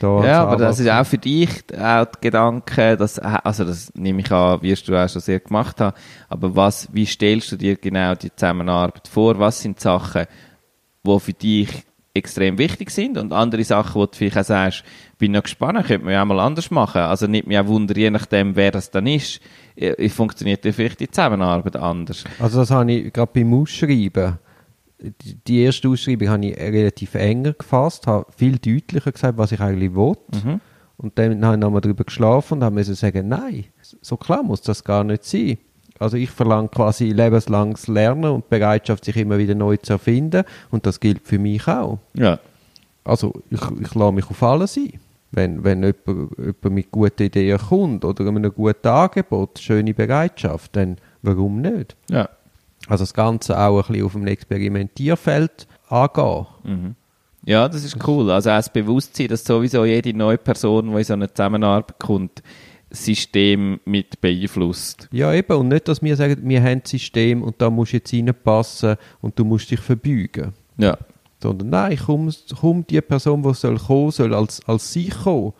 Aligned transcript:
Da 0.00 0.24
Ja, 0.24 0.44
aber 0.44 0.56
das 0.56 0.80
ist 0.80 0.90
auch 0.90 1.06
für 1.06 1.18
dich 1.18 1.48
auch 1.72 2.04
der 2.04 2.08
Gedanke, 2.20 2.96
dass, 2.96 3.18
also 3.18 3.64
das 3.64 3.92
nehme 3.94 4.20
ich 4.20 4.30
an, 4.30 4.60
wirst 4.62 4.88
du 4.88 4.96
auch 4.96 5.08
schon 5.08 5.22
sehr 5.22 5.40
gemacht 5.40 5.80
haben, 5.80 5.96
aber 6.28 6.54
was, 6.54 6.88
wie 6.92 7.06
stellst 7.06 7.52
du 7.52 7.56
dir 7.56 7.76
genau 7.76 8.14
die 8.14 8.34
Zusammenarbeit 8.34 9.08
vor? 9.08 9.38
Was 9.38 9.60
sind 9.60 9.80
Sachen, 9.80 10.26
die 11.04 11.20
für 11.20 11.32
dich 11.32 11.70
extrem 12.16 12.58
wichtig 12.58 12.90
sind 12.90 13.18
und 13.18 13.32
andere 13.32 13.62
Sachen, 13.62 14.00
wo 14.00 14.06
du 14.06 14.16
vielleicht 14.16 14.38
auch 14.38 14.44
sagst, 14.44 14.84
bin 15.18 15.32
noch 15.32 15.42
gespannt, 15.42 15.86
könnte 15.86 16.04
man 16.04 16.14
ja 16.14 16.22
auch 16.22 16.26
mal 16.26 16.40
anders 16.40 16.70
machen. 16.70 17.02
Also 17.02 17.26
nicht 17.26 17.46
mich 17.46 17.58
auch 17.58 17.66
wundern, 17.66 17.96
je 17.96 18.10
nachdem, 18.10 18.56
wer 18.56 18.70
das 18.70 18.90
dann 18.90 19.06
ist, 19.06 19.40
äh, 19.76 20.08
funktioniert 20.08 20.62
vielleicht 20.62 21.00
die 21.00 21.10
Zusammenarbeit 21.10 21.76
anders. 21.76 22.24
Also 22.38 22.60
das 22.60 22.70
habe 22.70 22.90
ich 22.90 23.12
gerade 23.12 23.30
beim 23.32 23.52
Ausschreiben, 23.54 24.38
die, 25.46 25.60
erste 25.60 25.88
Ausschreibung 25.88 26.28
habe 26.28 26.46
ich 26.46 26.56
relativ 26.56 27.14
enger 27.14 27.52
gefasst, 27.52 28.06
habe 28.06 28.26
viel 28.36 28.58
deutlicher 28.58 29.12
gesagt, 29.12 29.38
was 29.38 29.52
ich 29.52 29.60
eigentlich 29.60 29.94
will. 29.94 30.16
Mhm. 30.32 30.60
Und 30.96 31.18
dann 31.18 31.44
habe 31.44 31.56
ich 31.56 31.60
nochmal 31.60 31.80
darüber 31.80 32.04
geschlafen 32.04 32.54
und 32.54 32.64
habe 32.64 32.74
müssen 32.74 32.94
sagen, 32.94 33.28
nein, 33.28 33.66
so 33.80 34.16
klar 34.16 34.42
muss 34.42 34.62
das 34.62 34.82
gar 34.82 35.04
nicht 35.04 35.24
sein. 35.24 35.58
Also 35.98 36.16
ich 36.16 36.30
verlange 36.30 36.68
quasi 36.68 37.10
lebenslanges 37.10 37.88
Lernen 37.88 38.30
und 38.30 38.48
Bereitschaft, 38.48 39.04
sich 39.04 39.16
immer 39.16 39.38
wieder 39.38 39.54
neu 39.54 39.76
zu 39.76 39.94
erfinden. 39.94 40.44
Und 40.70 40.86
das 40.86 41.00
gilt 41.00 41.26
für 41.26 41.38
mich 41.38 41.66
auch. 41.68 41.98
Ja. 42.14 42.38
Also 43.04 43.32
ich, 43.50 43.60
ich 43.80 43.94
lasse 43.94 44.12
mich 44.12 44.28
auf 44.28 44.42
alles 44.42 44.76
ein. 44.76 45.00
Wenn, 45.32 45.64
wenn 45.64 45.82
jemand, 45.82 46.38
jemand 46.38 46.70
mit 46.70 46.90
guten 46.90 47.22
Ideen 47.24 47.58
kommt 47.58 48.04
oder 48.04 48.26
einem 48.26 48.52
guten 48.52 48.88
Angebot, 48.88 49.58
schöne 49.58 49.94
Bereitschaft, 49.94 50.76
dann 50.76 50.96
warum 51.22 51.60
nicht? 51.60 51.96
Ja. 52.10 52.28
Also 52.88 53.02
das 53.02 53.14
Ganze 53.14 53.58
auch 53.58 53.76
ein 53.76 53.92
bisschen 53.92 54.06
auf 54.06 54.12
dem 54.12 54.26
Experimentierfeld 54.26 55.66
angehen. 55.88 56.96
Ja, 57.44 57.68
das 57.68 57.84
ist 57.84 57.96
cool. 58.06 58.30
Also 58.30 58.50
auch 58.50 58.56
das 58.56 58.72
Bewusstsein, 58.72 59.28
dass 59.28 59.44
sowieso 59.44 59.84
jede 59.84 60.12
neue 60.12 60.36
Person, 60.36 60.90
die 60.90 60.96
in 60.96 61.04
so 61.04 61.12
eine 61.12 61.32
Zusammenarbeit 61.32 61.98
kommt, 61.98 62.42
das 62.90 63.04
System 63.04 63.80
mit 63.84 64.20
beeinflusst. 64.20 65.08
Ja, 65.12 65.32
eben. 65.32 65.56
Und 65.56 65.68
nicht, 65.68 65.86
dass 65.86 66.02
wir 66.02 66.16
sagen, 66.16 66.36
wir 66.42 66.62
haben 66.62 66.82
das 66.82 66.90
System 66.90 67.42
und 67.42 67.60
da 67.60 67.70
musst 67.70 67.92
du 67.92 67.98
jetzt 67.98 68.12
reinpassen 68.12 68.96
und 69.20 69.38
du 69.38 69.44
musst 69.44 69.70
dich 69.70 69.80
verbeugen. 69.80 70.52
Ja. 70.76 70.96
Sondern 71.40 71.70
nein, 71.70 71.98
komm, 72.04 72.32
komm 72.60 72.86
die 72.86 73.00
Person, 73.00 73.42
die 73.42 73.54
soll 73.54 73.78
kommen 73.78 74.10
soll, 74.10 74.34
als, 74.34 74.60
als 74.66 74.92
sie 74.92 75.08
kommen. 75.08 75.52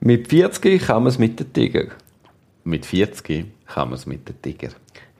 Mit 0.00 0.28
40 0.28 0.82
kann 0.82 1.04
man 1.04 1.10
es 1.10 1.18
mit 1.18 1.38
den 1.38 1.52
Tiger. 1.52 1.86
Mit 2.64 2.86
40 2.86 3.46
kann 3.66 3.88
man 3.88 3.94
es 3.94 4.06
mit 4.06 4.28
dem 4.28 4.40
Tiger. 4.42 4.70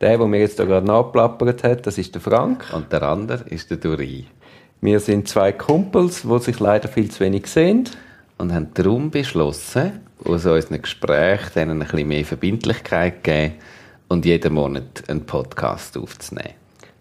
Der, 0.05 0.19
der 0.19 0.27
mir 0.27 0.41
jetzt 0.41 0.59
da 0.59 0.67
gerade 0.67 0.87
nachplappert 0.87 1.65
hat, 1.65 1.87
das 1.87 1.97
ist 1.97 2.15
der 2.15 2.21
Frank. 2.21 2.67
Und 2.75 2.93
der 2.93 3.05
andere 3.05 3.49
ist 3.49 3.71
der 3.71 3.79
Duri. 3.79 4.27
Wir 4.83 5.01
sind 5.01 5.29
zwei 5.29 5.53
Kumpels, 5.53 6.27
die 6.31 6.39
sich 6.41 6.61
leider 6.61 6.89
viel 6.89 7.11
zu 7.11 7.21
wenig 7.21 7.47
sehen. 7.47 7.89
Und 8.37 8.53
haben 8.53 8.69
darum 8.75 9.11
beschlossen, 9.11 10.01
aus 10.23 10.45
unseren 10.45 10.83
Gesprächen 10.83 11.53
denen 11.55 11.81
ein 11.81 11.89
bisschen 11.89 12.07
mehr 12.07 12.23
Verbindlichkeit 12.27 13.25
geben 13.25 13.55
und 14.09 14.27
jeden 14.27 14.53
Monat 14.53 15.05
einen 15.09 15.25
Podcast 15.25 15.97
aufzunehmen. 15.97 16.53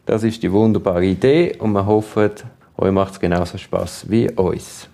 Das 0.06 0.24
ist 0.24 0.42
die 0.42 0.50
wunderbare 0.54 1.04
Idee 1.04 1.58
und 1.60 1.74
wir 1.74 1.86
hoffen, 1.86 2.32
euch 2.78 2.92
macht 2.94 3.16
es 3.16 3.20
genauso 3.20 3.58
Spaß 3.58 4.10
wie 4.10 4.32
uns. 4.32 4.88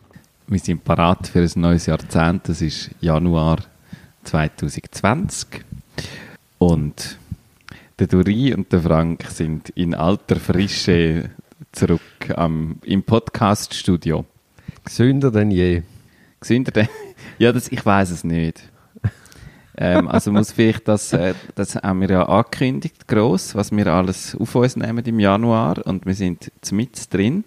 Wir 0.47 0.59
sind 0.59 0.83
parat 0.83 1.27
für 1.27 1.41
ein 1.41 1.51
neues 1.61 1.85
Jahrzehnt. 1.85 2.49
Das 2.49 2.59
ist 2.63 2.89
Januar 3.01 3.57
2020. 4.23 5.63
Und 6.57 7.18
der 7.99 8.07
Duri 8.07 8.53
und 8.53 8.71
der 8.71 8.81
Frank 8.81 9.25
sind 9.29 9.69
in 9.71 9.93
alter 9.93 10.37
Frische 10.37 11.29
zurück 11.73 12.01
am, 12.35 12.77
im 12.83 13.03
Podcaststudio. 13.03 14.25
Gesünder 14.85 15.31
denn 15.31 15.51
je. 15.51 15.83
Gesünder 16.39 16.71
denn? 16.71 16.87
Ja, 17.37 17.51
das, 17.51 17.69
ich 17.71 17.85
weiß 17.85 18.11
es 18.11 18.23
nicht. 18.23 18.69
ähm, 19.77 20.07
also 20.07 20.31
muss 20.31 20.51
vielleicht 20.51 20.87
das, 20.87 21.13
äh, 21.13 21.33
das 21.55 21.75
haben 21.75 22.01
wir 22.01 22.09
ja 22.09 22.23
angekündigt, 22.27 23.07
gross, 23.07 23.55
was 23.55 23.71
wir 23.71 23.87
alles 23.87 24.35
auf 24.35 24.55
uns 24.55 24.75
nehmen 24.75 25.03
im 25.05 25.19
Januar 25.19 25.85
und 25.85 26.05
wir 26.05 26.13
sind 26.13 26.51
mit 26.71 27.13
drin 27.13 27.43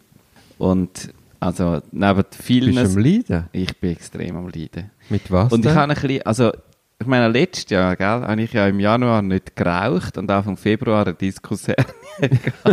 und 0.59 1.13
also 1.41 1.81
neben 1.91 2.25
vielen... 2.31 2.75
Bist 2.75 2.95
du 2.95 2.99
am 3.01 3.05
Leiden? 3.05 3.45
Ich 3.53 3.77
bin 3.79 3.93
extrem 3.93 4.37
am 4.37 4.49
Leiden. 4.49 4.91
Mit 5.11 5.31
was 5.31 5.53
Und 5.53 5.61
ich 5.61 5.67
denn? 5.67 5.75
habe 5.75 5.93
ein 5.95 6.01
bisschen, 6.01 6.23
also, 6.27 6.53
ich 7.03 7.07
meine, 7.07 7.29
letztes 7.29 7.69
Jahr, 7.71 7.95
gell, 7.97 8.07
habe 8.07 8.43
ich 8.43 8.53
ja 8.53 8.67
im 8.67 8.81
Januar 8.81 9.21
nicht 9.23 9.55
geraucht 9.55 10.17
und 10.19 10.31
Anfang 10.31 10.57
Februar 10.57 11.05
eine 11.07 11.15
Diskussion. 11.15 11.77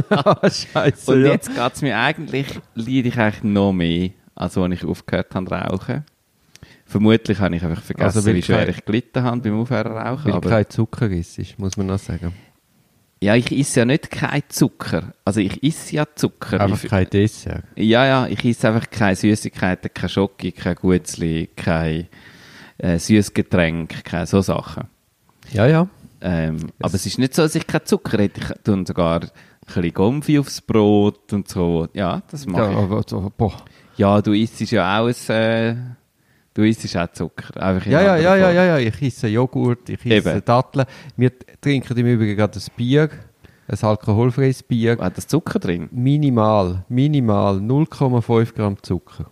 Ah, 0.10 0.50
Scheiße, 0.50 1.12
Und 1.14 1.24
ja. 1.26 1.32
jetzt 1.32 1.54
geht 1.56 1.74
es 1.74 1.82
mir 1.82 1.98
eigentlich, 1.98 2.48
leide 2.76 3.08
ich 3.08 3.18
eigentlich 3.18 3.44
noch 3.44 3.72
mehr, 3.74 4.10
als 4.36 4.58
als 4.58 4.74
ich 4.74 4.86
aufgehört 4.86 5.34
habe 5.34 5.46
zu 5.48 5.54
rauchen. 5.56 6.06
Vermutlich 6.86 7.40
habe 7.40 7.56
ich 7.56 7.64
einfach 7.64 7.82
vergessen, 7.84 8.18
Also, 8.18 8.34
wie 8.34 8.42
schwer 8.42 8.66
kein- 8.66 8.70
ich 8.70 8.86
gelitten 8.86 9.24
habe 9.24 9.42
beim 9.42 9.60
Aufhören 9.60 9.92
rauchen. 9.98 10.26
Weil 10.26 10.34
Aber, 10.34 10.50
kein 10.50 10.70
Zucker 10.70 11.10
ist, 11.10 11.58
muss 11.60 11.78
man 11.78 11.88
noch 11.88 12.00
sagen. 12.00 12.34
ja, 13.22 13.36
ich 13.36 13.52
esse 13.52 13.80
ja 13.82 13.86
nicht 13.86 14.10
kein 14.12 14.42
Zucker. 14.50 15.14
Also 15.24 15.40
ich 15.40 15.62
esse 15.64 15.96
ja 15.96 16.06
Zucker. 16.16 16.60
Einfach 16.60 16.84
ich, 16.84 16.90
kein 16.90 17.10
Dessert. 17.10 17.64
Ja, 17.76 18.06
ja, 18.06 18.28
ich 18.28 18.44
esse 18.44 18.68
einfach 18.70 18.90
keine 18.90 19.16
Süßigkeiten, 19.16 19.92
kein 19.94 20.10
Schoki, 20.10 20.52
kein 20.52 20.76
Gutzli, 20.76 21.50
kein 21.56 22.08
äh, 22.80 22.98
Süßgetränk, 22.98 24.04
keine 24.04 24.26
so 24.26 24.42
Sachen. 24.42 24.88
Ja, 25.52 25.68
ja. 25.68 25.88
Ähm, 26.22 26.58
aber 26.82 26.96
es 26.96 27.06
ist 27.06 27.18
nicht 27.20 27.34
so, 27.34 27.44
dass 27.44 27.56
ich 27.56 27.66
keinen 27.66 27.86
Zucker 27.86 28.18
hätte. 28.18 28.42
Ich 28.42 28.64
tue 28.64 28.86
sogar 28.86 29.22
ein 29.22 29.30
bisschen 29.66 29.94
Gomfi 29.94 30.40
aufs 30.40 30.62
Brot 30.62 31.32
und 31.34 31.48
so. 31.48 31.88
Ja, 31.94 32.22
das 32.30 32.46
mache 32.46 32.64
ja 32.64 32.72
ich. 32.72 32.78
aber, 32.78 33.04
so, 33.08 33.32
boah. 33.36 33.54
Ja, 33.96 34.22
du 34.22 34.34
isst 34.34 34.60
ja 34.72 35.00
auch 35.00 35.08
ein, 35.08 35.36
äh, 35.36 35.76
du 36.54 36.64
isst 36.64 36.96
auch 36.96 37.12
Zucker. 37.12 37.62
Einfach 37.62 37.86
in 37.86 37.92
Ja, 37.92 38.02
ja, 38.02 38.18
ja, 38.18 38.36
ja, 38.36 38.52
ja, 38.52 38.64
ja, 38.66 38.78
ich 38.78 39.02
esse 39.02 39.28
Joghurt, 39.28 39.90
ich 39.90 40.06
esse. 40.06 40.42
Datteln. 40.42 40.86
Wir 41.16 41.32
trinken 41.62 41.98
im 41.98 42.06
Übrigen 42.06 42.36
gerade 42.38 42.60
ein 42.60 42.66
Bier, 42.76 43.10
ein 43.68 43.78
alkoholfreies 43.82 44.64
Bier. 44.64 44.98
Hat 45.00 45.18
das 45.18 45.28
Zucker 45.28 45.60
drin? 45.60 45.90
Minimal, 45.92 46.84
minimal 46.90 47.58
0,5 47.58 48.54
Gramm 48.56 48.82
Zucker. 48.82 49.26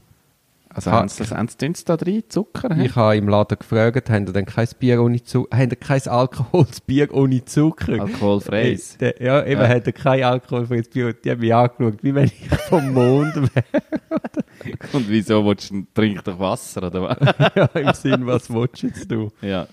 Also 0.78 0.92
Ha- 0.92 0.98
haben 1.00 1.10
sie 1.10 1.18
das, 1.24 1.32
haben 1.32 1.48
sie 1.48 1.86
da 1.86 1.98
drin, 1.98 2.24
Zucker? 2.30 2.70
Ich 2.78 2.96
habe 2.96 3.18
im 3.18 3.28
Laden 3.28 3.58
gefragt, 3.58 4.12
haben 4.12 4.28
ihr 4.28 4.34
denn 4.34 4.46
kein 4.46 4.68
Bier 4.80 5.02
ohne 5.02 5.24
Zucker, 5.24 5.58
haben 5.58 5.72
ihr 5.72 5.76
kein 5.76 6.08
alkoholfreies 6.08 6.82
Bier 6.82 7.12
ohne 7.14 7.44
Zucker? 7.46 8.00
Alkoholfreies. 8.00 8.96
Äh, 8.98 9.14
der- 9.14 9.22
Ja, 9.26 9.44
eben, 9.46 9.62
Ja. 9.62 9.68
hat 9.70 9.88
er 9.88 9.94
kein 9.94 10.24
alkoholfreies 10.24 10.88
Bier. 10.90 11.08
Und 11.08 11.26
Die 11.26 11.32
haben 11.32 11.40
mich 11.40 11.54
angeschaut, 11.56 12.04
wie 12.04 12.14
wenn 12.14 12.26
ich 12.26 12.48
vom 12.70 12.94
Mond 12.94 13.36
wäre. 13.36 13.66
Und 14.94 15.10
wieso 15.10 15.44
willst 15.46 15.72
du, 15.72 15.84
trink 15.96 16.24
doch 16.24 16.38
Wasser, 16.40 16.84
oder 16.88 17.02
was? 17.02 17.18
ja, 17.56 17.66
Im 17.82 17.94
Sinn, 17.96 18.28
was 18.28 18.48
willst 18.54 18.84
du 18.84 18.88
jetzt 18.88 19.12
du? 19.12 19.32
ja. 19.42 19.66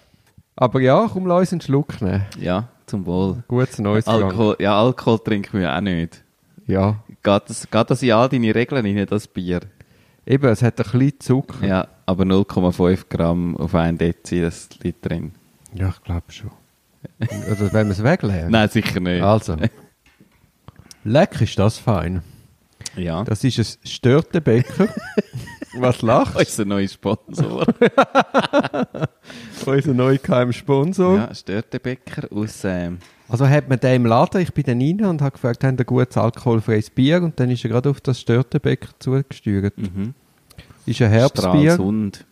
Aber 0.57 0.81
ja, 0.81 1.07
komm, 1.13 1.27
lass 1.27 1.41
uns 1.41 1.53
einen 1.53 1.61
Schluck 1.63 2.01
nehmen. 2.01 2.25
Ja, 2.41 2.69
zum 2.87 3.05
Wohl. 3.07 3.43
Gutes 3.49 3.79
Neues. 3.81 4.07
Alkohol, 4.07 4.57
ja, 4.61 4.81
Alkohol 4.81 5.19
trinken 5.19 5.59
wir 5.61 5.77
auch 5.77 5.81
nicht. 5.81 6.23
Ja, 6.67 6.97
Geht 7.23 7.43
das, 7.51 7.69
geht 7.71 7.91
das 7.91 8.03
in 8.03 8.13
all 8.13 8.29
deine 8.29 8.55
Regeln 8.55 8.87
rein, 8.87 9.07
das 9.11 9.27
Bier? 9.27 9.61
Eben, 10.27 10.51
es 10.51 10.63
hat 10.63 10.79
ein 10.81 10.99
bisschen 10.99 11.21
Zucker. 11.21 11.67
Ja, 11.67 11.89
aber 12.07 12.25
0,5 12.25 13.05
Gramm 13.09 13.57
auf 13.57 13.75
ein 13.75 13.99
Dezi, 13.99 14.41
das 14.41 14.69
liegt 14.83 15.09
drin. 15.09 15.33
Ja, 15.75 15.89
ich 15.89 16.03
glaube 16.03 16.31
schon. 16.31 16.51
Oder 17.21 17.73
wenn 17.73 17.89
wir 17.89 17.93
es 17.93 18.03
wegleeren? 18.03 18.51
Nein, 18.51 18.69
sicher 18.69 19.01
nicht. 19.01 19.23
Also. 19.23 19.57
Leck 21.05 21.41
ist 21.41 21.59
das 21.59 21.79
fein. 21.79 22.23
Ja. 22.97 23.25
Das 23.25 23.45
ist 23.45 23.59
ein 23.59 23.89
Störtebäcker. 23.89 24.89
Was 25.77 26.03
lachst 26.03 26.37
Unser 26.37 26.65
neuer 26.65 26.89
Sponsor. 26.89 27.67
Unser 29.67 29.95
neuer 29.95 30.19
KM-Sponsor. 30.19 31.17
ja, 31.17 31.35
Störtebäcker 31.35 32.29
aus, 32.31 32.63
ähm, 32.65 32.99
Also 33.29 33.49
hat 33.49 33.69
man 33.69 33.81
den 33.81 33.95
im 34.03 34.07
Laden, 34.07 34.41
ich 34.43 34.53
bin 34.53 34.65
dann 34.65 34.81
rein 34.81 35.05
und 35.11 35.23
habe 35.23 35.33
gefragt, 35.33 35.65
haben 35.65 35.79
ein 35.79 35.87
gutes 35.87 36.17
alkoholfreies 36.17 36.91
Bier? 36.91 37.23
Und 37.23 37.41
dann 37.41 37.51
ist 37.51 37.65
er 37.65 37.71
gerade 37.71 37.89
auf 37.91 38.01
das 38.01 38.21
Störtebäcker 38.21 38.89
zugesteuert. 38.99 39.77
mhm. 39.79 40.15
Ist 40.87 41.01
ein 41.01 41.11
Herbstbier. 41.11 41.73
Stralsund. 41.73 42.27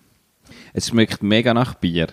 Es 0.75 0.89
schmeckt 0.89 1.23
mega 1.23 1.55
nach 1.55 1.75
Bier. 1.75 2.09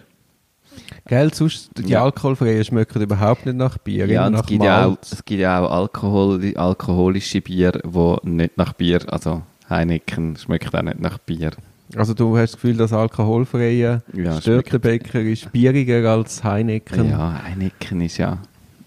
Gell, 1.06 1.33
sonst, 1.33 1.71
die 1.77 1.89
Ja. 1.92 2.04
alkoholfreien 2.04 2.63
schmecken 2.63 3.01
überhaupt 3.01 3.45
nicht 3.45 3.57
nach 3.57 3.77
Bier. 3.77 4.06
Ja, 4.07 4.27
und 4.27 4.33
es 4.36 4.42
nach 4.42 4.48
gibt 4.48 4.63
ja 4.63 4.86
auch, 4.86 4.98
es 5.01 5.25
gibt 5.25 5.42
ja 5.42 5.59
auch 5.59 5.71
Alkohol, 5.71 6.56
alkoholische 6.56 7.42
Bier, 7.42 7.71
die 7.74 8.30
nicht 8.30 8.57
nach 8.57 8.74
Bier, 8.74 9.01
also 9.12 9.42
Heineken 9.69 10.38
schmeckt 10.38 10.74
auch 10.74 10.81
nicht 10.81 11.00
nach 11.01 11.18
Bier. 11.18 11.51
Also 11.95 12.13
du 12.13 12.38
hast 12.38 12.54
das 12.54 12.62
Gefühl, 12.62 12.77
das 12.77 12.94
alkoholfreie 12.94 14.04
Ja, 14.13 14.39
Störtebäcker 14.39 15.19
ist 15.21 15.51
bieriger 15.51 16.09
als 16.12 16.44
Heineken. 16.44 17.09
Ja, 17.09 17.42
Heineken 17.44 18.01
ist 18.01 18.18
ja 18.18 18.38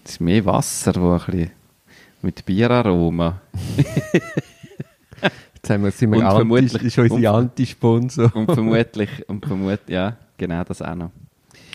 das 0.03 0.13
ist 0.13 0.19
mehr 0.21 0.43
Wasser, 0.45 0.93
wo 0.95 1.13
ein 1.13 1.19
bisschen 1.25 1.51
mit 2.21 2.45
Bieraroma. 2.45 3.41
Jetzt 5.55 5.69
haben 5.69 5.83
wir, 5.83 5.91
sind 5.91 6.11
wir 6.11 6.17
Und 6.19 6.25
anti, 6.25 6.35
vermutlich- 6.37 6.73
ist 6.83 6.97
unsere 6.97 7.15
und- 7.15 7.25
Anti-Sponsor. 7.25 8.35
Und 8.35 8.51
vermutlich, 8.53 9.09
und 9.29 9.45
vermutlich, 9.45 9.79
ja, 9.87 10.17
genau 10.37 10.63
das 10.63 10.81
auch 10.81 10.95
noch. 10.95 11.11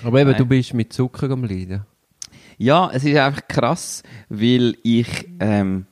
Aber 0.04 0.20
eben, 0.20 0.30
Nein. 0.30 0.38
du 0.38 0.46
bist 0.46 0.74
mit 0.74 0.92
Zucker 0.92 1.30
am 1.30 1.44
Leiden. 1.44 1.82
Ja, 2.58 2.90
es 2.92 3.04
ist 3.04 3.16
einfach 3.16 3.46
krass, 3.48 4.02
weil 4.28 4.76
ich, 4.82 5.28
ähm, 5.40 5.86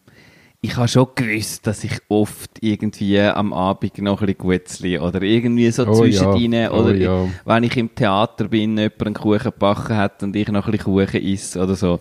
ich 0.67 0.77
habe 0.77 0.89
schon 0.89 1.07
gewusst, 1.15 1.67
dass 1.67 1.85
ich 1.85 1.97
oft 2.09 2.51
irgendwie 2.61 3.21
am 3.21 3.53
Abend 3.53 3.99
noch 3.99 4.21
ein 4.21 4.27
bisschen 4.27 4.39
Gutzli 4.39 4.99
oder 4.99 5.23
irgendwie 5.23 5.71
so 5.71 5.87
Oh 5.87 5.95
zwischendrin 5.95 6.53
ja, 6.53 6.73
oder 6.73 6.91
oh 6.91 6.93
ja. 6.93 7.29
wenn 7.45 7.63
ich 7.63 7.77
im 7.77 7.95
Theater 7.95 8.49
bin, 8.49 8.77
jemand 8.77 9.03
einen 9.03 9.15
Kuchen 9.15 9.45
gebacken 9.45 9.97
hat 9.97 10.25
und 10.25 10.35
ich 10.35 10.49
noch 10.49 10.67
ein 10.67 10.73
bisschen 10.73 10.93
Kuchen 10.93 11.23
esse 11.23 11.63
oder 11.63 11.77
so. 11.77 12.01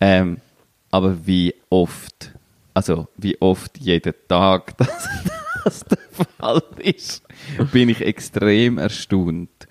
Ähm, 0.00 0.38
aber 0.92 1.26
wie 1.26 1.54
oft, 1.70 2.32
also 2.72 3.08
wie 3.16 3.40
oft 3.40 3.76
jeden 3.78 4.14
Tag 4.28 4.76
das, 4.78 5.08
das 5.64 5.80
der 5.80 5.98
Fall 6.38 6.62
ist, 6.78 7.24
bin 7.72 7.88
ich 7.88 8.00
extrem 8.00 8.78
erstaunt. 8.78 9.66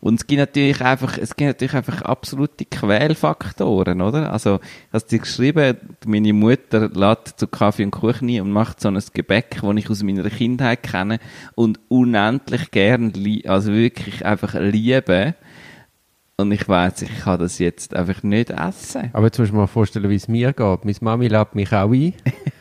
Und 0.00 0.20
es 0.20 0.26
gibt 0.26 0.38
natürlich 0.38 0.80
einfach, 0.82 1.18
es 1.18 1.36
gibt 1.36 1.48
natürlich 1.48 1.74
einfach 1.74 2.02
absolute 2.02 2.64
Quälfaktoren, 2.64 4.00
oder? 4.02 4.32
Also, 4.32 4.60
hast 4.92 5.10
du 5.10 5.18
geschrieben, 5.18 5.76
meine 6.06 6.32
Mutter 6.32 6.90
lädt 6.90 7.34
zu 7.36 7.48
Kaffee 7.48 7.84
und 7.84 7.90
Kuchen 7.90 8.28
ein 8.28 8.42
und 8.42 8.52
macht 8.52 8.80
so 8.80 8.88
ein 8.88 9.00
Gebäck, 9.14 9.58
das 9.62 9.76
ich 9.76 9.90
aus 9.90 10.02
meiner 10.02 10.28
Kindheit 10.28 10.82
kenne 10.82 11.18
und 11.54 11.80
unendlich 11.88 12.70
gern, 12.70 13.12
also 13.46 13.72
wirklich 13.72 14.24
einfach 14.24 14.54
liebe. 14.54 15.34
Und 16.38 16.52
ich 16.52 16.68
weiß, 16.68 17.00
ich 17.00 17.20
kann 17.20 17.38
das 17.38 17.58
jetzt 17.58 17.96
einfach 17.96 18.22
nicht 18.22 18.50
essen. 18.50 19.08
Aber 19.14 19.24
jetzt 19.24 19.38
musst 19.38 19.52
du 19.52 19.56
mal 19.56 19.66
vorstellen, 19.66 20.10
wie 20.10 20.16
es 20.16 20.28
mir 20.28 20.52
geht. 20.52 20.84
Meine 20.84 20.96
Mami 21.00 21.28
lädt 21.28 21.54
mich 21.54 21.72
auch 21.72 21.90
ein. 21.90 22.12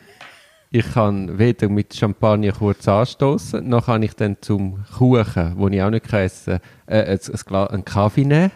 Ich 0.78 0.94
kann 0.94 1.40
weder 1.40 1.70
mit 1.70 1.96
Champagner 1.96 2.52
kurz 2.52 2.86
anstoßen, 2.86 3.66
noch 3.66 3.86
kann 3.86 4.04
ich 4.04 4.14
dann 4.14 4.36
zum 4.42 4.84
Kuchen, 4.98 5.58
den 5.58 5.72
ich 5.74 5.82
auch 5.82 5.90
nicht 5.90 6.12
essen 6.12 6.60
kann, 6.86 6.98
äh, 6.98 7.04
ein, 7.04 7.12
ein, 7.12 7.40
Gla- 7.46 7.68
einen 7.68 7.86
Kaffee 7.86 8.26
nehmen. 8.26 8.52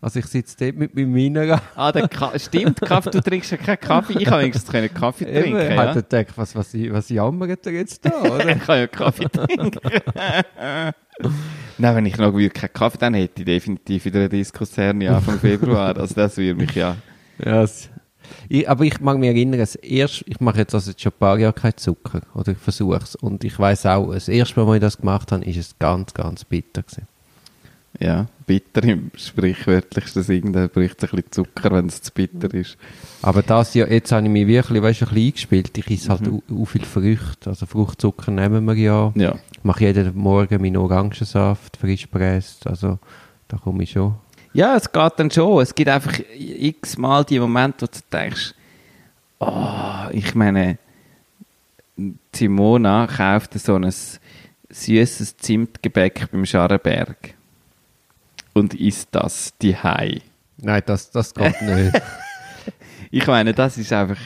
Also 0.00 0.20
ich 0.20 0.24
sitze 0.26 0.56
dort 0.58 0.76
mit 0.76 0.94
meinem 0.94 1.12
Mineral. 1.12 1.60
Ah, 1.76 1.92
der 1.92 2.08
Ka 2.08 2.32
stimmt, 2.38 2.80
Kaffee, 2.80 3.10
du 3.10 3.20
trinkst 3.20 3.50
ja 3.50 3.58
keinen 3.58 3.80
Kaffee. 3.80 4.14
Ich 4.18 4.24
kann 4.24 4.40
wenigstens 4.40 4.72
keinen 4.72 4.94
Kaffee 4.94 5.26
trinken. 5.26 5.60
Eben, 5.60 5.72
ja? 5.74 5.76
hat 5.76 5.96
er 5.96 6.02
gedacht, 6.02 6.38
was, 6.38 6.56
was, 6.56 6.72
was 6.72 7.08
jammert 7.10 7.66
er 7.66 7.72
jetzt 7.72 8.02
da, 8.02 8.12
oder? 8.22 8.48
Ich 8.48 8.64
kann 8.64 8.78
ja 8.78 8.86
Kaffee 8.86 9.28
trinken. 9.28 9.70
Nein, 11.76 11.96
wenn 11.96 12.06
ich 12.06 12.16
noch 12.16 12.32
wirklich 12.32 12.54
keinen 12.54 12.72
Kaffee 12.72 12.98
dann 12.98 13.12
hätte, 13.12 13.42
ich 13.42 13.44
definitiv 13.44 14.06
wieder 14.06 14.20
eine 14.20 14.28
Diskussion 14.30 15.02
Anfang 15.06 15.38
Februar. 15.38 15.94
Also 15.98 16.14
das 16.14 16.34
würde 16.38 16.54
mich 16.54 16.74
ja... 16.74 16.96
Ja, 17.44 17.66
ich, 18.48 18.68
aber 18.68 18.84
ich 18.84 19.00
mag 19.00 19.18
mich 19.18 19.28
erinnern, 19.28 19.60
das 19.60 19.74
erste, 19.74 20.24
ich 20.26 20.40
mache 20.40 20.58
jetzt 20.58 20.74
also 20.74 20.92
schon 20.96 21.12
ein 21.12 21.18
paar 21.18 21.38
Jahre 21.38 21.52
keinen 21.52 21.76
Zucker, 21.76 22.22
oder 22.34 22.52
ich 22.52 22.58
versuche 22.58 23.00
es. 23.02 23.14
Und 23.14 23.44
ich 23.44 23.58
weiß 23.58 23.86
auch, 23.86 24.12
das 24.12 24.28
erste 24.28 24.60
Mal, 24.60 24.68
als 24.68 24.76
ich 24.76 24.80
das 24.80 24.98
gemacht 24.98 25.32
habe, 25.32 25.44
ist 25.44 25.56
es 25.56 25.78
ganz, 25.78 26.14
ganz 26.14 26.44
bitter 26.44 26.82
gewesen. 26.82 27.06
Ja, 28.00 28.26
bitter 28.46 28.84
im 28.84 29.10
sprichwörtlichsten 29.16 30.22
Sinn, 30.22 30.52
da 30.52 30.68
bricht 30.68 31.02
es 31.02 31.10
ein 31.10 31.16
bisschen 31.16 31.32
Zucker, 31.32 31.72
wenn 31.72 31.86
es 31.86 32.00
zu 32.00 32.12
bitter 32.12 32.52
ist. 32.54 32.76
Aber 33.22 33.42
das 33.42 33.74
Jahr, 33.74 33.90
jetzt 33.90 34.12
habe 34.12 34.26
ich 34.26 34.30
mich 34.30 34.46
wirklich, 34.46 34.82
weißt, 34.82 35.02
ein 35.02 35.08
bisschen 35.08 35.26
eingespielt. 35.26 35.78
Ich 35.78 35.90
esse 35.90 36.10
halt 36.10 36.28
auch 36.28 36.64
viel 36.66 36.84
Früchte. 36.84 37.50
Also 37.50 37.66
Fruchtzucker 37.66 38.30
nehmen 38.30 38.64
wir 38.66 38.74
ja. 38.74 39.12
Ja. 39.16 39.34
Ich 39.52 39.64
mache 39.64 39.86
jeden 39.86 40.16
Morgen 40.16 40.60
meinen 40.60 40.76
Orangensaft, 40.76 41.76
frisch 41.78 42.06
presst. 42.06 42.66
Also 42.66 42.98
da 43.48 43.56
komme 43.56 43.82
ich 43.82 43.90
schon. 43.90 44.14
Ja, 44.52 44.76
es 44.76 44.90
geht 44.90 45.12
dann 45.16 45.30
schon. 45.30 45.62
Es 45.62 45.74
gibt 45.74 45.88
einfach 45.88 46.18
x-mal 46.36 47.24
die 47.24 47.38
Momente, 47.38 47.86
wo 47.86 47.86
du 47.86 47.98
denkst, 48.10 48.54
oh, 49.40 50.08
ich 50.12 50.34
meine, 50.34 50.78
Simona 52.34 53.06
kauft 53.06 53.58
so 53.58 53.74
ein 53.74 53.92
süßes 54.70 55.36
Zimtgebäck 55.36 56.30
beim 56.30 56.46
Scharrenberg 56.46 57.34
und 58.54 58.74
isst 58.74 59.08
das 59.12 59.54
die 59.60 59.76
Nein, 60.58 60.82
das, 60.86 61.10
das 61.10 61.34
geht 61.34 61.60
nicht. 61.62 62.02
Ich 63.10 63.26
meine, 63.26 63.54
das 63.54 63.78
ist 63.78 63.92
einfach, 63.92 64.18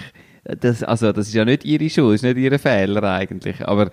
das, 0.44 0.82
also 0.82 1.12
das 1.12 1.28
ist 1.28 1.34
ja 1.34 1.44
nicht 1.44 1.64
ihre 1.64 1.88
Schuld, 1.88 2.14
das 2.14 2.22
ist 2.22 2.34
nicht 2.34 2.42
ihr 2.42 2.58
Fehler 2.58 3.02
eigentlich, 3.02 3.66
aber 3.66 3.90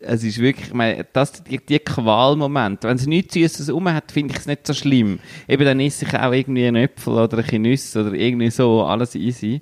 es 0.00 0.22
ist 0.22 0.38
wirklich, 0.38 0.68
ich 0.68 0.74
meine, 0.74 1.06
das, 1.12 1.42
die, 1.42 1.58
die 1.58 1.78
Qualmomente, 1.78 2.88
wenn 2.88 2.98
sie 2.98 3.08
nichts 3.08 3.34
Süßes 3.34 3.72
rum 3.72 3.92
hat, 3.92 4.12
finde 4.12 4.32
ich 4.32 4.40
es 4.40 4.46
nicht 4.46 4.66
so 4.66 4.74
schlimm. 4.74 5.18
Eben 5.48 5.64
dann 5.64 5.80
esse 5.80 6.04
ich 6.04 6.14
auch 6.14 6.32
irgendwie 6.32 6.66
einen 6.66 6.84
Äpfel 6.84 7.14
oder 7.14 7.42
ein 7.42 7.62
Nüsse 7.62 8.02
oder 8.02 8.12
irgendwie 8.12 8.50
so, 8.50 8.84
alles 8.84 9.14
easy. 9.14 9.60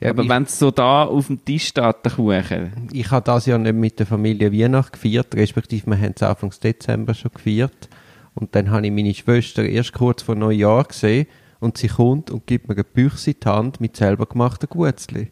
Ja, 0.00 0.10
aber 0.10 0.28
wenn 0.28 0.44
es 0.44 0.58
so 0.58 0.70
da 0.70 1.04
auf 1.04 1.26
dem 1.26 1.44
Tisch 1.44 1.68
steht, 1.68 1.96
der 2.04 2.12
Kuchen, 2.12 2.88
ich 2.92 3.10
habe 3.10 3.24
das 3.24 3.46
Jahr 3.46 3.58
nicht 3.58 3.74
mit 3.74 3.98
der 3.98 4.06
Familie 4.06 4.52
Weihnacht 4.52 4.94
gefeiert, 4.94 5.34
respektive 5.34 5.90
wir 5.90 6.00
haben 6.00 6.14
es 6.16 6.22
Anfang 6.22 6.52
Dezember 6.62 7.14
schon 7.14 7.32
gefeiert. 7.32 7.88
Und 8.34 8.54
dann 8.54 8.70
habe 8.70 8.86
ich 8.86 8.92
meine 8.92 9.14
Schwester 9.14 9.64
erst 9.64 9.92
kurz 9.92 10.22
vor 10.22 10.34
Neujahr 10.34 10.84
gesehen 10.84 11.26
und 11.60 11.78
sie 11.78 11.88
kommt 11.88 12.30
und 12.30 12.46
gibt 12.46 12.68
mir 12.68 12.74
eine 12.74 12.84
Büchse 12.84 13.32
in 13.32 13.36
die 13.40 13.48
Hand 13.48 13.80
mit 13.80 13.96
selber 13.96 14.26
gemachten 14.26 14.68
Gutzli. 14.68 15.30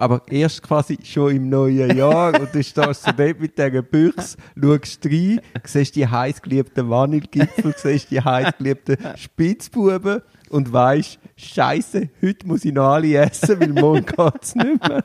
Aber 0.00 0.22
erst 0.30 0.62
quasi 0.62 0.98
schon 1.04 1.36
im 1.36 1.50
neuen 1.50 1.94
Jahr 1.94 2.32
und 2.40 2.54
du 2.54 2.62
stehst 2.62 3.02
so 3.02 3.12
dort 3.12 3.38
mit 3.38 3.58
dieser 3.58 3.82
Büchse, 3.82 4.38
schaust 4.58 5.04
rein, 5.04 5.42
siehst 5.62 5.94
die 5.94 6.08
heiß 6.08 6.40
geliebten 6.40 6.88
Vanillegipfel, 6.88 7.74
siehst 7.76 8.10
die 8.10 8.18
heiß 8.18 8.56
geliebten 8.56 8.96
Spitzbuben 9.16 10.22
und 10.48 10.72
weißt, 10.72 11.18
Scheiße, 11.36 12.08
heute 12.22 12.46
muss 12.46 12.64
ich 12.64 12.72
noch 12.72 12.94
alle 12.94 13.14
essen, 13.14 13.60
weil 13.60 13.74
morgen 13.74 14.06
geht's 14.06 14.54
nicht 14.54 14.88
mehr. 14.88 15.04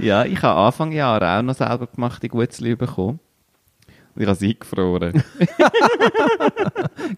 ja, 0.00 0.24
ich 0.24 0.42
habe 0.42 0.62
Anfang 0.62 0.90
Jahr 0.90 1.22
auch 1.22 1.42
noch 1.42 1.54
selber 1.54 1.86
gemachte 1.86 2.28
Gutzli 2.28 2.74
bekommen. 2.74 3.20
Und 4.16 4.22
ich 4.22 4.26
habe 4.26 4.36
sie 4.36 4.48
eingefroren. 4.48 5.12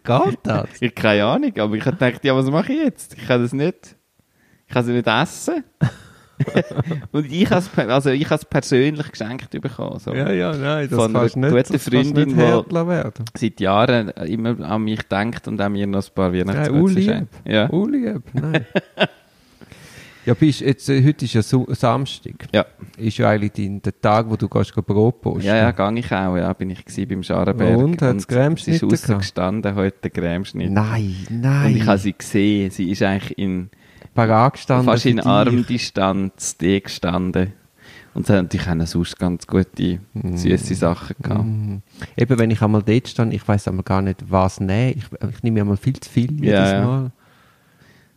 Geht 0.04 0.38
das? 0.42 0.68
Ich 0.74 0.82
habe 0.82 0.90
keine 0.90 1.24
Ahnung, 1.24 1.58
aber 1.58 1.76
ich 1.76 1.86
habe 1.86 1.96
gedacht, 1.96 2.22
ja, 2.24 2.36
was 2.36 2.50
mache 2.50 2.74
ich 2.74 2.80
jetzt? 2.80 3.14
Ich 3.14 3.26
kann 3.26 3.40
das 3.40 3.54
nicht, 3.54 3.96
ich 4.66 4.74
kann 4.74 4.84
sie 4.84 4.92
nicht 4.92 5.06
essen. 5.06 5.64
und 7.12 7.30
ich 7.30 7.50
habe 7.50 7.60
es, 7.60 7.78
also 7.88 8.10
ich 8.10 8.30
es 8.30 8.44
persönlich 8.44 9.10
geschenkt 9.10 9.50
bekommen. 9.50 9.98
So. 9.98 10.14
Ja, 10.14 10.30
ja, 10.32 10.52
nein, 10.56 10.88
das 10.88 10.98
Von 10.98 11.12
kannst 11.12 11.36
du 11.36 11.40
einer 11.40 11.50
guten 11.50 11.78
Freundin, 11.78 12.36
werden. 12.36 13.24
Seit 13.36 13.60
Jahren 13.60 14.08
immer 14.08 14.60
an 14.60 14.82
mich 14.82 15.02
denkt 15.02 15.48
und 15.48 15.60
auch 15.60 15.68
mir 15.68 15.86
noch 15.86 16.02
ein 16.02 16.14
paar 16.14 16.34
Ja, 16.34 16.46
Weihnachtswürze 16.46 16.82
Uli, 16.82 17.02
schenkt. 17.02 17.34
Ja. 17.46 17.70
Uli, 17.70 18.14
nein. 18.32 18.66
ja, 20.26 20.34
bist, 20.34 20.60
jetzt, 20.60 20.88
äh, 20.88 21.04
heute 21.04 21.24
ist 21.24 21.34
ja 21.34 21.42
Su 21.42 21.66
Samstag. 21.70 22.48
Ja. 22.52 22.64
Ist 22.96 23.18
ja 23.18 23.30
eigentlich 23.30 23.52
dein, 23.52 23.82
der 23.82 24.00
Tag, 24.00 24.28
wo 24.28 24.36
du 24.36 24.48
gehst, 24.48 24.74
Brot 24.74 25.20
posten. 25.20 25.46
ja, 25.46 25.56
ja, 25.56 25.70
gang 25.70 25.96
ich 25.96 26.10
auch. 26.12 26.36
Ja, 26.36 26.52
bin 26.52 26.70
ich 26.70 26.84
gewesen 26.84 27.08
beim 27.08 27.22
Scharenberg. 27.22 27.76
Und, 27.76 28.02
hat's 28.02 28.14
Es 28.14 28.20
ist 28.22 28.28
Cremeschnitte 28.28 28.86
aussen 28.86 29.06
gehabt? 29.06 29.20
gestanden, 29.20 29.74
heute 29.74 29.96
der 30.02 30.10
Cremeschnitt. 30.10 30.70
Nein, 30.70 31.16
nein. 31.30 31.66
Und 31.66 31.76
ich 31.76 31.86
habe 31.86 31.98
sie 31.98 32.12
gesehen. 32.12 32.70
Sie 32.70 32.90
ist 32.90 33.02
eigentlich 33.02 33.38
in, 33.38 33.70
parat 34.14 34.54
gestanden. 34.54 34.86
fast 34.86 35.06
in. 35.06 35.20
Armdistanz 35.20 36.56
die 36.56 36.82
gestanden. 36.82 37.52
Und 38.12 38.26
sie 38.26 38.32
hat 38.32 38.42
natürlich 38.42 38.88
sonst 38.90 39.18
ganz 39.18 39.46
gute, 39.46 40.00
süße 40.14 40.74
Sachen 40.74 41.14
gehabt. 41.22 41.44
Mhm. 41.44 41.82
Eben, 42.16 42.38
wenn 42.38 42.50
ich 42.50 42.60
einmal 42.60 42.82
dort 42.82 43.08
stand, 43.08 43.32
ich 43.32 43.46
weiß 43.46 43.68
einmal 43.68 43.84
gar 43.84 44.02
nicht, 44.02 44.24
was 44.28 44.58
nehmen. 44.58 44.98
Ich, 44.98 45.04
ich 45.30 45.42
nehme 45.42 45.60
einmal 45.60 45.76
viel 45.76 45.98
zu 45.98 46.10
viel 46.10 46.32
jedes 46.32 46.70
ja. 46.72 46.84
Mal. 46.84 47.12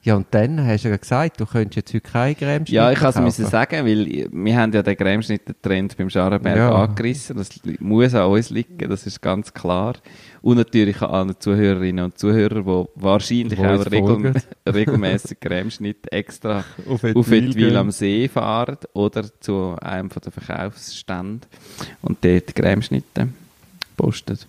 Ja, 0.06 0.16
und 0.16 0.28
dann 0.32 0.66
hast 0.68 0.84
du 0.84 0.90
ja 0.90 0.98
gesagt, 0.98 1.40
du 1.40 1.46
könntest 1.46 1.78
jetzt 1.78 1.94
heute 1.94 2.02
keine 2.12 2.36
Creme 2.36 2.66
Ja, 2.68 2.92
ich 2.92 3.00
kaufen. 3.00 3.24
musste 3.24 3.46
sagen, 3.46 3.86
weil 3.86 4.28
wir 4.32 4.58
haben 4.58 4.74
ja 4.74 4.84
den 4.84 4.98
Cremeschnitt-Trend 4.98 5.96
beim 5.96 6.10
Scharenberg 6.10 6.58
Ja. 6.58 6.76
angerissen. 6.84 7.38
Das 7.38 7.50
muss 7.80 8.14
an 8.14 8.30
uns 8.30 8.50
liegen, 8.50 8.90
das 8.90 9.08
ist 9.08 9.22
ganz 9.22 9.54
klar. 9.54 9.94
Und 10.42 10.58
natürlich 10.58 11.02
an 11.02 11.10
allen 11.10 11.40
Zuhörerinnen 11.40 12.04
und 12.04 12.18
Zuhörern, 12.18 12.66
die 12.66 13.02
wahrscheinlich 13.02 13.58
Wo 13.58 13.64
auch 13.64 13.86
regel 13.90 14.34
regelmäßig 14.68 15.40
Cremeschnitt 15.40 16.12
extra 16.12 16.66
Auf 16.86 17.02
auf 17.06 17.32
Etwil 17.32 17.78
am 17.78 17.90
See 17.92 18.28
fahren 18.28 18.80
oder 18.92 19.24
zu 19.40 19.78
einem 19.82 20.10
von 20.10 20.22
den 20.22 20.34
Verkaufsständen 20.34 21.42
und 22.02 22.18
dort 22.26 22.54
Cremeschnitte 22.54 23.30
postet. 23.96 24.48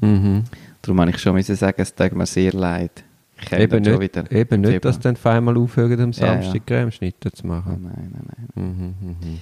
Mhm. 0.00 0.44
Darum 0.82 1.00
habe 1.00 1.10
ich 1.10 1.18
schon 1.18 1.42
sagen, 1.42 1.82
es 1.82 1.92
tut 1.92 2.12
mir 2.12 2.26
sehr 2.26 2.52
leid. 2.52 3.02
Eben 3.50 3.82
nicht, 3.82 4.00
wieder 4.00 4.30
eben 4.32 4.60
nicht 4.60 4.70
Februar. 4.72 4.80
dass 4.92 5.00
dann 5.00 5.16
auf 5.16 5.26
einmal 5.26 5.56
aufhören, 5.56 6.00
am 6.00 6.10
Ja, 6.12 6.26
ja. 6.36 6.42
Samstag 6.42 6.66
Cremeschnitte 6.66 7.32
zu 7.32 7.44
Oh, 7.44 7.48
machen. 7.48 7.82
nein, 7.82 8.12
nein, 8.12 8.26
nein. 8.54 8.94
Mhm, 9.00 9.08
mhm. 9.08 9.40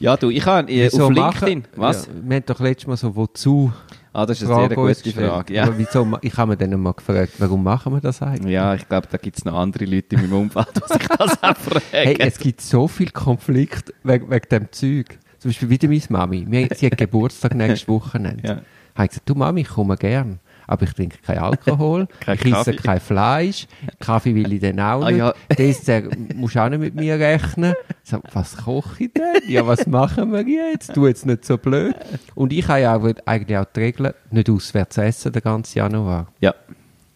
Ja, 0.00 0.16
du, 0.16 0.28
ich 0.30 0.44
habe 0.44 0.70
äh, 0.70 0.86
Wieso 0.92 1.04
auf 1.06 1.10
machen- 1.10 1.46
LinkedIn, 1.48 1.64
was? 1.76 2.06
Ja, 2.06 2.12
wir 2.24 2.36
haben 2.36 2.44
doch 2.46 2.60
letztes 2.60 2.86
Mal 2.88 2.96
so 2.96 3.14
wozu 3.16 3.72
Ah, 4.12 4.26
das 4.26 4.40
ist 4.42 4.48
eine 4.48 4.68
sehr 4.68 4.76
gute. 4.76 5.12
Frage. 5.12 5.54
Ja. 5.54 5.64
Aber 5.64 5.76
wieso, 5.78 6.06
ich 6.22 6.36
habe 6.36 6.50
mir 6.52 6.56
dann 6.56 6.78
mal 6.80 6.92
gefragt, 6.92 7.32
warum 7.38 7.64
machen 7.64 7.92
wir 7.94 8.00
das 8.00 8.22
eigentlich? 8.22 8.52
ja, 8.52 8.74
ich 8.74 8.88
glaube, 8.88 9.08
da 9.10 9.18
gibt 9.18 9.38
es 9.38 9.44
noch 9.44 9.54
andere 9.54 9.84
Leute 9.86 10.14
in 10.14 10.22
meinem 10.22 10.32
Umfeld, 10.34 10.68
die 10.76 10.92
sich 10.92 11.08
das 11.08 11.42
auch 11.42 11.56
fragen. 11.56 11.84
Hey, 11.90 12.16
es 12.20 12.38
gibt 12.38 12.60
so 12.60 12.86
viel 12.86 13.10
Konflikt 13.10 13.92
wegen, 14.04 14.30
wegen 14.30 14.48
dem 14.50 14.70
Zeug. 14.70 15.18
Zum 15.40 15.48
Beispiel 15.50 15.68
wieder 15.70 15.88
meine 15.88 16.00
Mami. 16.10 16.46
Wir, 16.48 16.68
sie 16.76 16.86
hat 16.86 16.96
Geburtstag 16.98 17.54
nächste 17.56 17.88
Woche. 17.88 18.18
Ja. 18.44 18.50
Habe 18.94 19.04
ich 19.04 19.08
gesagt, 19.08 19.28
du 19.28 19.34
Mami, 19.34 19.62
ich 19.62 19.68
komme 19.68 19.96
gern. 19.96 20.38
Aber 20.66 20.84
ich 20.84 20.92
trinke 20.92 21.18
keinen 21.18 21.38
Alkohol, 21.38 22.06
Kein 22.20 22.38
ich 22.42 22.52
esse 22.52 22.74
kein 22.74 23.00
Fleisch, 23.00 23.66
Kaffee 24.00 24.34
will 24.34 24.52
ich 24.52 24.60
dann 24.60 24.80
auch 24.80 25.02
Ah, 25.02 25.10
nicht. 25.10 25.18
ja. 25.18 25.34
Dessert 25.56 26.06
musst 26.34 26.54
du 26.54 26.60
auch 26.62 26.68
nicht 26.68 26.78
mit 26.80 26.94
mir 26.94 27.18
rechnen. 27.18 27.74
Sag, 28.02 28.22
was 28.32 28.56
koche 28.56 29.04
ich 29.04 29.12
denn? 29.12 29.50
Ja, 29.50 29.66
was 29.66 29.86
machen 29.86 30.32
wir 30.32 30.42
jetzt? 30.46 30.94
Tu 30.94 31.06
jetzt 31.06 31.26
nicht 31.26 31.44
so 31.44 31.58
blöd. 31.58 31.94
Und 32.34 32.52
ich 32.52 32.66
habe 32.68 32.80
ja 32.80 32.96
auch, 32.96 33.08
eigentlich 33.26 33.58
auch 33.58 33.64
die 33.66 33.80
Regel, 33.80 34.14
nicht 34.30 34.48
auswärts 34.50 34.98
essen 34.98 35.32
den 35.32 35.42
ganzen 35.42 35.78
Januar. 35.78 36.28
ja. 36.40 36.54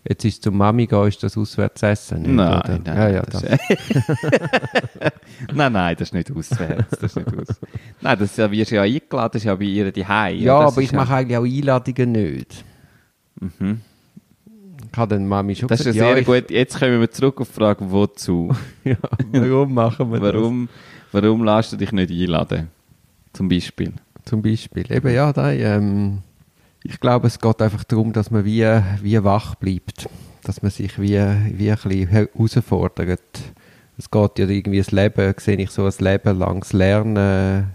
Jetzt 0.09 0.25
ist 0.25 0.43
zum 0.43 0.57
Mami 0.57 0.87
gehen, 0.87 1.07
ist 1.09 1.23
das 1.23 1.37
Auswärtsessen 1.37 2.23
nicht, 2.23 2.31
Nein, 2.33 2.59
oder? 2.61 2.79
nein, 2.83 2.97
ja, 2.97 3.09
ja, 3.11 3.23
das 3.23 3.43
das. 3.43 3.59
nein, 5.53 5.73
nein, 5.73 5.97
das 5.99 6.09
ist 6.09 6.15
nicht 6.15 6.31
auswärts. 6.35 6.91
Das 6.99 7.03
ist 7.03 7.17
nicht 7.17 7.29
aus. 7.29 7.61
Nein, 8.01 8.19
das 8.19 8.37
ja, 8.37 8.51
wirst 8.51 8.71
du 8.71 8.77
ja 8.77 8.83
eingeladen, 8.83 9.31
das 9.35 9.43
ist 9.43 9.45
ja 9.47 9.55
bei 9.55 9.65
ihr 9.65 9.93
die 9.93 10.01
ja 10.01 10.59
aber 10.61 10.81
ich 10.81 10.93
mache 10.93 11.15
eigentlich 11.15 11.37
auch 11.37 11.45
Einladungen 11.45 12.13
nicht. 12.13 12.65
Mhm. 13.41 13.81
Ich 14.91 14.99
habe 14.99 15.15
dann 15.15 15.27
Mami 15.27 15.55
schon 15.55 15.69
Das 15.69 15.81
ist 15.81 15.87
ja 15.87 15.93
gesagt, 15.93 16.27
sehr 16.27 16.41
gut. 16.41 16.51
Jetzt 16.51 16.79
kommen 16.79 17.01
wir 17.01 17.11
zurück 17.11 17.41
auf 17.41 17.49
die 17.49 17.55
Frage, 17.55 17.91
wozu? 17.91 18.55
Ja, 18.85 18.97
warum 19.33 19.75
machen 19.75 20.11
wir 20.13 20.21
das? 20.21 20.35
Warum, 20.35 20.69
warum 21.13 21.45
lässt 21.45 21.73
du 21.73 21.77
dich 21.77 21.93
nicht 21.93 22.11
einladen? 22.11 22.69
Zum 23.33 23.49
Beispiel. 23.49 23.93
Zum 24.25 24.43
Beispiel. 24.43 24.91
Eben, 24.91 25.15
ja, 25.15 25.33
da, 25.33 25.53
ähm, 25.53 26.19
ich 26.83 26.99
glaube, 27.01 27.27
es 27.27 27.39
geht 27.39 27.61
einfach 27.61 27.85
darum, 27.85 28.13
dass 28.13 28.31
man 28.31 28.45
wie, 28.45 28.65
wie 29.03 29.23
wach 29.25 29.55
bleibt. 29.57 30.09
Dass 30.43 30.63
man 30.63 30.71
sich 30.71 30.99
wie, 30.99 31.19
wie 31.19 31.71
ein 31.71 31.77
bisschen 31.77 32.09
herausfordert. 32.09 33.21
Es 33.99 34.11
geht 34.11 34.39
ja 34.39 34.49
irgendwie 34.49 34.79
das 34.79 34.93
Leben, 34.93 35.35
sehe 35.39 35.57
ich 35.57 35.71
so, 35.71 35.85
ein 35.85 35.93
Leben 35.99 36.39
langs 36.39 36.73
Lernen. 36.73 37.75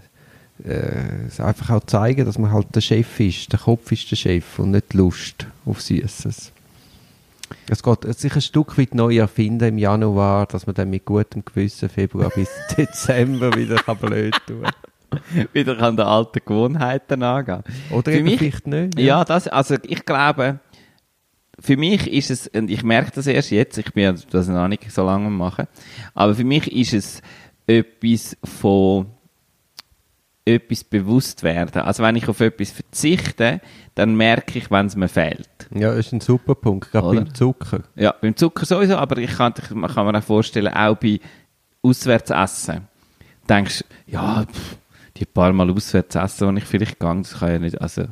Äh, 0.62 1.42
einfach 1.42 1.70
auch 1.70 1.84
zeigen, 1.84 2.24
dass 2.24 2.38
man 2.38 2.52
halt 2.52 2.68
der 2.74 2.80
Chef 2.80 3.18
ist. 3.18 3.52
Der 3.52 3.58
Kopf 3.58 3.90
ist 3.90 4.10
der 4.10 4.16
Chef 4.16 4.58
und 4.60 4.70
nicht 4.70 4.92
die 4.92 4.98
Lust 4.98 5.46
auf 5.66 5.80
Süßes. 5.82 6.52
Es 7.68 7.82
geht 7.82 8.18
sich 8.18 8.34
ein 8.34 8.40
Stück 8.40 8.78
weit 8.78 8.94
neu 8.94 9.16
erfinden 9.18 9.68
im 9.68 9.78
Januar, 9.78 10.46
dass 10.46 10.66
man 10.66 10.74
dann 10.74 10.90
mit 10.90 11.04
gutem 11.04 11.44
Gewissen 11.44 11.88
Februar 11.88 12.30
bis 12.30 12.48
Dezember 12.76 13.54
wieder 13.56 13.76
kann 13.76 13.98
blöd 13.98 14.34
tun 14.46 14.64
Wieder 15.52 15.78
an 15.80 15.96
den 15.96 16.06
alten 16.06 16.40
Gewohnheiten 16.44 17.22
angehen. 17.22 17.62
Oder 17.90 18.12
Für 18.12 18.22
mich- 18.22 18.38
vielleicht 18.38 18.66
nicht. 18.66 18.98
Ja, 18.98 19.24
das, 19.24 19.48
also 19.48 19.76
ich 19.82 20.04
glaube, 20.04 20.60
für 21.58 21.76
mich 21.76 22.06
ist 22.12 22.30
es, 22.30 22.48
und 22.48 22.70
ich 22.70 22.82
merke 22.82 23.12
das 23.14 23.26
erst 23.26 23.50
jetzt, 23.50 23.76
ich 23.78 23.92
bin 23.92 24.04
ja 24.04 24.14
das 24.30 24.48
noch 24.48 24.68
nicht 24.68 24.90
so 24.90 25.04
lange 25.04 25.30
machen, 25.30 25.66
aber 26.14 26.34
für 26.34 26.44
mich 26.44 26.70
ist 26.72 26.92
es 26.94 27.22
etwas 27.66 28.36
von 28.44 29.06
etwas 30.44 30.84
bewusst 30.84 31.42
werden. 31.42 31.82
Also 31.82 32.02
wenn 32.02 32.16
ich 32.16 32.28
auf 32.28 32.40
etwas 32.40 32.70
verzichte, 32.70 33.60
dann 33.94 34.14
merke 34.14 34.58
ich, 34.58 34.70
wenn 34.70 34.86
es 34.86 34.96
mir 34.96 35.08
fehlt. 35.08 35.48
Ja, 35.74 35.94
das 35.94 36.06
ist 36.06 36.12
ein 36.12 36.20
super 36.20 36.54
Punkt, 36.54 36.90
gerade 36.90 37.06
Oder? 37.06 37.20
beim 37.22 37.34
Zucker. 37.34 37.80
Ja, 37.96 38.14
beim 38.20 38.36
Zucker 38.36 38.66
sowieso, 38.66 38.96
aber 38.96 39.16
ich 39.18 39.36
kann, 39.36 39.54
man 39.70 39.90
kann 39.90 40.06
mir 40.06 40.18
auch 40.18 40.22
vorstellen, 40.22 40.72
auch 40.74 40.96
bei 40.96 41.20
Auswärtsessen. 41.82 42.88
Denkst 43.48 43.84
ja, 44.06 44.44
pff, 44.44 44.76
die 45.16 45.24
paar 45.24 45.52
Mal 45.52 45.70
auswärts 45.70 46.14
essen, 46.14 46.48
wo 46.48 46.58
ich 46.58 46.64
vielleicht 46.64 46.98
gehe, 46.98 47.16
das 47.16 47.38
kann 47.38 47.52
ja 47.52 47.58
nicht, 47.58 47.80
also. 47.80 48.04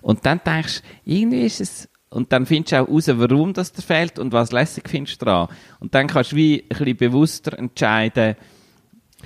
Und 0.00 0.24
dann 0.24 0.40
denkst 0.44 0.80
du, 0.80 1.10
irgendwie 1.12 1.42
ist 1.42 1.60
es, 1.60 1.88
und 2.08 2.32
dann 2.32 2.46
findest 2.46 2.72
du 2.72 2.82
auch 2.82 2.88
raus, 2.88 3.08
warum 3.12 3.52
das 3.52 3.72
dir 3.72 3.82
fehlt 3.82 4.18
und 4.18 4.32
was 4.32 4.52
lässig 4.52 4.88
findest 4.88 5.20
du 5.20 5.26
dran. 5.26 5.48
Und 5.80 5.94
dann 5.94 6.06
kannst 6.06 6.32
du 6.32 6.36
wie 6.36 6.62
ein 6.62 6.68
bisschen 6.68 6.96
bewusster 6.96 7.58
entscheiden, 7.58 8.36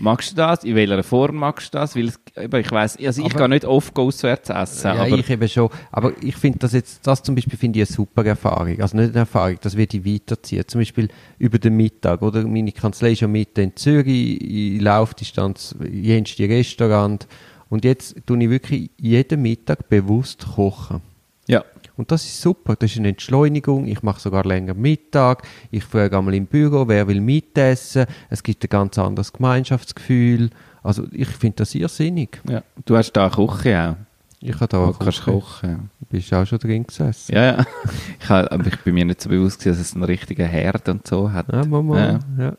magst 0.01 0.33
du 0.33 0.37
das, 0.37 0.65
in 0.65 0.75
welcher 0.75 1.03
Form 1.03 1.37
magst 1.37 1.73
du 1.75 1.79
das, 1.79 1.95
weil 1.95 2.09
es, 2.09 2.19
ich 2.37 2.71
weiss, 2.73 2.97
also 2.97 3.21
ich 3.23 3.27
Aber- 3.35 3.39
gehe 3.39 3.49
nicht 3.51 3.65
oft 3.65 3.97
auswärts 3.99 4.51
essen, 4.51 4.87
Ja, 4.89 4.95
aber 5.03 5.19
ich 5.19 5.29
eben 5.31 5.49
schon. 5.49 5.69
Aber 5.93 6.13
ich 6.23 6.37
finde 6.37 6.59
das 6.61 6.73
jetzt, 6.73 7.07
das 7.07 7.23
zum 7.23 7.35
Beispiel 7.35 7.59
finde 7.59 7.81
ich 7.81 7.89
eine 7.89 7.95
super 7.97 8.25
Erfahrung. 8.25 8.81
Also 8.81 8.97
nicht 8.97 9.11
eine 9.11 9.19
Erfahrung, 9.21 9.57
das 9.61 9.77
wird 9.77 9.95
ich 9.95 10.05
weiterziehen. 10.05 10.65
Zum 10.67 10.81
Beispiel 10.81 11.09
über 11.39 11.59
den 11.59 11.77
Mittag, 11.77 12.23
oder? 12.23 12.43
Meine 12.47 12.73
Kanzlei 12.73 13.13
ist 13.13 13.21
ja 13.21 13.29
mitten 13.29 13.61
in 13.61 13.77
Zürich, 13.77 14.41
ich 14.41 14.81
laufe 14.81 15.15
Distanz, 15.15 15.75
jenste 15.91 16.49
Restaurant. 16.49 17.27
Und 17.69 17.85
jetzt 17.85 18.17
tue 18.27 18.43
ich 18.43 18.51
wirklich 18.51 18.91
jeden 18.97 19.43
Mittag 19.43 19.89
bewusst 19.89 20.47
kochen. 20.55 21.01
ja. 21.47 21.65
Und 22.01 22.11
das 22.11 22.25
ist 22.25 22.41
super, 22.41 22.77
das 22.77 22.93
ist 22.93 22.97
eine 22.97 23.09
Entschleunigung. 23.09 23.87
Ich 23.87 24.03
mache 24.03 24.19
sogar 24.21 24.43
länger 24.47 24.73
Mittag. 24.73 25.43
Ich 25.71 25.85
frage 25.85 26.17
einmal 26.17 26.33
im 26.33 26.47
Büro, 26.47 26.89
wer 26.89 27.07
will 27.09 27.21
mitessen. 27.21 28.07
Es 28.31 28.43
gibt 28.43 28.65
ein 28.65 28.71
ganz 28.71 28.97
anderes 28.99 29.35
Gemeinschaftsgefühl. 29.35 30.49
Also 30.83 31.05
ich 31.13 31.29
finde 31.29 31.57
das 31.57 31.75
irrsinnig. 31.75 32.41
ja. 32.49 32.63
Du 32.87 32.97
hast 32.97 33.13
da 33.13 33.29
Küche 33.29 33.91
auch. 33.91 33.97
Ich 34.41 34.55
habe 34.55 34.69
da 34.69 34.87
Du 34.87 34.93
kannst 34.95 35.25
kochen. 35.25 35.91
Bist 36.09 36.33
auch 36.33 36.47
schon 36.47 36.59
drin 36.59 36.87
gesessen? 36.87 37.35
Ja, 37.35 37.45
ja. 37.59 37.67
Ich 38.23 38.29
habe, 38.31 38.51
aber 38.51 38.67
ich 38.67 38.79
bin 38.79 38.95
mir 38.95 39.05
nicht 39.05 39.21
so 39.21 39.29
bewusst, 39.29 39.61
gewesen, 39.61 39.77
dass 39.79 39.87
es 39.87 39.95
einen 39.95 40.05
richtigen 40.05 40.47
Herd 40.49 40.89
und 40.89 41.07
so 41.07 41.31
hat. 41.31 41.53
Ja, 41.53 41.67
Mama. 41.67 42.01
Ja. 42.01 42.19
Ja. 42.39 42.53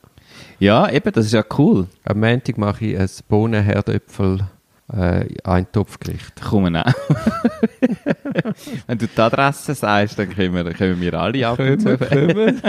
Ja, 0.59 0.89
eben, 0.91 1.11
das 1.11 1.25
ist 1.25 1.33
ja 1.33 1.43
cool. 1.57 1.87
Am 2.03 2.19
Montag 2.19 2.59
mache 2.59 2.85
ich 2.85 2.99
ein 2.99 3.09
Bohnenherdöpfel 3.27 4.41
äh, 4.93 5.25
Eintopfgericht. 5.43 6.41
Kommen 6.41 6.75
auch. 6.75 6.85
Wenn 8.87 8.97
du 8.97 9.07
die 9.07 9.21
Adresse 9.21 9.73
sagst, 9.73 10.19
dann 10.19 10.29
können 10.29 10.53
wir, 10.53 10.73
können 10.73 10.99
wir 10.99 11.13
alle 11.13 11.47
ab 11.47 11.59
und 11.59 11.79
zu. 11.79 11.97
kommen. 11.97 12.61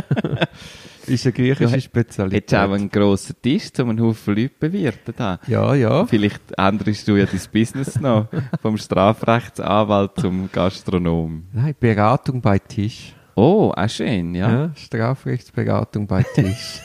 ist 1.06 1.26
eine 1.26 1.32
griechische 1.32 1.74
Du 1.74 1.80
Spezialität. 1.80 2.50
Jetzt 2.50 2.54
auch 2.54 2.72
einen 2.72 2.90
grossen 2.90 3.36
Tisch, 3.42 3.70
um 3.78 3.90
einen 3.90 4.00
Haufen 4.00 4.34
Leute 4.34 4.54
bewirten. 4.58 5.14
Da. 5.16 5.40
ja, 5.46 5.74
ja. 5.74 6.06
Vielleicht 6.06 6.42
änderst 6.56 7.08
du 7.08 7.16
ja 7.16 7.26
dein 7.26 7.40
Business 7.52 8.00
noch 8.00 8.28
vom 8.62 8.76
Strafrechtsanwalt 8.76 10.12
zum 10.20 10.50
Gastronom. 10.52 11.44
Nein, 11.52 11.74
Beratung 11.78 12.40
bei 12.40 12.58
Tisch. 12.58 13.14
Oh, 13.34 13.72
auch 13.74 13.88
schön, 13.88 14.34
ja. 14.34 14.50
Ja. 14.50 14.70
Strafrechtsberatung 14.74 16.06
bei 16.06 16.22
Tisch. 16.22 16.80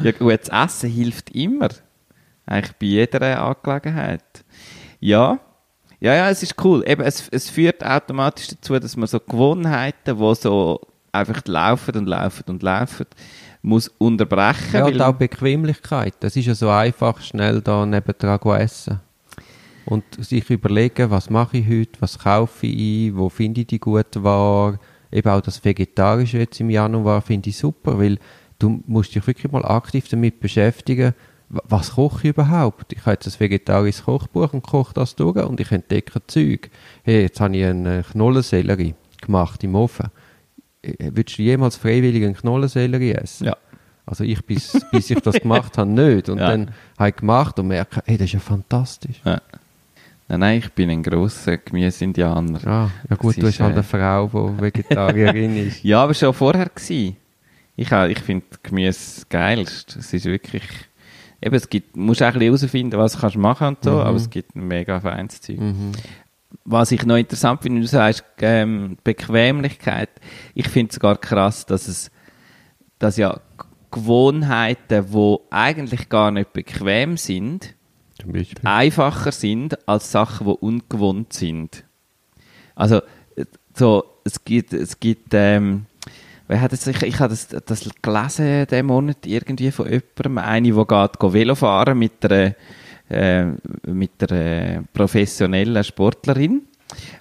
Ja, 0.00 0.12
gutes 0.12 0.48
Essen 0.48 0.90
hilft 0.90 1.30
immer. 1.30 1.68
Eigentlich 2.46 2.76
bei 2.76 2.86
jeder 2.86 3.42
Angelegenheit. 3.42 4.44
Ja. 5.00 5.38
Ja, 6.00 6.14
ja, 6.14 6.30
es 6.30 6.42
ist 6.42 6.56
cool. 6.64 6.82
Eben, 6.86 7.02
es, 7.02 7.28
es 7.28 7.48
führt 7.48 7.84
automatisch 7.84 8.48
dazu, 8.48 8.78
dass 8.78 8.96
man 8.96 9.06
so 9.06 9.20
Gewohnheiten, 9.20 10.18
die 10.18 10.34
so 10.34 10.80
einfach 11.12 11.42
laufen 11.46 11.96
und 11.96 12.06
laufen 12.06 12.44
und 12.48 12.62
laufen, 12.62 13.06
muss 13.62 13.88
unterbrechen. 13.98 14.74
ja, 14.74 14.84
und 14.86 15.00
auch 15.00 15.12
Bequemlichkeit. 15.12 16.14
Das 16.20 16.34
ist 16.34 16.46
ja 16.46 16.54
so 16.54 16.68
einfach, 16.70 17.20
schnell 17.20 17.60
da 17.60 17.86
nebendran 17.86 18.60
essen. 18.60 19.00
Und 19.84 20.04
sich 20.18 20.48
überlegen, 20.50 21.10
was 21.10 21.30
mache 21.30 21.58
ich 21.58 21.68
heute, 21.68 22.00
was 22.00 22.18
kaufe 22.18 22.66
ich 22.66 23.14
wo 23.14 23.28
finde 23.28 23.62
ich 23.62 23.66
die 23.68 23.80
gute 23.80 24.22
Ware. 24.22 24.78
Eben 25.10 25.28
auch 25.28 25.40
das 25.40 25.64
Vegetarische 25.64 26.38
jetzt 26.38 26.60
im 26.60 26.70
Januar 26.70 27.20
finde 27.20 27.50
ich 27.50 27.58
super, 27.58 27.98
weil 27.98 28.18
du 28.58 28.82
musst 28.86 29.14
dich 29.14 29.26
wirklich 29.26 29.52
mal 29.52 29.64
aktiv 29.64 30.08
damit 30.08 30.40
beschäftigen, 30.40 31.14
was 31.52 31.92
koche 31.92 32.28
ich 32.28 32.34
überhaupt? 32.34 32.92
Ich 32.92 33.00
habe 33.00 33.12
jetzt 33.12 33.26
ein 33.26 33.40
vegetarisches 33.40 34.04
Kochbuch 34.04 34.52
und 34.54 34.62
koche 34.62 34.94
das 34.94 35.14
durch 35.16 35.36
und 35.36 35.60
ich 35.60 35.70
entdecke 35.70 36.26
Zeug. 36.26 36.70
Hey, 37.02 37.22
jetzt 37.22 37.40
habe 37.40 37.56
ich 37.56 37.64
einen 37.64 38.02
Knollensellerie 38.04 38.94
gemacht 39.20 39.62
im 39.62 39.74
Ofen. 39.74 40.10
Äh, 40.82 41.10
Würdest 41.14 41.38
du 41.38 41.42
jemals 41.42 41.76
freiwillig 41.76 42.24
einen 42.24 42.34
Knollensellerie 42.36 43.12
essen? 43.12 43.46
Ja. 43.46 43.56
Also 44.06 44.24
ich, 44.24 44.44
bis, 44.44 44.72
bis 44.90 45.10
ich 45.10 45.20
das 45.20 45.36
gemacht 45.36 45.76
habe, 45.78 45.90
nicht. 45.90 46.28
Und 46.28 46.38
Ja. 46.40 46.48
dann 46.50 46.70
habe 46.98 47.10
ich 47.10 47.16
gemacht 47.16 47.58
und 47.58 47.68
merke, 47.68 48.02
hey, 48.06 48.16
das 48.16 48.26
ist 48.26 48.32
ja 48.32 48.40
fantastisch. 48.40 49.20
Ja. 49.24 49.40
Nein, 50.28 50.40
nein, 50.40 50.58
ich 50.60 50.72
bin 50.72 50.88
ein 50.88 51.02
grosser 51.02 51.58
Gemüseindianer. 51.58 52.66
Ah, 52.66 52.90
ja 53.10 53.16
gut, 53.16 53.36
Das 53.36 53.40
du 53.42 53.46
ist, 53.48 53.54
hast 53.54 53.60
halt 53.60 53.72
äh, 53.72 53.74
eine 53.74 53.82
Frau, 53.82 54.28
die 54.56 54.62
Vegetarierin 54.62 55.56
ist. 55.68 55.84
Ja, 55.84 56.02
aber 56.02 56.14
schon 56.14 56.32
vorher 56.32 56.70
gsi. 56.74 57.14
Ich, 57.76 57.90
ich 57.92 58.18
finde 58.20 58.46
Gemüse 58.62 58.98
das 59.16 59.28
geilste. 59.28 59.98
Es 59.98 60.12
ist 60.12 60.24
wirklich... 60.24 60.62
Eben, 61.42 61.54
es 61.56 61.68
gibt, 61.68 61.96
du 61.96 62.00
musst 62.00 62.22
auch 62.22 62.26
ein 62.26 62.32
bisschen 62.34 62.56
herausfinden, 62.56 62.98
was 62.98 63.12
du 63.14 63.18
kannst 63.20 63.36
machen 63.36 63.66
und 63.68 63.84
so, 63.84 63.90
Mhm. 63.92 63.96
aber 63.98 64.16
es 64.16 64.30
gibt 64.30 64.54
ein 64.54 64.68
mega 64.68 65.00
feines 65.00 65.40
Zeug. 65.40 65.58
Mhm. 65.58 65.92
Was 66.64 66.92
ich 66.92 67.04
noch 67.04 67.16
interessant 67.16 67.62
finde, 67.62 67.80
du 67.80 67.86
sagst, 67.86 68.24
ähm, 68.40 68.96
Bequemlichkeit. 69.02 70.10
Ich 70.54 70.68
finde 70.68 70.92
sogar 70.92 71.16
krass, 71.16 71.66
dass 71.66 71.88
es, 71.88 72.10
dass 72.98 73.16
ja 73.16 73.40
Gewohnheiten, 73.90 75.06
die 75.12 75.36
eigentlich 75.50 76.08
gar 76.08 76.30
nicht 76.30 76.52
bequem 76.52 77.16
sind, 77.16 77.74
einfacher 78.62 79.32
sind 79.32 79.88
als 79.88 80.12
Sachen, 80.12 80.46
die 80.46 80.52
ungewohnt 80.52 81.32
sind. 81.32 81.84
Also, 82.74 82.96
äh, 83.36 83.44
so, 83.74 84.04
es 84.24 84.44
gibt, 84.44 84.72
es 84.72 85.00
gibt, 85.00 85.30
ähm, 85.32 85.86
wer 86.48 86.60
hat 86.60 86.72
das, 86.72 86.86
ich, 86.86 87.02
ich 87.02 87.18
habe 87.20 87.30
das, 87.30 87.48
das 87.48 87.88
gelesen, 88.00 88.66
diesen 88.70 88.86
Monat, 88.86 89.26
irgendwie 89.26 89.70
von 89.70 89.86
jemandem, 89.86 90.38
eine, 90.38 90.72
die 90.72 90.74
geht, 90.74 91.18
geht 91.18 91.32
Velofahren 91.32 91.98
mit 91.98 92.24
einer, 92.24 92.54
äh, 93.08 93.46
mit 93.86 94.30
einer 94.30 94.84
professionellen 94.92 95.84
Sportlerin, 95.84 96.62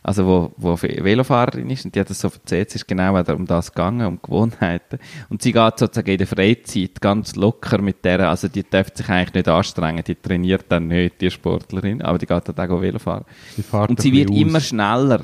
also 0.03 0.25
wo, 0.25 0.51
wo 0.57 0.81
Velofahrerin 0.81 1.69
ist, 1.69 1.85
und 1.85 1.95
die 1.95 1.99
hat 1.99 2.09
das 2.09 2.19
so 2.19 2.29
erzählt, 2.29 2.69
es 2.69 2.75
ist 2.75 2.87
genau 2.87 3.15
um 3.17 3.45
das 3.45 3.71
gegangen, 3.71 4.05
um 4.05 4.19
Gewohnheiten. 4.21 4.99
Und 5.29 5.41
sie 5.41 5.51
geht 5.51 5.79
sozusagen 5.79 6.11
in 6.11 6.17
der 6.17 6.27
Freizeit 6.27 7.01
ganz 7.01 7.35
locker 7.35 7.81
mit 7.81 8.03
der, 8.03 8.29
also 8.29 8.47
die 8.47 8.63
darf 8.69 8.87
sich 8.93 9.07
eigentlich 9.09 9.33
nicht 9.33 9.47
anstrengen, 9.47 10.03
die 10.05 10.15
trainiert 10.15 10.65
dann 10.69 10.87
nicht, 10.87 11.21
die 11.21 11.31
Sportlerin, 11.31 12.01
aber 12.01 12.17
die 12.17 12.25
geht 12.25 12.43
dann 12.47 12.71
auch 12.71 12.81
Velofahren. 12.81 13.25
Und 13.87 14.01
sie 14.01 14.11
wird 14.11 14.29
bisschen 14.29 14.47
immer 14.47 14.57
aus. 14.57 14.67
schneller. 14.67 15.21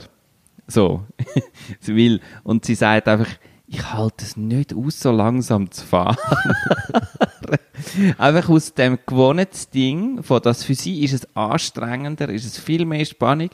So. 0.68 1.04
sie 1.80 1.96
will, 1.96 2.22
und 2.44 2.66
sie 2.66 2.76
sagt 2.76 3.08
einfach, 3.08 3.30
ich 3.68 3.94
halte 3.94 4.24
es 4.24 4.38
nicht 4.38 4.74
aus, 4.74 5.00
so 5.00 5.12
langsam 5.12 5.70
zu 5.72 5.86
fahren. 5.86 6.18
einfach 8.18 8.50
aus 8.50 8.74
dem 8.74 8.98
Gewohnheitsding, 9.06 10.24
von 10.24 10.42
das 10.42 10.64
für 10.64 10.74
sie 10.74 11.04
ist 11.04 11.14
es 11.14 11.36
anstrengender, 11.36 12.30
ist 12.30 12.46
es 12.46 12.58
viel 12.58 12.86
mehr 12.86 13.06
Spannung, 13.06 13.50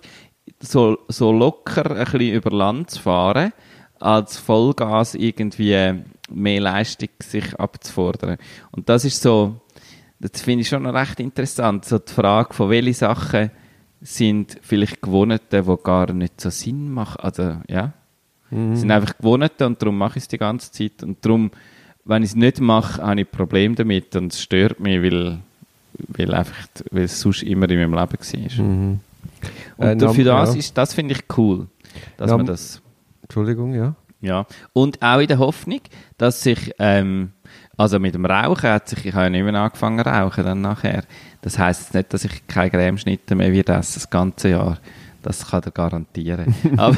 so, 0.60 1.00
so 1.08 1.32
locker 1.32 1.92
ein 1.92 2.06
bisschen 2.06 2.34
über 2.34 2.52
Land 2.52 2.92
zu 2.92 3.02
fahren, 3.02 3.54
als 4.00 4.38
Vollgas 4.38 5.16
irgendwie 5.16 5.74
äh, 5.74 6.04
mehr 6.30 6.62
Leistung 6.62 7.10
sich 7.22 7.60
abzufordern. 7.60 8.38
Und 8.72 8.90
das 8.90 9.06
ist 9.06 9.22
so, 9.22 9.62
das 10.20 10.42
finde 10.42 10.62
ich 10.62 10.70
schon 10.70 10.86
recht 10.86 11.20
interessant, 11.20 11.86
so 11.86 11.98
die 11.98 12.12
Frage 12.12 12.54
von 12.54 12.70
welche 12.70 12.94
Sachen 12.94 13.52
sind 14.02 14.58
vielleicht 14.62 15.02
Gewohnheiten, 15.02 15.66
die 15.66 15.84
gar 15.84 16.14
nicht 16.14 16.40
so 16.40 16.50
Sinn 16.50 16.92
machen. 16.92 17.22
Also, 17.22 17.58
ja. 17.68 17.94
Mhm. 18.54 18.76
sind 18.76 18.92
einfach 18.92 19.18
Gewohnheiten 19.18 19.64
und 19.64 19.82
darum 19.82 19.98
mache 19.98 20.18
ich 20.18 20.24
es 20.24 20.28
die 20.28 20.38
ganze 20.38 20.72
Zeit. 20.72 21.02
Und 21.04 21.24
darum, 21.26 21.52
wenn 22.06 22.24
ich 22.24 22.30
es 22.30 22.36
nicht 22.36 22.60
mache, 22.60 23.02
habe 23.02 23.22
ich 23.22 23.32
Probleme 23.32 23.76
damit 23.76 24.16
und 24.16 24.34
es 24.34 24.42
stört 24.42 24.80
mich, 24.80 25.02
weil, 25.02 25.40
weil, 26.10 26.34
einfach, 26.34 26.68
weil 26.92 27.04
es 27.04 27.20
sonst 27.20 27.44
immer 27.44 27.70
in 27.70 27.80
meinem 27.80 27.94
Leben 27.94 28.58
war. 28.58 28.66
Mhm. 28.66 29.00
Und 29.78 29.88
Äh, 29.88 29.96
dafür 29.98 30.26
nam- 30.26 30.38
das, 30.46 30.54
ja. 30.54 30.60
ist, 30.60 30.78
das 30.78 30.94
finde 30.94 31.14
ich 31.16 31.24
cool, 31.38 31.68
dass 32.18 32.30
Nam- 32.30 32.38
man 32.38 32.46
das... 32.48 32.82
Entschuldigung, 33.24 33.74
ja. 33.74 33.96
Ja, 34.22 34.46
und 34.72 35.02
auch 35.02 35.20
in 35.20 35.28
der 35.28 35.40
Hoffnung, 35.40 35.82
dass 36.18 36.44
sich, 36.44 36.74
ähm, 36.80 37.32
also 37.76 38.00
mit 38.00 38.16
dem 38.16 38.26
Rauchen 38.26 38.70
hat 38.70 38.88
sich, 38.88 39.06
ich 39.06 39.14
habe 39.14 39.26
ja 39.26 39.30
nicht 39.30 39.44
mehr 39.44 39.54
angefangen 39.56 40.02
zu 40.02 40.10
rauchen 40.10 40.46
dann 40.46 40.62
nachher. 40.62 41.04
Das 41.42 41.60
heisst 41.60 41.82
jetzt 41.82 41.94
nicht, 41.94 42.14
dass 42.14 42.24
ich 42.24 42.48
keine 42.48 42.70
Cremeschnitte 42.70 43.36
mehr 43.36 43.52
wird 43.52 43.68
essen, 43.68 43.96
das 43.96 44.10
ganze 44.10 44.50
Jahr. 44.50 44.78
Das 45.24 45.48
kann 45.48 45.64
ich 45.66 45.74
garantieren. 45.74 46.54
aber, 46.78 46.98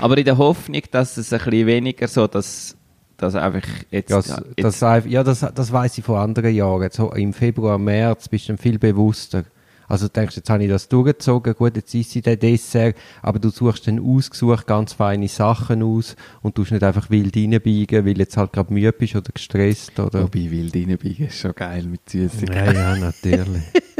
aber 0.00 0.18
in 0.18 0.24
der 0.24 0.38
Hoffnung, 0.38 0.82
dass 0.90 1.16
es 1.16 1.32
ein 1.32 1.40
bisschen 1.40 1.66
weniger 1.66 2.06
so, 2.06 2.26
dass, 2.26 2.76
dass 3.16 3.34
einfach 3.34 3.66
jetzt, 3.90 4.10
Ja, 4.10 4.18
das, 4.18 4.42
jetzt 4.56 4.82
das, 4.82 5.04
ja, 5.06 5.24
das, 5.24 5.40
das 5.40 5.72
weiß 5.72 5.98
ich 5.98 6.04
von 6.04 6.18
anderen 6.18 6.54
Jahren. 6.54 6.90
So 6.92 7.10
im 7.12 7.32
Februar, 7.32 7.78
März 7.78 8.28
bist 8.28 8.44
du 8.44 8.52
dann 8.52 8.58
viel 8.58 8.78
bewusster. 8.78 9.44
Also 9.88 10.06
du 10.06 10.12
denkst, 10.12 10.36
jetzt 10.36 10.48
habe 10.48 10.64
ich 10.64 10.70
das 10.70 10.88
durchgezogen, 10.88 11.54
gut, 11.54 11.76
jetzt 11.76 11.94
isst 11.94 12.16
ich 12.16 12.22
den 12.22 12.38
Dessert, 12.38 12.96
aber 13.22 13.38
du 13.38 13.50
suchst 13.50 13.86
dann 13.86 14.00
ausgesucht 14.00 14.66
ganz 14.66 14.94
feine 14.94 15.28
Sachen 15.28 15.82
aus 15.82 16.16
und 16.42 16.54
tust 16.54 16.72
nicht 16.72 16.82
einfach 16.82 17.10
wild 17.10 17.36
reinbiegen, 17.36 18.06
weil 18.06 18.18
jetzt 18.18 18.36
halt 18.36 18.52
gerade 18.52 18.72
müde 18.72 18.92
bist 18.92 19.14
oder 19.14 19.30
gestresst 19.32 19.98
oder... 20.00 20.22
Wobei 20.22 20.50
wild 20.50 20.74
reinbiegen 20.74 21.26
ist 21.26 21.38
schon 21.38 21.54
geil 21.54 21.84
mit 21.84 22.08
Süßigkeiten. 22.08 22.74
Ja, 22.74 22.94
ja, 22.94 22.96
natürlich. 22.96 23.62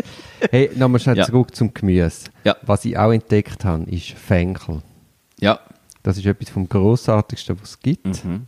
hey, 0.50 0.70
nochmal 0.76 1.00
schnell 1.00 1.16
Ja. 1.18 1.24
zurück 1.24 1.54
zum 1.54 1.72
Gemüse. 1.74 2.30
Ja. 2.44 2.56
Was 2.62 2.84
ich 2.84 2.96
auch 2.98 3.12
entdeckt 3.12 3.64
habe, 3.64 3.84
ist 3.90 4.10
Fenchel. 4.10 4.82
Ja. 5.40 5.60
Das 6.02 6.18
ist 6.18 6.26
etwas 6.26 6.50
vom 6.50 6.68
Grossartigsten, 6.68 7.58
was 7.60 7.70
es 7.70 7.80
gibt. 7.80 8.24
Mhm. 8.24 8.46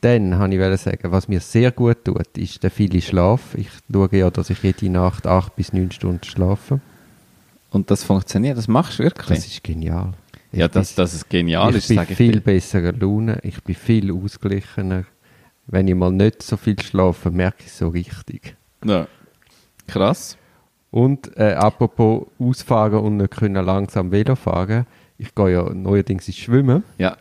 Dann 0.00 0.38
habe 0.38 0.54
ich 0.54 0.80
sagen, 0.80 1.12
was 1.12 1.28
mir 1.28 1.40
sehr 1.40 1.70
gut 1.72 2.04
tut, 2.04 2.36
ist 2.36 2.62
der 2.62 2.70
viele 2.70 3.00
Schlaf. 3.00 3.54
Ich 3.54 3.68
schaue 3.90 4.08
ja, 4.12 4.30
dass 4.30 4.50
ich 4.50 4.62
jede 4.62 4.90
Nacht 4.90 5.26
acht 5.26 5.56
bis 5.56 5.72
neun 5.72 5.90
Stunden 5.92 6.24
schlafe. 6.24 6.80
Und 7.70 7.90
das 7.90 8.04
funktioniert, 8.04 8.56
das 8.58 8.68
machst 8.68 8.98
du 8.98 9.04
wirklich? 9.04 9.38
Das 9.38 9.46
ist 9.46 9.64
genial. 9.64 10.12
ja, 10.52 10.66
Ich 10.66 10.72
dass, 10.72 10.88
bin- 10.92 10.96
dass 11.02 11.14
es 11.14 11.28
genial 11.28 11.70
ich 11.70 11.76
ist, 11.78 11.88
bin 11.88 11.96
sage 11.96 12.10
ich 12.12 12.16
viel 12.18 12.40
besserer 12.40 12.92
Laune, 12.92 13.40
ich 13.42 13.62
bin 13.64 13.74
viel 13.74 14.12
ausgeglichener. 14.12 15.04
Wenn 15.66 15.88
ich 15.88 15.94
mal 15.94 16.12
nicht 16.12 16.42
so 16.42 16.58
viel 16.58 16.78
schlafe, 16.80 17.30
merke 17.30 17.60
ich 17.60 17.66
es 17.66 17.78
so 17.78 17.88
richtig. 17.88 18.54
Ja. 18.84 19.08
Krass. 19.86 20.36
Und 20.94 21.36
äh, 21.36 21.54
apropos 21.54 22.28
ausfahren 22.38 23.00
und 23.00 23.16
nicht 23.16 23.32
können 23.36 23.64
langsam 23.64 24.12
Velo 24.12 24.36
fahren, 24.36 24.86
ich 25.18 25.34
gehe 25.34 25.52
ja 25.52 25.74
neuerdings 25.74 26.28
ins 26.28 26.36
Schwimmen 26.36 26.84
Ja. 26.98 27.16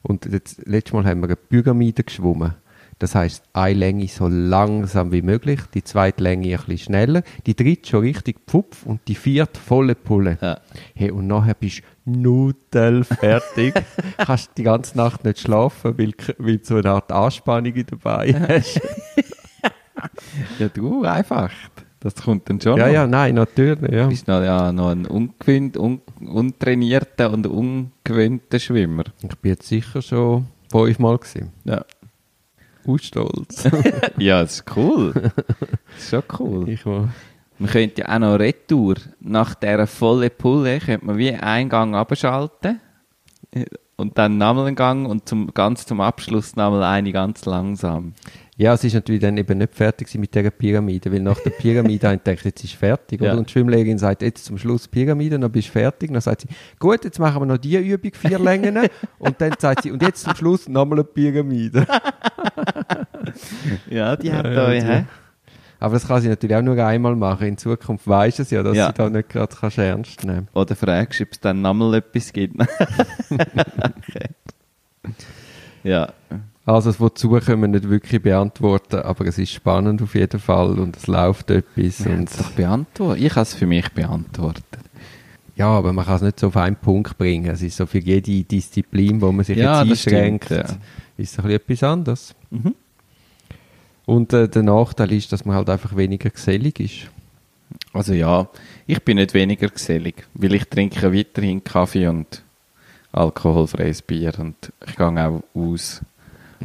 und 0.00 0.24
jetzt, 0.24 0.66
letztes 0.66 0.94
Mal 0.94 1.04
haben 1.04 1.20
wir 1.20 1.26
eine 1.28 1.36
Pyramide 1.36 2.04
geschwommen. 2.04 2.54
Das 2.98 3.14
heißt, 3.14 3.42
eine 3.52 3.78
Länge 3.78 4.08
so 4.08 4.28
langsam 4.28 5.12
wie 5.12 5.20
möglich, 5.20 5.60
die 5.74 5.84
zweite 5.84 6.22
Länge 6.22 6.46
ein 6.54 6.56
bisschen 6.56 6.78
schneller, 6.78 7.22
die 7.44 7.54
dritte 7.54 7.86
schon 7.90 8.00
richtig 8.00 8.36
Pfupf 8.46 8.86
und 8.86 9.00
die 9.08 9.14
vierte 9.14 9.60
volle 9.60 9.94
Pulle. 9.94 10.38
Ja. 10.40 10.58
Hey, 10.94 11.10
und 11.10 11.26
nachher 11.26 11.52
bist 11.54 11.82
du 12.06 12.12
nudelfertig. 12.12 13.74
Kannst 14.16 14.52
die 14.56 14.62
ganze 14.62 14.96
Nacht 14.96 15.22
nicht 15.24 15.38
schlafen, 15.40 15.98
weil, 15.98 16.12
weil 16.38 16.56
du 16.58 16.64
so 16.64 16.76
eine 16.76 16.90
Art 16.92 17.12
Anspannung 17.12 17.74
dabei 17.90 18.34
hast. 18.48 18.80
Ja, 20.58 20.68
du, 20.68 21.04
einfach. 21.04 21.50
Das 22.02 22.16
kommt 22.16 22.50
dann 22.50 22.60
schon 22.60 22.76
ja, 22.76 22.86
noch. 22.86 22.92
ja, 22.92 23.06
nein, 23.06 23.36
natürlich. 23.36 23.92
Ja. 23.92 24.04
Du 24.04 24.08
bist 24.08 24.26
noch, 24.26 24.42
ja, 24.42 24.72
noch 24.72 24.90
ein 24.90 25.06
ungewöhnt, 25.06 25.76
un, 25.76 26.00
untrainierter 26.20 27.30
und 27.30 27.46
ungewöhnter 27.46 28.58
Schwimmer. 28.58 29.04
Ich 29.22 29.36
bin 29.38 29.52
jetzt 29.52 29.68
sicher 29.68 30.02
schon 30.02 30.46
fünfmal 30.70 31.18
gewesen. 31.18 31.52
Ja. 31.64 31.84
Aus 32.84 33.04
Stolz. 33.04 33.68
ja, 34.18 34.42
das 34.42 34.54
ist 34.54 34.76
cool. 34.76 35.12
Das 35.12 35.32
ist 35.98 36.10
schon 36.10 36.22
cool. 36.40 36.68
ich 36.68 36.84
war. 36.84 37.10
Man 37.58 37.70
könnte 37.70 38.00
ja 38.00 38.14
auch 38.14 38.18
noch 38.18 38.38
Retour. 38.40 38.96
Nach 39.20 39.54
dieser 39.54 39.86
vollen 39.86 40.30
Pulle 40.36 40.80
könnte 40.80 41.06
man 41.06 41.16
wie 41.18 41.32
einen 41.32 41.68
Gang 41.68 41.94
abschalten 41.94 42.80
und 43.96 44.18
dann 44.18 44.38
nochmal 44.38 44.66
einen 44.66 44.76
Gang 44.76 45.08
und 45.08 45.28
zum, 45.28 45.54
ganz 45.54 45.86
zum 45.86 46.00
Abschluss 46.00 46.56
nochmal 46.56 46.82
eine 46.82 47.12
ganz 47.12 47.44
langsam. 47.44 48.14
Ja, 48.62 48.74
es 48.74 48.84
ist 48.84 48.94
natürlich 48.94 49.20
dann 49.20 49.36
eben 49.36 49.58
nicht 49.58 49.74
fertig 49.74 50.14
mit 50.14 50.32
dieser 50.32 50.52
Pyramide, 50.52 51.10
weil 51.12 51.18
nach 51.18 51.40
der 51.40 51.50
Pyramide 51.50 52.06
habe 52.06 52.14
ich 52.16 52.22
gedacht, 52.22 52.44
jetzt 52.44 52.62
ist 52.62 52.74
fertig. 52.74 53.20
Ja. 53.20 53.30
Oder? 53.32 53.38
Und 53.40 53.48
die 53.48 53.52
Schwimmlehrerin 53.54 53.98
sagt, 53.98 54.22
jetzt 54.22 54.44
zum 54.44 54.56
Schluss 54.56 54.86
Pyramide, 54.86 55.36
dann 55.36 55.50
bist 55.50 55.66
du 55.66 55.72
fertig. 55.72 56.12
Dann 56.12 56.20
sagt 56.20 56.42
sie, 56.42 56.48
gut, 56.78 57.02
jetzt 57.02 57.18
machen 57.18 57.42
wir 57.42 57.46
noch 57.46 57.58
die 57.58 57.76
Übung, 57.76 58.12
vier 58.14 58.38
Längen. 58.38 58.78
und 59.18 59.40
dann 59.40 59.54
sagt 59.58 59.82
sie, 59.82 59.90
und 59.90 60.00
jetzt 60.00 60.22
zum 60.22 60.36
Schluss 60.36 60.68
nochmal 60.68 61.00
eine 61.00 61.04
Pyramide. 61.04 61.84
Ja, 63.88 64.16
die 64.16 64.32
hat 64.32 64.44
Ja, 64.46 64.52
da, 64.54 64.70
hä? 64.70 65.04
Aber 65.80 65.94
das 65.94 66.06
kann 66.06 66.20
sie 66.22 66.28
natürlich 66.28 66.54
auch 66.56 66.62
nur 66.62 66.76
einmal 66.84 67.16
machen. 67.16 67.46
In 67.48 67.56
Zukunft 67.58 68.06
weiß 68.06 68.38
es 68.40 68.50
ja, 68.50 68.62
dass 68.62 68.76
Ja. 68.76 68.86
sie 68.88 68.92
da 68.94 69.10
nicht 69.10 69.28
gerade 69.28 69.54
kannst 69.58 69.78
ernst 69.78 70.24
nehmen 70.24 70.46
Oder 70.54 70.76
fragst 70.76 71.18
du, 71.20 71.24
ob 71.24 71.32
es 71.32 71.40
dann 71.40 71.62
nochmal 71.62 71.94
etwas 71.94 72.32
gibt. 72.32 72.60
okay. 73.30 74.28
Ja. 75.82 76.12
Also, 76.64 76.90
das 76.90 77.00
wozu 77.00 77.30
können 77.30 77.60
wir 77.62 77.68
nicht 77.68 77.88
wirklich 77.90 78.22
beantworten, 78.22 78.96
aber 79.00 79.26
es 79.26 79.36
ist 79.38 79.50
spannend 79.50 80.00
auf 80.00 80.14
jeden 80.14 80.38
Fall 80.38 80.78
und 80.78 80.96
es 80.96 81.06
läuft 81.08 81.50
etwas. 81.50 82.04
Wir 82.04 82.12
Und, 82.12 82.30
es 82.30 82.36
doch 82.36 82.50
beantwortet. 82.52 83.22
Ich 83.24 83.32
habe 83.32 83.42
es 83.42 83.54
für 83.54 83.66
mich 83.66 83.88
beantwortet. 83.90 84.64
ja, 85.56 85.66
aber 85.66 85.92
man 85.92 86.04
kann 86.04 86.16
es 86.16 86.22
nicht 86.22 86.38
so 86.38 86.48
auf 86.48 86.56
einen 86.56 86.76
Punkt 86.76 87.18
bringen. 87.18 87.50
Es 87.50 87.62
ist 87.62 87.76
so 87.76 87.86
für 87.86 87.98
jede 87.98 88.44
Disziplin, 88.44 89.20
wo 89.20 89.32
man 89.32 89.44
sich 89.44 89.58
Ja, 89.58 89.82
jetzt 89.82 90.06
einschränkt, 90.06 90.44
stimmt, 90.46 90.60
ja. 90.60 90.76
ist 91.16 91.32
es 91.32 91.38
ein 91.38 91.42
bisschen 91.44 91.50
etwas 91.50 91.82
anderes. 91.82 92.34
Mhm. 92.50 92.74
Und 94.06 94.32
äh, 94.32 94.48
der 94.48 94.62
Nachteil 94.62 95.12
ist, 95.12 95.32
dass 95.32 95.44
man 95.44 95.56
halt 95.56 95.68
einfach 95.68 95.96
weniger 95.96 96.30
gesellig 96.30 96.78
ist. 96.80 97.10
Also 97.92 98.12
ja, 98.14 98.48
ich 98.86 99.02
bin 99.02 99.16
nicht 99.16 99.34
weniger 99.34 99.68
gesellig, 99.68 100.26
weil 100.34 100.54
ich 100.54 100.64
trinke 100.68 101.12
weiterhin 101.12 101.62
Kaffee 101.64 102.06
und 102.06 102.42
alkoholfreies 103.12 104.02
Bier 104.02 104.32
und 104.38 104.72
ich 104.86 104.96
gehe 104.96 105.06
auch 105.06 105.42
aus. 105.54 106.00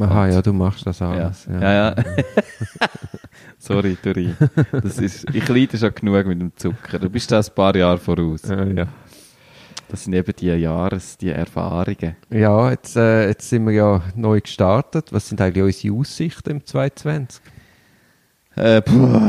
Aha, 0.01 0.27
ja, 0.27 0.41
du 0.41 0.53
machst 0.53 0.85
das 0.85 0.99
Ja, 0.99 1.09
alles. 1.11 1.47
ja. 1.49 1.73
ja. 1.89 1.95
Sorry, 3.59 3.97
Dori. 4.01 4.33
Das 4.71 4.99
ist, 4.99 5.25
ich 5.33 5.47
leide 5.47 5.77
schon 5.77 5.93
genug 5.93 6.25
mit 6.27 6.39
dem 6.39 6.51
Zucker. 6.55 6.99
Du 6.99 7.09
bist 7.09 7.31
da 7.31 7.39
ein 7.39 7.45
paar 7.55 7.75
Jahre 7.75 7.97
voraus. 7.97 8.41
Ja, 8.47 8.63
ja. 8.63 8.87
Das 9.89 10.03
sind 10.03 10.13
eben 10.13 10.33
die 10.37 10.47
Jahres, 10.47 11.17
die 11.17 11.29
Erfahrungen. 11.29 12.15
ja 12.29 12.71
jetzt, 12.71 12.95
äh, 12.97 13.29
jetzt 13.29 13.49
sind 13.49 13.65
wir 13.65 13.73
ja 13.73 14.01
neu 14.15 14.41
gestartet. 14.41 15.11
Was 15.13 15.29
sind 15.29 15.39
eigentlich 15.41 15.63
unsere 15.63 15.95
Aussichten 15.95 16.49
im 16.51 16.65
2020? 16.65 17.41
Äh, 18.55 18.81
puh, 18.81 19.19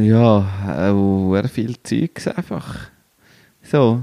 ja, 0.00 0.46
auch 0.90 1.32
sehr 1.34 1.48
viel 1.48 1.76
Zeugs 1.82 2.28
einfach. 2.28 2.76
So. 3.62 4.02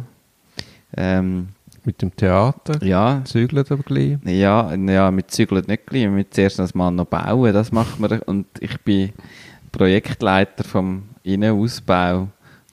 Ähm, 0.96 1.50
Mit 1.90 2.04
dem 2.04 2.16
Theater? 2.16 2.86
ja, 2.86 3.22
Zügelt 3.26 3.72
aber 3.72 3.82
gleich. 3.82 4.20
Ja, 4.24 4.72
ja, 4.76 5.12
wir 5.12 5.28
zügeln 5.28 5.66
nicht 5.68 5.88
gleich, 5.88 6.04
wir 6.04 6.12
müssen 6.12 6.28
zuerst 6.30 6.60
das 6.60 6.76
mal 6.76 6.92
noch 6.92 7.06
bauen, 7.06 7.52
das 7.52 7.72
macht 7.72 8.00
man. 8.00 8.20
Und 8.28 8.46
ich 8.60 8.80
bin 8.82 9.12
Projektleiter 9.72 10.64
vom 10.64 11.06
Innenausbau 11.24 12.28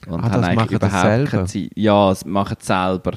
und 0.05 0.19
Ah, 0.19 0.29
das 0.29 0.31
habe 0.33 0.45
eigentlich 0.45 0.55
machen 0.57 0.75
überhaupt 0.75 1.01
selber? 1.01 1.31
keine 1.31 1.45
Zeit. 1.45 1.69
Ja, 1.75 2.09
das 2.09 2.25
machen 2.25 2.57
es 2.59 2.67
selber. 2.67 3.11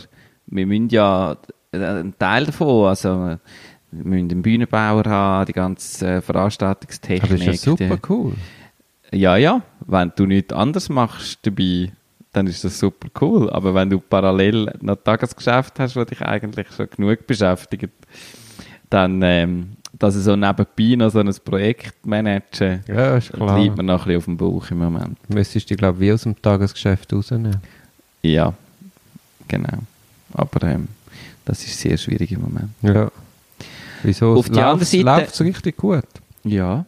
Wir 0.46 0.66
müssen 0.66 0.88
ja 0.88 1.36
äh, 1.72 1.76
einen 1.84 2.18
Teil 2.18 2.46
davon, 2.46 2.86
also 2.88 3.36
wir 3.90 4.04
müssen 4.04 4.30
einen 4.30 4.40
Bühnenbauer 4.42 5.04
haben, 5.04 5.44
die 5.44 5.52
ganze 5.52 6.06
äh, 6.08 6.20
Veranstaltungstechnik. 6.22 7.24
Aber 7.30 7.38
das 7.44 7.46
ist 7.56 7.66
ja 7.66 7.72
super 7.76 7.98
cool. 8.08 8.32
ja, 9.12 9.36
ja, 9.36 9.60
wenn 9.86 10.12
du 10.16 10.24
nichts 10.24 10.54
anderes 10.54 10.88
machst 10.88 11.40
dabei, 11.42 11.92
dann 12.32 12.46
ist 12.46 12.62
das 12.64 12.78
super 12.78 13.08
cool. 13.20 13.50
Aber 13.50 13.74
wenn 13.74 13.90
du 13.90 13.98
parallel 14.00 14.72
noch 14.80 14.96
Tagesgeschäft 14.96 15.78
hast, 15.78 15.96
das 15.96 16.06
dich 16.06 16.22
eigentlich 16.22 16.66
schon 16.76 16.88
genug 16.96 17.26
beschäftigt, 17.26 17.90
dann, 18.88 19.20
ähm, 19.22 19.70
dass 19.98 20.14
du 20.14 20.20
so 20.20 20.36
nebenbei 20.36 20.94
noch 20.96 21.10
so 21.10 21.18
ein 21.20 21.32
Projekt 21.44 22.06
managen, 22.06 22.84
Ja, 22.86 23.16
ist 23.16 23.32
klar. 23.32 23.58
liegt 23.58 23.76
man 23.76 23.86
noch 23.86 24.02
ein 24.02 24.04
bisschen 24.06 24.18
auf 24.18 24.24
dem 24.24 24.36
Bauch 24.36 24.70
im 24.70 24.78
Moment. 24.78 25.18
Müsstest 25.30 25.70
du, 25.70 25.76
glaube 25.76 25.98
ich, 25.98 26.08
wie 26.08 26.12
aus 26.12 26.22
dem 26.22 26.40
Tagesgeschäft 26.40 27.12
rausnehmen. 27.12 27.56
Ja, 28.22 28.52
genau. 29.48 29.78
Aber 30.32 30.66
ähm, 30.68 30.88
das 31.44 31.64
ist 31.64 31.78
sehr 31.80 31.96
schwierig 31.96 32.32
im 32.32 32.42
Moment. 32.42 32.70
Ja. 32.82 33.10
Wieso? 34.02 34.34
Auf 34.36 34.48
die 34.48 34.60
andere 34.60 34.84
Seite- 34.84 35.04
läuft 35.04 35.34
es 35.34 35.40
richtig 35.40 35.76
gut. 35.76 36.04
Ja, 36.44 36.84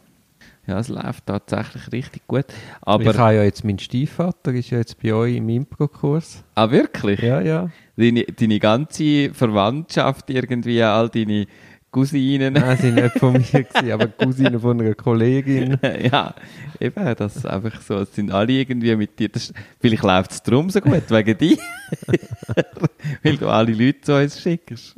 ja, 0.72 0.78
es 0.78 0.88
läuft 0.88 1.26
tatsächlich 1.26 1.92
richtig 1.92 2.26
gut. 2.26 2.46
Aber 2.80 3.10
ich 3.10 3.18
habe 3.18 3.34
ja 3.34 3.42
jetzt, 3.42 3.62
mein 3.62 3.78
Stiefvater 3.78 4.54
ist 4.54 4.70
ja 4.70 4.78
jetzt 4.78 5.00
bei 5.02 5.12
euch 5.12 5.36
im 5.36 5.48
Impro-Kurs. 5.50 6.42
ah, 6.54 6.70
wirklich? 6.70 7.20
Ja, 7.20 7.42
ja. 7.42 7.68
deine, 7.96 8.24
deine 8.24 8.58
ganze 8.58 9.34
Verwandtschaft 9.34 10.30
irgendwie, 10.30 10.82
all 10.82 11.10
deine 11.10 11.46
Cousinen. 11.90 12.54
Nein, 12.54 12.78
sie 12.78 12.90
nicht 12.90 13.18
von 13.18 13.34
mir, 13.34 13.42
gewesen, 13.64 13.92
aber 13.92 14.06
die 14.06 14.24
Cousine 14.24 14.58
von 14.58 14.80
einer 14.80 14.94
Kollegin. 14.94 15.76
ja, 16.10 16.34
eben, 16.80 17.14
das 17.16 17.36
ist 17.36 17.46
einfach 17.46 17.78
so. 17.82 17.98
Es 17.98 18.14
sind 18.14 18.30
alle 18.30 18.52
irgendwie 18.52 18.96
mit 18.96 19.18
dir. 19.18 19.28
Das, 19.28 19.52
vielleicht 19.78 20.02
läuft 20.02 20.30
es 20.30 20.42
drum 20.42 20.70
so 20.70 20.80
gut, 20.80 21.10
wegen 21.10 21.36
dir. 21.36 21.58
Weil 23.22 23.36
du 23.36 23.46
alle 23.46 23.72
Leute 23.72 24.00
zu 24.00 24.16
uns 24.16 24.40
schickst. 24.40 24.94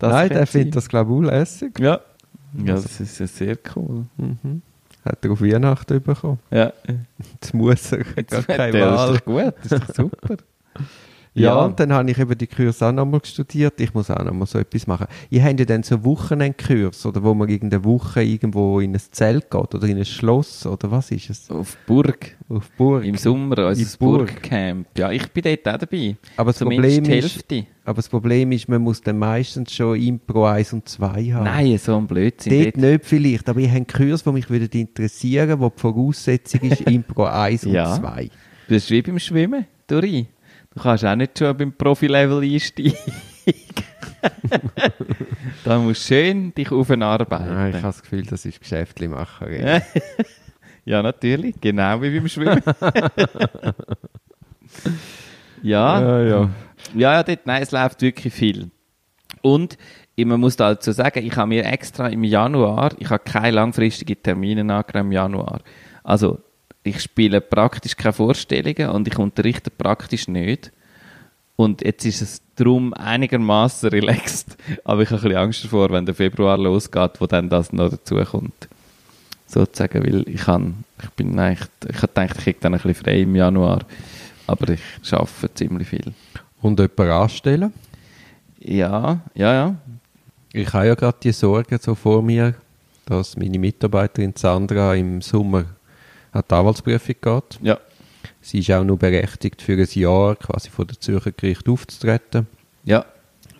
Das 0.00 0.12
Nein, 0.12 0.28
der 0.30 0.46
findet 0.48 0.74
das, 0.74 0.88
glaube 0.88 1.24
ich, 1.24 1.30
lässig. 1.30 1.78
Ja. 1.78 2.00
Ja, 2.64 2.74
das 2.74 3.00
ist 3.00 3.20
ja 3.20 3.26
sehr 3.28 3.56
cool. 3.76 4.06
Mhm. 4.16 4.60
Hat 5.04 5.24
er 5.24 5.32
auf 5.32 5.40
Weihnachten 5.42 6.02
bekommen. 6.02 6.38
Ja. 6.50 6.72
Jetzt 7.34 7.54
muss 7.54 7.92
er, 7.92 8.04
Jetzt 8.16 8.30
gar 8.30 8.42
keine 8.42 8.72
der, 8.72 8.90
das 8.90 8.98
Wahl. 8.98 9.14
ist 9.14 9.20
doch 9.20 9.24
gut, 9.24 9.54
das 9.62 9.72
ist 9.72 9.88
doch 9.88 9.94
super. 9.94 10.36
Ja, 11.34 11.42
Ja. 11.56 11.64
und 11.64 11.80
dann 11.80 11.90
habe 11.94 12.10
ich 12.10 12.18
eben 12.18 12.36
die 12.36 12.46
Kurs 12.46 12.82
auch 12.82 12.92
nochmal 12.92 13.20
studiert. 13.24 13.80
Ich 13.80 13.94
muss 13.94 14.10
auch 14.10 14.22
nochmal 14.22 14.46
so 14.46 14.58
etwas 14.58 14.86
machen. 14.86 15.06
Ihr 15.30 15.42
habt 15.42 15.58
ja 15.58 15.64
dann 15.64 15.82
so 15.82 16.04
Wochenendkurs, 16.04 17.06
oder 17.06 17.22
wo 17.22 17.32
man 17.32 17.48
irgendeine 17.48 17.84
Woche 17.84 18.22
irgendwo 18.22 18.80
in 18.80 18.94
ein 18.94 19.00
Zelt 19.10 19.50
geht, 19.50 19.74
oder 19.74 19.86
in 19.86 19.96
ein 19.96 20.04
Schloss, 20.04 20.66
oder 20.66 20.90
was 20.90 21.10
ist 21.10 21.30
es? 21.30 21.50
Auf 21.50 21.76
Burg. 21.86 22.36
Auf 22.50 22.70
Burg. 22.76 23.04
Im 23.04 23.16
Sommer, 23.16 23.66
unser 23.66 23.98
Burg. 23.98 24.26
Burgcamp. 24.42 24.86
Ja, 24.98 25.10
ich 25.10 25.26
bin 25.32 25.42
dort 25.42 25.66
auch 25.74 25.78
dabei. 25.78 26.16
Aber 26.36 26.52
das 26.52 26.58
Problem 26.58 27.02
die 27.04 27.12
ist-. 27.18 27.44
Aber 27.84 27.96
das 27.96 28.08
Problem 28.10 28.52
ist, 28.52 28.68
man 28.68 28.82
muss 28.82 29.00
dann 29.00 29.18
meistens 29.18 29.72
schon 29.72 29.98
Impro 30.00 30.44
1 30.46 30.72
und 30.74 30.88
2 30.88 31.32
haben. 31.32 31.44
Nein, 31.44 31.78
so 31.78 31.96
ein 31.96 32.06
Blödsinn. 32.06 32.62
Dort 32.64 32.76
nicht 32.76 33.04
vielleicht, 33.06 33.48
aber 33.48 33.58
ich 33.60 33.68
habe 33.68 33.76
einen 33.78 33.86
Kurs, 33.86 34.22
der 34.22 34.32
mich 34.34 34.48
würde 34.50 34.78
interessieren 34.78 35.58
wo 35.58 35.70
die 35.70 35.80
Voraussetzung 35.80 36.60
ist 36.60 36.80
Impro 36.90 37.24
1 37.24 37.64
und 37.64 37.72
Ja. 37.72 37.96
2. 37.98 38.28
Das 38.68 38.84
ist 38.84 38.90
wie 38.90 39.02
beim 39.02 39.18
Schwimmen, 39.18 39.64
Dori. 39.86 40.26
Du 40.74 40.82
kannst 40.82 41.04
auch 41.04 41.14
nicht 41.14 41.38
schon 41.38 41.56
beim 41.56 41.72
Profi-Level 41.72 42.42
einsteigen. 42.42 42.96
da 45.64 45.78
musst 45.78 46.08
du 46.08 46.14
schön 46.14 46.54
dich 46.54 46.70
aufenarbeiten. 46.70 47.54
Nein, 47.54 47.70
ich 47.70 47.76
habe 47.76 47.88
das 47.88 48.02
Gefühl, 48.02 48.22
das 48.22 48.44
ist 48.44 48.60
Geschäftlimacherei. 48.60 49.82
ja, 50.84 51.02
natürlich. 51.02 51.56
Genau 51.60 52.00
wie 52.00 52.18
beim 52.18 52.28
Schwimmen. 52.28 52.62
ja. 55.62 56.22
ja. 56.22 56.50
Ja, 56.94 57.14
ja, 57.14 57.22
dort, 57.22 57.46
nein, 57.46 57.62
es 57.62 57.70
läuft 57.70 58.02
wirklich 58.02 58.32
viel. 58.32 58.70
Und 59.42 59.76
man 60.16 60.40
muss 60.40 60.56
dazu 60.56 60.92
sagen, 60.92 61.24
ich 61.24 61.36
habe 61.36 61.48
mir 61.48 61.64
extra 61.64 62.08
im 62.08 62.24
Januar, 62.24 62.92
ich 62.98 63.10
habe 63.10 63.22
keine 63.24 63.52
langfristigen 63.52 64.22
Termine 64.22 64.60
angenommen 64.72 65.10
im 65.10 65.12
Januar. 65.12 65.60
Also, 66.04 66.38
ich 66.84 67.00
spiele 67.00 67.40
praktisch 67.40 67.96
keine 67.96 68.12
Vorstellungen 68.12 68.90
und 68.90 69.06
ich 69.08 69.18
unterrichte 69.18 69.70
praktisch 69.70 70.28
nicht. 70.28 70.72
Und 71.56 71.84
jetzt 71.84 72.04
ist 72.04 72.22
es 72.22 72.42
darum 72.56 72.92
einigermaßen 72.94 73.90
relaxed. 73.90 74.56
Aber 74.84 75.02
ich 75.02 75.10
habe 75.10 75.18
ein 75.18 75.22
bisschen 75.22 75.38
Angst 75.38 75.64
davor, 75.64 75.90
wenn 75.90 76.06
der 76.06 76.14
Februar 76.14 76.58
losgeht, 76.58 77.20
wo 77.20 77.26
dann 77.26 77.48
das 77.48 77.72
noch 77.72 77.90
dazukommt. 77.90 78.68
Sozusagen, 79.46 80.02
weil 80.02 80.28
ich, 80.28 80.40
kann, 80.40 80.84
ich 81.02 81.10
bin 81.10 81.38
eigentlich, 81.38 81.68
ich 81.88 81.96
habe 81.96 82.08
gedacht, 82.08 82.30
ich 82.38 82.44
kriege 82.44 82.58
dann 82.60 82.74
ein 82.74 82.80
bisschen 82.80 83.04
frei 83.04 83.20
im 83.20 83.36
Januar. 83.36 83.80
Aber 84.46 84.68
ich 84.70 84.80
arbeite 85.12 85.54
ziemlich 85.54 85.88
viel. 85.88 86.12
Und 86.62 86.80
jemanden 86.80 87.12
anstellen. 87.12 87.72
Ja, 88.58 89.20
ja, 89.34 89.52
ja. 89.52 89.76
Ich 90.52 90.72
habe 90.72 90.86
ja 90.86 90.94
gerade 90.94 91.18
die 91.22 91.32
Sorge 91.32 91.78
so 91.80 91.94
vor 91.94 92.22
mir, 92.22 92.54
dass 93.06 93.36
meine 93.36 93.58
Mitarbeiterin 93.58 94.34
Sandra 94.36 94.94
im 94.94 95.20
Sommer 95.20 95.64
an 96.32 96.42
die 96.50 96.54
Anwaltsprüfung 96.54 97.14
geht. 97.20 97.58
Ja. 97.62 97.78
Sie 98.40 98.58
ist 98.60 98.70
auch 98.70 98.84
nur 98.84 98.98
berechtigt 98.98 99.62
für 99.62 99.74
ein 99.74 99.86
Jahr 99.92 100.36
quasi 100.36 100.68
vor 100.70 100.84
der 100.84 100.98
Zürcher 101.00 101.32
Gericht 101.32 101.68
aufzutreten. 101.68 102.46
Ja, 102.84 103.04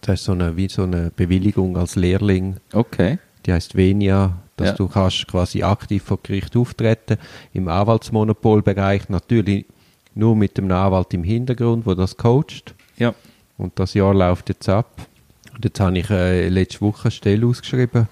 Das 0.01 0.21
ist 0.21 0.25
so 0.25 0.33
eine, 0.33 0.57
wie 0.57 0.69
so 0.69 0.83
eine 0.83 1.11
Bewilligung 1.15 1.77
als 1.77 1.95
Lehrling. 1.97 2.57
okay. 2.73 3.19
Die 3.47 3.53
heißt 3.53 3.75
Venia, 3.77 4.39
dass 4.57 4.69
Ja. 4.69 4.75
du 4.77 4.87
kannst 4.89 5.27
quasi 5.27 5.65
aktiv 5.65 6.05
vor 6.05 6.19
Gericht 6.23 6.57
auftreten. 6.57 7.17
Im 7.53 7.67
Anwaltsmonopolbereich 7.69 9.09
natürlich 9.09 9.67
nur 10.15 10.37
mit 10.37 10.57
dem 10.59 10.71
Anwalt 10.71 11.13
im 11.15 11.25
Hintergrund, 11.25 11.85
wo 11.87 11.95
das 11.95 12.17
coacht. 12.17 12.75
Ja. 12.99 13.15
Und 13.59 13.79
das 13.81 13.95
Jahr 13.95 14.15
läuft 14.15 14.49
jetzt 14.49 14.69
ab. 14.69 15.07
Und 15.55 15.65
jetzt 15.65 15.81
habe 15.81 15.99
ich 15.99 16.09
äh, 16.11 16.49
letzte 16.49 16.83
Woche 16.83 17.05
eine 17.05 17.11
Stelle 17.11 17.47
ausgeschrieben. 17.47 18.09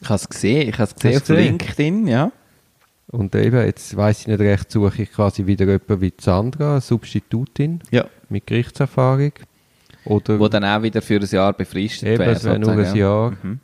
Ich 0.00 0.08
habe 0.08 0.16
es 0.16 0.28
gesehen, 0.28 0.68
ich 0.68 0.78
habe 0.78 0.84
es 0.84 0.94
gesehen 0.94 1.16
auf? 1.20 1.28
LinkedIn, 1.28 2.06
ja. 2.06 2.30
Und 3.14 3.34
eben, 3.36 3.64
jetzt 3.64 3.96
weiß 3.96 4.22
ich 4.22 4.26
nicht 4.26 4.40
recht, 4.40 4.70
suche 4.72 5.02
ich 5.02 5.12
quasi 5.12 5.46
wieder 5.46 5.64
jemanden 5.66 6.00
wie 6.00 6.12
Sandra, 6.20 6.72
eine 6.72 6.80
Substitutin 6.80 7.80
Ja. 7.92 8.06
mit 8.28 8.46
Gerichtserfahrung. 8.46 9.32
Oder, 10.04 10.38
Wo 10.40 10.48
dann 10.48 10.64
auch 10.64 10.82
wieder 10.82 11.00
für 11.00 11.20
ein 11.20 11.26
Jahr 11.26 11.52
befristet 11.52 12.08
eben, 12.08 12.18
wäre. 12.18 12.32
es 12.32 12.42
wäre 12.44 12.58
nur 12.58 12.72
ein 12.72 12.94
Jahr. 12.96 13.30
Mhm. 13.42 13.60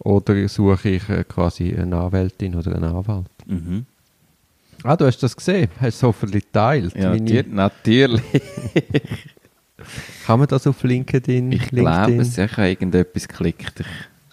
Oder 0.00 0.48
suche 0.48 0.88
ich 0.90 1.08
äh, 1.08 1.22
quasi 1.24 1.74
eine 1.74 1.96
Anwältin 1.96 2.54
oder 2.56 2.74
einen 2.74 2.84
Anwalt. 2.84 3.26
Mhm. 3.46 3.86
Ah, 4.82 4.96
du 4.96 5.06
hast 5.06 5.22
das 5.22 5.34
gesehen? 5.36 5.68
Hast 5.80 6.02
du 6.02 6.08
hoffentlich 6.08 6.44
geteilt? 6.44 6.94
Ja, 6.96 7.10
Meine- 7.10 7.44
natürlich. 7.48 8.22
Kann 10.26 10.38
man 10.40 10.48
das 10.48 10.66
auf 10.66 10.82
LinkedIn? 10.82 11.52
Ich 11.52 11.68
glaube, 11.68 12.16
es 12.16 12.36
ich 12.36 12.52
habe 12.56 12.68
irgendetwas 12.68 13.28
geklickt. 13.28 13.80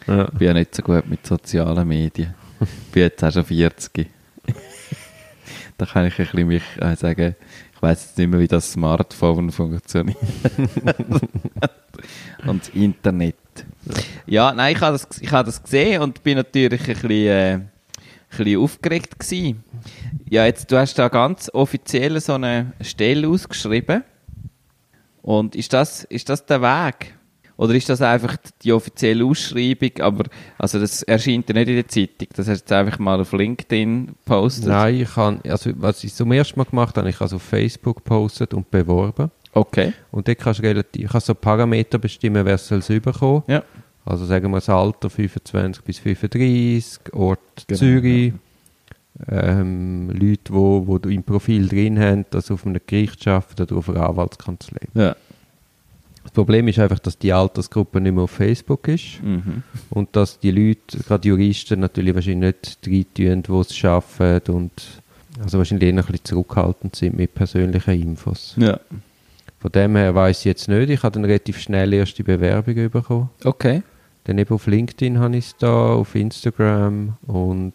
Ich 0.02 0.08
Ja. 0.08 0.24
bin 0.26 0.48
ja 0.48 0.54
nicht 0.54 0.74
so 0.76 0.82
gut 0.82 1.08
mit 1.08 1.26
sozialen 1.26 1.88
Medien. 1.88 2.34
Ich 2.60 2.92
bin 2.92 3.04
jetzt 3.04 3.24
auch 3.24 3.32
schon 3.32 3.46
40. 3.46 4.08
da 5.78 5.86
kann 5.86 6.06
ich 6.06 6.20
ein 6.20 6.26
bisschen 6.26 6.48
mich 6.48 6.64
äh, 6.80 6.96
sagen, 6.96 7.36
ich 7.76 7.82
weiß 7.82 8.04
jetzt 8.04 8.18
nicht 8.18 8.30
mehr, 8.30 8.40
wie 8.40 8.48
das 8.48 8.72
Smartphone 8.72 9.52
funktioniert. 9.52 10.18
und 12.46 12.62
das 12.62 12.70
Internet. 12.70 13.36
Ja, 14.26 14.54
nein, 14.54 14.76
ich 14.76 14.82
habe 14.82 14.94
das, 14.94 15.08
ich 15.20 15.32
habe 15.32 15.46
das 15.46 15.62
gesehen 15.62 16.02
und 16.02 16.24
bin 16.24 16.38
natürlich 16.38 16.82
ein 16.82 16.88
bisschen, 16.88 17.10
äh, 17.10 17.54
ein 17.54 17.70
bisschen 18.30 18.60
aufgeregt 18.60 19.20
gewesen. 19.20 19.64
Ja, 20.30 20.46
jetzt, 20.46 20.72
du 20.72 20.78
hast 20.78 20.96
da 20.96 21.10
ganz 21.10 21.50
offiziell 21.54 22.20
so 22.20 22.34
eine 22.34 22.74
Stelle 22.82 23.28
ausgeschrieben. 23.28 24.04
Und 25.22 25.56
ist 25.56 25.74
das, 25.74 26.04
ist 26.06 26.30
das 26.30 26.46
der 26.46 26.62
Weg? 26.62 27.14
Oder 27.56 27.76
ist 27.76 27.88
das 27.88 28.02
einfach 28.02 28.36
die 28.64 28.74
offizielle 28.74 29.24
Ausschreibung, 29.24 29.92
aber 30.00 30.26
also 30.58 30.80
das 30.80 31.04
erscheint 31.04 31.48
ja 31.50 31.56
nicht 31.56 31.70
in 31.70 31.76
der 31.76 31.88
Zeitung, 31.88 32.28
das 32.36 32.48
hast 32.48 32.62
du 32.62 32.64
jetzt 32.64 32.72
einfach 32.72 33.00
mal 33.00 33.20
auf 33.22 33.32
LinkedIn 33.32 34.08
gepostet? 34.08 34.68
Nein, 34.68 35.02
ich 35.02 35.14
kann, 35.14 35.40
also 35.48 35.72
was 35.76 36.04
ich 36.04 36.14
zum 36.14 36.32
ersten 36.32 36.60
Mal 36.60 36.66
gemacht 36.66 36.98
habe, 36.98 37.10
ich 37.10 37.16
habe 37.16 37.26
es 37.26 37.34
auf 37.34 37.44
Facebook 37.44 37.98
gepostet 37.98 38.54
und 38.54 38.70
beworben. 38.72 39.30
Okay. 39.54 39.94
Und 40.12 40.28
dort 40.28 40.40
kannst 40.40 40.60
du 40.60 40.64
relativ, 40.64 41.04
ich 41.06 41.12
kann 41.12 41.22
so 41.22 41.36
Parameter 41.36 42.00
bestimmen, 42.00 42.44
wer 42.44 42.58
soll 42.58 42.80
es 42.80 42.90
überkommen. 42.90 43.44
Ja. 43.48 43.64
Also 44.06 44.26
sagen 44.26 44.52
wir 44.52 44.58
das 44.58 44.70
Alter 44.70 45.10
25 45.10 45.84
bis 45.84 46.00
35, 46.00 47.14
Ort 47.14 47.40
Genau, 47.68 47.78
Zürich, 47.78 48.34
ähm, 49.30 50.10
Leute, 50.10 50.54
wo, 50.54 50.88
wo 50.88 50.98
du 50.98 51.10
im 51.10 51.24
Profil 51.24 51.68
drin 51.68 52.00
haben, 52.00 52.26
dass 52.32 52.52
auf 52.52 52.66
einem 52.66 52.82
Gericht 52.86 53.28
arbeiten 53.28 53.62
oder 53.62 53.78
auf 53.78 53.90
einer 53.90 54.10
Anwaltskanzlei. 54.10 54.88
Ja. 54.94 55.16
Das 56.24 56.32
Problem 56.32 56.68
ist 56.70 56.80
einfach, 56.80 57.00
dass 57.00 57.18
die 57.18 57.34
Altersgruppe 57.34 58.00
nicht 58.02 58.14
mehr 58.14 58.24
auf 58.24 58.32
Facebook 58.32 58.88
ist 58.88 59.22
Mhm. 59.22 59.64
und 59.90 60.16
dass 60.16 60.40
die 60.40 60.52
Leute, 60.52 60.98
gerade 61.06 61.28
Juristen, 61.28 61.80
natürlich 61.82 62.16
wahrscheinlich 62.16 62.56
nicht 62.84 63.18
reintun, 63.20 63.44
wo 63.48 63.64
sie 63.64 63.86
arbeiten 63.88 64.52
und 64.54 64.72
also 65.42 65.58
wahrscheinlich 65.58 65.90
eher 65.90 65.96
ein 65.98 66.06
bisschen 66.06 66.24
zurückhaltend 66.26 66.96
sind 66.96 67.18
mit 67.18 67.34
persönlichen 67.34 68.02
Infos. 68.02 68.54
Ja. 68.58 68.80
Von 69.60 69.72
dem 69.72 69.96
her 69.96 70.14
weiß 70.14 70.40
ich 70.40 70.46
jetzt 70.46 70.68
nicht. 70.68 70.90
Ich 70.90 71.04
habe 71.04 71.14
dann 71.14 71.26
relativ 71.26 71.60
schnell 71.60 71.94
erst 71.94 72.18
die 72.18 72.24
Bewerbung 72.24 72.76
bekommen. 72.90 73.30
Okay. 73.44 73.82
Dann 74.26 74.38
eben 74.38 74.54
auf 74.54 74.68
LinkedIn 74.68 75.20
habe 75.20 75.36
ich 75.38 75.46
es 75.48 75.58
da, 75.58 75.94
auf 75.94 76.16
Instagram 76.16 77.18
und 77.28 77.74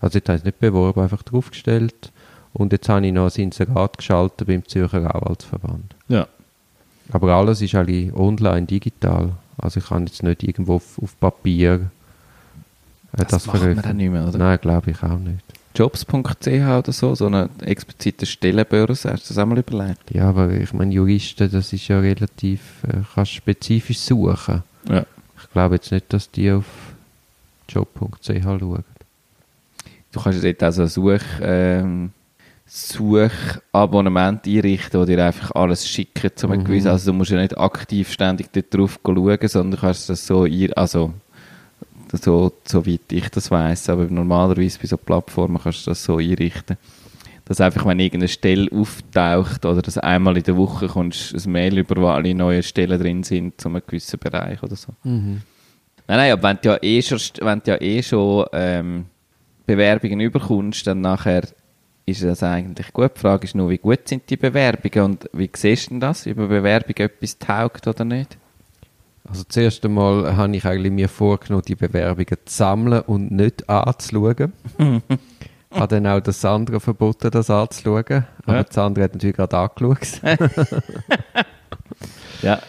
also 0.00 0.18
jetzt 0.18 0.28
habe 0.28 0.36
ich 0.36 0.42
es 0.42 0.44
nicht 0.44 0.60
beworben, 0.60 1.00
einfach 1.00 1.22
draufgestellt. 1.22 2.12
Und 2.52 2.72
jetzt 2.72 2.88
habe 2.88 3.06
ich 3.06 3.12
noch 3.12 3.34
ein 3.34 3.42
Inserat 3.42 3.98
geschaltet 3.98 4.46
beim 4.46 4.66
Zürcher 4.66 5.14
Anwaltsverband. 5.14 5.94
Ja. 6.08 6.26
Aber 7.10 7.34
alles 7.34 7.62
ist 7.62 7.74
eigentlich 7.74 8.14
online, 8.14 8.66
digital. 8.66 9.32
Also 9.58 9.80
ich 9.80 9.86
kann 9.86 10.06
jetzt 10.06 10.22
nicht 10.22 10.42
irgendwo 10.42 10.76
auf, 10.76 10.98
auf 11.02 11.18
Papier 11.18 11.90
äh, 13.12 13.16
Das, 13.16 13.28
das, 13.28 13.46
macht 13.46 13.62
man 13.62 13.82
dann 13.82 13.96
nicht 13.96 14.10
mehr, 14.10 14.26
oder? 14.26 14.38
Nein, 14.38 14.58
glaube 14.60 14.90
ich 14.90 15.02
auch 15.02 15.18
nicht. 15.18 15.44
Jobs.ch 15.74 16.46
oder 16.46 16.92
so, 16.92 17.14
so 17.14 17.26
eine 17.26 17.50
explizite 17.60 18.24
Stellenbörse, 18.24 19.12
hast 19.12 19.28
du 19.28 19.34
das 19.34 19.38
auch 19.38 19.46
mal 19.46 19.58
überlegt? 19.58 20.10
Ja, 20.10 20.30
aber 20.30 20.50
ich 20.50 20.72
meine, 20.72 20.94
Juristen, 20.94 21.50
das 21.50 21.72
ist 21.72 21.88
ja 21.88 22.00
relativ, 22.00 22.82
äh, 22.84 23.02
kannst 23.14 23.32
spezifisch 23.32 23.98
suchen. 23.98 24.62
Ja. 24.88 25.04
Ich 25.38 25.50
glaube 25.52 25.74
jetzt 25.74 25.92
nicht, 25.92 26.10
dass 26.12 26.30
die 26.30 26.50
auf 26.50 26.64
job.ch 27.68 28.42
schauen. 28.42 28.84
Du 30.12 30.20
kannst 30.20 30.42
dort 30.42 30.64
auch 30.64 30.70
so 30.72 30.82
ein 30.82 30.88
Such, 30.88 31.20
ähm, 31.42 32.10
Suchabonnement 32.68 34.46
einrichten, 34.46 35.00
wo 35.00 35.04
dir 35.04 35.24
einfach 35.24 35.52
alles 35.52 35.88
schicken 35.88 36.30
zu 36.34 36.48
einem 36.48 36.60
Mhm. 36.60 36.64
gewissen, 36.64 36.88
also 36.88 37.12
du 37.12 37.16
musst 37.16 37.30
ja 37.30 37.40
nicht 37.40 37.56
aktiv 37.56 38.10
ständig 38.10 38.52
dort 38.52 38.74
drauf 38.74 38.98
schauen, 39.04 39.38
sondern 39.48 39.70
du 39.72 39.76
kannst 39.86 40.08
das 40.08 40.26
so, 40.26 40.44
ein, 40.44 40.72
also 40.74 41.12
so, 42.12 42.52
so 42.64 42.86
weit 42.86 43.12
ich 43.12 43.28
das 43.30 43.50
weiß, 43.50 43.90
aber 43.90 44.04
normalerweise 44.06 44.78
bei 44.80 44.86
so 44.86 44.96
Plattformen 44.96 45.60
kannst 45.62 45.86
du 45.86 45.90
das 45.92 46.02
so 46.02 46.18
einrichten, 46.18 46.76
dass 47.44 47.60
einfach, 47.60 47.86
wenn 47.86 48.00
irgendeine 48.00 48.28
Stelle 48.28 48.68
auftaucht 48.72 49.64
oder 49.64 49.80
dass 49.82 49.98
einmal 49.98 50.36
in 50.36 50.42
der 50.42 50.56
Woche 50.56 50.88
kommst 50.88 51.34
ein 51.34 51.52
Mail 51.52 51.78
über, 51.78 52.00
wo 52.00 52.08
alle 52.08 52.34
neuen 52.34 52.62
Stellen 52.64 53.00
drin 53.00 53.22
sind, 53.22 53.60
zu 53.60 53.68
einem 53.68 53.82
gewissen 53.86 54.18
Bereich 54.18 54.62
oder 54.64 54.74
so. 54.74 54.92
Mhm. 55.04 55.42
Nein, 56.08 56.18
nein, 56.18 56.32
aber 56.32 56.42
wenn 56.48 56.58
du 56.62 56.68
ja 56.70 56.78
eh 56.82 57.02
schon, 57.02 57.20
wenn 57.40 57.60
du 57.60 57.70
ja 57.70 57.80
eh 57.80 58.02
schon 58.02 58.46
ähm, 58.52 59.04
Bewerbungen 59.66 60.20
überkommst, 60.20 60.86
dann 60.86 61.00
nachher 61.00 61.42
ist 62.06 62.22
das 62.22 62.42
eigentlich 62.42 62.92
gut. 62.92 63.12
Die 63.16 63.20
Frage 63.20 63.44
ist 63.44 63.54
nur, 63.54 63.68
wie 63.68 63.78
gut 63.78 64.06
sind 64.08 64.30
die 64.30 64.36
Bewerbungen 64.36 65.04
und 65.12 65.30
wie 65.32 65.50
siehst 65.54 65.90
du 65.90 65.98
das, 65.98 66.26
ob 66.26 66.38
eine 66.38 66.46
Bewerbung 66.46 66.96
etwas 66.96 67.38
taugt 67.38 67.86
oder 67.88 68.04
nicht? 68.04 68.38
Also 69.28 69.42
zuerst 69.48 69.84
einmal 69.84 70.36
habe 70.36 70.54
ich 70.56 70.64
eigentlich 70.64 70.92
mir 70.92 71.08
vorgenommen, 71.08 71.64
die 71.66 71.74
Bewerbungen 71.74 72.38
zu 72.44 72.54
sammeln 72.54 73.02
und 73.02 73.32
nicht 73.32 73.68
anzuschauen. 73.68 74.52
habe 75.72 75.88
dann 75.88 76.06
auch 76.06 76.20
das 76.20 76.40
Sandra 76.40 76.78
verboten, 76.78 77.30
das 77.32 77.50
anzuschauen. 77.50 78.24
Aber 78.44 78.56
Ja. 78.56 78.62
das 78.62 78.74
Sandra 78.74 79.02
hat 79.02 79.14
natürlich 79.14 79.36
gerade 79.36 79.56
angeschaut. 79.58 80.20
Ja. 82.42 82.60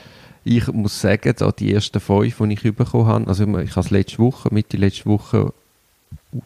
Ich 0.43 0.65
muss 0.71 1.01
sagen, 1.01 1.33
so 1.37 1.51
die 1.51 1.73
ersten 1.73 1.99
fünf, 1.99 2.37
die 2.37 2.53
ich 2.53 2.61
bekommen 2.75 3.05
habe, 3.05 3.27
also 3.27 3.43
ich 3.59 3.71
habe 3.71 3.79
es 3.81 3.89
letzte 3.89 4.19
Woche, 4.19 4.47
Mitte 4.53 4.77
letzte 4.77 5.05
Woche, 5.07 5.53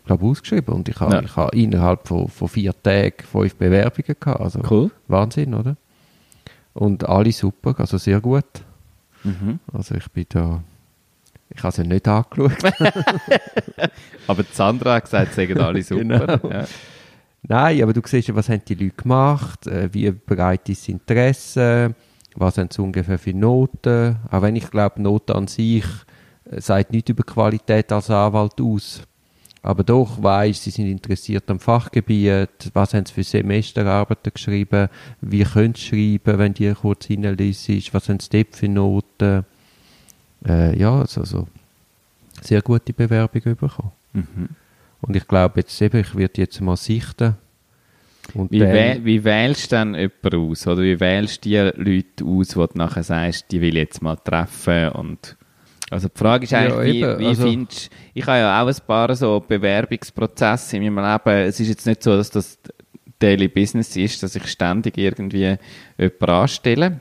glaube 0.06 0.26
ausgeschrieben 0.26 0.74
und 0.74 0.90
ich 0.90 1.00
habe, 1.00 1.16
Ja. 1.16 1.22
ich 1.22 1.36
habe 1.36 1.56
innerhalb 1.58 2.08
von, 2.08 2.28
von 2.28 2.48
vier 2.48 2.74
Tagen 2.82 3.14
fünf 3.30 3.56
Bewerbungen 3.56 4.16
gehabt. 4.20 4.42
Also 4.42 4.62
Cool. 4.70 4.92
Wahnsinn, 5.08 5.54
oder? 5.54 5.76
Und 6.74 7.08
alle 7.08 7.32
super, 7.32 7.76
also 7.78 7.98
sehr 7.98 8.20
gut. 8.22 8.46
Mhm. 9.24 9.60
Also 9.74 9.96
ich 9.96 10.10
bin 10.12 10.26
da, 10.30 10.64
ich 11.50 11.60
habe 11.60 11.70
es 11.70 11.78
ja 11.78 11.84
nicht 11.84 12.08
angeschaut. 12.08 12.58
Aber 14.28 14.44
Sandra 14.52 14.96
hat 14.96 15.04
gesagt, 15.06 15.34
sagen 15.34 15.60
alle 15.60 15.84
super. 15.84 16.04
Genau. 16.04 16.50
Ja. 16.50 16.66
Nein, 17.44 17.82
aber 17.82 17.92
du 17.94 18.02
siehst 18.06 18.28
ja, 18.28 18.36
was 18.36 18.50
haben 18.50 18.62
die 18.68 18.76
Leute 18.76 18.96
gemacht, 18.96 19.66
äh, 19.66 19.90
wie 19.92 20.12
breit 20.12 20.70
ist 20.70 20.84
das 20.84 20.90
Interesse, 20.90 21.96
was 22.36 22.58
haben 22.60 22.70
sie 22.72 22.82
ungefähr 22.84 23.18
für 23.18 23.34
Noten. 23.34 24.18
Auch 24.30 24.44
wenn 24.44 24.56
ich 24.56 24.70
glaube, 24.70 25.02
Noten 25.02 25.32
an 25.32 25.48
sich 25.48 25.84
äh, 26.50 26.62
sagt 26.62 26.92
nicht 26.92 27.10
über 27.10 27.24
Qualität 27.24 27.92
als 27.92 28.12
Anwalt 28.12 28.62
aus. 28.62 29.02
Aber 29.64 29.84
doch 29.84 30.22
weiß, 30.22 30.64
sie 30.64 30.72
sind 30.72 30.88
interessiert 30.88 31.50
am 31.52 31.60
Fachgebiet, 31.60 32.50
was 32.74 32.94
haben 32.96 33.06
sie 33.06 33.14
für 33.14 33.24
Semesterarbeiten 33.24 34.34
geschrieben, 34.34 34.90
wie 35.22 35.44
können 35.44 35.76
sie 35.76 35.82
schreiben, 36.18 36.40
wenn 36.40 36.54
die 36.56 36.74
kurz 36.74 37.06
hinliest, 37.06 37.94
was 37.94 38.10
haben 38.10 38.20
sie 38.20 38.30
dort 38.32 38.56
für 38.56 38.68
Noten. 38.68 39.46
Äh, 40.48 40.80
ja, 40.80 41.00
also, 41.02 41.22
also 41.22 41.48
sehr 42.42 42.64
gute 42.64 42.92
Bewerbung 42.94 43.42
bekommen. 43.44 43.92
Mhm. 44.14 44.50
Und 45.02 45.16
ich 45.16 45.28
glaube 45.28 45.60
jetzt 45.60 45.80
eben, 45.82 46.00
ich 46.02 46.16
werde 46.16 46.42
jetzt 46.42 46.60
mal 46.62 46.78
sichten. 46.78 47.36
Und 48.34 48.52
Wie, 48.52 48.60
dann- 48.60 48.74
wäh 48.74 49.00
wie 49.04 49.24
wählst 49.24 49.72
du 49.72 49.76
dann 49.76 49.94
jemanden 49.94 50.50
aus? 50.52 50.66
Oder 50.66 50.82
wie 50.82 51.00
wählst 51.00 51.46
du 51.46 51.50
die 51.50 51.58
Leute 51.58 52.26
aus, 52.26 52.56
wo 52.56 52.66
du 52.66 52.78
nachher 52.78 53.04
sagst, 53.04 53.52
die 53.52 53.62
will 53.62 53.76
ich 53.76 53.84
jetzt 53.84 54.02
mal 54.02 54.16
treffen? 54.16 54.90
Und 54.90 55.38
also 55.92 56.08
die 56.08 56.18
Frage 56.18 56.46
ist 56.46 56.52
Ja, 56.52 56.60
eigentlich, 56.60 56.94
wie, 56.94 57.00
eben, 57.02 57.20
wie 57.20 57.26
also- 57.28 57.44
findest 57.44 57.90
Ich 58.14 58.26
habe 58.26 58.40
ja 58.40 58.64
auch 58.64 58.68
ein 58.68 58.76
paar 58.88 59.16
so 59.16 59.44
Bewerbungsprozesse 59.48 60.78
in 60.78 60.94
meinem 60.94 61.06
Leben. 61.26 61.48
Es 61.48 61.60
ist 61.60 61.68
jetzt 61.68 61.86
nicht 61.86 62.02
so, 62.02 62.16
dass 62.16 62.32
das 62.32 62.58
Daily 63.20 63.48
Business 63.48 63.96
ist, 63.96 64.24
dass 64.24 64.36
ich 64.36 64.48
ständig 64.48 64.98
irgendwie 64.98 65.58
jemanden 65.98 66.26
anstelle. 66.30 67.00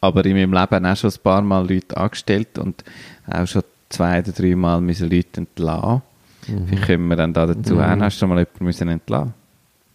Aber 0.00 0.24
in 0.24 0.32
meinem 0.36 0.52
Leben 0.52 0.86
auch 0.86 0.96
schon 0.96 1.10
ein 1.10 1.22
paar 1.22 1.42
Mal 1.42 1.68
Leute 1.68 1.96
angestellt 1.96 2.58
und 2.58 2.84
auch 3.30 3.46
schon 3.46 3.62
zwei 3.88 4.20
oder 4.20 4.32
drei 4.32 4.54
Mal 4.56 4.80
müssen 4.80 5.10
Leute 5.10 5.40
entlassen. 5.40 6.02
Mhm. 6.46 6.70
Wie 6.70 6.76
kommen 6.76 7.08
wir 7.08 7.16
dann 7.16 7.32
da 7.32 7.46
dazu? 7.46 7.78
Auch 7.78 7.82
Hast 7.82 8.16
du 8.16 8.20
schon 8.20 8.28
mal 8.28 8.38
jemanden 8.38 8.64
müssen 8.64 8.88
entlassen? 8.88 9.34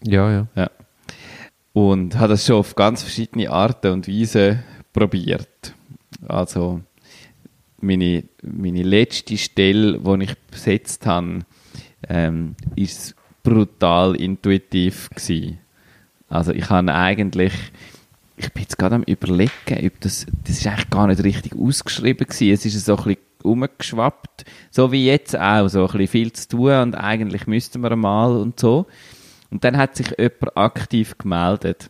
Ja, 0.04 0.32
ja. 0.32 0.48
Ja. 0.56 0.70
Und 1.74 2.18
habe 2.18 2.30
das 2.30 2.46
schon 2.46 2.58
auf 2.58 2.76
ganz 2.76 3.02
verschiedene 3.02 3.50
Arten 3.50 3.92
und 3.94 4.08
Weisen 4.08 4.64
probiert. 4.92 5.74
Also 6.28 6.82
meine, 7.82 8.24
meine 8.42 8.84
letzte 8.84 9.38
Stelle, 9.38 10.00
die 10.00 10.24
ich 10.24 10.38
besetzt 10.50 11.06
habe, 11.06 11.40
ähm, 12.08 12.56
ist 12.76 13.16
brutal 13.44 14.16
intuitiv 14.16 15.10
gewesen. 15.10 15.60
Also 16.30 16.52
ich 16.54 16.70
habe 16.70 16.94
eigentlich, 16.94 17.54
ich 18.38 18.52
bin 18.54 18.64
jetzt 18.64 18.78
gerade 18.78 18.96
am 18.96 19.04
überlegen, 19.04 19.52
ob 19.86 20.00
das, 20.02 20.26
das 20.46 20.58
ist 20.58 20.68
eigentlich 20.68 20.90
gar 20.90 21.08
nicht 21.08 21.24
richtig 21.24 21.54
ausgeschrieben 21.56 22.28
gewesen. 22.28 22.54
Es 22.54 22.66
ist 22.66 22.86
so 22.86 22.96
ein 22.98 23.04
bisschen 23.04 23.22
umgeschwappt, 23.44 24.46
so 24.70 24.92
wie 24.92 25.06
jetzt 25.06 25.38
auch, 25.38 25.68
so 25.68 25.82
ein 25.82 25.86
bisschen 25.88 26.08
viel 26.08 26.32
zu 26.32 26.48
tun 26.48 26.74
und 26.74 26.96
eigentlich 26.96 27.48
müssten 27.48 27.82
wir 27.82 27.96
mal 27.96 28.32
und 28.38 28.60
so. 28.60 28.88
Und 29.50 29.64
dann 29.64 29.78
hat 29.78 29.96
sich 29.96 30.08
jemand 30.18 30.56
aktiv 30.56 31.18
gemeldet 31.18 31.90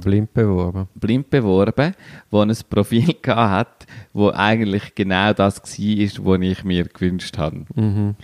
Blind 0.00 0.32
beworben. 0.34 0.88
blind 0.94 1.30
beworben, 1.30 1.94
wo 2.30 2.40
ein 2.40 2.54
Profil 2.68 3.14
hat, 3.26 3.86
wo 4.12 4.30
eigentlich 4.30 4.94
genau 4.94 5.32
das 5.32 5.62
war, 5.62 6.24
was 6.26 6.40
ich 6.42 6.64
mir 6.64 6.84
gewünscht 6.84 7.38
habe. 7.38 7.64
Mhm. 7.74 8.14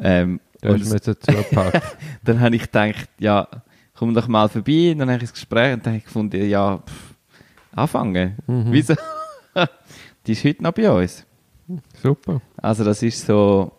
Ähm, 0.00 0.40
und 0.62 0.80
hast 0.80 0.84
du 0.86 0.94
mir 0.94 1.00
dazu 1.00 1.32
gepackt. 1.32 1.96
dann 2.24 2.40
habe 2.40 2.56
ich 2.56 2.62
gedacht, 2.62 3.08
ja, 3.18 3.48
komm 3.94 4.14
doch 4.14 4.28
mal 4.28 4.48
vorbei. 4.48 4.92
Und 4.92 4.98
dann 4.98 5.08
habe 5.08 5.18
ich 5.18 5.30
das 5.30 5.32
Gespräch 5.32 5.74
und 5.74 5.86
dann 5.86 5.92
habe 5.94 5.98
ich 5.98 6.04
gefunden, 6.04 6.48
ja, 6.48 6.78
pff, 6.78 7.14
anfangen. 7.74 8.36
Mhm. 8.46 8.66
Wieso? 8.70 8.94
Die 10.26 10.32
ist 10.32 10.44
heute 10.44 10.62
noch 10.62 10.72
bei 10.72 10.90
uns. 10.90 11.24
Super. 12.02 12.40
Also 12.56 12.84
das 12.84 13.02
ist 13.02 13.26
so, 13.26 13.72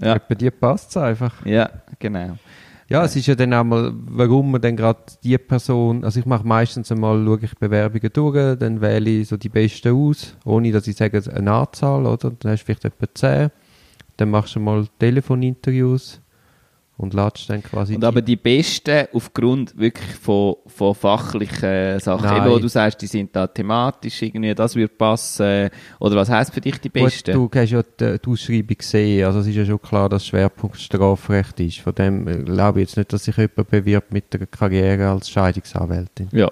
Ja. 0.00 0.18
Bei 0.18 0.34
dir 0.34 0.50
passt 0.50 0.90
es 0.90 0.96
einfach. 0.96 1.44
ja, 1.46 1.68
genau. 1.98 2.36
Ja, 2.92 3.06
es 3.06 3.16
ist 3.16 3.26
ja 3.26 3.34
dann 3.34 3.54
auch 3.54 3.64
mal, 3.64 3.90
warum 3.94 4.50
man 4.50 4.60
dann 4.60 4.76
gerade 4.76 5.00
die 5.24 5.38
Person, 5.38 6.04
also 6.04 6.20
ich 6.20 6.26
mache 6.26 6.46
meistens 6.46 6.92
einmal, 6.92 7.24
schaue 7.24 7.38
ich 7.40 7.56
Bewerbungen 7.56 8.12
durch, 8.12 8.58
dann 8.58 8.82
wähle 8.82 9.08
ich 9.08 9.28
so 9.28 9.38
die 9.38 9.48
besten 9.48 9.94
aus, 9.94 10.36
ohne 10.44 10.72
dass 10.72 10.86
ich 10.86 10.96
sage, 10.96 11.22
eine 11.34 11.52
Anzahl, 11.52 12.04
oder? 12.04 12.32
Dann 12.38 12.52
hast 12.52 12.60
du 12.60 12.66
vielleicht 12.66 12.84
etwa 12.84 13.06
10. 13.14 13.50
Dann 14.18 14.30
machst 14.30 14.56
du 14.56 14.60
mal 14.60 14.86
Telefoninterviews 14.98 16.20
und 17.02 17.14
ladest 17.14 17.50
dann 17.50 17.62
quasi 17.62 17.94
Und 17.94 18.04
aber 18.04 18.22
die 18.22 18.36
Besten 18.36 19.06
aufgrund 19.12 19.76
wirklich 19.78 20.14
von, 20.14 20.56
von 20.66 20.94
fachlichen 20.94 21.98
Sachen, 22.00 22.24
Nein. 22.24 22.42
eben, 22.42 22.50
wo 22.54 22.58
du 22.58 22.68
sagst, 22.68 23.02
die 23.02 23.06
sind 23.06 23.34
da 23.34 23.46
thematisch 23.46 24.22
irgendwie, 24.22 24.54
das 24.54 24.74
wird 24.76 24.96
passen. 24.96 25.68
Oder 26.00 26.16
was 26.16 26.30
heisst 26.30 26.54
für 26.54 26.60
dich 26.60 26.78
die 26.78 26.88
Gut, 26.88 27.02
Besten? 27.04 27.32
du 27.32 27.50
hast 27.54 27.70
ja 27.70 27.82
die, 27.82 28.18
die 28.18 28.30
Ausschreibung 28.30 28.76
gesehen, 28.78 29.26
also 29.26 29.40
es 29.40 29.46
ist 29.46 29.56
ja 29.56 29.64
schon 29.64 29.82
klar, 29.82 30.08
dass 30.08 30.26
Schwerpunkt 30.26 30.78
Strafrecht 30.80 31.60
ist. 31.60 31.80
Von 31.80 31.94
dem 31.94 32.26
äh, 32.28 32.36
glaube 32.38 32.80
ich 32.80 32.88
jetzt 32.88 32.96
nicht, 32.96 33.12
dass 33.12 33.24
sich 33.24 33.36
jemand 33.36 33.68
bewirbt 33.68 34.12
mit 34.12 34.24
einer 34.34 34.46
Karriere 34.46 35.08
als 35.10 35.28
Scheidungsanwältin. 35.30 36.28
ja. 36.32 36.50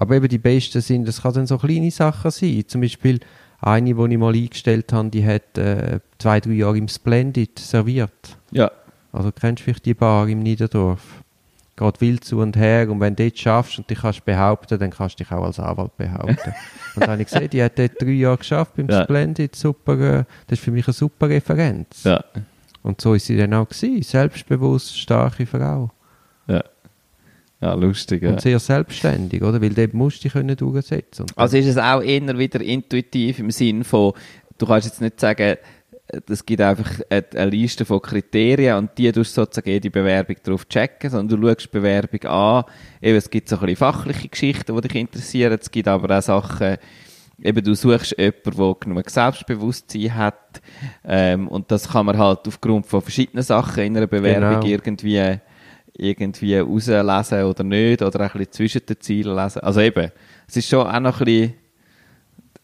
Aber 0.00 0.14
eben 0.14 0.28
die 0.28 0.38
besten 0.38 0.80
sind, 0.80 1.08
das 1.08 1.22
kann 1.22 1.34
dann 1.34 1.48
so 1.48 1.58
kleine 1.58 1.90
Sachen 1.90 2.30
sein. 2.30 2.62
Zum 2.68 2.82
Beispiel 2.82 3.18
eine, 3.60 3.94
die 3.94 4.12
ich 4.12 4.18
mal 4.18 4.32
eingestellt 4.32 4.92
habe, 4.92 5.08
die 5.10 5.26
hat 5.26 5.58
äh, 5.58 5.98
zwei, 6.18 6.38
drei 6.38 6.52
Jahre 6.52 6.78
im 6.78 6.86
Splendid 6.86 7.58
serviert. 7.58 8.38
Ja. 8.52 8.70
Also 9.12 9.32
kennst 9.32 9.60
du 9.60 9.64
vielleicht 9.64 9.86
die 9.86 9.94
Bar 9.94 10.28
im 10.28 10.40
Niederdorf? 10.40 11.00
Geht 11.76 12.00
wild 12.00 12.24
zu 12.24 12.40
und 12.40 12.56
her 12.56 12.90
und 12.90 12.98
wenn 13.00 13.14
du 13.14 13.22
dort 13.24 13.38
schaffst 13.38 13.78
und 13.78 13.88
dich 13.88 14.00
kannst 14.00 14.24
behaupten, 14.24 14.78
dann 14.80 14.90
kannst 14.90 15.18
du 15.20 15.24
dich 15.24 15.32
auch 15.32 15.44
als 15.44 15.60
Anwalt 15.60 15.96
behaupten. 15.96 16.54
und 16.96 17.02
dann 17.02 17.10
habe 17.10 17.22
ich 17.22 17.28
gesehen, 17.28 17.50
die 17.50 17.62
hat 17.62 17.78
dort 17.78 18.00
drei 18.02 18.10
Jahre 18.10 18.38
geschafft 18.38 18.74
beim 18.76 18.88
Ja. 18.88 19.04
Splendid, 19.04 19.54
super, 19.54 19.92
äh, 19.92 20.24
das 20.48 20.58
ist 20.58 20.64
für 20.64 20.72
mich 20.72 20.86
eine 20.86 20.92
super 20.94 21.28
Referenz. 21.28 22.02
Ja. 22.02 22.22
Und 22.82 23.00
so 23.00 23.14
ist 23.14 23.26
sie 23.26 23.36
dann 23.36 23.54
auch 23.54 23.68
gewesen, 23.68 24.02
selbstbewusst, 24.02 24.98
starke 24.98 25.46
Frau. 25.46 25.90
Ja. 26.48 26.64
Ja, 27.60 27.74
lustig. 27.74 28.22
Ja. 28.22 28.30
Und 28.30 28.40
sehr 28.40 28.58
selbstständig, 28.58 29.42
oder? 29.42 29.60
Weil 29.60 29.70
dort 29.70 29.94
musst 29.94 30.18
du 30.18 30.22
dich 30.24 30.32
können 30.32 30.56
durchsetzen. 30.56 31.22
Und 31.22 31.38
Also 31.38 31.56
ist 31.56 31.66
es 31.66 31.76
auch 31.76 32.02
eher 32.02 32.38
wieder 32.38 32.60
intuitiv 32.60 33.38
im 33.40 33.50
Sinn 33.50 33.84
von, 33.84 34.12
du 34.58 34.66
kannst 34.66 34.86
jetzt 34.86 35.00
nicht 35.00 35.18
sagen, 35.18 35.56
es 36.26 36.44
gibt 36.44 36.60
einfach 36.60 36.90
eine, 37.10 37.50
Liste 37.50 37.84
von 37.84 38.00
Kriterien 38.00 38.78
und 38.78 38.96
die 38.96 39.12
tust 39.12 39.36
du 39.36 39.42
sozusagen 39.42 39.80
die 39.80 39.90
Bewerbung 39.90 40.36
drauf 40.42 40.66
checken, 40.66 41.10
sondern 41.10 41.40
du 41.40 41.48
schaust 41.48 41.66
die 41.66 41.78
Bewerbung 41.78 42.24
an. 42.24 42.64
Eben, 43.02 43.18
es 43.18 43.28
gibt 43.28 43.48
so 43.48 43.56
ein 43.56 43.60
bisschen 43.60 43.76
fachliche 43.76 44.28
Geschichten, 44.28 44.74
die 44.74 44.88
dich 44.88 44.94
interessieren. 44.94 45.58
Es 45.60 45.70
gibt 45.70 45.86
aber 45.86 46.16
auch 46.16 46.22
Sachen, 46.22 46.78
eben 47.42 47.62
du 47.62 47.74
suchst 47.74 48.16
jemanden, 48.16 48.56
der 48.56 48.76
genug 48.80 49.10
Selbstbewusstsein 49.10 50.14
hat. 50.14 50.62
Ähm, 51.04 51.46
und 51.48 51.70
das 51.70 51.88
kann 51.90 52.06
man 52.06 52.16
halt 52.16 52.40
aufgrund 52.46 52.86
von 52.86 53.02
verschiedenen 53.02 53.44
Sachen 53.44 53.84
in 53.84 53.96
einer 53.96 54.06
Bewerbung 54.06 54.60
Genau. 54.60 54.66
irgendwie, 54.66 55.38
irgendwie 55.92 56.56
rauslesen 56.56 57.42
oder 57.44 57.64
nicht, 57.64 58.00
oder 58.00 58.20
ein 58.20 58.30
bisschen 58.30 58.52
zwischen 58.52 58.86
den 58.86 59.00
Zielen 59.00 59.36
lesen. 59.36 59.60
Also 59.60 59.80
eben, 59.80 60.10
es 60.46 60.56
ist 60.56 60.70
schon 60.70 60.86
auch 60.86 61.00
noch 61.00 61.20
ein 61.20 61.24
bisschen, 61.26 61.54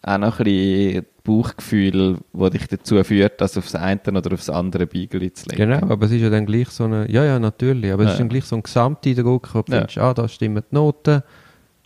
auch 0.00 0.18
noch 0.18 0.38
ein 0.38 0.44
bisschen 0.44 1.06
Bauchgefühl, 1.24 2.18
das 2.32 2.50
dich 2.50 2.68
dazu 2.68 3.02
führt, 3.02 3.40
das 3.40 3.56
aufs 3.56 3.74
eine 3.74 4.00
oder 4.06 4.32
aufs 4.34 4.50
andere 4.50 4.86
Beigel 4.86 5.32
zu 5.32 5.48
legen. 5.48 5.70
Genau, 5.70 5.90
aber 5.90 6.06
es 6.06 6.12
ist 6.12 6.20
ja 6.20 6.30
dann 6.30 6.44
gleich 6.46 6.68
so 6.68 6.84
eine, 6.84 7.10
ja, 7.10 7.24
ja, 7.24 7.38
natürlich, 7.38 7.90
aber 7.92 8.02
es 8.02 8.08
Ja. 8.08 8.12
ist 8.12 8.20
dann 8.20 8.28
gleich 8.28 8.44
so 8.44 8.56
ein 8.56 8.62
Gesamteindruck, 8.62 9.54
wo 9.54 9.62
du 9.62 9.72
Ja. 9.72 9.78
denkst, 9.78 9.98
ah, 9.98 10.12
da 10.14 10.28
stimmen 10.28 10.62
die 10.70 10.74
Noten, 10.74 11.22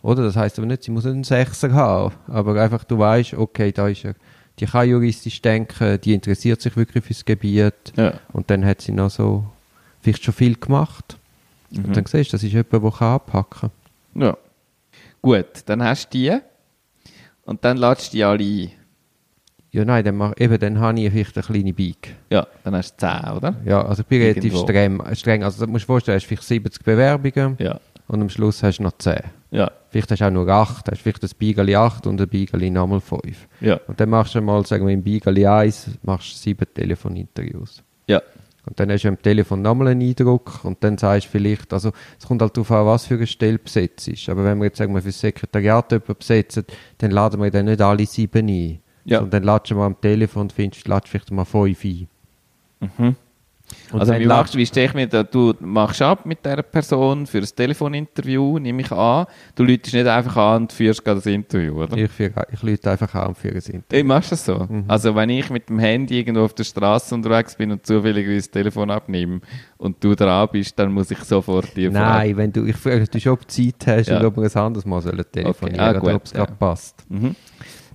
oder? 0.01 0.23
Das 0.23 0.35
heißt 0.35 0.59
aber 0.59 0.67
nicht, 0.67 0.83
sie 0.83 0.91
muss 0.91 1.05
einen 1.05 1.23
Sechser 1.23 1.71
haben, 1.73 2.13
aber 2.27 2.61
einfach, 2.61 2.83
du 2.83 2.99
weißt, 2.99 3.33
okay, 3.35 3.71
da 3.71 3.87
ist 3.87 4.03
er, 4.05 4.15
die 4.59 4.65
kann 4.65 4.89
juristisch 4.89 5.41
denken, 5.41 5.99
die 6.01 6.13
interessiert 6.13 6.61
sich 6.61 6.75
wirklich 6.75 7.05
fürs 7.05 7.23
Gebiet 7.23 7.93
Ja. 7.95 8.13
und 8.33 8.49
dann 8.49 8.65
hat 8.65 8.81
sie 8.81 8.91
noch 8.91 9.09
so, 9.09 9.45
vielleicht 10.01 10.23
schon 10.23 10.33
viel 10.33 10.55
gemacht. 10.55 11.17
Und 11.73 11.95
dann 11.95 12.05
siehst 12.05 12.31
du, 12.33 12.35
das 12.35 12.43
ist 12.43 12.51
jemand, 12.51 12.73
der 12.73 12.79
kann 12.91 13.13
anpacken 13.13 13.71
kann. 14.15 14.21
Ja. 14.21 14.37
Gut, 15.21 15.45
dann 15.67 15.83
hast 15.83 16.09
du 16.13 16.17
die. 16.17 16.37
Und 17.45 17.63
dann 17.63 17.77
ladest 17.77 18.11
du 18.11 18.17
die 18.17 18.23
alle 18.23 18.43
ein. 18.43 18.71
Ja, 19.71 19.85
nein, 19.85 20.03
dann, 20.03 20.17
mach, 20.17 20.33
eben, 20.37 20.57
dann 20.59 20.79
habe 20.79 20.99
ich 20.99 21.11
vielleicht 21.11 21.37
eine 21.37 21.45
kleine 21.45 21.73
Bike. 21.73 22.15
Ja, 22.31 22.47
dann 22.63 22.75
hast 22.75 22.95
du 23.01 23.07
10, 23.07 23.31
oder? 23.37 23.55
Ja, 23.65 23.85
also 23.85 24.01
ich 24.01 24.07
bin 24.07 24.21
relativ 24.21 24.57
streng, 24.57 25.01
streng. 25.13 25.43
Also 25.43 25.65
du 25.65 25.71
musst 25.71 25.83
dir 25.83 25.87
vorstellen, 25.87 26.15
du 26.17 26.21
hast 26.21 26.27
vielleicht 26.27 26.43
70 26.43 26.83
Bewerbungen 26.83 27.55
Ja. 27.59 27.79
und 28.07 28.21
am 28.21 28.29
Schluss 28.29 28.63
hast 28.63 28.79
du 28.79 28.83
noch 28.83 28.97
10. 28.97 29.17
Ja. 29.51 29.69
Vielleicht 29.89 30.09
hast 30.11 30.19
du 30.21 30.25
auch 30.25 30.31
nur 30.31 30.47
8, 30.47 30.89
hast 30.89 31.01
vielleicht 31.01 31.23
ein 31.23 31.29
Beigeli 31.39 31.75
8 31.75 32.07
und 32.07 32.19
ein 32.19 32.27
Beigeli 32.27 32.71
nochmal 32.71 32.99
5. 32.99 33.47
Ja. 33.61 33.79
Und 33.87 33.99
dann 33.99 34.09
machst 34.09 34.33
du 34.33 34.41
mal, 34.41 34.65
sagen 34.65 34.87
wir, 34.87 34.93
im 34.93 35.03
Beigeli 35.03 35.45
1 35.45 35.99
machst 36.01 36.31
du 36.33 36.37
7 36.37 36.65
Telefoninterviews. 36.73 37.83
Ja. 38.07 38.21
Und 38.65 38.79
dann 38.79 38.91
hast 38.91 39.03
du 39.03 39.07
am 39.07 39.21
Telefon 39.21 39.61
nochmal 39.61 39.89
einen 39.89 40.01
Eindruck 40.01 40.63
und 40.63 40.83
dann 40.83 40.97
sagst 40.97 41.27
du 41.27 41.31
vielleicht, 41.31 41.73
also 41.73 41.91
es 42.19 42.27
kommt 42.27 42.41
halt 42.41 42.55
darauf 42.55 42.71
an, 42.71 42.85
was 42.85 43.05
für 43.05 43.15
eine 43.15 43.25
Stelle 43.25 43.57
besetzt 43.57 44.07
ist. 44.07 44.29
Aber 44.29 44.43
wenn 44.43 44.57
wir 44.59 44.65
jetzt 44.65 44.77
sagen 44.77 44.93
wir, 44.93 45.01
für 45.01 45.09
das 45.09 45.19
Sekretariat 45.19 45.91
jemanden 45.91 46.15
besetzen, 46.17 46.65
dann 46.99 47.11
laden 47.11 47.41
wir 47.41 47.49
dann 47.49 47.65
nicht 47.65 47.81
alle 47.81 48.05
sieben 48.05 48.47
ein. 48.47 48.79
Ja. 49.05 49.19
Sondern 49.19 49.31
dann 49.41 49.43
ladest 49.43 49.71
du 49.71 49.75
mal 49.75 49.85
am 49.87 49.99
Telefon 50.01 50.43
und 50.43 50.53
findest, 50.53 50.87
ladest 50.87 51.09
vielleicht 51.09 51.31
mal 51.31 51.45
fünf 51.45 51.83
ein. 51.83 52.07
Mhm. 52.79 53.15
Und 53.91 53.99
also 53.99 54.13
wie, 54.17 54.25
machst, 54.25 54.55
wie 54.57 54.65
stelle 54.65 54.87
ich 54.87 54.93
mir 54.95 55.05
da, 55.07 55.21
du 55.21 55.53
machst 55.59 56.01
ab 56.01 56.25
mit 56.25 56.43
dieser 56.43 56.63
Person 56.63 57.27
für 57.27 57.37
ein 57.37 57.43
Telefoninterview, 57.55 58.57
nehme 58.57 58.81
ich 58.81 58.91
an. 58.91 59.27
Du 59.53 59.63
läutest 59.63 59.93
nicht 59.93 60.07
einfach 60.07 60.35
an 60.37 60.63
und 60.63 60.73
führst 60.73 61.05
gerade 61.05 61.17
das 61.17 61.27
Interview, 61.27 61.83
oder? 61.83 61.95
Ich, 61.95 62.09
führe- 62.09 62.47
ich 62.51 62.63
lüte 62.63 62.89
einfach 62.89 63.13
an 63.13 63.35
für 63.35 63.49
ein 63.49 63.55
Interview. 63.57 63.81
Ey, 63.91 64.03
machst 64.03 64.31
das 64.31 64.43
so? 64.43 64.65
Mhm. 64.67 64.85
Also 64.87 65.13
wenn 65.15 65.29
ich 65.29 65.51
mit 65.51 65.69
dem 65.69 65.77
Handy 65.77 66.17
irgendwo 66.17 66.45
auf 66.45 66.53
der 66.55 66.63
Straße 66.63 67.13
unterwegs 67.13 67.55
bin 67.55 67.71
und 67.71 67.85
zufälligerweise 67.85 68.37
das 68.47 68.49
Telefon 68.51 68.89
abnehme 68.89 69.41
und 69.77 70.03
du 70.03 70.15
dran 70.15 70.49
bist, 70.51 70.77
dann 70.79 70.91
muss 70.91 71.11
ich 71.11 71.19
sofort 71.19 71.75
dir 71.77 71.91
Nein, 71.91 72.37
wenn 72.37 72.51
du, 72.51 72.65
ich 72.65 72.75
frage 72.75 73.07
dich, 73.07 73.29
ob 73.29 73.41
du 73.41 73.47
Zeit 73.47 73.85
hast 73.85 74.07
Ja. 74.09 74.19
und 74.19 74.25
ob 74.25 74.35
wir 74.37 74.43
ein 74.45 74.61
anderes 74.63 74.85
Mal 74.87 75.01
sollen 75.01 75.23
telefonieren 75.31 75.79
Okay, 75.79 75.97
ah, 75.97 76.01
oder 76.01 76.15
ob 76.15 76.25
es 76.25 76.33
gerade 76.33 76.51
ja. 76.53 76.57
passt. 76.57 77.05
Mhm. 77.07 77.35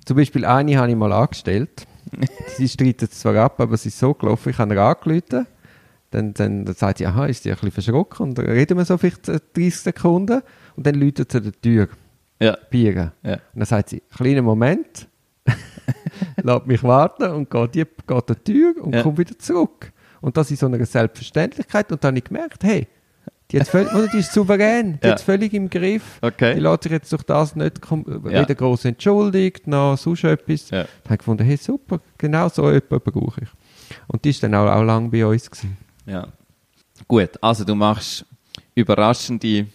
Zum 0.05 0.17
Beispiel 0.17 0.45
eine 0.45 0.77
habe 0.79 0.91
ich 0.91 0.97
mal 0.97 1.13
angestellt. 1.13 1.87
sie 2.57 2.69
streitet 2.69 3.13
es 3.13 3.21
zwar 3.21 3.37
ab, 3.37 3.61
aber 3.61 3.75
es 3.75 3.87
ist 3.87 3.99
so 3.99 4.15
gelaufen, 4.15 4.51
ich 4.51 4.59
habe 4.59 4.75
ihr 4.75 4.83
angerufen. 4.83 5.47
Dann, 6.11 6.33
dann, 6.35 6.65
dann 6.65 6.75
sagt 6.75 6.99
sie, 6.99 7.07
aha, 7.07 7.27
ist 7.27 7.43
sie 7.43 7.51
ein 7.51 7.57
bisschen 7.57 7.71
verschrocken. 7.73 8.29
Und 8.29 8.39
dann 8.39 8.47
reden 8.47 8.79
wir 8.79 8.85
so 8.85 8.97
vielleicht 8.99 9.29
äh, 9.29 9.41
30 9.55 9.75
Sekunden. 9.81 10.43
Und 10.77 10.87
dann 10.87 10.95
läutet 10.95 11.33
sie 11.33 11.39
an 11.39 11.45
der 11.45 11.61
Tür. 11.61 11.89
Ja. 12.41 12.57
Biegen. 12.71 13.11
Ja. 13.23 13.33
Und 13.35 13.41
dann 13.55 13.65
sagt 13.67 13.89
sie, 13.91 14.03
kleinen 14.17 14.45
Moment, 14.45 15.09
lässt 16.43 16.67
mich 16.67 16.83
warten 16.83 17.31
und 17.31 17.51
geht, 17.51 17.75
die, 17.75 17.85
geht 17.85 18.11
an 18.11 18.23
die 18.29 18.53
Tür 18.53 18.75
und 18.85 18.95
Ja. 18.95 19.03
kommt 19.03 19.19
wieder 19.19 19.39
zurück. 19.39 19.93
Und 20.21 20.37
das 20.37 20.51
ist 20.51 20.61
so 20.61 20.67
eine 20.67 20.85
Selbstverständlichkeit. 20.85 21.91
Und 21.91 22.03
dann 22.03 22.11
habe 22.11 22.19
ich 22.19 22.25
gemerkt, 22.25 22.63
hey, 22.65 22.87
die, 23.51 23.61
hat 23.61 23.69
völlig, 23.69 23.93
oder 23.95 24.09
die 24.09 24.19
ist 24.19 24.33
souverän, 24.33 24.99
die 25.03 25.07
Ja. 25.07 25.13
hat 25.13 25.21
völlig 25.21 25.53
im 25.53 25.69
Griff. 25.71 26.19
Okay. 26.23 26.55
Die 26.55 26.61
lässt 26.61 26.83
sich 26.85 26.93
jetzt 26.93 27.13
durch 27.13 27.23
das 27.25 27.55
nicht 27.55 27.79
Ja. 27.91 28.25
weder 28.25 28.55
groß 28.55 28.87
entschuldigt, 28.87 29.67
noch 29.67 29.97
sonst 29.97 30.25
etwas. 30.25 30.71
Ja. 30.71 30.79
Dann 30.83 30.89
habe 31.05 31.15
ich 31.15 31.19
gefunden, 31.19 31.45
hey, 31.45 31.57
super, 31.57 32.01
genau 32.19 32.49
so 32.49 32.71
jemanden 32.71 33.01
brauche 33.13 33.43
ich. 33.43 33.49
Und 34.09 34.25
die 34.25 34.31
ist 34.31 34.43
dann 34.43 34.55
auch, 34.55 34.67
auch 34.67 34.83
lange 34.83 35.09
bei 35.11 35.25
uns 35.27 35.51
gewesen. 35.51 35.77
Ja. 36.07 36.27
Gut, 37.07 37.31
also 37.43 37.65
du 37.65 37.75
machst 37.75 38.25
überraschende. 38.75 39.67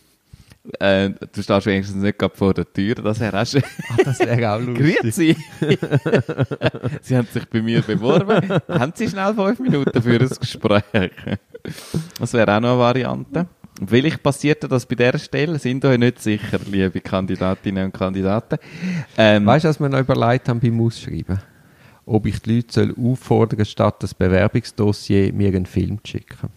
Äh, 0.79 1.09
du 1.11 1.41
stehst 1.41 1.65
wenigstens 1.65 2.01
nicht 2.03 2.19
gerade 2.19 2.35
vor 2.35 2.53
der 2.53 2.71
Tür, 2.71 2.95
das 2.95 3.19
wäre 3.19 3.41
auch 3.41 3.45
schön. 3.45 3.63
Ah, 3.91 3.95
das 4.03 4.19
wäre 4.19 4.51
auch 4.53 4.59
lustig. 4.65 4.99
Grüezi! 5.01 5.37
Sie 7.01 7.17
haben 7.17 7.27
sich 7.31 7.45
bei 7.49 7.61
mir 7.61 7.81
beworben. 7.81 8.49
haben 8.67 8.91
Sie 8.95 9.07
schnell 9.07 9.33
fünf 9.33 9.59
Minuten 9.59 10.01
für 10.01 10.19
ein 10.19 10.29
Gespräch? 10.29 11.11
Das 12.19 12.33
wäre 12.33 12.55
auch 12.55 12.59
noch 12.59 12.71
eine 12.71 12.79
Variante. 12.79 13.47
Vielleicht 13.85 14.21
passierte 14.21 14.67
das 14.67 14.85
bei 14.85 14.95
dieser 14.95 15.17
Stelle, 15.19 15.57
sind 15.59 15.85
euch 15.85 15.97
nicht 15.97 16.21
sicher, 16.21 16.59
liebe 16.69 16.99
Kandidatinnen 16.99 17.85
und 17.85 17.93
Kandidaten. 17.93 18.57
Ähm, 19.17 19.45
Weißt 19.45 19.65
du, 19.65 19.69
was 19.69 19.79
wir 19.79 19.89
noch 19.89 19.99
überlegt 19.99 20.49
haben 20.49 20.59
beim 20.59 20.81
Ausschreiben? 20.81 21.39
Ob 22.05 22.25
ich 22.25 22.41
die 22.41 22.55
Leute 22.57 22.73
soll 22.73 22.95
auffordern 22.97 23.65
statt 23.65 24.01
das 24.03 24.13
Bewerbungsdossier 24.13 25.31
mir 25.31 25.49
einen 25.49 25.65
Film 25.65 25.99
zu 26.03 26.11
schicken. 26.11 26.49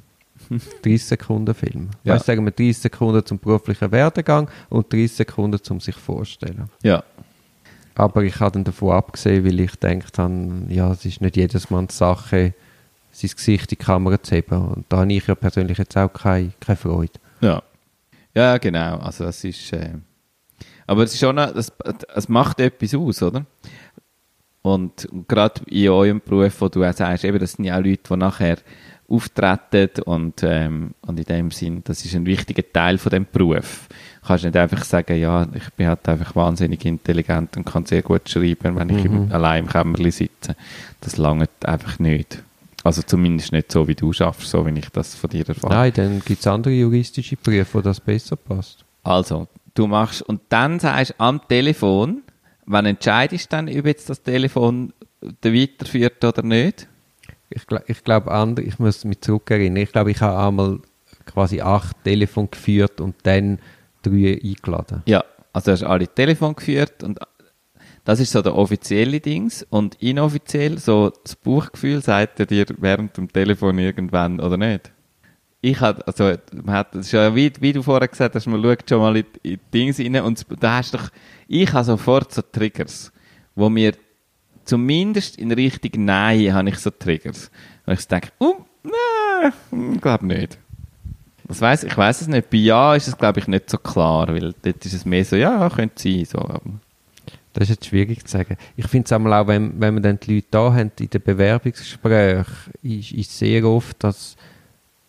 30 0.82 1.04
Sekunden 1.04 1.54
Film. 1.54 1.90
Ja. 2.04 2.14
Weißt 2.14 2.26
sagen 2.26 2.44
wir 2.44 2.50
30 2.50 2.78
Sekunden 2.78 3.24
zum 3.24 3.38
beruflichen 3.38 3.92
Werdegang 3.92 4.50
und 4.70 4.92
30 4.92 5.12
Sekunden 5.12 5.62
zum 5.62 5.80
sich 5.80 5.96
vorstellen. 5.96 6.68
ja. 6.82 7.02
Aber 7.94 8.22
ich 8.22 8.40
habe 8.40 8.52
dann 8.52 8.64
davon 8.64 8.92
abgesehen, 8.92 9.44
weil 9.44 9.60
ich 9.60 9.78
gedacht 9.78 10.16
habe, 10.18 10.62
ja, 10.70 10.90
es 10.92 11.04
ist 11.04 11.20
nicht 11.20 11.36
jedes 11.36 11.68
Manns 11.68 11.98
Sache, 11.98 12.54
sein 13.12 13.30
Gesicht 13.30 13.64
in 13.72 13.78
die 13.78 13.84
Kamera 13.84 14.20
zu 14.22 14.34
heben. 14.34 14.60
Und 14.68 14.84
da 14.88 14.98
habe 14.98 15.12
ich 15.12 15.26
ja 15.26 15.34
persönlich 15.34 15.78
jetzt 15.78 15.96
auch 15.96 16.12
keine, 16.12 16.52
keine 16.60 16.76
Freude. 16.76 17.12
Ja. 17.40 17.62
Ja, 18.34 18.56
genau. 18.58 18.96
Also 18.98 19.24
das 19.24 19.44
ist. 19.44 19.72
Äh, 19.72 19.90
aber 20.86 21.04
es 21.04 21.12
ist 21.14 21.20
schon, 21.20 21.38
eine- 21.38 21.52
das, 21.52 21.70
es 22.14 22.28
macht 22.28 22.58
etwas 22.60 22.94
aus, 22.94 23.22
oder? 23.22 23.44
Und 24.62 25.08
gerade 25.26 25.60
in 25.66 25.88
eurem 25.88 26.20
Beruf, 26.20 26.60
wo 26.60 26.68
du 26.68 26.84
auch 26.84 26.92
sagst, 26.92 27.24
eben, 27.24 27.38
das 27.38 27.52
sind 27.52 27.64
ja 27.64 27.78
auch 27.78 27.82
Leute, 27.84 28.02
die 28.08 28.16
nachher 28.16 28.58
auftreten 29.08 30.02
und, 30.04 30.42
ähm, 30.44 30.94
und 31.02 31.18
in 31.18 31.24
dem 31.26 31.50
Sinn, 31.50 31.82
das 31.84 32.04
ist 32.04 32.14
ein 32.14 32.24
wichtiger 32.24 32.62
Teil 32.72 32.96
von 32.96 33.10
dem 33.10 33.26
Beruf. 33.30 33.88
Du 34.22 34.28
kannst 34.28 34.44
nicht 34.44 34.56
einfach 34.56 34.84
sagen, 34.84 35.18
ja, 35.18 35.46
ich 35.52 35.68
bin 35.74 35.88
halt 35.88 36.08
einfach 36.08 36.34
wahnsinnig 36.36 36.84
intelligent 36.86 37.56
und 37.56 37.64
kann 37.66 37.84
sehr 37.84 38.02
gut 38.02 38.28
schreiben, 38.28 38.76
wenn 38.76 38.88
ich 38.90 39.04
im, 39.04 39.30
allein 39.32 39.64
im 39.64 39.68
Kämmerli 39.70 40.10
sitze. 40.12 40.56
Das 41.00 41.16
langt 41.18 41.50
einfach 41.66 41.98
nicht. 41.98 42.42
Also 42.84 43.02
zumindest 43.02 43.52
nicht 43.52 43.70
so, 43.70 43.86
wie 43.86 43.94
du 43.94 44.12
schaffst, 44.12 44.50
so 44.50 44.66
wie 44.66 44.78
ich 44.78 44.88
das 44.90 45.14
von 45.14 45.30
dir 45.30 45.48
erfahre. 45.48 45.72
Nein, 45.72 45.92
dann 45.94 46.20
gibt 46.24 46.40
es 46.40 46.46
andere 46.46 46.74
juristische 46.74 47.36
Berufe, 47.36 47.74
wo 47.74 47.80
das 47.80 48.00
besser 48.00 48.36
passt. 48.36 48.84
Also, 49.04 49.48
du 49.74 49.86
machst 49.86 50.22
und 50.22 50.40
dann 50.48 50.80
sagst 50.80 51.10
du 51.10 51.14
am 51.18 51.40
Telefon, 51.48 52.22
wann 52.66 52.86
entscheidest 52.86 53.52
du 53.52 53.56
dann, 53.56 53.68
ob 53.68 53.86
jetzt 53.86 54.10
das 54.10 54.22
Telefon 54.22 54.92
den 55.44 55.54
weiterführt 55.54 56.24
oder 56.24 56.42
nicht? 56.42 56.88
Ich, 57.50 57.62
ich 57.86 58.04
glaube, 58.04 58.30
andere, 58.30 58.66
ich 58.66 58.78
muss 58.78 59.04
mich 59.04 59.20
zurückerinnern. 59.20 59.82
Ich 59.82 59.92
glaube, 59.92 60.10
ich 60.10 60.20
habe 60.20 60.38
einmal 60.46 60.80
quasi 61.26 61.60
acht 61.60 62.02
Telefon 62.02 62.50
geführt 62.50 63.00
und 63.00 63.14
dann 63.24 63.58
drei 64.02 64.40
eingeladen. 64.42 65.02
Ja, 65.06 65.22
also 65.52 65.66
du 65.66 65.72
hast 65.72 65.82
alle 65.84 66.08
Telefon 66.08 66.56
geführt 66.56 67.02
und 67.02 67.20
das 68.04 68.20
ist 68.20 68.32
so 68.32 68.42
der 68.42 68.56
offizielle 68.56 69.20
Dings 69.20 69.64
und 69.70 69.94
inoffiziell, 70.02 70.78
so 70.78 71.12
das 71.22 71.36
Bauchgefühl 71.36 72.02
sagt 72.02 72.40
er 72.40 72.46
dir 72.46 72.66
während 72.78 73.16
dem 73.16 73.32
Telefon 73.32 73.78
irgendwann 73.78 74.40
oder 74.40 74.56
nicht? 74.56 74.90
Ich 75.60 75.80
hatte, 75.80 76.04
also, 76.08 76.32
man 76.64 76.74
hat, 76.74 76.94
das 76.94 77.06
ist 77.06 77.12
ja 77.12 77.34
wie, 77.36 77.52
wie 77.60 77.72
du 77.72 77.82
vorher 77.82 78.08
gesagt 78.08 78.34
hast, 78.34 78.46
man 78.46 78.60
schaut 78.60 78.88
schon 78.88 78.98
mal 78.98 79.16
in, 79.16 79.26
in 79.44 79.50
die 79.52 79.58
Dings 79.72 80.00
rein 80.00 80.16
und 80.16 80.44
da 80.58 80.78
hast 80.78 80.94
doch, 80.94 81.08
ich 81.46 81.72
habe 81.72 81.84
sofort 81.84 82.32
so 82.32 82.42
Triggers, 82.42 83.12
wo 83.54 83.68
mir 83.68 83.92
zumindest 84.64 85.36
in 85.36 85.52
Richtung 85.52 86.04
Nein 86.04 86.52
habe 86.52 86.68
ich 86.68 86.78
so 86.78 86.90
Triggers. 86.90 87.50
Und 87.86 87.94
ich 87.94 88.08
denke, 88.08 88.30
oh, 88.38 88.64
nein, 88.82 90.00
glaube 90.00 90.26
nicht. 90.26 90.58
Das 91.46 91.60
weiss, 91.60 91.84
ich 91.84 91.96
weiß 91.96 92.22
es 92.22 92.28
nicht. 92.28 92.50
Bei 92.50 92.56
Ja 92.56 92.94
ist 92.94 93.08
es, 93.08 93.18
glaube 93.18 93.40
ich, 93.40 93.46
nicht 93.46 93.68
so 93.68 93.78
klar, 93.78 94.28
weil 94.28 94.54
dort 94.62 94.86
ist 94.86 94.94
es 94.94 95.04
mehr 95.04 95.24
so, 95.24 95.36
ja, 95.36 95.68
könnte 95.68 96.02
sein. 96.02 96.24
So. 96.24 96.60
Das 97.52 97.64
ist 97.64 97.68
jetzt 97.70 97.86
schwierig 97.86 98.24
zu 98.26 98.32
sagen. 98.38 98.56
Ich 98.76 98.86
finde 98.88 99.06
es 99.06 99.12
einmal 99.12 99.34
auch, 99.34 99.46
wenn, 99.46 99.78
wenn 99.80 99.94
wir 99.94 100.00
dann 100.00 100.18
die 100.20 100.36
Leute 100.36 100.46
da 100.50 100.72
haben, 100.72 100.90
in 100.98 101.10
den 101.10 101.22
Bewerbungsgesprächen, 101.22 102.46
ist, 102.82 103.12
ist 103.12 103.38
sehr 103.38 103.64
oft, 103.64 104.02
dass, 104.02 104.36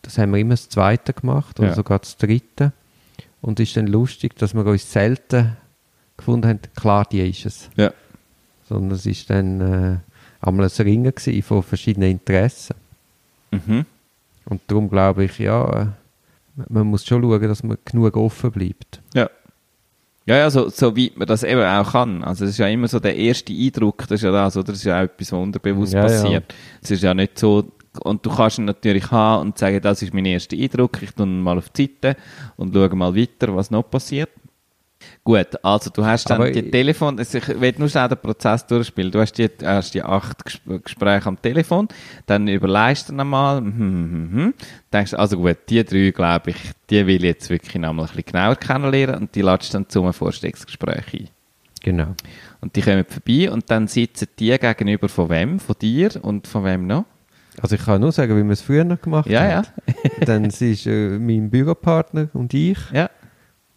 das 0.02 0.18
haben 0.18 0.32
wir 0.32 0.40
immer 0.40 0.50
das 0.54 0.68
Zweite 0.68 1.12
gemacht 1.14 1.58
oder 1.58 1.68
Ja. 1.68 1.74
sogar 1.74 2.00
das 2.00 2.16
Dritte. 2.18 2.72
Und 3.40 3.60
es 3.60 3.68
ist 3.70 3.76
dann 3.76 3.86
lustig, 3.86 4.36
dass 4.36 4.54
wir 4.54 4.64
uns 4.66 4.90
selten 4.92 5.56
gefunden 6.16 6.48
haben, 6.48 6.60
klar, 6.76 7.06
die 7.10 7.28
ist 7.28 7.46
es. 7.46 7.70
Ja. 7.76 7.92
Sondern 8.68 8.92
es 8.92 9.06
ist 9.06 9.28
dann 9.30 9.60
äh, 9.60 9.96
einmal 10.46 10.66
ein 10.66 10.84
Ringen 10.84 11.12
von 11.42 11.62
verschiedenen 11.62 12.10
Interessen. 12.10 12.76
Mhm. 13.50 13.86
Und 14.46 14.60
darum 14.66 14.88
glaube 14.90 15.24
ich, 15.24 15.38
ja, 15.38 15.82
äh, 15.82 15.86
man 16.68 16.86
muss 16.86 17.06
schon 17.06 17.22
schauen, 17.22 17.42
dass 17.42 17.62
man 17.62 17.78
genug 17.84 18.16
offen 18.16 18.52
bleibt. 18.52 19.00
Ja. 19.14 19.28
Ja, 20.26 20.36
ja, 20.36 20.50
so, 20.50 20.68
so 20.70 20.96
weit 20.96 21.16
man 21.18 21.26
das 21.28 21.42
eben 21.42 21.60
auch 21.62 21.92
kann. 21.92 22.24
Also, 22.24 22.44
es 22.44 22.52
ist 22.52 22.58
ja 22.58 22.68
immer 22.68 22.88
so 22.88 22.98
der 22.98 23.14
erste 23.16 23.52
Eindruck, 23.52 23.98
das 24.08 24.12
ist 24.12 24.22
ja 24.22 24.32
das, 24.32 24.56
oder? 24.56 24.68
Das 24.68 24.76
ist 24.76 24.84
ja 24.84 24.98
auch 24.98 25.04
etwas, 25.04 25.32
was 25.32 25.38
unterbewusst 25.38 25.92
Ja, 25.92 26.00
ja. 26.00 26.06
passiert. 26.06 26.54
Es 26.82 26.90
ist 26.90 27.02
ja 27.02 27.12
nicht 27.12 27.38
so, 27.38 27.64
und 28.00 28.24
du 28.24 28.30
kannst 28.30 28.58
ihn 28.58 28.64
natürlich 28.64 29.10
haben 29.10 29.48
und 29.48 29.58
sagen, 29.58 29.80
das 29.82 30.02
ist 30.02 30.14
mein 30.14 30.24
erster 30.24 30.56
Eindruck, 30.56 31.02
ich 31.02 31.12
tue 31.12 31.26
ihn 31.26 31.40
mal 31.42 31.58
auf 31.58 31.68
die 31.68 31.90
Seite 32.02 32.16
und 32.56 32.74
schaue 32.74 32.94
mal 32.96 33.14
weiter, 33.14 33.54
was 33.54 33.70
noch 33.70 33.82
passiert. 33.82 34.30
Gut, 35.26 35.48
also 35.64 35.88
du 35.88 36.04
hast 36.04 36.28
dann 36.28 36.36
Aber 36.42 36.50
die 36.50 36.70
Telefon, 36.70 37.18
also 37.18 37.38
ich 37.38 37.48
will 37.48 37.74
nur 37.78 37.88
schnell 37.88 38.08
den 38.08 38.18
Prozess 38.18 38.66
durchspielen. 38.66 39.10
Du 39.10 39.20
hast 39.20 39.32
die, 39.32 39.48
hast 39.64 39.94
die 39.94 40.02
acht 40.02 40.42
Ges- 40.46 40.80
Gespräche 40.82 41.26
am 41.26 41.40
Telefon, 41.40 41.88
dann 42.26 42.46
überlegst 42.46 43.08
du 43.08 43.14
nochmal, 43.14 43.56
hm, 43.58 43.72
hm, 43.78 44.10
hm, 44.12 44.30
hm. 44.34 44.54
denkst, 44.92 45.14
also 45.14 45.38
gut, 45.38 45.56
die 45.70 45.82
drei, 45.82 46.10
glaube 46.10 46.50
ich, 46.50 46.56
die 46.90 47.06
will 47.06 47.16
ich 47.16 47.22
jetzt 47.22 47.48
wirklich 47.48 47.74
noch 47.76 47.94
mal 47.94 48.02
ein 48.02 48.08
bisschen 48.08 48.24
genauer 48.26 48.56
kennenlernen 48.56 49.16
und 49.22 49.34
die 49.34 49.40
ladest 49.40 49.72
dann 49.72 49.88
zum 49.88 50.12
Vorstellungsgespräch 50.12 51.14
ein. 51.14 51.28
Genau. 51.82 52.14
Und 52.60 52.76
die 52.76 52.82
kommen 52.82 53.04
vorbei 53.08 53.50
und 53.50 53.70
dann 53.70 53.86
sitzen 53.88 54.28
die 54.38 54.56
gegenüber 54.58 55.08
von 55.08 55.30
wem? 55.30 55.58
Von 55.58 55.76
dir 55.80 56.10
und 56.22 56.46
von 56.46 56.64
wem 56.64 56.86
noch? 56.86 57.06
Also 57.62 57.76
ich 57.76 57.84
kann 57.84 58.00
nur 58.00 58.12
sagen, 58.12 58.36
wie 58.36 58.42
wir 58.44 58.52
es 58.52 58.60
früher 58.62 58.84
gemacht 58.84 59.28
Ja, 59.30 59.40
haben. 59.56 59.66
Dann 60.26 60.50
sie 60.50 60.72
ist 60.72 60.86
äh, 60.86 61.18
mein 61.18 61.48
Büropartner 61.48 62.28
und 62.34 62.52
ich. 62.52 62.78
Ja. 62.92 63.08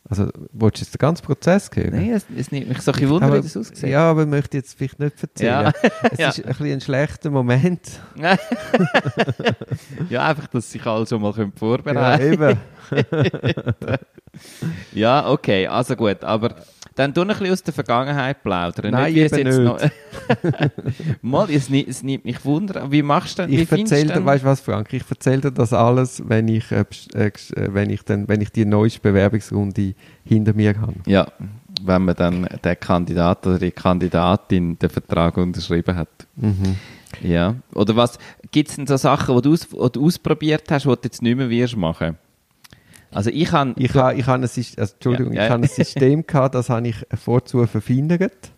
Also, 0.10 0.30
willst 0.53 0.78
du 0.78 0.82
jetzt 0.86 0.93
den 0.93 0.99
ganzen 0.99 1.26
Prozess 1.26 1.70
hören? 1.74 1.91
Nein, 1.91 2.12
es, 2.12 2.26
es 2.38 2.49
nimmt 2.51 2.70
mich 2.70 2.82
so 2.82 2.91
ein 2.91 2.93
bisschen 2.93 3.10
Wunder, 3.10 3.34
wie 3.34 3.41
das 3.41 3.58
aussieht. 3.58 3.89
Ja, 3.89 4.10
aber 4.10 4.22
ich 4.22 4.28
möchte 4.30 4.55
jetzt 4.58 4.78
vielleicht 4.78 4.99
nicht 4.99 5.22
erzählen. 5.22 5.49
Ja. 5.66 5.89
Es 6.12 6.18
Ja. 6.20 6.30
ist 6.30 6.39
ein 6.39 6.47
bisschen 6.47 6.66
ein 6.74 6.82
schlechter 6.82 7.30
Moment. 7.30 7.82
ja, 10.10 10.26
einfach, 10.28 10.47
dass 10.47 10.72
sich 10.72 10.86
alle 10.86 11.05
schon 11.05 11.22
mal 11.22 11.34
können 11.34 11.51
Ja, 11.53 11.60
vorbereiten 11.60 12.34
eben. 12.34 12.58
Ja, 14.93 15.30
okay, 15.30 15.68
also 15.68 15.95
gut. 15.95 16.24
Aber 16.24 16.55
dann 16.98 17.14
tu 17.14 17.22
ein 17.22 17.28
bisschen 17.28 17.52
aus 17.52 17.62
der 17.62 17.74
Vergangenheit 17.74 18.41
plaudern. 18.41 18.91
Nein, 18.91 19.16
es 19.16 19.32
eben 19.32 19.48
jetzt 19.48 19.58
nicht. 19.58 19.60
Noch 19.60 19.80
mal, 21.22 21.50
es, 21.52 21.70
es 21.70 22.02
nimmt 22.02 22.26
mich 22.26 22.43
Wunder. 22.43 22.91
Wie 22.91 23.04
machst 23.04 23.38
du 23.38 23.43
denn? 23.43 23.54
Ich 23.54 23.72
erzähle 23.72 24.14
dir, 24.14 24.26
weißt 24.26 24.43
du 24.43 24.48
was, 24.48 24.62
Frank? 24.62 24.91
Ich 24.91 25.04
erzähle 25.08 25.41
dir 25.41 25.52
das 25.52 25.74
alles, 25.74 26.24
wenn 26.28 26.48
ich, 26.48 26.72
äh, 26.72 26.86
äh, 27.14 27.32
wenn 27.56 27.91
ich, 27.91 28.02
dann, 28.02 28.28
wenn 28.28 28.41
ich 28.41 28.52
die 28.52 28.66
neueste 28.66 29.00
Bewerbungsrunde 29.00 29.93
hinter 30.26 30.54
mir 30.54 30.80
habe. 30.82 30.95
Ja, 31.06 31.28
wenn 31.84 32.06
man 32.06 32.16
dann 32.16 32.48
der 32.64 32.76
Kandidat 32.76 33.45
oder 33.45 33.60
die 33.60 33.72
Kandidatin 33.72 34.80
den 34.80 34.89
Vertrag 34.89 35.38
unterschrieben 35.38 35.95
hat. 35.95 36.10
Mhm. 36.36 36.78
Ja. 37.22 37.56
Oder 37.76 37.95
was, 37.95 38.18
gibt 38.52 38.70
es 38.70 38.76
denn 38.76 38.88
so 38.88 38.98
Sachen, 38.98 39.36
die 39.36 39.41
du, 39.43 39.54
aus, 39.54 39.68
die 39.70 39.91
du 39.91 40.04
ausprobiert 40.04 40.64
hast, 40.72 40.86
die 40.86 40.89
du 40.89 40.98
jetzt 41.04 41.22
nicht 41.22 41.38
mehr 41.38 41.50
wirst 41.50 41.78
machen? 41.78 42.18
Also 43.12 43.30
ich 43.30 43.51
habe... 43.51 43.74
Ich 43.78 43.93
habe 43.93 44.16
ich 44.16 44.28
habe 44.28 44.39
ein, 44.39 44.43
also, 44.43 44.62
Entschuldigung, 44.76 45.34
Ja, 45.34 45.41
ja. 45.41 45.45
ich 45.45 45.51
habe 45.51 45.64
ein 45.64 45.70
System 45.70 46.28
gehabt, 46.28 46.55
das 46.55 46.70
habe 46.70 46.88
ich 46.88 47.05
vorzu 47.16 47.66
verfeinert 47.66 48.51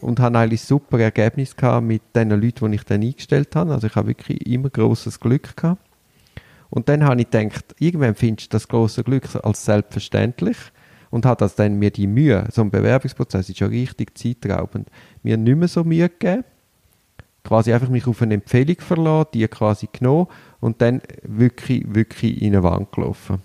und 0.00 0.20
habe 0.20 0.38
eigentlich 0.38 0.62
super 0.62 0.98
Ergebnis 0.98 1.56
gehabt 1.56 1.86
mit 1.86 2.02
den 2.14 2.30
Leuten, 2.30 2.70
die 2.70 2.76
ich 2.76 2.84
dann 2.84 3.02
eingestellt 3.02 3.56
habe. 3.56 3.72
Also 3.72 3.86
ich 3.86 3.96
habe 3.96 4.08
wirklich 4.08 4.46
immer 4.46 4.70
großes 4.70 5.20
Glück 5.20 5.56
gehabt. 5.56 5.80
Und 6.70 6.88
dann 6.88 7.04
habe 7.04 7.20
ich 7.20 7.30
gedacht, 7.30 7.74
irgendwann 7.78 8.14
findest 8.14 8.52
du 8.52 8.56
das 8.56 8.68
große 8.68 9.04
Glück 9.04 9.28
als 9.42 9.64
selbstverständlich 9.64 10.56
und 11.10 11.24
hat 11.24 11.40
das 11.40 11.54
dann 11.54 11.78
mir 11.78 11.90
die 11.90 12.06
Mühe, 12.06 12.46
so 12.50 12.62
ein 12.62 12.70
Bewerbungsprozess 12.70 13.48
ist 13.48 13.60
ja 13.60 13.68
richtig 13.68 14.18
zeitraubend, 14.18 14.88
mir 15.22 15.36
nicht 15.36 15.56
mehr 15.56 15.68
so 15.68 15.84
Mühe 15.84 16.08
gegeben. 16.08 16.44
Quasi 17.44 17.72
einfach 17.72 17.88
mich 17.88 18.08
auf 18.08 18.20
eine 18.22 18.34
Empfehlung 18.34 18.76
verlassen, 18.80 19.28
die 19.34 19.46
quasi 19.46 19.88
genommen 19.92 20.26
und 20.58 20.82
dann 20.82 21.00
wirklich, 21.22 21.84
wirklich 21.86 22.42
in 22.42 22.54
eine 22.54 22.64
Wand 22.64 22.90
gelaufen. 22.90 23.40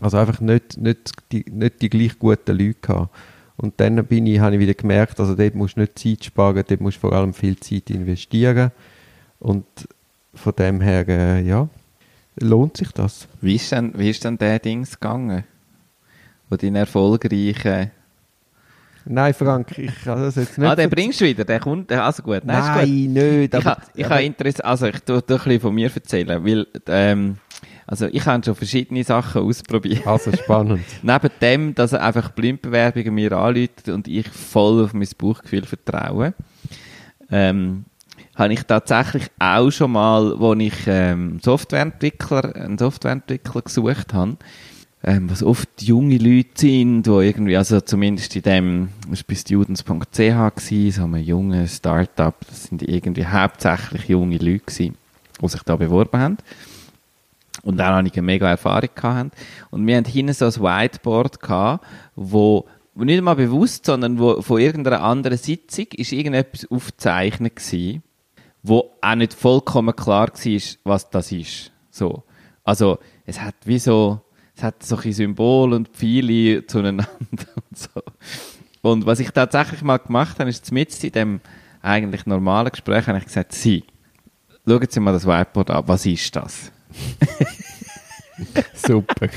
Also 0.00 0.16
einfach 0.18 0.40
nicht, 0.40 0.76
nicht, 0.76 1.12
die, 1.32 1.44
nicht 1.50 1.82
die 1.82 1.90
gleich 1.90 2.18
guten 2.18 2.56
Leute 2.56 2.78
gehabt. 2.80 3.14
Und 3.56 3.74
dann 3.78 4.04
bin 4.06 4.26
ich, 4.26 4.38
habe 4.38 4.54
ich 4.54 4.60
wieder 4.60 4.74
gemerkt, 4.74 5.18
also 5.18 5.34
dort 5.34 5.54
musst 5.56 5.76
du 5.76 5.80
nicht 5.80 5.98
Zeit 5.98 6.24
sparen, 6.24 6.62
dort 6.66 6.80
musst 6.80 6.98
du 6.98 7.00
vor 7.00 7.12
allem 7.12 7.34
viel 7.34 7.58
Zeit 7.58 7.90
investieren. 7.90 8.70
Und 9.40 9.66
von 10.34 10.52
dem 10.56 10.80
her, 10.80 11.08
äh, 11.08 11.42
ja, 11.42 11.68
lohnt 12.36 12.76
sich 12.76 12.92
das. 12.92 13.26
Wie 13.40 13.56
ist 13.56 13.72
denn, 13.72 13.92
wie 13.96 14.10
ist 14.10 14.24
denn 14.24 14.38
der 14.38 14.60
Dings 14.60 14.98
gegangen? 14.98 15.44
Wo 16.48 16.56
dein 16.56 16.76
erfolgreiche... 16.76 17.90
Nein, 19.10 19.32
Frank, 19.32 19.78
ich 19.78 20.02
kann 20.04 20.20
das 20.20 20.36
jetzt 20.36 20.58
nicht. 20.58 20.68
Ah, 20.68 20.76
den 20.76 20.90
bringst 20.90 21.20
du 21.20 21.24
wieder, 21.24 21.44
der 21.44 21.60
kommt, 21.60 21.90
also 21.90 22.22
gut. 22.22 22.44
Nein, 22.44 22.58
ist 22.58 22.68
gut. 22.68 22.88
Nein, 22.88 23.12
nicht. 23.40 23.54
Ich 23.54 23.64
habe 24.04 24.20
ich 24.20 24.26
Interesse, 24.26 24.64
also 24.64 24.86
ich 24.86 25.00
tue, 25.00 25.24
tue 25.24 25.36
ein 25.36 25.44
bisschen 25.44 25.60
von 25.60 25.74
mir 25.74 25.90
erzählen, 25.92 26.44
weil, 26.44 26.66
ähm, 26.88 27.38
also 27.88 28.06
ich 28.06 28.26
habe 28.26 28.44
schon 28.44 28.54
verschiedene 28.54 29.02
Sachen 29.02 29.42
ausprobiert. 29.42 30.06
Also 30.06 30.30
spannend. 30.32 30.84
Neben 31.02 31.30
dem, 31.40 31.74
dass 31.74 31.94
er 31.94 32.02
einfach 32.02 32.32
Blindbewerbungen 32.32 33.14
mir 33.14 33.32
anläutet 33.32 33.88
und 33.88 34.06
ich 34.06 34.28
voll 34.28 34.84
auf 34.84 34.92
mein 34.92 35.08
Bauchgefühl 35.16 35.64
vertraue, 35.64 36.34
ähm, 37.30 37.86
habe 38.34 38.52
ich 38.52 38.62
tatsächlich 38.64 39.30
auch 39.38 39.70
schon 39.70 39.92
mal, 39.92 40.38
wo 40.38 40.52
ich 40.52 40.74
ähm, 40.86 41.40
Softwareentwickler, 41.42 42.54
einen 42.56 42.76
Softwareentwickler 42.76 43.62
gesucht 43.62 44.12
habe, 44.12 44.36
ähm, 45.02 45.30
was 45.30 45.42
oft 45.42 45.80
junge 45.80 46.18
Leute 46.18 46.50
sind, 46.56 47.04
die 47.04 47.10
irgendwie, 47.10 47.56
also 47.56 47.80
zumindest 47.80 48.36
in 48.36 48.42
dem, 48.42 48.88
das 49.08 49.20
war 49.20 49.24
bei 49.28 49.34
students.ch 49.34 50.14
gewesen, 50.16 50.90
so 50.92 51.04
einem 51.04 51.24
jungen 51.24 51.66
Startup, 51.66 52.34
das 52.46 52.64
sind 52.64 52.82
irgendwie 52.82 53.24
hauptsächlich 53.24 54.10
junge 54.10 54.36
Leute 54.36 54.66
gewesen, 54.66 54.96
die 55.40 55.48
sich 55.48 55.62
da 55.62 55.76
beworben 55.76 56.20
haben. 56.20 56.36
Und 57.62 57.76
dann 57.76 57.94
habe 57.94 58.06
ich 58.06 58.14
eine 58.14 58.22
mega 58.22 58.48
Erfahrung 58.48 58.90
gehabt. 58.94 59.36
Und 59.70 59.86
wir 59.86 59.96
hatten 59.96 60.10
hinten 60.10 60.32
so 60.32 60.46
ein 60.46 60.52
Whiteboard 60.52 61.40
gehabt, 61.40 61.84
wo, 62.14 62.66
nicht 62.94 63.22
mal 63.22 63.34
bewusst, 63.34 63.86
sondern 63.86 64.18
wo 64.18 64.40
von 64.42 64.60
irgendeiner 64.60 65.02
anderen 65.02 65.38
Sitzung 65.38 65.86
ist 65.92 66.12
irgendetwas 66.12 66.70
aufgezeichnet 66.70 67.56
gewesen, 67.56 68.02
wo 68.62 68.92
auch 69.00 69.14
nicht 69.14 69.34
vollkommen 69.34 69.94
klar 69.94 70.28
war, 70.28 70.62
was 70.84 71.10
das 71.10 71.32
ist. 71.32 71.72
So. 71.90 72.22
Also, 72.64 72.98
es 73.24 73.40
hat 73.40 73.54
wie 73.64 73.78
so, 73.78 74.20
es 74.54 74.62
hat 74.62 74.82
so 74.82 74.96
ein 74.96 75.12
Symbol 75.12 75.72
und 75.72 75.88
Pfeile 75.88 76.66
zueinander 76.66 77.08
und 77.26 77.78
so. 77.78 78.02
Und 78.82 79.06
was 79.06 79.20
ich 79.20 79.30
tatsächlich 79.30 79.82
mal 79.82 79.98
gemacht 79.98 80.38
habe, 80.38 80.50
ist 80.50 80.70
mit 80.72 81.02
in 81.02 81.12
dem 81.12 81.40
eigentlich 81.82 82.26
normalen 82.26 82.70
Gespräch, 82.70 83.06
habe 83.06 83.18
ich 83.18 83.24
gesagt, 83.24 83.52
Sie, 83.52 83.84
schauen 84.66 84.86
Sie 84.88 85.00
mal 85.00 85.12
das 85.12 85.26
Whiteboard 85.26 85.70
an, 85.70 85.88
was 85.88 86.06
ist 86.06 86.34
das? 86.36 86.72
Super. 88.74 89.28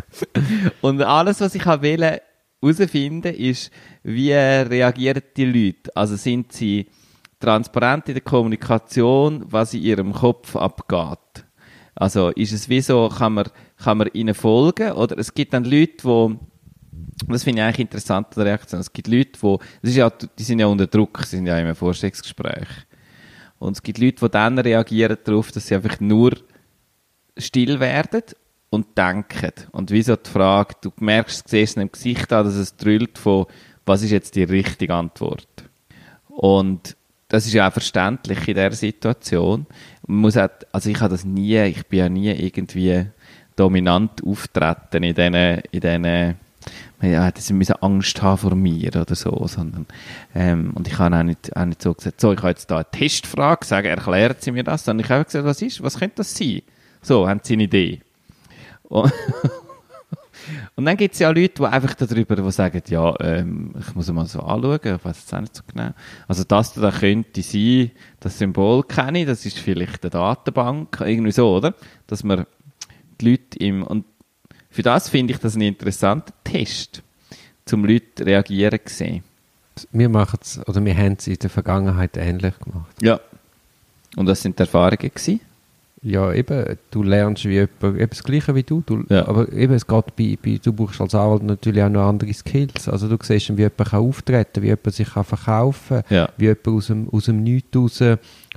Und 0.80 1.02
alles, 1.02 1.40
was 1.40 1.54
ich 1.54 1.64
wollte 1.64 2.22
herausfinden, 2.60 3.34
ist, 3.34 3.70
wie 4.02 4.32
reagieren 4.32 5.22
die 5.36 5.44
Leute? 5.44 5.96
Also 5.96 6.16
sind 6.16 6.52
sie 6.52 6.86
transparent 7.38 8.08
in 8.08 8.14
der 8.14 8.22
Kommunikation, 8.22 9.44
was 9.48 9.74
in 9.74 9.82
ihrem 9.82 10.12
Kopf 10.12 10.56
abgeht? 10.56 11.44
Also 11.94 12.30
ist 12.30 12.52
es 12.52 12.68
wie 12.68 12.80
so, 12.80 13.08
kann 13.08 13.34
man, 13.34 13.48
kann 13.76 13.98
man 13.98 14.08
ihnen 14.12 14.34
folgen? 14.34 14.92
Oder 14.92 15.18
es 15.18 15.32
gibt 15.32 15.52
dann 15.52 15.64
Leute, 15.64 15.96
die 16.02 16.38
das 17.28 17.44
finde 17.44 17.60
ich 17.60 17.66
eigentlich 17.66 17.80
interessant 17.80 18.28
an 18.28 18.34
der 18.36 18.46
Reaktion. 18.46 18.80
Es 18.80 18.92
gibt 18.92 19.08
Leute, 19.08 19.38
die, 19.40 19.56
das 19.82 19.90
ist 19.90 19.96
ja, 19.96 20.10
die 20.10 20.42
sind 20.42 20.58
ja 20.58 20.66
unter 20.66 20.86
Druck, 20.86 21.22
sie 21.24 21.36
sind 21.36 21.46
ja 21.46 21.54
einem 21.54 21.74
Vorstellungsgespräch. 21.74 22.68
Und 23.58 23.76
es 23.76 23.82
gibt 23.82 23.98
Leute, 23.98 24.24
die 24.24 24.30
dann 24.30 24.58
reagieren 24.58 25.16
darauf, 25.24 25.52
dass 25.52 25.66
sie 25.66 25.74
einfach 25.74 26.00
nur 26.00 26.32
still 27.36 27.80
werden 27.80 28.22
und 28.70 28.96
denken. 28.96 29.52
Und 29.72 29.90
wie 29.90 30.02
so 30.02 30.16
die 30.16 30.30
Frage, 30.30 30.74
du 30.80 30.92
merkst, 30.98 31.48
siehst 31.48 31.76
es 31.76 31.82
im 31.82 31.90
Gesicht 31.90 32.32
an, 32.32 32.44
dass 32.44 32.54
es 32.54 32.76
drüllt 32.76 33.18
von, 33.18 33.46
was 33.86 34.02
ist 34.02 34.10
jetzt 34.10 34.34
die 34.36 34.44
richtige 34.44 34.94
Antwort? 34.94 35.48
Und 36.28 36.96
das 37.28 37.46
ist 37.46 37.52
ja 37.52 37.68
auch 37.68 37.72
verständlich 37.72 38.46
in 38.48 38.54
dieser 38.54 38.72
Situation. 38.72 39.66
Man 40.06 40.18
muss 40.18 40.36
auch, 40.36 40.48
also 40.72 40.90
ich 40.90 41.00
habe 41.00 41.10
das 41.10 41.24
nie, 41.24 41.60
ich 41.62 41.86
bin 41.86 41.98
ja 41.98 42.08
nie 42.08 42.30
irgendwie 42.30 43.06
dominant 43.56 44.22
auftreten 44.24 45.02
in 45.02 45.14
diesen, 45.14 45.34
in 45.34 45.80
diesen 45.80 46.36
ja, 47.02 47.30
sie 47.36 47.52
müssen 47.52 47.74
Angst 47.80 48.22
haben 48.22 48.38
vor 48.38 48.54
mir 48.54 48.88
oder 48.96 49.14
so, 49.14 49.46
sondern, 49.46 49.86
ähm, 50.34 50.72
und 50.74 50.88
ich 50.88 50.98
habe 50.98 51.16
auch 51.16 51.22
nicht, 51.22 51.54
auch 51.54 51.64
nicht 51.66 51.82
so 51.82 51.92
gesagt, 51.92 52.20
so, 52.20 52.32
ich 52.32 52.38
habe 52.38 52.48
jetzt 52.48 52.70
da 52.70 52.76
eine 52.76 52.90
Testfrage, 52.90 53.66
sagen, 53.66 53.88
erklären 53.88 54.36
Sie 54.38 54.52
mir 54.52 54.64
das, 54.64 54.84
sondern 54.84 55.04
ich 55.04 55.10
habe 55.10 55.24
gesagt, 55.24 55.44
was 55.44 55.60
ist, 55.60 55.82
was 55.82 55.98
könnte 55.98 56.16
das 56.16 56.34
sein? 56.34 56.62
So, 57.04 57.28
haben 57.28 57.40
Sie 57.42 57.52
eine 57.52 57.64
Idee? 57.64 58.00
Und, 58.84 59.12
und 60.76 60.86
dann 60.86 60.96
gibt 60.96 61.12
es 61.12 61.20
ja 61.20 61.28
Leute, 61.28 61.54
die 61.58 61.64
einfach 61.64 61.94
darüber 61.94 62.34
die 62.34 62.50
sagen, 62.50 62.82
ja, 62.88 63.14
ähm, 63.20 63.74
ich 63.78 63.94
muss 63.94 64.10
mal 64.10 64.24
so 64.24 64.40
anschauen, 64.40 64.80
ich 64.82 65.04
weiß 65.04 65.18
jetzt 65.20 65.34
auch 65.34 65.40
nicht 65.40 65.54
so 65.54 65.62
genau. 65.66 65.90
Also 66.26 66.44
das 66.44 66.72
da 66.72 66.90
könnte 66.90 67.42
sein, 67.42 67.90
das 68.20 68.38
Symbol 68.38 68.84
kenne 68.84 69.20
ich, 69.20 69.26
das 69.26 69.44
ist 69.44 69.58
vielleicht 69.58 70.02
eine 70.02 70.10
Datenbank, 70.10 70.96
irgendwie 71.00 71.32
so, 71.32 71.54
oder? 71.54 71.74
Dass 72.06 72.24
man 72.24 72.46
die 73.20 73.32
Leute 73.32 73.58
im, 73.58 73.82
und 73.82 74.06
für 74.70 74.82
das 74.82 75.10
finde 75.10 75.34
ich 75.34 75.40
das 75.40 75.54
einen 75.54 75.68
interessanten 75.68 76.32
Test, 76.42 77.02
zum 77.66 77.84
Leute 77.84 78.24
reagieren 78.24 78.80
zu 78.82 78.94
sehen. 78.94 79.24
Wir 79.92 80.08
machen 80.08 80.38
es, 80.40 80.58
oder 80.66 80.82
wir 80.82 80.96
haben 80.96 81.16
es 81.18 81.26
in 81.26 81.38
der 81.38 81.50
Vergangenheit 81.50 82.16
ähnlich 82.16 82.58
gemacht. 82.60 82.96
Ja. 83.02 83.20
Und 84.16 84.26
was 84.26 84.40
sind 84.40 84.58
die 84.58 84.62
Erfahrungen 84.62 85.10
gewesen? 85.10 85.40
Ja, 86.06 86.32
eben, 86.34 86.76
du 86.90 87.02
lernst 87.02 87.46
wie 87.46 87.54
jemand, 87.54 87.82
eben 87.82 88.10
das 88.10 88.22
Gleiche 88.22 88.54
wie 88.54 88.62
du, 88.62 88.82
du 88.84 89.04
Ja. 89.08 89.26
aber 89.26 89.50
eben, 89.52 89.72
es 89.72 89.86
geht 89.86 90.14
bei, 90.16 90.36
bei, 90.44 90.60
du 90.62 90.72
brauchst 90.74 91.00
als 91.00 91.14
Anwalt 91.14 91.42
natürlich 91.42 91.82
auch 91.82 91.88
noch 91.88 92.06
andere 92.06 92.32
Skills, 92.34 92.88
also 92.90 93.08
du 93.08 93.16
siehst, 93.22 93.56
wie 93.56 93.62
jemand 93.62 93.78
kann 93.88 94.00
auftreten 94.00 94.62
wie 94.62 94.66
jemand 94.66 94.92
sich 94.92 95.08
kann 95.14 95.24
verkaufen 95.24 96.02
Ja. 96.10 96.28
wie 96.36 96.44
jemand 96.44 96.68
aus 96.68 96.86
dem, 96.88 97.08
aus 97.10 97.24
dem 97.24 97.42
Nichts 97.42 97.74
raus 97.74 98.00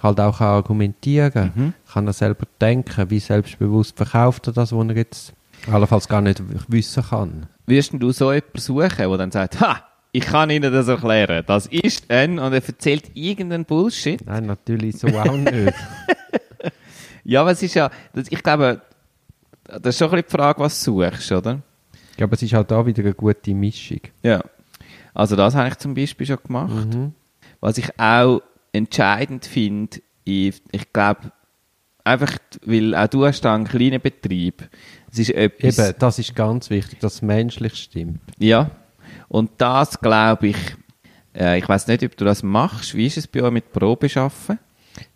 halt 0.03 0.19
auch 0.19 0.37
kann 0.39 0.47
argumentieren 0.47 1.51
Mhm. 1.55 1.73
kann 1.91 2.05
er 2.07 2.13
selber 2.13 2.45
denken, 2.59 3.09
wie 3.09 3.19
selbstbewusst 3.19 3.95
verkauft 3.95 4.47
er 4.47 4.53
das, 4.53 4.73
was 4.73 4.87
er 4.89 4.95
jetzt 4.97 5.33
allenfalls 5.71 6.07
gar 6.09 6.21
nicht 6.21 6.41
wissen 6.67 7.03
kann. 7.03 7.45
Wirst 7.65 7.93
denn 7.93 7.99
du 8.01 8.11
so 8.11 8.31
jemanden 8.33 8.59
suchen, 8.59 8.91
der 8.97 9.17
dann 9.17 9.31
sagt, 9.31 9.59
ha, 9.61 9.77
ich 10.11 10.23
kann 10.25 10.49
Ihnen 10.49 10.71
das 10.73 10.87
erklären, 10.87 11.43
das 11.47 11.65
ist 11.67 12.09
ein, 12.11 12.39
und 12.39 12.53
er 12.53 12.65
erzählt 12.65 13.11
irgendeinen 13.13 13.65
Bullshit. 13.65 14.25
Nein, 14.25 14.45
natürlich 14.47 14.97
so 14.97 15.07
auch 15.07 15.31
nicht. 15.37 15.73
Ja, 17.27 17.41
aber 17.41 17.51
es 17.51 17.61
ist 17.61 17.73
ja, 17.75 17.91
das, 18.13 18.27
ich 18.29 18.41
glaube, 18.41 18.81
das 19.65 19.81
ist 19.95 19.97
schon 19.99 20.07
ein 20.07 20.11
bisschen 20.11 20.27
die 20.29 20.31
Frage, 20.37 20.59
was 20.61 20.81
du 20.81 21.03
suchst, 21.03 21.31
oder? 21.33 21.61
Ja, 22.17 22.25
aber 22.25 22.33
es 22.33 22.41
ist 22.41 22.53
halt 22.53 22.71
da 22.71 22.85
wieder 22.85 23.03
eine 23.03 23.13
gute 23.13 23.53
Mischung. 23.53 23.99
Ja. 24.23 24.41
Also 25.13 25.35
das 25.35 25.53
habe 25.53 25.67
ich 25.67 25.77
zum 25.77 25.93
Beispiel 25.93 26.25
schon 26.25 26.37
gemacht. 26.41 26.93
Mhm. 26.93 27.13
Was 27.59 27.77
ich 27.77 27.99
auch 27.99 28.41
entscheidend 28.71 29.45
finde, 29.45 29.99
ich, 30.23 30.61
ich 30.71 30.93
glaube, 30.93 31.33
einfach, 32.05 32.31
weil 32.65 32.95
auch 32.95 33.07
du 33.07 33.25
hast 33.25 33.45
einen 33.45 33.65
kleinen 33.65 33.99
Betrieb. 34.01 34.69
Es 35.11 35.19
ist 35.19 35.31
etwas, 35.31 35.79
Eben, 35.79 35.95
das 35.99 36.19
ist 36.19 36.33
ganz 36.33 36.69
wichtig, 36.69 36.99
dass 36.99 37.15
es 37.15 37.21
menschlich 37.21 37.75
stimmt. 37.75 38.21
ja. 38.39 38.71
Und 39.29 39.51
das 39.57 39.99
glaube 39.99 40.47
ich, 40.47 40.57
äh, 41.35 41.59
ich 41.59 41.67
weiß 41.67 41.87
nicht, 41.87 42.01
ob 42.03 42.15
du 42.15 42.23
das 42.23 42.43
machst. 42.43 42.95
Wie 42.95 43.05
ist 43.05 43.17
es 43.17 43.27
bei 43.27 43.43
euch 43.43 43.51
mit 43.51 43.73
Probeschaffen? 43.73 44.57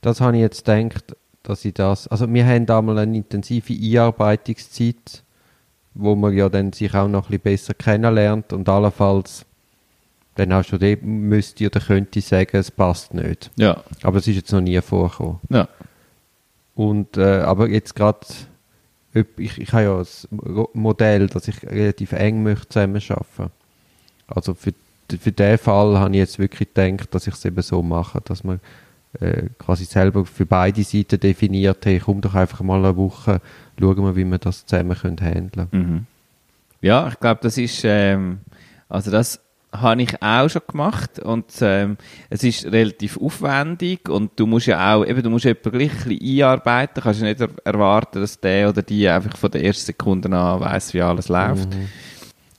Das 0.02 0.20
habe 0.20 0.36
ich 0.36 0.42
jetzt 0.42 0.66
gedacht, 0.66 1.16
dass 1.44 1.66
ich 1.66 1.74
das. 1.74 2.08
Also, 2.08 2.32
wir 2.32 2.46
haben 2.46 2.70
einmal 2.70 3.00
eine 3.00 3.18
intensive 3.18 3.74
Einarbeitungszeit, 3.74 5.24
wo 5.94 6.16
man 6.16 6.36
ja 6.36 6.50
dann 6.50 6.72
sich 6.74 6.94
auch 6.94 7.08
noch 7.08 7.26
ein 7.26 7.40
bisschen 7.40 7.42
besser 7.42 7.74
kennenlernt 7.74 8.54
und 8.54 8.70
allenfalls 8.70 9.46
dann 10.36 10.54
auch 10.54 10.64
schon 10.64 10.80
dort 10.80 11.04
müsste 11.04 11.66
oder 11.66 11.82
könnte 11.82 12.20
ich 12.20 12.26
sagen, 12.26 12.56
es 12.56 12.72
passt 12.72 13.14
nicht. 13.14 13.52
Ja. 13.58 13.84
Aber 14.02 14.20
es 14.20 14.28
ist 14.28 14.36
jetzt 14.38 14.52
noch 14.54 14.62
nie 14.62 14.80
vorgekommen. 14.80 15.40
Ja. 15.50 15.68
Und, 16.76 17.18
äh, 17.18 17.42
aber 17.42 17.68
jetzt 17.68 17.96
gerade, 17.96 18.20
ich, 19.14 19.58
ich 19.58 19.74
habe 19.74 19.84
ja 19.84 19.98
das 19.98 20.28
Mo- 20.32 20.70
Modell, 20.74 21.28
dass 21.28 21.50
ich 21.50 21.62
relativ 21.64 22.14
eng 22.14 22.44
möchte 22.44 22.70
zusammen 22.70 23.02
arbeiten. 23.10 23.52
Also 24.28 24.54
für, 24.54 24.74
für 25.20 25.32
den 25.34 25.58
Fall 25.58 26.00
habe 26.00 26.12
ich 26.12 26.20
jetzt 26.20 26.40
wirklich 26.40 26.74
gedacht, 26.74 27.14
dass 27.14 27.28
ich 27.28 27.34
es 27.34 27.44
eben 27.44 27.62
so 27.62 27.84
mache, 27.84 28.22
dass 28.24 28.46
man 28.46 28.62
äh, 29.20 29.44
quasi 29.58 29.86
selber 29.86 30.26
für 30.26 30.46
beide 30.46 30.84
Seiten 30.84 31.20
definiert, 31.20 31.86
hey, 31.86 32.00
komm 32.04 32.22
doch 32.22 32.36
einfach 32.36 32.62
mal 32.62 32.84
eine 32.84 32.96
Woche, 32.96 33.42
schauen 33.80 33.98
wir, 34.04 34.16
wie 34.16 34.26
wir 34.26 34.38
das 34.38 34.66
zusammen 34.66 34.98
können 34.98 35.20
handeln 35.22 35.68
Mhm. 35.72 36.06
Ja, 36.82 37.08
ich 37.10 37.20
glaube, 37.20 37.42
das 37.44 37.58
ist, 37.58 37.82
ähm, 37.84 38.40
also 38.90 39.12
das 39.12 39.40
habe 39.72 40.02
ich 40.02 40.22
auch 40.22 40.50
schon 40.50 40.64
gemacht 40.68 41.20
und 41.20 41.46
ähm, 41.62 41.98
es 42.30 42.44
ist 42.44 42.66
relativ 42.66 43.18
aufwendig 43.22 44.10
und 44.10 44.32
du 44.38 44.46
musst 44.48 44.66
ja 44.68 44.96
auch, 44.96 45.06
eben, 45.06 45.22
du 45.22 45.30
musst 45.30 45.46
jemanden 45.46 45.72
gleich 45.72 45.92
ein 45.92 46.10
bisschen 46.10 46.40
einarbeiten, 46.44 47.04
kannst 47.04 47.22
ja 47.22 47.28
nicht 47.28 47.40
er 47.40 47.50
erwarten, 47.64 48.20
dass 48.20 48.40
der 48.40 48.70
oder 48.70 48.82
die 48.82 49.08
einfach 49.08 49.38
von 49.38 49.52
der 49.52 49.64
ersten 49.64 49.86
Sekunde 49.86 50.30
an 50.36 50.60
weiss, 50.60 50.94
wie 50.94 51.02
alles 51.02 51.30
läuft. 51.30 51.70
Mhm. 51.70 51.88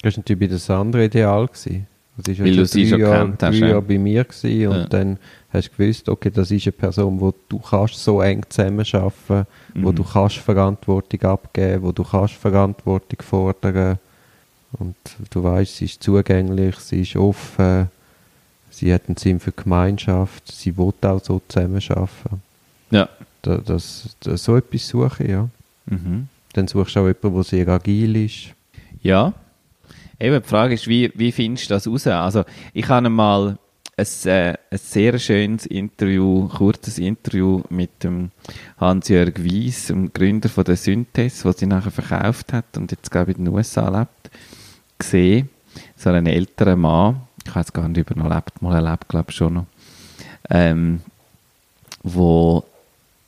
Das 0.03 0.17
war 0.17 0.23
natürlich 0.25 0.51
das 0.51 0.71
andere 0.71 1.05
Ideal. 1.05 1.47
Gewesen. 1.49 1.87
Das 2.17 2.29
ist 2.29 2.39
ja 2.39 2.45
du 2.45 2.67
sie 2.67 2.89
schon 2.89 3.01
Jahre, 3.01 3.27
kennt 3.27 3.43
hast, 3.43 3.59
ja. 3.59 3.81
Bei 3.81 3.99
mir 3.99 4.25
gewesen 4.25 4.69
und 4.69 4.77
Ja. 4.77 4.87
dann 4.87 5.19
hast 5.53 5.69
du 5.71 5.77
gewusst, 5.77 6.09
okay, 6.09 6.31
das 6.31 6.51
ist 6.51 6.67
eine 6.67 6.73
Person, 6.73 7.21
wo 7.21 7.35
du 7.49 7.59
kannst 7.59 8.03
so 8.03 8.21
eng 8.23 8.43
zusammenarbeiten, 8.49 9.47
wo 9.75 9.91
Mhm. 9.91 9.95
du 9.97 10.05
kannst 10.05 10.39
Verantwortung 10.39 11.23
abgeben, 11.23 11.83
wo 11.83 11.93
du 11.93 12.03
kannst 12.05 12.35
Verantwortung 12.35 13.21
fordern 13.23 13.99
und 14.79 14.97
du 15.31 15.43
weißt, 15.43 15.77
sie 15.77 15.85
ist 15.85 16.03
zugänglich, 16.03 16.77
sie 16.77 17.03
ist 17.03 17.17
offen, 17.17 17.89
sie 18.71 18.93
hat 18.93 19.03
einen 19.09 19.17
Sinn 19.19 19.39
für 19.41 19.51
die 19.51 19.63
Gemeinschaft, 19.63 20.51
sie 20.51 20.77
will 20.79 20.93
auch 21.03 21.23
so 21.23 21.43
zusammenarbeiten. 21.49 22.43
Ja. 22.91 23.09
Da, 23.43 23.57
das, 23.59 24.17
das, 24.21 24.45
so 24.45 24.57
etwas 24.57 24.87
suche 24.89 25.25
ich, 25.25 25.31
ja. 25.31 25.49
Mhm. 25.87 26.29
Dann 26.55 26.69
suchst 26.69 26.95
du 26.97 27.01
auch 27.01 27.07
jemanden, 27.07 27.35
der 27.35 27.43
sehr 27.45 27.69
agil 27.69 28.17
ist. 28.25 28.55
Ja. 29.03 29.33
Eben, 30.21 30.41
die 30.41 30.49
Frage 30.49 30.75
ist, 30.75 30.87
wie, 30.87 31.11
wie 31.17 31.33
findest 31.33 31.69
du 31.69 31.75
das 31.75 31.87
raus? 31.89 32.07
Also, 32.07 32.45
ich 32.73 32.89
habe 32.89 33.09
mal 33.09 33.59
ein, 33.97 34.07
äh, 34.25 34.55
ein 34.71 34.79
sehr 34.79 35.19
schönes 35.19 35.67
Interview, 35.67 36.49
kurzes 36.49 36.99
Interview 36.99 37.63
mit 37.69 38.03
dem 38.05 38.31
Hans-Jörg 38.79 39.39
Weiss, 39.39 39.87
dem 39.87 40.13
Gründer 40.13 40.49
von 40.49 40.65
der 40.65 40.77
Synthes, 40.77 41.45
was 41.45 41.59
sie 41.59 41.67
nachher 41.67 41.91
verkauft 41.91 42.53
hat 42.53 42.77
und 42.77 42.91
jetzt, 42.91 43.11
glaube 43.11 43.33
ich, 43.33 43.39
in 43.39 43.45
den 43.45 43.55
USA 43.55 43.89
lebt, 43.89 44.31
gesehen. 44.99 45.51
So 45.97 46.11
einen 46.11 46.27
älteren 46.27 46.81
Mann, 46.81 47.23
ich 47.47 47.55
weiß 47.55 47.73
gar 47.73 47.89
nicht, 47.89 48.01
ob 48.01 48.17
er 48.17 48.23
noch 48.23 48.35
lebt, 48.35 48.63
mal 48.63 48.75
er 48.75 48.91
lebt, 48.91 49.09
glaube 49.09 49.31
ich, 49.31 49.37
schon 49.37 49.55
noch, 49.55 49.67
ähm, 50.51 51.01
wo 52.03 52.65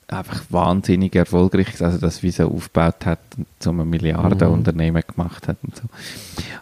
einfach 0.09 0.43
wahnsinnig 0.51 1.15
erfolgreich 1.15 1.75
ist, 1.75 1.83
also 1.83 1.99
das 1.99 2.19
so 2.19 2.51
aufgebaut 2.51 3.07
hat 3.07 3.21
und 3.37 3.47
zu 3.59 3.71
einem 3.71 3.89
Milliardenunternehmen 3.89 5.03
gemacht 5.07 5.49
hat 5.49 5.57
und 5.63 5.77
so. 5.77 5.83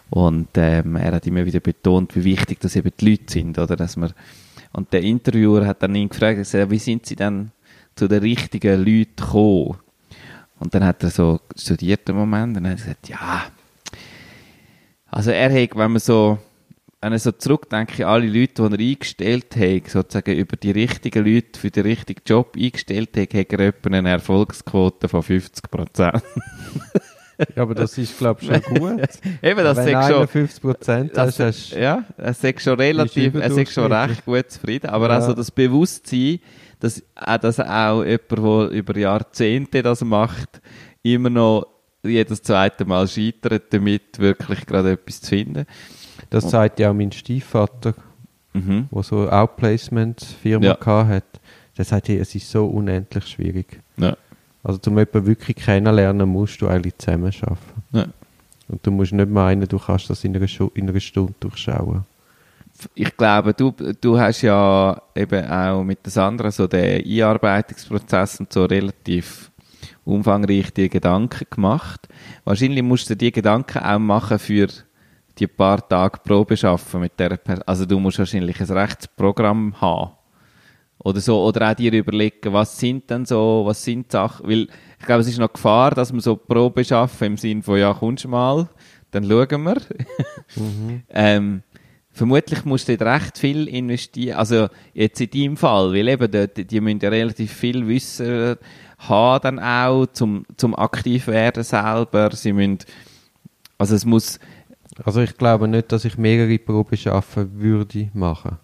Und 0.09 0.49
ähm, 0.55 0.95
er 0.95 1.13
hat 1.13 1.27
immer 1.27 1.45
wieder 1.45 1.59
betont, 1.59 2.15
wie 2.15 2.23
wichtig 2.23 2.59
das 2.59 2.75
eben 2.75 2.91
die 2.99 3.11
Leute 3.11 3.31
sind, 3.31 3.59
oder, 3.59 3.75
dass 3.75 3.97
man 3.97 4.13
und 4.73 4.91
der 4.91 5.03
Interviewer 5.03 5.67
hat 5.67 5.83
dann 5.83 5.95
ihn 5.95 6.09
gefragt, 6.09 6.37
gesagt, 6.37 6.71
wie 6.71 6.79
sind 6.79 7.05
sie 7.05 7.15
dann 7.15 7.51
zu 7.95 8.07
den 8.07 8.21
richtigen 8.21 8.79
Leuten 8.79 9.15
gekommen? 9.15 9.77
Und 10.59 10.73
dann 10.73 10.83
hat 10.83 11.03
er 11.03 11.11
so 11.11 11.39
studiert 11.55 12.09
einen 12.09 12.17
Moment 12.17 12.57
und 12.57 12.63
dann 12.63 12.71
hat 12.71 12.79
er 12.79 12.83
gesagt, 12.83 13.09
ja, 13.09 13.43
also 15.11 15.29
er 15.29 15.51
hat, 15.51 15.77
wenn 15.77 15.91
man 15.91 15.99
so, 15.99 16.39
wenn 17.03 17.11
er 17.11 17.19
so 17.19 17.33
zurückdenkt, 17.33 17.99
alle 17.99 18.27
Leute, 18.27 18.69
die 18.69 18.75
er 18.75 18.91
eingestellt 18.91 19.55
hat, 19.57 19.89
sozusagen 19.89 20.37
über 20.37 20.55
die 20.55 20.71
richtigen 20.71 21.25
Leute 21.25 21.59
für 21.59 21.69
den 21.69 21.83
richtigen 21.83 22.21
Job 22.25 22.55
eingestellt 22.55 23.17
hat, 23.17 23.33
hat 23.33 23.51
er 23.51 23.59
etwa 23.59 23.89
eine 23.89 24.09
Erfolgsquote 24.09 25.09
von 25.09 25.21
50 25.21 25.69
Prozent. 25.69 26.23
Ja, 27.55 27.63
aber 27.63 27.75
das 27.75 27.97
ist, 27.97 28.17
glaube 28.17 28.41
ich, 28.41 28.47
schon 28.47 28.61
gut. 28.79 29.01
Eben, 29.41 29.63
das 29.63 29.77
Wenn 29.77 29.91
sagt 29.91 30.11
schon, 30.11 30.21
51 30.21 30.61
Prozent 30.61 31.17
das, 31.17 31.39
hast 31.39 31.71
ja, 31.71 32.05
er 32.15 32.33
sagt 32.33 32.61
schon 32.61 32.79
relativ, 32.79 33.35
er 33.35 33.51
sagt 33.51 33.71
schon 33.71 33.91
recht 33.91 34.23
gut 34.23 34.49
zufrieden, 34.51 34.87
aber 34.89 35.09
Ja. 35.09 35.15
also 35.15 35.33
das 35.33 35.51
Bewusstsein, 35.51 36.39
dass, 36.79 37.03
auch, 37.15 37.37
dass 37.37 37.59
auch 37.59 38.03
jemand, 38.03 38.29
der 38.29 38.77
über 38.77 38.97
Jahrzehnte 38.97 39.81
das 39.81 40.01
macht, 40.05 40.61
immer 41.01 41.29
noch 41.29 41.67
jedes 42.03 42.41
zweite 42.43 42.85
Mal 42.85 43.07
scheitert, 43.07 43.73
damit 43.73 44.19
wirklich 44.19 44.65
gerade 44.65 44.91
etwas 44.91 45.21
zu 45.21 45.29
finden. 45.29 45.65
Das 46.33 46.49
sagt 46.49 46.79
ja 46.79 46.89
auch 46.89 46.93
mein 46.93 47.11
Stiefvater, 47.11 47.93
Mhm. 48.53 48.87
der 48.91 49.03
so 49.03 49.21
eine 49.21 49.31
Outplacement-Firma 49.33 50.65
Ja. 50.85 51.07
hat. 51.07 51.23
Der 51.77 51.85
sagt, 51.85 52.07
hey, 52.09 52.17
es 52.19 52.35
ist 52.35 52.49
so 52.51 52.65
unendlich 52.65 53.25
schwierig. 53.27 53.79
Ja. 53.97 54.15
Also, 54.63 54.79
um 54.87 54.97
jemanden 54.97 55.25
wirklich 55.25 55.57
kennenlernen, 55.57 56.29
musst 56.29 56.61
du 56.61 56.67
eigentlich 56.67 56.97
zusammenarbeiten. 56.97 57.57
Ja. 57.91 58.05
Und 58.69 58.85
du 58.85 58.91
musst 58.91 59.11
nicht 59.11 59.29
meinen, 59.29 59.67
du 59.67 59.77
kannst 59.79 60.09
das 60.09 60.23
in 60.23 60.35
einer, 60.35 60.47
Schu- 60.47 60.71
in 60.75 60.89
einer 60.89 60.99
Stunde 60.99 61.33
durchschauen. 61.39 62.03
ich 62.95 63.15
glaube, 63.17 63.53
du, 63.53 63.71
du 64.01 64.19
hast 64.19 64.41
ja 64.41 64.99
eben 65.15 65.45
auch 65.47 65.83
mit 65.83 66.05
den 66.05 66.21
anderen 66.21 66.51
so 66.51 66.65
den 66.67 67.03
Einarbeitungsprozess 67.05 68.39
und 68.39 68.51
so 68.53 68.65
relativ 68.65 69.51
umfangreich 70.05 70.73
die 70.73 70.89
Gedanken 70.89 71.45
gemacht. 71.49 72.07
Wahrscheinlich 72.43 72.83
musst 72.83 73.09
du 73.09 73.15
die 73.15 73.31
Gedanken 73.31 73.79
auch 73.79 73.99
machen 73.99 74.39
für 74.39 74.67
die 75.39 75.47
paar 75.47 75.87
Tage 75.87 76.19
Probe 76.23 76.55
schaffen 76.55 77.01
mit 77.01 77.19
der 77.19 77.37
Person. 77.37 77.63
Also 77.65 77.85
du 77.85 77.99
musst 77.99 78.19
wahrscheinlich 78.19 78.59
ein 78.59 78.69
Rechtsprogramm 78.69 79.79
haben. 79.79 80.11
Oder 80.99 81.19
so, 81.19 81.43
oder 81.43 81.71
auch 81.71 81.73
dir 81.73 81.91
überlegen, 81.91 82.53
was 82.53 82.79
sind 82.79 83.09
denn 83.09 83.25
so, 83.25 83.63
was 83.65 83.83
sind 83.83 84.11
Sachen, 84.11 84.47
weil 84.47 84.67
ich 84.99 85.05
glaube, 85.05 85.21
es 85.21 85.27
ist 85.27 85.37
noch 85.37 85.51
Gefahr, 85.51 85.91
dass 85.91 86.13
wir 86.13 86.21
so 86.21 86.37
Probe 86.37 86.85
schaffen 86.85 87.25
im 87.25 87.37
Sinne 87.37 87.61
von, 87.61 87.77
ja, 87.77 87.93
kommst 87.93 88.23
du 88.23 88.29
mal, 88.29 88.69
dann 89.11 89.25
schauen 89.25 89.63
wir. 89.63 89.77
ähm, 91.09 91.61
vermutlich 92.09 92.63
musst 92.63 92.87
du 92.87 92.95
dort 92.95 93.15
recht 93.15 93.37
viel 93.37 93.67
investieren, 93.67 94.37
also 94.37 94.67
jetzt 94.93 95.19
in 95.19 95.29
deinem 95.29 95.57
Fall, 95.57 95.91
weil 95.91 96.07
eben 96.07 96.31
dort, 96.31 96.71
die 96.71 96.79
müssen 96.79 96.99
ja 97.01 97.09
relativ 97.09 97.51
viel 97.51 97.85
Wissen 97.85 98.55
haben 98.97 99.41
dann 99.41 99.59
auch, 99.59 100.05
zum, 100.07 100.45
zum 100.55 100.75
aktiv 100.75 101.27
werden 101.27 101.63
selber, 101.63 102.31
sie 102.33 102.53
müssen, 102.53 102.79
also 103.77 103.95
es 103.95 104.05
muss, 104.05 104.39
Also, 105.03 105.21
ich 105.21 105.37
glaube 105.37 105.67
nicht, 105.67 105.91
dass 105.91 106.05
ich 106.05 106.17
mehrere 106.17 106.57
Proben 106.59 106.97
schaffen 106.97 107.59
würde 107.59 108.09
machen. 108.13 108.57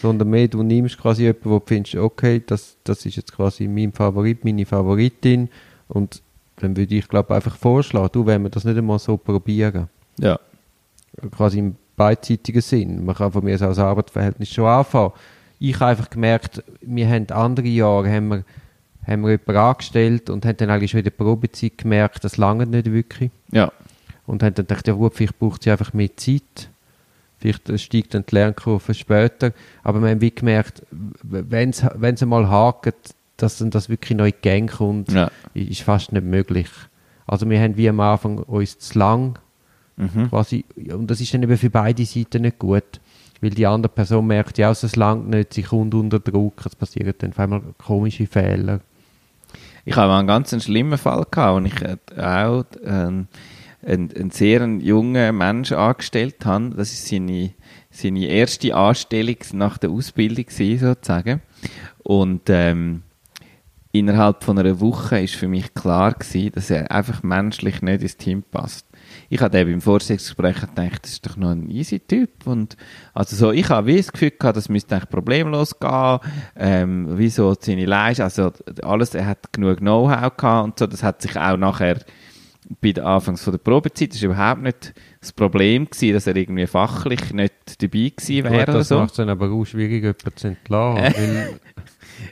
Sondern 0.00 0.30
mehr, 0.30 0.48
du 0.48 0.62
nimmst 0.62 0.98
quasi 0.98 1.22
jemanden, 1.22 1.50
wo 1.50 1.58
du 1.58 1.64
findest, 1.66 1.96
okay, 1.96 2.42
das, 2.44 2.76
das 2.84 3.04
ist 3.04 3.16
jetzt 3.16 3.32
quasi 3.32 3.66
mein 3.66 3.92
Favorit, 3.92 4.44
meine 4.44 4.64
Favoritin. 4.66 5.48
Und 5.88 6.22
dann 6.56 6.76
würde 6.76 6.94
ich, 6.94 7.08
glaube 7.08 7.34
einfach 7.34 7.56
vorschlagen, 7.56 8.10
du, 8.12 8.26
wenn 8.26 8.42
wir 8.42 8.50
das 8.50 8.64
nicht 8.64 8.78
einmal 8.78 8.98
so 8.98 9.16
probieren. 9.16 9.88
ja, 10.18 10.38
quasi 11.30 11.58
im 11.58 11.76
beidseitigen 11.96 12.60
Sinn. 12.60 13.04
Man 13.04 13.14
kann 13.14 13.32
von 13.32 13.44
mir 13.44 13.54
aus 13.54 13.62
als 13.62 13.78
Arbeitsverhältnis 13.78 14.50
schon 14.50 14.66
anfangen. 14.66 15.12
Ich 15.58 15.74
habe 15.74 15.86
einfach 15.86 16.10
gemerkt, 16.10 16.62
wir 16.80 17.08
haben 17.08 17.30
andere 17.30 17.68
Jahre 17.68 18.10
haben 18.10 18.28
wir, 18.28 18.44
haben 19.06 19.22
wir 19.22 19.30
jemanden 19.32 19.56
angestellt 19.56 20.30
und 20.30 20.44
haben 20.44 20.56
dann 20.56 20.70
eigentlich 20.70 20.90
schon 20.90 20.98
in 20.98 21.04
der 21.04 21.10
Probezeit 21.10 21.78
gemerkt, 21.78 22.24
das 22.24 22.36
lange 22.36 22.66
nicht 22.66 22.90
wirklich. 22.92 23.30
ja, 23.52 23.70
Und 24.26 24.42
haben 24.42 24.54
dann 24.54 24.66
gedacht, 24.66 24.86
ja 24.86 24.94
gut, 24.94 25.14
vielleicht 25.14 25.38
braucht 25.38 25.62
sie 25.62 25.70
einfach 25.70 25.92
mehr 25.92 26.16
Zeit. 26.16 26.70
Vielleicht 27.38 27.80
steigt 27.80 28.14
dann 28.14 28.24
die 28.28 28.34
Lernkurve 28.34 28.94
später. 28.94 29.52
Aber 29.82 30.00
wir 30.00 30.10
haben 30.10 30.20
wie 30.20 30.34
gemerkt, 30.34 30.82
wenn 31.22 31.70
es 31.70 32.22
einmal 32.22 32.48
hakt, 32.48 33.14
dass 33.36 33.58
dann 33.58 33.70
das 33.70 33.88
wirklich 33.88 34.16
neu 34.16 34.28
in 34.28 34.34
Gänge 34.42 34.70
kommt, 34.70 35.10
ja, 35.10 35.30
ist 35.54 35.82
fast 35.82 36.12
nicht 36.12 36.24
möglich. 36.24 36.68
Also 37.26 37.48
wir 37.50 37.60
haben 37.60 37.76
wie 37.76 37.88
am 37.88 37.98
Anfang 37.98 38.38
uns 38.38 38.78
zu 38.78 38.98
lang 38.98 39.38
mhm. 39.96 40.28
quasi, 40.28 40.64
und 40.76 41.10
das 41.10 41.20
ist 41.20 41.34
dann 41.34 41.42
eben 41.42 41.56
für 41.56 41.70
beide 41.70 42.04
Seiten 42.04 42.42
nicht 42.42 42.60
gut, 42.60 43.00
weil 43.40 43.50
die 43.50 43.66
andere 43.66 43.92
Person 43.92 44.26
merkt, 44.28 44.58
ja, 44.58 44.70
es 44.70 44.94
langt 44.94 45.28
nicht, 45.28 45.54
sie 45.54 45.62
kommt 45.62 45.94
unter 45.94 46.20
Druck, 46.20 46.64
es 46.64 46.76
passieren 46.76 47.14
dann 47.18 47.30
auf 47.30 47.38
einmal 47.40 47.62
komische 47.78 48.26
Fehler. 48.26 48.80
Ich 49.84 49.96
habe 49.96 50.08
mal 50.08 50.20
einen 50.20 50.28
ganz 50.28 50.62
schlimmen 50.62 50.98
Fall 50.98 51.26
gehabt, 51.28 51.56
und 51.56 51.66
ich 51.66 51.82
äh, 51.82 51.96
auch 52.20 52.64
ähm, 52.84 53.26
einen, 53.84 54.12
einen 54.12 54.30
sehr 54.30 54.66
jungen 54.66 55.36
Menschen 55.36 55.76
angestellt 55.76 56.44
habe. 56.44 56.70
Das 56.70 56.92
ist 56.92 57.08
seine, 57.08 57.52
seine 57.90 58.26
erste 58.26 58.74
Anstellung 58.74 59.36
nach 59.52 59.78
der 59.78 59.90
Ausbildung 59.90 60.46
gewesen, 60.46 60.86
sozusagen. 60.86 61.42
Und 62.02 62.42
ähm, 62.48 63.02
innerhalb 63.92 64.42
von 64.42 64.58
einer 64.58 64.80
Woche 64.80 65.20
ist 65.20 65.34
für 65.34 65.48
mich 65.48 65.74
klar 65.74 66.12
gewesen, 66.14 66.52
dass 66.52 66.70
er 66.70 66.90
einfach 66.90 67.22
menschlich 67.22 67.82
nicht 67.82 68.02
ins 68.02 68.16
Team 68.16 68.42
passt. 68.42 68.86
Ich 69.28 69.40
hatte 69.40 69.58
eben 69.58 69.74
im 69.74 69.80
Vorstellungsgespräch 69.82 70.60
gedacht, 70.60 71.02
das 71.02 71.12
ist 71.12 71.26
doch 71.26 71.36
noch 71.36 71.50
ein 71.50 71.68
easy 71.68 72.00
Typ 72.00 72.46
und 72.46 72.76
also 73.12 73.36
so, 73.36 73.52
ich 73.52 73.68
habe 73.68 73.94
das 73.94 74.10
Gefühl 74.10 74.30
gehabt, 74.30 74.56
das 74.56 74.70
müsste 74.70 74.94
eigentlich 74.94 75.10
problemlos 75.10 75.78
gehen, 75.78 76.18
ähm, 76.56 77.06
wieso 77.10 77.54
seine 77.58 77.84
Leistung, 77.84 78.24
also 78.24 78.52
alles, 78.82 79.14
er 79.14 79.26
hat 79.26 79.52
genug 79.52 79.78
Know-how 79.78 80.36
gehabt 80.36 80.64
und 80.64 80.78
so, 80.78 80.86
das 80.86 81.02
hat 81.02 81.20
sich 81.20 81.36
auch 81.36 81.58
nachher 81.58 81.98
bei 82.80 82.92
der 82.92 83.04
Anfangs 83.06 83.42
von 83.42 83.52
der 83.52 83.58
Probezeit, 83.58 84.10
das 84.10 84.16
ist 84.16 84.22
überhaupt 84.22 84.62
nicht 84.62 84.94
das 85.20 85.32
Problem 85.32 85.88
gewesen, 85.88 86.14
dass 86.14 86.26
er 86.26 86.36
irgendwie 86.36 86.66
fachlich 86.66 87.32
nicht 87.32 87.82
dabei 87.82 88.12
gewesen 88.16 88.44
wäre 88.44 88.48
Gut, 88.50 88.62
oder 88.68 88.72
das 88.78 88.88
so. 88.88 88.98
macht 88.98 89.10
es 89.10 89.16
dann 89.16 89.28
aber 89.28 89.50
auch 89.50 89.64
schwierig, 89.64 90.02
jemanden 90.02 90.36
zu 90.36 90.46
entlassen. 90.48 91.14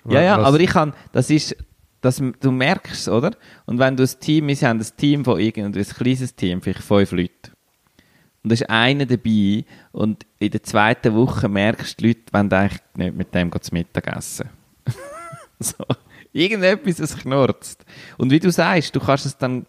weil, 0.05 0.15
Ja, 0.15 0.23
ja, 0.23 0.39
was- 0.39 0.47
aber 0.47 0.61
ich 0.61 0.71
kann, 0.71 0.93
das 1.13 1.31
ist, 1.31 1.57
das, 2.01 2.23
du 2.41 2.51
merkst 2.51 2.93
es, 2.95 3.09
oder? 3.09 3.33
Und 3.67 3.79
wenn 3.79 3.97
du 3.97 4.03
ein 4.05 4.11
Team, 4.21 4.49
wir 4.49 4.57
haben 4.57 4.81
ein 4.81 4.87
Team 4.97 5.25
von 5.25 5.39
irgendwie, 5.39 5.81
ein 5.81 5.85
kleines 5.87 6.35
Team, 6.35 6.63
vielleicht 6.63 6.83
fünf 6.83 7.13
Leute. 7.13 7.51
Und 8.43 8.51
da 8.51 8.55
ist 8.55 8.71
einer 8.71 9.05
dabei 9.05 9.65
und 9.93 10.25
in 10.39 10.51
der 10.51 10.63
zweiten 10.63 11.15
Woche 11.15 11.47
merkst 11.49 12.01
du, 12.01 12.05
die 12.05 12.09
Leute 12.09 12.21
wollen 12.33 12.51
eigentlich 12.53 12.81
nicht 12.95 13.15
mit 13.17 13.35
dem 13.35 13.53
zu 13.61 13.75
Mittag 13.75 14.17
essen. 14.17 14.49
so. 15.59 15.75
Irgendetwas, 16.33 17.01
es 17.01 17.17
knurzt. 17.19 17.85
Und 18.17 18.31
wie 18.31 18.39
du 18.39 18.51
sagst, 18.53 18.95
du 18.95 19.01
kannst 19.01 19.27
es 19.27 19.37
dann, 19.37 19.67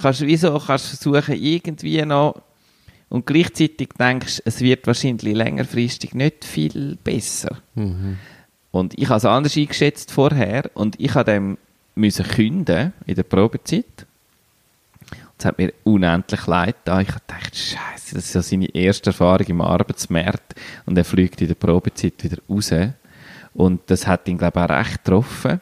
kannst 0.00 0.20
wieso, 0.22 0.58
kannst 0.58 0.88
versuchen, 0.88 1.34
irgendwie 1.34 2.04
noch, 2.04 2.40
und 3.08 3.26
gleichzeitig 3.26 3.90
denkst, 3.98 4.42
es 4.44 4.60
wird 4.60 4.86
wahrscheinlich 4.86 5.34
längerfristig 5.34 6.14
nicht 6.14 6.44
viel 6.44 6.96
besser. 7.02 7.56
Und 8.70 8.98
ich 8.98 9.08
habe 9.08 9.16
es 9.16 9.24
anders 9.24 9.56
eingeschätzt 9.56 10.12
vorher 10.12 10.70
und 10.74 11.00
ich 11.00 11.14
habe 11.14 11.32
dem 11.32 11.58
müssen 11.94 12.26
künden 12.26 12.92
in 13.06 13.14
der 13.14 13.22
Probezeit. 13.22 14.06
Es 15.38 15.44
hat 15.44 15.56
mir 15.58 15.72
unendlich 15.84 16.46
leid 16.46 16.76
da. 16.84 17.00
Ich 17.00 17.08
habe 17.08 17.20
gedacht, 17.26 17.56
Scheiße, 17.56 18.14
das 18.14 18.24
ist 18.26 18.34
ja 18.34 18.42
seine 18.42 18.74
erste 18.74 19.10
Erfahrung 19.10 19.46
im 19.46 19.60
Arbeitsmarkt 19.60 20.54
und 20.84 20.98
er 20.98 21.04
fliegt 21.04 21.40
in 21.40 21.48
der 21.48 21.54
Probezeit 21.54 22.22
wieder 22.22 22.38
raus. 22.48 22.72
Und 23.54 23.80
das 23.86 24.06
hat 24.06 24.28
ihn, 24.28 24.36
glaube 24.36 24.60
ich, 24.60 24.64
auch 24.64 24.70
recht 24.70 25.04
getroffen. 25.04 25.60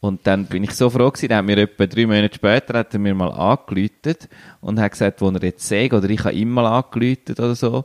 Und 0.00 0.26
dann 0.26 0.46
bin 0.46 0.64
ich 0.64 0.72
so 0.72 0.88
froh 0.88 1.10
gewesen, 1.10 1.28
dann 1.28 1.38
hat 1.38 1.44
mir 1.44 1.58
etwa 1.58 1.86
drei 1.86 2.06
Monate 2.06 2.34
später 2.34 2.78
hat 2.78 2.94
er 2.94 3.00
mir 3.00 3.14
mal 3.14 3.30
angeläutet 3.32 4.28
und 4.62 4.80
hat 4.80 4.92
gesagt, 4.92 5.20
wo 5.20 5.28
er 5.28 5.42
jetzt 5.42 5.68
sägt, 5.68 5.92
oder 5.92 6.08
ich 6.08 6.24
habe 6.24 6.34
ihm 6.34 6.50
mal 6.50 6.66
angeläutet 6.66 7.38
oder 7.38 7.54
so. 7.54 7.84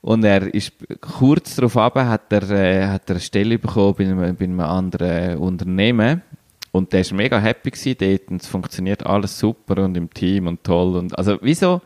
Und 0.00 0.24
er 0.24 0.54
ist 0.54 0.72
kurz 1.02 1.56
darauf 1.56 1.76
ab, 1.76 1.96
hat 1.96 2.32
er, 2.32 2.50
äh, 2.50 2.86
hat 2.86 3.10
er 3.10 3.16
eine 3.16 3.20
Stelle 3.20 3.58
bekommen 3.58 3.94
bei 3.98 4.04
einem, 4.04 4.36
bei 4.36 4.44
einem 4.44 4.60
anderen 4.60 5.36
Unternehmen. 5.36 6.22
Und 6.72 6.92
der 6.92 7.00
ist 7.00 7.12
mega 7.12 7.38
happy 7.38 7.70
gewesen 7.70 7.96
dort 7.98 8.30
und 8.30 8.42
es 8.42 8.48
funktioniert 8.48 9.04
alles 9.04 9.38
super 9.38 9.84
und 9.84 9.96
im 9.96 10.08
Team 10.08 10.46
und 10.46 10.64
toll. 10.64 10.96
Und, 10.96 11.18
also, 11.18 11.36
wieso? 11.42 11.82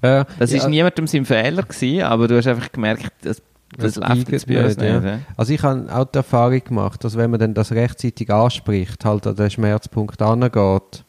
Äh, 0.00 0.24
Das 0.38 0.52
ja, 0.52 0.58
ist 0.58 0.68
niemandem 0.68 1.06
sein 1.06 1.26
Fehler 1.26 1.62
gewesen, 1.62 2.02
aber 2.02 2.28
du 2.28 2.36
hast 2.36 2.46
einfach 2.46 2.72
gemerkt, 2.72 3.12
das, 3.22 3.42
das, 3.76 3.94
Das 3.94 4.08
läuft 4.08 4.32
jetzt 4.32 4.46
bei 4.46 4.64
uns 4.64 4.76
nicht, 4.76 4.88
ja. 4.88 5.00
ja. 5.00 5.18
Also 5.36 5.52
ich 5.52 5.62
habe 5.62 5.86
auch 5.94 6.04
die 6.06 6.16
Erfahrung 6.16 6.64
gemacht, 6.64 7.04
dass 7.04 7.16
wenn 7.16 7.30
man 7.30 7.40
dann 7.40 7.54
das 7.54 7.72
rechtzeitig 7.72 8.30
anspricht, 8.30 9.04
halt 9.04 9.26
an 9.26 9.36
den 9.36 9.50
Schmerzpunkt 9.50 10.20
angeht, 10.22 11.04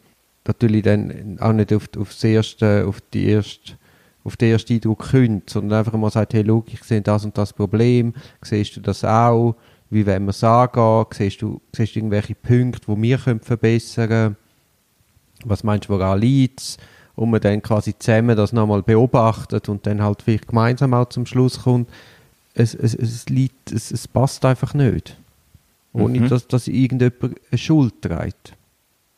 natürlich 0.46 0.84
dann 0.84 1.38
auch 1.40 1.54
nicht 1.54 1.74
auf, 1.74 1.90
auf, 1.98 2.10
das 2.10 2.24
erste, 2.24 2.86
auf, 2.88 3.00
die 3.14 3.28
erste, 3.30 3.74
auf 4.24 4.36
den 4.36 4.52
ersten 4.52 4.74
Eindruck 4.74 5.10
kündet, 5.10 5.50
sondern 5.50 5.80
einfach 5.80 5.94
mal 5.94 6.12
sagt, 6.12 6.34
hey, 6.34 6.44
schau, 6.46 6.64
ich 6.68 6.84
sehe 6.84 7.02
das 7.02 7.24
und 7.24 7.38
das 7.38 7.54
Problem, 7.54 8.14
siehst 8.42 8.76
du 8.76 8.82
das 8.82 9.06
auch, 9.06 9.56
wie 9.90 10.06
wollen 10.06 10.26
wir 10.26 10.32
es 10.32 10.44
angehen, 10.44 11.06
siehst 11.12 11.42
du, 11.42 11.62
siehst 11.76 11.96
du 11.96 12.00
irgendwelche 12.00 12.36
Punkte, 12.36 12.94
die 12.94 13.02
wir 13.02 13.18
können 13.18 13.40
verbessern 13.40 14.10
können, 14.10 14.36
was 15.46 15.64
meinst 15.64 15.88
du, 15.88 15.94
woran 15.94 16.20
liegt 16.20 16.60
es? 16.60 16.78
Und 17.16 17.32
man 17.32 17.42
dann 17.42 17.62
quasi 17.62 17.98
zusammen 17.98 18.36
das 18.36 18.54
nochmal 18.54 18.82
beobachtet 18.82 19.68
und 19.68 19.86
dann 19.86 20.02
halt 20.02 20.22
vielleicht 20.22 20.48
gemeinsam 20.48 20.94
auch 20.94 21.10
zum 21.10 21.26
Schluss 21.26 21.64
kommt, 21.64 21.90
es, 22.60 22.76
es, 22.76 22.94
es, 22.94 23.30
liegt, 23.30 23.72
es, 23.72 23.92
es 23.92 24.08
passt 24.08 24.44
einfach 24.46 24.74
nicht. 24.74 25.16
Ohne 25.94 26.20
Mhm. 26.20 26.30
dass, 26.30 26.48
dass 26.48 26.68
irgendjemand 26.68 27.36
eine 27.50 27.58
Schuld 27.58 28.02
trägt. 28.02 28.54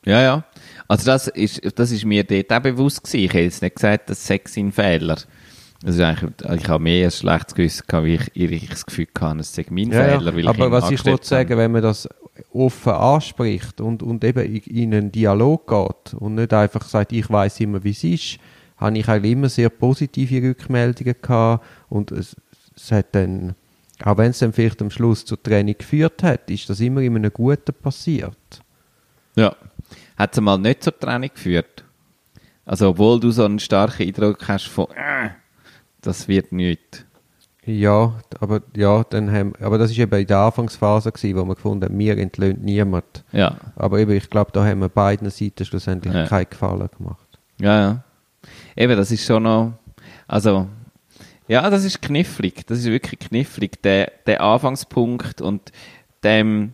Ja, 0.06 0.22
ja. 0.22 0.44
Also 0.88 1.06
das 1.06 1.28
ist, 1.28 1.62
das 1.78 1.92
ist 1.92 2.06
mir 2.06 2.24
dort 2.24 2.52
auch 2.52 2.60
bewusst 2.62 3.04
gewesen. 3.04 3.26
Ich 3.26 3.34
hätte 3.34 3.44
jetzt 3.44 3.62
nicht 3.62 3.76
gesagt, 3.76 4.10
das 4.10 4.26
sei 4.26 4.42
sein 4.46 4.72
Fehler. 4.72 5.18
Also 5.84 6.04
eigentlich, 6.04 6.62
ich 6.62 6.70
habe 6.70 6.84
mehr 6.84 7.08
ein 7.08 7.12
schlechtes 7.12 7.56
Gewissen 7.56 7.84
gehabt, 7.88 8.06
wie 8.06 8.16
ich, 8.16 8.30
ich 8.64 8.70
das 8.70 8.86
Gefühl 8.86 9.08
hatte, 9.20 9.40
es 9.40 9.54
sei 9.54 9.66
mein 9.70 9.92
Ja. 9.92 10.04
Fehler, 10.18 10.34
weil 10.34 10.40
ich 10.40 10.48
Aber 10.48 10.66
ihn 10.68 10.72
was 10.72 10.92
ich 10.92 11.06
wollte 11.06 11.28
sagen, 11.28 11.58
wenn 11.58 11.72
man 11.72 11.82
das 11.82 12.08
offen 12.54 12.94
anspricht 12.94 13.82
und, 13.82 14.04
und 14.04 14.24
eben 14.24 14.46
in, 14.46 14.62
in 14.62 14.94
einen 14.94 15.12
Dialog 15.12 15.68
geht 15.68 16.14
und 16.14 16.36
nicht 16.36 16.54
einfach 16.54 16.88
sagt, 16.88 17.12
ich 17.12 17.30
weiß 17.30 17.60
immer, 17.62 17.84
wie 17.84 17.92
es 17.92 18.04
ist, 18.04 18.38
habe 18.78 18.98
ich 18.98 19.08
eigentlich 19.08 19.34
immer 19.34 19.50
sehr 19.50 19.70
positive 19.70 20.50
Rückmeldungen 20.50 21.16
gehabt 21.22 21.66
und 21.90 22.12
es, 22.12 22.36
es 22.76 22.92
hat 22.92 23.08
dann, 23.14 23.56
auch 24.04 24.18
wenn 24.18 24.32
es 24.32 24.40
dann 24.40 24.54
vielleicht 24.54 24.82
am 24.82 24.90
Schluss 24.92 25.26
zur 25.26 25.42
Training 25.42 25.78
geführt 25.78 26.24
hat, 26.24 26.50
ist 26.50 26.70
das 26.70 26.80
immer 26.80 27.02
in 27.02 27.16
einem 27.16 27.32
Guten 27.32 27.74
passiert. 27.74 28.36
Ja. 29.36 29.56
Hat 30.18 30.34
es 30.34 30.42
mal 30.42 30.58
nicht 30.58 30.84
zur 30.84 30.98
Trennung 30.98 31.30
geführt? 31.34 31.84
Also, 32.66 32.90
obwohl 32.90 33.20
du 33.20 33.32
so 33.32 33.44
einen 33.46 33.60
starken 33.60 34.04
Eindruck 34.04 34.48
hast 34.48 34.68
von, 34.68 34.88
äh, 34.92 35.30
das 36.02 36.28
wird 36.28 36.52
nichts. 36.52 37.06
Ja, 37.64 38.16
aber 38.40 38.62
ja, 38.76 39.04
dann 39.04 39.32
haben, 39.32 39.54
aber 39.62 39.78
das 39.78 39.92
ist 39.92 40.00
eben 40.00 40.20
in 40.20 40.26
der 40.26 40.40
Anfangsphase 40.40 41.12
gewesen, 41.12 41.38
wo 41.38 41.46
wir 41.46 41.56
gefunden 41.56 41.86
haben, 41.86 41.98
mir 41.98 42.18
entlöhnt 42.18 42.64
niemand. 42.64 43.24
Ja. 43.32 43.56
Aber 43.76 44.00
eben, 44.00 44.12
ich 44.12 44.30
glaube, 44.30 44.52
da 44.52 44.66
haben 44.66 44.80
wir 44.80 44.90
beiden 44.90 45.30
Seiten 45.30 45.64
schlussendlich 45.66 46.14
Ja. 46.14 46.26
keinen 46.28 46.50
Gefallen 46.50 46.90
gemacht. 46.98 47.28
Ja, 47.60 47.80
ja. 47.80 48.04
Eben, 48.76 48.98
das 48.98 49.12
ist 49.12 49.26
schon 49.26 49.44
noch, 49.44 49.74
also, 50.28 50.68
ja, 51.52 51.70
das 51.70 51.84
ist 51.84 52.02
knifflig. 52.02 52.66
Das 52.66 52.80
ist 52.80 52.86
wirklich 52.86 53.20
knifflig, 53.20 53.82
der, 53.82 54.10
der 54.26 54.40
Anfangspunkt 54.40 55.42
und 55.42 55.74
dem, 56.24 56.72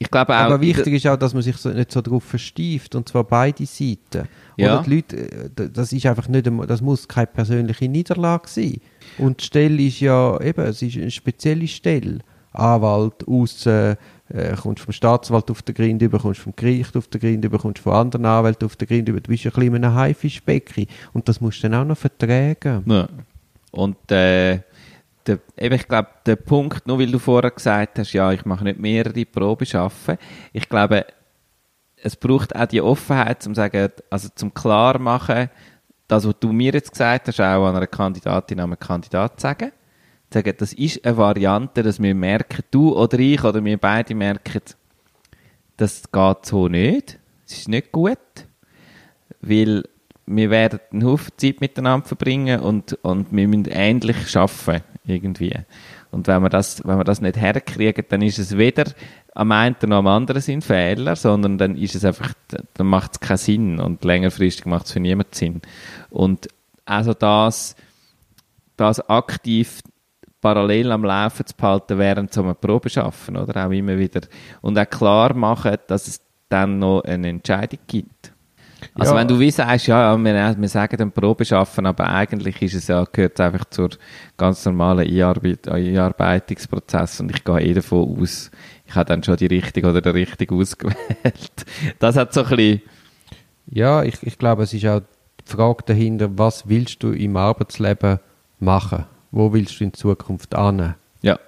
ich 0.00 0.10
glaube 0.10 0.34
auch. 0.34 0.40
Aber 0.40 0.60
wichtig 0.60 0.94
ist 0.94 1.06
auch, 1.06 1.16
dass 1.16 1.32
man 1.32 1.44
sich 1.44 1.56
so, 1.58 1.68
nicht 1.68 1.92
so 1.92 2.00
darauf 2.00 2.24
verstieft, 2.24 2.96
und 2.96 3.08
zwar 3.08 3.22
beide 3.22 3.64
Seiten. 3.66 4.28
Ja. 4.56 4.74
Oder 4.74 4.82
die 4.82 4.94
Leute, 4.96 5.16
äh, 5.16 5.70
das 5.72 5.92
ist 5.92 6.06
einfach 6.06 6.26
nicht, 6.26 6.50
das 6.66 6.82
muss 6.82 7.06
keine 7.06 7.28
persönliche 7.28 7.88
Niederlage 7.88 8.48
sein. 8.48 8.80
Und 9.16 9.40
die 9.40 9.44
Stelle 9.44 9.80
ist 9.80 10.00
ja 10.00 10.40
eben, 10.40 10.64
es 10.64 10.82
ist 10.82 10.96
eine 10.96 11.12
spezielle 11.12 11.68
Stelle. 11.68 12.18
Anwalt, 12.50 13.28
aussen, 13.28 13.96
äh, 14.28 14.56
kommst 14.60 14.82
vom 14.82 14.92
Staatsanwalt 14.92 15.52
auf 15.52 15.62
den 15.62 15.76
Grind 15.76 16.02
über, 16.02 16.18
kommst 16.18 16.40
vom 16.40 16.54
Gericht 16.56 16.96
auf 16.96 17.06
den 17.06 17.20
Grind 17.20 17.44
über, 17.44 17.58
kommst 17.58 17.80
von 17.80 17.92
anderen 17.92 18.26
Anwälten 18.26 18.66
auf 18.66 18.74
den 18.74 18.88
Grind 18.88 19.08
über. 19.08 19.20
Du 19.20 19.30
bist 19.30 19.46
ein 19.46 19.52
bisschen 19.52 19.76
in 19.76 19.84
einem 19.84 19.94
Haifischbecken. 19.94 20.86
Und 21.12 21.28
das 21.28 21.40
musst 21.40 21.62
du 21.62 21.68
dann 21.68 21.80
auch 21.80 21.86
noch 21.86 21.98
vertragen. 21.98 22.82
Ja. 22.86 23.08
Und 23.74 24.10
äh, 24.12 24.60
der, 25.26 25.38
eben, 25.58 25.74
ich 25.74 25.88
glaube, 25.88 26.08
der 26.26 26.36
Punkt, 26.36 26.86
nur 26.86 26.98
weil 27.00 27.10
du 27.10 27.18
vorher 27.18 27.50
gesagt 27.50 27.98
hast, 27.98 28.12
ja, 28.12 28.30
ich 28.30 28.44
mache 28.44 28.62
nicht 28.62 28.78
mehrere 28.78 29.24
Proben 29.24 29.66
schaffen, 29.66 30.16
ich 30.52 30.68
glaube, 30.68 31.06
es 31.96 32.14
braucht 32.14 32.54
auch 32.54 32.66
die 32.66 32.80
Offenheit, 32.80 33.44
um 33.46 33.54
sagen, 33.54 33.88
also 34.10 34.28
zum 34.34 34.54
klar 34.54 34.98
machen, 34.98 35.48
das, 36.06 36.26
was 36.26 36.34
du 36.38 36.52
mir 36.52 36.72
jetzt 36.72 36.92
gesagt 36.92 37.26
hast, 37.28 37.40
auch 37.40 37.66
an 37.66 37.76
einer 37.76 37.86
Kandidatin, 37.86 38.60
an 38.60 38.70
einem 38.70 38.78
Kandidat 38.78 39.40
sagen. 39.40 39.72
Sagen, 40.32 40.54
das 40.58 40.72
ist 40.72 41.04
eine 41.04 41.16
Variante, 41.16 41.82
dass 41.82 42.00
wir 42.00 42.14
merken, 42.14 42.62
du 42.70 42.94
oder 42.94 43.18
ich 43.18 43.42
oder 43.42 43.64
wir 43.64 43.78
beide 43.78 44.14
merken, 44.14 44.60
das 45.76 46.02
geht 46.12 46.46
so 46.46 46.68
nicht, 46.68 47.18
es 47.46 47.58
ist 47.58 47.68
nicht 47.68 47.90
gut, 47.90 48.18
weil 49.40 49.84
wir 50.26 50.50
werden 50.50 50.80
einen 50.92 51.04
Haufen 51.04 51.32
Zeit 51.36 51.60
miteinander 51.60 52.06
verbringen 52.06 52.60
und, 52.60 52.94
und 53.02 53.28
wir 53.30 53.48
müssen 53.48 53.66
ähnlich 53.70 54.36
arbeiten, 54.36 54.84
irgendwie. 55.04 55.54
Und 56.10 56.26
wenn 56.28 56.42
wir 56.42 56.48
das, 56.48 56.86
wenn 56.86 56.96
wir 56.96 57.04
das 57.04 57.20
nicht 57.20 57.36
herkriegen, 57.36 58.04
dann 58.08 58.22
ist 58.22 58.38
es 58.38 58.56
weder 58.56 58.84
am 59.34 59.50
einen 59.50 59.76
noch 59.86 59.98
am 59.98 60.06
anderen 60.06 60.40
sind 60.40 60.64
Fehler, 60.64 61.16
sondern 61.16 61.58
dann 61.58 61.76
ist 61.76 61.94
es 61.94 62.04
einfach, 62.04 62.32
dann 62.74 62.86
macht 62.86 63.14
es 63.14 63.20
keinen 63.20 63.36
Sinn 63.36 63.80
und 63.80 64.04
längerfristig 64.04 64.66
macht 64.66 64.86
es 64.86 64.92
für 64.92 65.00
niemanden 65.00 65.34
Sinn. 65.34 65.62
Und 66.10 66.48
also 66.84 67.14
das, 67.14 67.74
das 68.76 69.08
aktiv 69.08 69.80
parallel 70.40 70.92
am 70.92 71.04
Laufen 71.04 71.46
zu 71.46 71.56
behalten, 71.56 71.98
während 71.98 72.32
so 72.32 72.42
einer 72.42 72.54
Probe 72.54 72.90
schaffen, 72.90 73.36
oder? 73.36 73.66
Auch 73.66 73.70
immer 73.70 73.98
wieder. 73.98 74.20
Und 74.60 74.78
auch 74.78 74.88
klar 74.88 75.34
machen, 75.34 75.76
dass 75.88 76.06
es 76.06 76.20
dann 76.48 76.78
noch 76.78 77.00
eine 77.00 77.28
Entscheidung 77.28 77.80
gibt. 77.86 78.33
Also 78.94 79.12
Ja. 79.14 79.20
wenn 79.20 79.28
du 79.28 79.38
wie 79.38 79.50
sagst, 79.50 79.86
ja, 79.86 80.12
ja 80.12 80.18
wir, 80.18 80.56
wir 80.60 80.68
sagen 80.68 80.96
dann 80.96 81.12
Probe 81.12 81.44
schaffen, 81.44 81.86
aber 81.86 82.08
eigentlich 82.08 82.60
ist 82.62 82.74
es 82.74 82.88
ja, 82.88 83.04
gehört 83.10 83.34
es 83.34 83.40
einfach 83.40 83.64
zur 83.70 83.90
ganz 84.36 84.64
normalen 84.66 85.08
Einarbeit 85.08 85.68
Einarbeitungsprozess 85.68 87.20
und 87.20 87.30
ich 87.30 87.44
gehe 87.44 87.60
eh 87.60 87.74
davon 87.74 88.20
aus, 88.20 88.50
ich 88.86 88.94
habe 88.94 89.06
dann 89.06 89.22
schon 89.22 89.36
die 89.36 89.46
richtige 89.46 89.88
oder 89.88 90.00
den 90.00 90.12
richtigen 90.12 90.58
ausgewählt. 90.60 91.64
Das 91.98 92.16
hat 92.16 92.32
so 92.32 92.42
ein 92.44 92.48
bisschen, 92.50 92.82
Ja, 93.66 94.02
ich, 94.02 94.22
ich 94.22 94.38
glaube, 94.38 94.62
es 94.64 94.72
ist 94.74 94.86
auch 94.86 95.00
die 95.00 95.50
Frage 95.52 95.84
dahinter, 95.86 96.30
was 96.38 96.68
willst 96.68 97.02
du 97.02 97.12
im 97.12 97.36
Arbeitsleben 97.36 98.18
machen? 98.60 99.04
Wo 99.30 99.52
willst 99.52 99.80
du 99.80 99.84
in 99.84 99.92
Zukunft 99.94 100.54
an? 100.54 100.94
ja. 101.22 101.38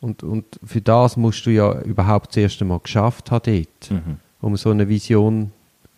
Und, 0.00 0.22
und 0.22 0.44
für 0.62 0.82
das 0.82 1.16
musst 1.16 1.46
du 1.46 1.50
ja 1.50 1.80
überhaupt 1.80 2.28
das 2.30 2.36
erste 2.36 2.66
Mal 2.66 2.78
geschafft 2.80 3.30
haben 3.30 3.42
dort, 3.46 3.90
Mhm. 3.90 4.16
um 4.42 4.54
so 4.58 4.70
eine 4.70 4.86
Vision 4.88 5.50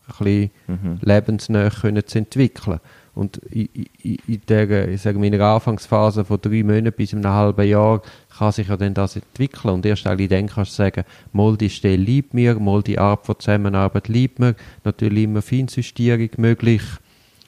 ein 0.08 0.14
bisschen 0.18 0.50
Mhm. 0.66 0.98
lebensnah 1.02 1.70
können 1.70 2.06
zu 2.06 2.18
entwickeln. 2.18 2.80
Und 3.14 3.38
in, 3.50 3.68
in, 4.02 4.18
in 4.26 4.42
der, 4.46 4.88
ich 4.88 5.00
sage, 5.00 5.18
meiner 5.18 5.40
Anfangsphase 5.40 6.22
von 6.24 6.38
drei 6.38 6.62
Monaten 6.62 6.92
bis 6.92 7.14
einem 7.14 7.26
halben 7.26 7.66
Jahr 7.66 8.02
kann 8.36 8.52
sich 8.52 8.68
ja 8.68 8.76
dann 8.76 8.92
das 8.92 9.16
entwickeln. 9.16 9.72
Und 9.72 9.86
erst 9.86 10.06
eigentlich 10.06 10.28
dann 10.28 10.48
kannst 10.48 10.72
du 10.72 10.76
sagen, 10.76 11.04
mal 11.32 11.56
die 11.56 11.70
Stelle 11.70 11.96
liebt 11.96 12.34
mir, 12.34 12.58
mal 12.60 12.82
die 12.82 12.98
Art 12.98 13.24
von 13.24 13.38
Zusammenarbeit 13.38 14.08
liebt 14.08 14.38
mir, 14.38 14.54
natürlich 14.84 15.24
immer 15.24 15.40
Feinjustierung 15.40 16.28
möglich, 16.36 16.82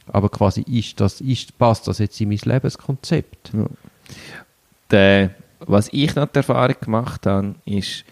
aber 0.06 0.30
quasi 0.30 0.62
ist 0.62 0.98
das, 1.00 1.20
ist, 1.20 1.58
passt 1.58 1.86
das 1.86 1.98
jetzt 1.98 2.18
in 2.18 2.30
mein 2.30 2.38
Lebenskonzept? 2.42 3.52
Der, 4.90 5.30
was 5.60 5.90
ich 5.92 6.14
noch 6.14 6.28
die 6.28 6.38
Erfahrung 6.38 6.76
gemacht 6.80 7.26
habe, 7.26 7.56
ist, 7.66 8.04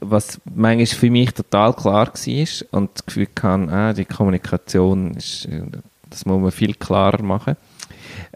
was 0.00 0.40
manchmal 0.44 0.86
für 0.86 1.10
mich 1.10 1.32
total 1.32 1.74
klar 1.74 2.08
war 2.08 2.78
und 2.78 2.90
das 2.94 3.06
Gefühl 3.06 3.28
hatte, 3.42 3.72
ah, 3.72 3.92
die 3.92 4.04
Kommunikation, 4.04 5.12
ist, 5.12 5.48
das 6.08 6.26
muss 6.26 6.40
man 6.40 6.50
viel 6.50 6.74
klarer 6.74 7.22
machen, 7.22 7.56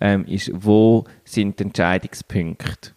ähm, 0.01 0.25
ist, 0.27 0.51
wo 0.55 1.05
sind 1.25 1.59
die 1.59 1.65
Entscheidungspunkte? 1.65 2.93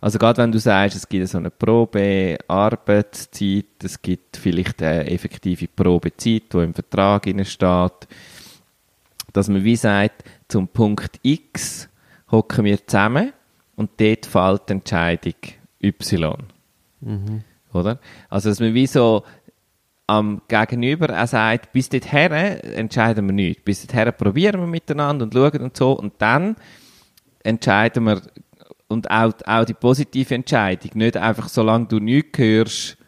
Also 0.00 0.18
gerade 0.18 0.42
wenn 0.42 0.52
du 0.52 0.58
sagst, 0.58 0.96
es 0.96 1.08
gibt 1.08 1.26
so 1.28 1.38
eine 1.38 1.50
Probe, 1.50 2.38
Arbeitszeit, 2.46 3.64
es 3.82 4.00
gibt 4.00 4.36
vielleicht 4.36 4.82
eine 4.82 5.10
effektive 5.10 5.66
Probezeit, 5.68 6.52
die 6.52 6.58
im 6.58 6.74
Vertrag 6.74 7.24
steht, 7.44 8.08
dass 9.32 9.48
man 9.48 9.64
wie 9.64 9.76
sagt, 9.76 10.24
zum 10.48 10.68
Punkt 10.68 11.18
X 11.22 11.88
hocken 12.30 12.64
wir 12.64 12.86
zusammen 12.86 13.32
und 13.74 13.90
dort 13.98 14.26
fällt 14.26 14.68
die 14.68 14.72
Entscheidung 14.72 15.34
Y. 15.82 16.55
Oder? 17.72 17.98
Also, 18.28 18.48
dass 18.48 18.60
man 18.60 18.74
wie 18.74 18.86
so 18.86 19.24
am 20.06 20.42
Gegenüber 20.46 21.20
auch 21.20 21.26
sagt, 21.26 21.72
bis 21.72 21.88
dorthin 21.88 22.32
entscheiden 22.32 23.26
wir 23.26 23.32
nichts. 23.32 23.64
Bis 23.64 23.86
dorthin 23.86 24.12
probieren 24.16 24.60
wir 24.60 24.66
miteinander 24.66 25.24
und 25.24 25.34
schauen 25.34 25.62
und 25.62 25.76
so. 25.76 25.92
Und 25.92 26.14
dann 26.18 26.56
entscheiden 27.42 28.04
wir, 28.04 28.22
und 28.88 29.10
auch, 29.10 29.32
auch 29.46 29.64
die 29.64 29.74
positive 29.74 30.34
Entscheidung, 30.34 30.92
nicht 30.94 31.16
einfach, 31.16 31.48
solange 31.48 31.86
du 31.86 31.98
nichts 31.98 32.38
hörst, 32.38 32.98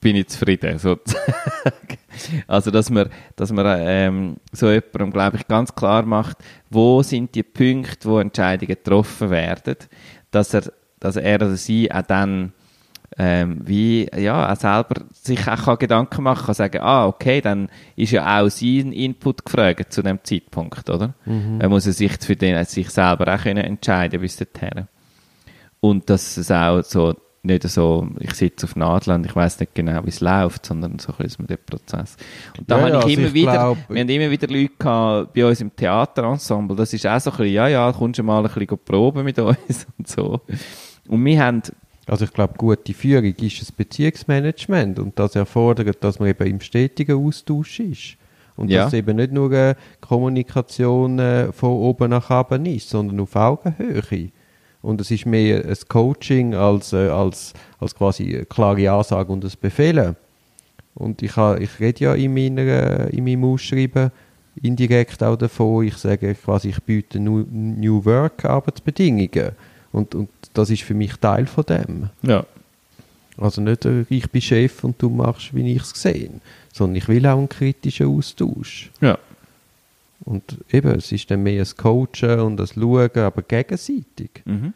bin 0.00 0.16
ich 0.16 0.28
zufrieden, 0.28 0.78
sozusagen. 0.78 1.22
Also, 2.48 2.72
dass 2.72 2.90
man, 2.90 3.10
dass 3.36 3.52
man 3.52 3.64
ähm, 3.78 4.36
so 4.50 4.68
jemandem, 4.68 5.12
glaube 5.12 5.36
ich, 5.36 5.46
ganz 5.46 5.72
klar 5.72 6.02
macht, 6.04 6.38
wo 6.68 7.00
sind 7.04 7.32
die 7.36 7.44
Punkte, 7.44 8.08
wo 8.08 8.18
Entscheidungen 8.18 8.66
getroffen 8.74 9.30
werden, 9.30 9.76
dass 10.32 10.52
er, 10.52 10.64
dass 10.98 11.14
er 11.14 11.36
oder 11.36 11.54
sie 11.56 11.92
auch 11.92 12.02
dann 12.02 12.54
ähm, 13.18 13.62
wie, 13.64 14.08
ja, 14.16 14.52
auch 14.52 14.56
selber 14.56 15.02
sich 15.12 15.46
auch 15.48 15.78
Gedanken 15.78 16.22
machen 16.22 16.46
kann, 16.46 16.54
sagen, 16.54 16.80
ah, 16.80 17.06
okay, 17.06 17.40
dann 17.40 17.68
ist 17.96 18.12
ja 18.12 18.40
auch 18.40 18.48
sein 18.48 18.92
Input 18.92 19.44
gefragt 19.44 19.92
zu 19.92 20.02
dem 20.02 20.20
Zeitpunkt, 20.22 20.88
oder? 20.88 21.14
Er 21.58 21.68
muss 21.68 21.86
ja 21.86 21.92
sich 21.92 22.12
für 22.20 22.36
den, 22.36 22.64
sich 22.64 22.90
selber 22.90 23.34
auch 23.34 23.42
können 23.42 23.64
entscheiden 23.64 24.20
bis 24.20 24.36
dorthin. 24.36 24.86
Und 25.80 26.08
dass 26.10 26.36
es 26.36 26.50
auch 26.50 26.82
so, 26.82 27.14
nicht 27.42 27.62
so, 27.68 28.08
ich 28.18 28.34
sitze 28.34 28.66
auf 28.66 28.76
Nadeln 28.76 29.18
und 29.20 29.26
ich 29.26 29.34
weiß 29.34 29.60
nicht 29.60 29.74
genau, 29.74 30.04
wie 30.04 30.08
es 30.10 30.20
läuft, 30.20 30.66
sondern 30.66 30.98
so 30.98 31.12
ein 31.12 31.24
bisschen 31.24 31.46
der 31.46 31.56
Prozess. 31.56 32.16
Und 32.58 32.70
da 32.70 32.76
Ja, 32.78 32.82
habe 32.82 32.90
ja, 32.92 32.98
ich 32.98 33.04
also 33.04 33.16
immer 33.20 33.28
ich 33.28 33.34
wieder, 33.34 33.52
glaub- 33.52 33.78
wir 33.88 34.00
haben 34.00 34.08
immer 34.08 34.30
wieder 34.30 34.48
Leute 34.48 34.72
gehabt, 34.78 35.32
bei 35.34 35.46
uns 35.46 35.60
im 35.60 35.74
Theaterensemble, 35.74 36.76
das 36.76 36.92
ist 36.92 37.06
auch 37.06 37.20
so 37.20 37.30
ein 37.30 37.36
bisschen, 37.36 37.52
ja, 37.52 37.68
ja, 37.68 37.92
kommst 37.92 38.18
du 38.18 38.22
mal 38.22 38.44
ein 38.44 38.52
bisschen 38.52 38.78
proben 38.84 39.24
mit 39.24 39.38
uns 39.38 39.86
und 39.98 40.06
so. 40.08 40.40
Und 41.08 41.24
wir 41.24 41.42
haben, 41.44 41.62
Also 42.08 42.24
ich 42.24 42.32
glaube, 42.32 42.54
gute 42.56 42.94
Führung 42.94 43.24
ist 43.24 43.62
ein 43.62 43.74
Beziehungsmanagement 43.76 44.98
und 44.98 45.18
das 45.18 45.36
erfordert, 45.36 46.02
dass 46.02 46.18
man 46.18 46.28
eben 46.28 46.46
im 46.46 46.60
stetigen 46.60 47.24
Austausch 47.24 47.80
ist. 47.80 48.16
Und 48.56 48.70
Ja. 48.70 48.84
dass 48.84 48.92
es 48.92 48.98
eben 48.98 49.16
nicht 49.16 49.30
nur 49.32 49.52
eine 49.52 49.76
Kommunikation 50.00 51.18
äh, 51.18 51.52
von 51.52 51.70
oben 51.70 52.10
nach 52.10 52.30
unten 52.30 52.66
ist, 52.66 52.88
sondern 52.88 53.20
auf 53.20 53.36
Augenhöhe. 53.36 54.30
Und 54.82 55.00
es 55.00 55.10
ist 55.10 55.26
mehr 55.26 55.64
ein 55.64 55.76
Coaching 55.88 56.54
als, 56.54 56.92
äh, 56.92 57.08
als, 57.08 57.52
als 57.78 57.94
quasi 57.94 58.34
eine 58.34 58.46
klare 58.46 58.90
Ansage 58.90 59.30
und 59.32 59.44
ein 59.44 59.52
Befehlen. 59.60 60.16
Und 60.94 61.22
ich, 61.22 61.36
ha, 61.36 61.56
ich 61.56 61.78
rede 61.78 62.04
ja 62.04 62.14
in, 62.14 62.34
meiner, 62.34 63.08
in 63.12 63.24
meinem 63.24 63.44
Ausschreiben 63.44 64.10
indirekt 64.60 65.22
auch 65.22 65.36
davon, 65.36 65.86
ich 65.86 65.96
sage 65.96 66.34
quasi, 66.34 66.70
ich 66.70 66.82
biete 66.82 67.20
New, 67.20 67.44
New 67.50 68.04
Work 68.04 68.44
Arbeitsbedingungen. 68.44 69.52
Und, 69.92 70.14
und 70.14 70.28
das 70.58 70.70
ist 70.70 70.82
für 70.82 70.94
mich 70.94 71.16
Teil 71.16 71.46
von 71.46 71.64
dem. 71.64 72.10
ja, 72.22 72.44
Also 73.36 73.60
nicht, 73.60 73.84
äh, 73.84 74.04
ich 74.08 74.30
bin 74.30 74.40
Chef 74.42 74.82
und 74.84 75.00
du 75.00 75.08
machst, 75.10 75.54
wie 75.54 75.72
ich 75.72 75.82
es 75.82 75.90
sehe, 75.90 76.30
sondern 76.72 76.96
ich 76.96 77.08
will 77.08 77.26
auch 77.26 77.38
einen 77.38 77.48
kritischen 77.48 78.06
Austausch. 78.08 78.90
ja, 79.00 79.16
Und 80.24 80.58
eben, 80.70 80.90
es 80.96 81.12
ist 81.12 81.30
dann 81.30 81.42
mehr 81.42 81.62
ein 81.64 81.76
Coachen 81.76 82.40
und 82.40 82.56
das 82.56 82.74
Schauen, 82.74 83.10
aber 83.14 83.42
gegenseitig. 83.42 84.42
Mhm. 84.44 84.74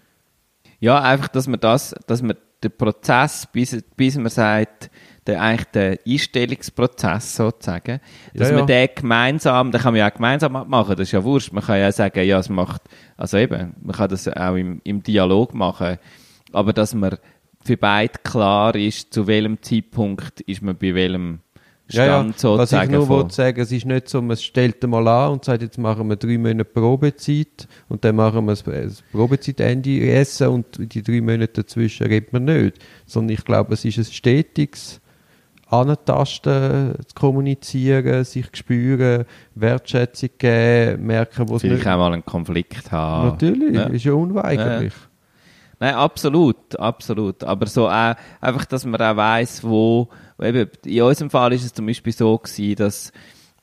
Ja, 0.81 1.01
einfach, 1.01 1.29
dass 1.29 1.47
man 1.47 1.61
das, 1.61 1.95
dass 2.07 2.23
man 2.23 2.37
den 2.63 2.71
Prozess, 2.71 3.47
bis, 3.53 3.83
bis 3.97 4.17
man 4.17 4.31
sagt, 4.31 4.91
der, 5.27 5.41
eigentlich 5.43 5.69
der 5.73 5.99
Einstellungsprozess 6.07 7.37
sozusagen, 7.37 8.01
dass 8.35 8.51
Ja, 8.51 8.55
man 8.55 8.61
ja. 8.61 8.67
den 8.67 8.89
gemeinsam, 8.95 9.71
den 9.73 9.81
kann 9.81 9.93
man 9.95 10.01
ja 10.01 10.09
auch 10.11 10.15
gemeinsam 10.15 10.53
machen, 10.53 10.91
das 10.97 11.09
ist 11.09 11.13
ja 11.13 11.23
wurscht. 11.25 11.53
Man 11.53 11.63
kann 11.65 11.79
ja 11.79 11.93
sagen, 11.93 12.25
ja, 12.27 12.39
es 12.39 12.49
macht, 12.49 12.83
also 13.17 13.37
eben, 13.39 13.75
man 13.81 13.95
kann 13.97 14.09
das 14.11 14.29
auch 14.29 14.55
im, 14.57 14.81
im 14.85 15.03
Dialog 15.03 15.55
machen, 15.55 15.99
aber 16.53 16.73
dass 16.73 16.95
man 16.95 17.17
für 17.65 17.77
beide 17.77 18.15
klar 18.25 18.75
ist, 18.75 19.13
zu 19.15 19.27
welchem 19.27 19.63
Zeitpunkt 19.63 20.41
ist 20.43 20.63
man 20.63 20.77
bei 20.77 20.95
welchem 20.95 21.41
Ja, 21.89 22.05
Stand 22.05 22.43
ja. 22.43 22.57
Was 22.57 22.73
ich 22.73 22.81
sozusagen 22.81 22.93
nur 22.93 23.09
wollte 23.09 23.35
sagen, 23.35 23.61
es 23.61 23.71
ist 23.71 23.87
nicht 23.87 24.09
so, 24.09 24.23
man 24.23 24.37
stellt 24.37 24.83
mal 24.85 25.07
an 25.07 25.33
und 25.33 25.45
sagt, 25.45 25.63
jetzt 25.63 25.79
machen 25.79 26.09
wir 26.09 26.17
drei 26.17 26.39
Monate 26.39 26.65
Probezeit 26.65 27.69
und 27.89 28.05
dann 28.05 28.17
machen 28.17 28.47
wir 28.47 28.55
das 28.55 29.03
Probezeitende 29.13 30.11
essen 30.11 30.49
und 30.49 30.67
die 30.95 31.03
drei 31.03 31.21
Monate 31.21 31.63
dazwischen 31.63 32.07
redet 32.09 32.33
man 32.33 32.47
nicht. 32.47 32.79
Sondern 33.07 33.35
ich 33.35 33.45
glaube, 33.45 33.75
es 33.75 33.85
ist 33.85 33.99
ein 33.99 34.05
stetiges 34.07 35.02
Antasten, 35.73 36.95
zu 37.07 37.15
kommunizieren, 37.15 38.25
sich 38.25 38.47
spüren, 38.53 39.25
Wertschätzung 39.55 40.31
geben, 40.39 41.07
merken, 41.07 41.49
wo 41.49 41.57
es 41.57 41.63
vielleicht 41.63 41.87
auch 41.87 41.99
mal 41.99 42.13
einen 42.13 42.25
Konflikt 42.25 42.93
haben. 42.93 43.29
Natürlich, 43.29 43.75
Ja. 43.75 43.87
ist 43.87 44.05
ja 44.05 44.13
unweigerlich. 44.13 44.93
Nein, 45.81 45.95
absolut, 45.95 46.79
absolut. 46.79 47.43
Aber 47.43 47.67
so 47.67 47.89
auch, 47.89 48.15
einfach, 48.41 48.65
dass 48.67 48.85
man 48.85 49.01
auch 49.01 49.17
weiss, 49.17 49.65
wo, 49.65 50.09
eben, 50.41 50.71
in 50.85 51.03
unserem 51.03 51.31
Fall 51.31 51.53
ist 51.55 51.65
es 51.65 51.73
zum 51.73 51.87
Beispiel 51.87 52.13
so 52.13 52.39
gewesen, 52.39 52.77
dass, 52.77 53.13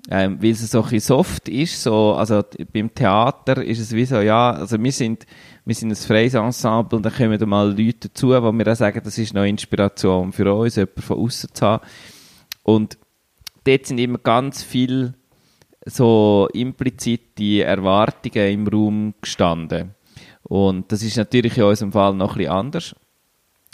ähm, 0.09 0.37
weil 0.41 0.51
es 0.51 0.69
so 0.69 0.79
ein 0.79 0.83
bisschen 0.83 0.99
soft 0.99 1.47
ist, 1.47 1.81
so, 1.81 2.13
also 2.15 2.41
beim 2.73 2.93
Theater 2.93 3.63
ist 3.63 3.79
es 3.79 3.93
wie 3.93 4.05
so, 4.05 4.19
ja, 4.19 4.51
also 4.51 4.81
wir 4.81 4.91
sind, 4.91 5.25
wir 5.69 5.75
sind 5.75 5.91
ein 5.91 5.95
freies 5.95 6.33
Ensemble 6.33 6.99
dann 6.99 7.13
kommen 7.13 7.37
da 7.37 7.45
mal 7.45 7.69
Leute 7.69 8.09
dazu, 8.09 8.29
wo 8.29 8.51
wir 8.51 8.67
auch 8.67 8.75
sagen, 8.75 9.01
das 9.03 9.19
ist 9.19 9.35
noch 9.35 9.43
Inspiration 9.43 10.33
für 10.33 10.51
uns, 10.51 10.77
jemanden 10.77 11.01
von 11.03 11.19
außen 11.19 11.49
zu 11.53 11.65
haben. 11.65 11.85
Und 12.63 12.97
dort 13.65 13.85
sind 13.85 13.99
immer 13.99 14.17
ganz 14.17 14.63
viel 14.63 15.13
so 15.85 16.49
implizite 16.53 17.63
Erwartungen 17.63 18.51
im 18.51 18.67
Raum 18.67 19.13
gestanden. 19.21 19.93
Und 20.41 20.91
das 20.91 21.03
ist 21.03 21.17
natürlich 21.17 21.55
in 21.59 21.63
unserem 21.65 21.91
Fall 21.91 22.15
noch 22.15 22.31
ein 22.31 22.37
bisschen 22.37 22.51
anders. 22.51 22.95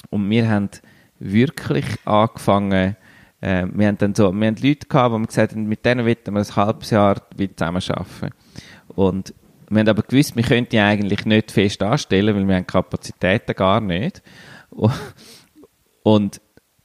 Und 0.09 0.29
wir 0.29 0.49
haben 0.49 0.69
wirklich 1.17 1.85
angefangen, 2.03 2.97
äh, 3.39 3.67
wir 3.73 3.87
haben 3.87 3.97
dann 3.97 4.15
so, 4.15 4.33
wir 4.33 4.47
haben 4.47 4.57
Leute 4.61 4.87
gehabt, 4.87 5.13
wo 5.13 5.17
wir 5.17 5.27
gesagt 5.27 5.53
haben, 5.53 5.67
mit 5.67 5.85
denen 5.85 6.05
wollen 6.05 6.17
wir 6.25 6.33
ein 6.33 6.55
halbes 6.57 6.89
Jahr 6.89 7.21
zusammenarbeiten. 7.37 8.31
Und 8.89 9.33
wir 9.69 9.79
haben 9.79 9.89
aber 9.89 10.03
gewusst, 10.03 10.35
wir 10.35 10.43
könnten 10.43 10.69
die 10.71 10.79
eigentlich 10.79 11.25
nicht 11.25 11.51
fest 11.51 11.81
anstellen, 11.81 12.35
weil 12.35 12.47
wir 12.47 12.55
haben 12.55 12.67
Kapazitäten 12.67 13.55
gar 13.55 13.81
nicht. 13.81 14.21
Und, 16.03 16.41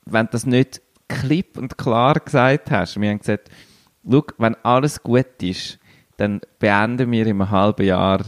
wenn 0.07 0.26
du 0.26 0.33
das 0.33 0.47
nicht 0.47 0.81
klipp 1.09 1.59
und 1.59 1.76
klar 1.76 2.14
gesagt 2.14 2.70
hast, 2.70 3.01
wir 3.01 3.11
haben 3.11 3.18
gesagt, 3.18 3.51
schau, 4.09 4.24
wenn 4.39 4.55
alles 4.62 5.03
gut 5.03 5.43
ist, 5.43 5.78
dann 6.16 6.41
beenden 6.59 7.11
wir 7.11 7.26
einem 7.26 7.51
halben 7.51 7.87
Jahr 7.87 8.24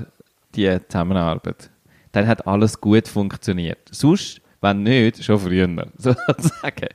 die 0.54 0.78
Zusammenarbeit. 0.88 1.70
Dann 2.12 2.26
hat 2.26 2.46
alles 2.46 2.80
gut 2.80 3.08
funktioniert. 3.08 3.88
Sonst, 3.90 4.40
wenn 4.60 4.82
nicht, 4.82 5.24
schon 5.24 5.38
früher, 5.38 5.68
sozusagen. 5.96 6.88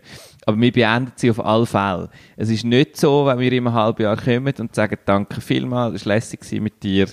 Aber 0.45 0.62
wir 0.62 0.72
beenden 0.72 1.12
sie 1.16 1.32
auf 1.32 1.43
alle 1.43 1.66
Fälle. 1.66 2.10
Es 2.38 2.49
ist 2.49 2.64
nicht 2.64 2.97
so, 2.97 3.26
wenn 3.26 3.39
wir 3.39 3.51
einem 3.51 3.74
halben 3.74 4.03
Jahr 4.03 4.16
kommen 4.16 4.53
und 4.60 4.76
sagen, 4.76 4.97
danke 5.05 5.41
vielmals, 5.41 5.95
es 5.95 6.05
war 6.05 6.16
lässig 6.16 6.62
mit 6.62 6.82
dir, 6.84 7.08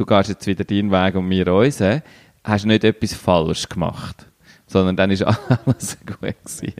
du 0.00 0.06
gehst 0.06 0.30
jetzt 0.30 0.46
wieder 0.46 0.64
deinen 0.64 0.90
Weg 0.90 1.14
und 1.14 1.28
wir 1.28 1.52
unseren, 1.52 2.02
hast 2.42 2.64
nicht 2.64 2.84
etwas 2.84 3.12
falsch 3.12 3.68
gemacht. 3.68 4.26
Sondern 4.66 4.96
dann 4.96 5.10
ist 5.10 5.22
alles 5.24 5.98
gut 6.06 6.20
gewesen. 6.20 6.74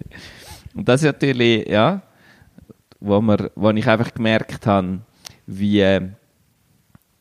Und 0.74 0.88
das 0.88 1.02
ist 1.02 1.06
natürlich, 1.06 1.68
ja, 1.68 2.00
wo, 2.98 3.20
wir, 3.20 3.50
wo 3.54 3.70
ich 3.70 3.86
einfach 3.86 4.14
gemerkt 4.14 4.66
habe, 4.66 5.00
wie, 5.46 5.80
äh, 5.80 6.08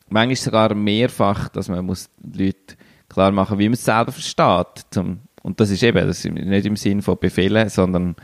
manchmal 0.08 0.36
sogar 0.36 0.74
mehrfach, 0.74 1.48
dass 1.50 1.68
man 1.68 1.84
muss 1.84 2.08
Leute 2.22 2.76
klar 3.08 3.32
machen, 3.32 3.58
wie 3.58 3.68
man 3.68 3.74
es 3.74 3.84
selber 3.84 4.12
versteht. 4.12 4.86
Zum, 4.90 5.20
und 5.42 5.60
das 5.60 5.70
ist 5.70 5.82
eben, 5.82 6.06
das 6.06 6.24
ist 6.24 6.32
nicht 6.32 6.66
im 6.66 6.76
Sinn 6.76 7.02
von 7.02 7.18
Befehlen, 7.18 7.68
sondern, 7.68 8.16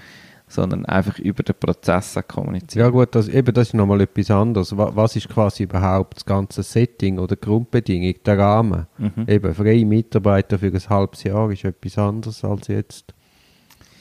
sondern 0.49 0.87
einfach 0.87 1.19
über 1.19 1.43
den 1.43 1.57
Prozess 1.59 2.17
kommunizieren. 2.29 2.87
Ja 2.87 2.91
gut, 2.91 3.15
das, 3.15 3.27
eben, 3.29 3.53
das 3.53 3.69
ist 3.69 3.75
nochmal 3.75 4.01
etwas 4.03 4.31
anderes. 4.31 4.77
Wa- 4.77 4.93
Was 4.95 5.17
ist 5.17 5.29
quasi 5.29 5.65
überhaupt 5.65 6.17
das 6.19 6.25
ganze 6.25 6.63
Setting 6.63 7.19
oder 7.19 7.35
Grundbedingung, 7.37 8.15
der 8.25 8.39
Rahmen? 8.39 8.87
Mhm. 8.99 9.25
Eben, 9.27 9.55
freie 9.55 9.85
Mitarbeiter 9.85 10.59
für 10.59 10.67
ein 10.69 10.89
halbes 10.89 11.25
Jahr 11.25 11.51
ist 11.51 11.65
etwas 11.65 11.99
anderes 11.99 12.45
als 12.45 12.69
jetzt 12.69 13.13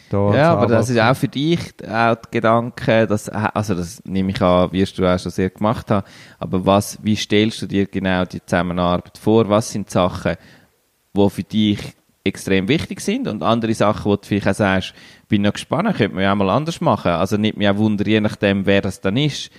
da 0.09 0.35
Ja, 0.35 0.51
aber 0.55 0.67
das 0.67 0.91
ist 0.91 0.99
auch 0.99 1.15
für 1.15 1.27
dich 1.27 1.59
auch 1.81 2.13
der 2.15 2.19
Gedanke, 2.29 3.07
dass, 3.07 3.27
also 3.27 3.73
das 3.73 4.03
nehme 4.05 4.29
ich 4.29 4.39
an, 4.41 4.71
wirst 4.71 4.99
du 4.99 5.05
auch 5.11 5.17
schon 5.17 5.31
sehr 5.31 5.49
gemacht 5.49 5.89
haben, 5.89 6.05
aber 6.37 6.63
was, 6.63 6.99
wie 7.01 7.15
stellst 7.15 7.63
du 7.63 7.65
dir 7.65 7.87
genau 7.87 8.23
die 8.23 8.39
Zusammenarbeit 8.45 9.17
vor? 9.17 9.49
Was 9.49 9.71
sind 9.71 9.89
Sachen, 9.89 10.35
die 11.17 11.29
für 11.31 11.43
dich 11.43 11.79
extrem 12.25 12.67
wichtig 12.67 13.01
sind 13.01 13.27
und 13.27 13.43
andere 13.43 13.73
Sachen, 13.73 14.05
wo 14.05 14.15
du 14.15 14.25
vielleicht 14.25 14.47
auch 14.47 14.53
sagst, 14.55 14.93
bin 15.29 15.43
noch 15.43 15.53
gespannt, 15.53 15.95
könnte 15.95 16.15
man 16.15 16.23
ja 16.23 16.33
auch 16.33 16.37
mal 16.37 16.49
anders 16.49 16.81
machen. 16.81 17.11
Also 17.11 17.37
nicht 17.37 17.55
mich 17.55 17.69
auch 17.69 17.77
wundern, 17.77 18.07
je 18.07 18.19
nachdem, 18.19 18.65
wer 18.65 18.81
das 18.81 18.99
dann 18.99 19.15
ist, 19.15 19.51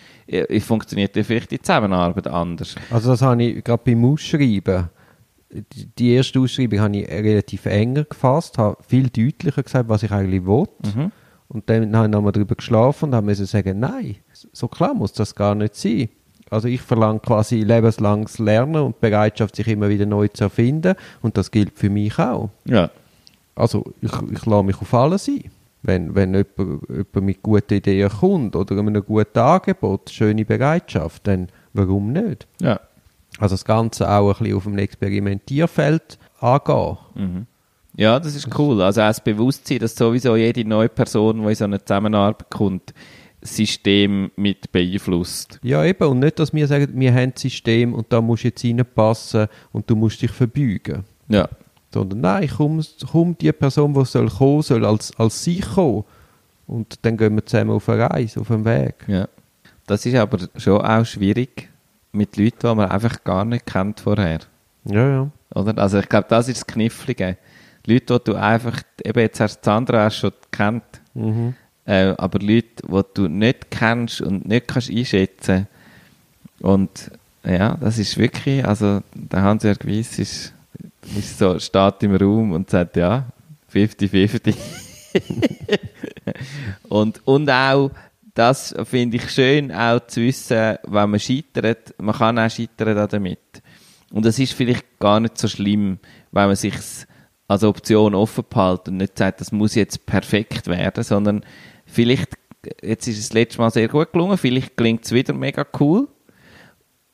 funktioniert 0.60 1.14
vielleicht 1.14 1.52
die 1.52 1.60
Zusammenarbeit 1.60 2.26
anders. 2.26 2.74
Also 2.90 3.10
das 3.10 3.22
habe 3.22 3.42
ich 3.42 3.64
gerade 3.64 3.82
beim 3.84 4.04
Ausschreiben, 4.04 4.90
die, 5.48 6.12
erste 6.12 6.40
Ausschreibung 6.40 6.80
habe 6.80 6.96
ich 6.96 7.08
relativ 7.08 7.66
enger 7.66 8.04
gefasst, 8.04 8.58
habe 8.58 8.76
viel 8.86 9.08
deutlicher 9.10 9.62
gesagt, 9.62 9.88
was 9.88 10.02
ich 10.02 10.10
eigentlich 10.10 10.44
will. 10.44 10.66
Mhm. 10.84 11.12
Und 11.48 11.70
dann 11.70 11.94
habe 11.94 12.06
ich 12.06 12.12
nochmal 12.12 12.32
darüber 12.32 12.56
geschlafen 12.56 13.06
und 13.06 13.14
habe 13.14 13.26
müssen 13.26 13.46
sagen, 13.46 13.78
nein, 13.78 14.16
so 14.32 14.66
klar 14.66 14.92
muss 14.92 15.12
das 15.12 15.36
gar 15.36 15.54
nicht 15.54 15.76
sein. 15.76 16.08
Also 16.56 16.68
ich 16.68 16.80
verlange 16.80 17.20
quasi 17.20 17.60
lebenslanges 17.60 18.38
Lernen 18.38 18.76
und 18.76 18.98
Bereitschaft, 18.98 19.56
sich 19.56 19.68
immer 19.68 19.90
wieder 19.90 20.06
neu 20.06 20.28
zu 20.28 20.44
erfinden. 20.44 20.94
Und 21.20 21.36
das 21.36 21.50
gilt 21.50 21.78
für 21.78 21.90
mich 21.90 22.18
auch. 22.18 22.48
Ja. 22.64 22.88
Also 23.54 23.84
ich, 24.00 24.10
ich 24.32 24.46
lasse 24.46 24.62
mich 24.62 24.80
auf 24.80 24.94
alles 24.94 25.28
ein. 25.28 25.50
Wenn, 25.82 26.14
wenn 26.14 26.32
jemand, 26.32 26.88
jemand 26.88 27.14
mit 27.14 27.42
guten 27.42 27.74
Ideen 27.74 28.08
kommt 28.08 28.56
oder 28.56 28.74
mit 28.76 28.96
einem 28.96 29.04
guten 29.04 29.38
Angebot, 29.38 30.08
schöne 30.08 30.46
Bereitschaft, 30.46 31.26
dann 31.26 31.48
warum 31.74 32.12
nicht? 32.12 32.46
Ja. 32.58 32.80
Also 33.38 33.52
das 33.52 33.66
Ganze 33.66 34.08
auch 34.08 34.30
ein 34.30 34.38
bisschen 34.38 34.56
auf 34.56 34.64
dem 34.64 34.78
Experimentierfeld 34.78 36.18
angehen. 36.40 36.96
Mhm. 37.16 37.46
Ja, 37.98 38.18
das 38.18 38.34
ist 38.34 38.48
cool. 38.58 38.80
Also 38.80 39.02
auch 39.02 39.08
das 39.08 39.22
Bewusstsein, 39.22 39.80
dass 39.80 39.94
sowieso 39.94 40.36
jede 40.36 40.66
neue 40.66 40.88
Person, 40.88 41.42
die 41.42 41.48
in 41.48 41.54
so 41.54 41.64
eine 41.64 41.84
Zusammenarbeit 41.84 42.48
kommt, 42.48 42.94
System 43.46 44.30
mit 44.36 44.70
beeinflusst. 44.72 45.58
Ja, 45.62 45.84
eben. 45.84 46.08
Und 46.08 46.20
nicht, 46.20 46.38
dass 46.38 46.52
wir 46.52 46.66
sagen, 46.66 46.88
wir 46.94 47.14
haben 47.14 47.32
das 47.32 47.42
System 47.42 47.94
und 47.94 48.12
da 48.12 48.20
musst 48.20 48.44
du 48.44 48.48
jetzt 48.48 48.64
reinpassen 48.64 49.46
und 49.72 49.88
du 49.88 49.96
musst 49.96 50.20
dich 50.22 50.30
verbeugen. 50.30 51.04
Ja. 51.28 51.48
Sondern 51.92 52.20
nein, 52.20 52.50
komm, 52.54 52.82
komm 53.10 53.38
die 53.38 53.52
Person, 53.52 53.94
die 53.94 54.04
soll 54.04 54.28
kommen 54.28 54.62
soll, 54.62 54.84
als, 54.84 55.16
als 55.18 55.42
sie 55.42 55.60
kommen. 55.60 56.04
Und 56.66 57.04
dann 57.04 57.16
gehen 57.16 57.34
wir 57.34 57.46
zusammen 57.46 57.70
auf 57.70 57.88
eine 57.88 58.10
Reise, 58.10 58.40
auf 58.40 58.50
einen 58.50 58.64
Weg. 58.64 58.96
ja. 59.06 59.28
Das 59.88 60.04
ist 60.04 60.16
aber 60.16 60.38
schon 60.56 60.80
auch 60.80 61.06
schwierig 61.06 61.68
mit 62.10 62.36
Leuten, 62.36 62.58
die 62.60 62.74
man 62.74 62.90
einfach 62.90 63.22
gar 63.22 63.44
nicht 63.44 63.66
kennt 63.66 64.00
vorher. 64.00 64.40
Ja, 64.84 65.08
ja. 65.08 65.30
Oder? 65.54 65.78
Also 65.80 66.00
ich 66.00 66.08
glaube, 66.08 66.26
das 66.28 66.48
ist 66.48 66.56
das 66.62 66.66
Knifflige. 66.66 67.36
Leute, 67.86 68.18
die 68.18 68.32
du 68.32 68.34
einfach, 68.34 68.82
eben 69.04 69.20
jetzt 69.20 69.38
hast 69.38 69.64
Sandra 69.64 70.04
hast 70.06 70.16
schon 70.16 70.32
kennt, 70.50 70.82
Mhm. 71.14 71.54
Äh, 71.86 72.14
aber 72.16 72.38
Leute, 72.40 72.82
die 72.82 73.02
du 73.14 73.28
nicht 73.28 73.70
kennst 73.70 74.20
und 74.20 74.46
nicht 74.46 74.68
kannst 74.68 74.90
einschätzen 74.90 75.66
und 76.60 77.10
ja, 77.44 77.76
das 77.80 77.98
ist 77.98 78.18
wirklich, 78.18 78.64
also 78.64 79.02
der 79.14 79.42
Hans-Jörg 79.42 79.78
Weiss 79.84 80.18
ist, 80.18 80.52
ist 81.16 81.38
so, 81.38 81.58
steht 81.58 82.02
im 82.02 82.16
Raum 82.16 82.52
und 82.52 82.68
sagt, 82.70 82.96
ja, 82.96 83.26
50-50. 83.72 84.54
und, 86.88 87.20
und 87.24 87.50
auch, 87.50 87.90
das 88.34 88.74
finde 88.84 89.16
ich 89.16 89.30
schön, 89.30 89.70
auch 89.72 90.04
zu 90.08 90.22
wissen, 90.22 90.76
wenn 90.86 91.10
man 91.10 91.20
scheitert, 91.20 91.94
man 91.98 92.14
kann 92.14 92.38
auch 92.38 92.50
scheitern 92.50 93.08
damit. 93.08 93.38
Und 94.10 94.26
es 94.26 94.38
ist 94.38 94.52
vielleicht 94.52 94.98
gar 94.98 95.20
nicht 95.20 95.38
so 95.38 95.48
schlimm, 95.48 95.98
wenn 96.32 96.46
man 96.46 96.56
sich 96.56 96.74
als 97.48 97.62
Option 97.62 98.14
offen 98.14 98.44
behält 98.48 98.88
und 98.88 98.96
nicht 98.98 99.16
sagt, 99.18 99.40
das 99.40 99.52
muss 99.52 99.74
jetzt 99.74 100.06
perfekt 100.06 100.66
werden, 100.66 101.04
sondern 101.04 101.44
vielleicht, 101.84 102.34
jetzt 102.82 103.06
ist 103.06 103.18
es 103.18 103.28
das 103.28 103.34
letzte 103.34 103.58
Mal 103.60 103.70
sehr 103.70 103.88
gut 103.88 104.12
gelungen, 104.12 104.36
vielleicht 104.36 104.76
klingt 104.76 105.04
es 105.04 105.12
wieder 105.12 105.32
mega 105.32 105.64
cool 105.78 106.08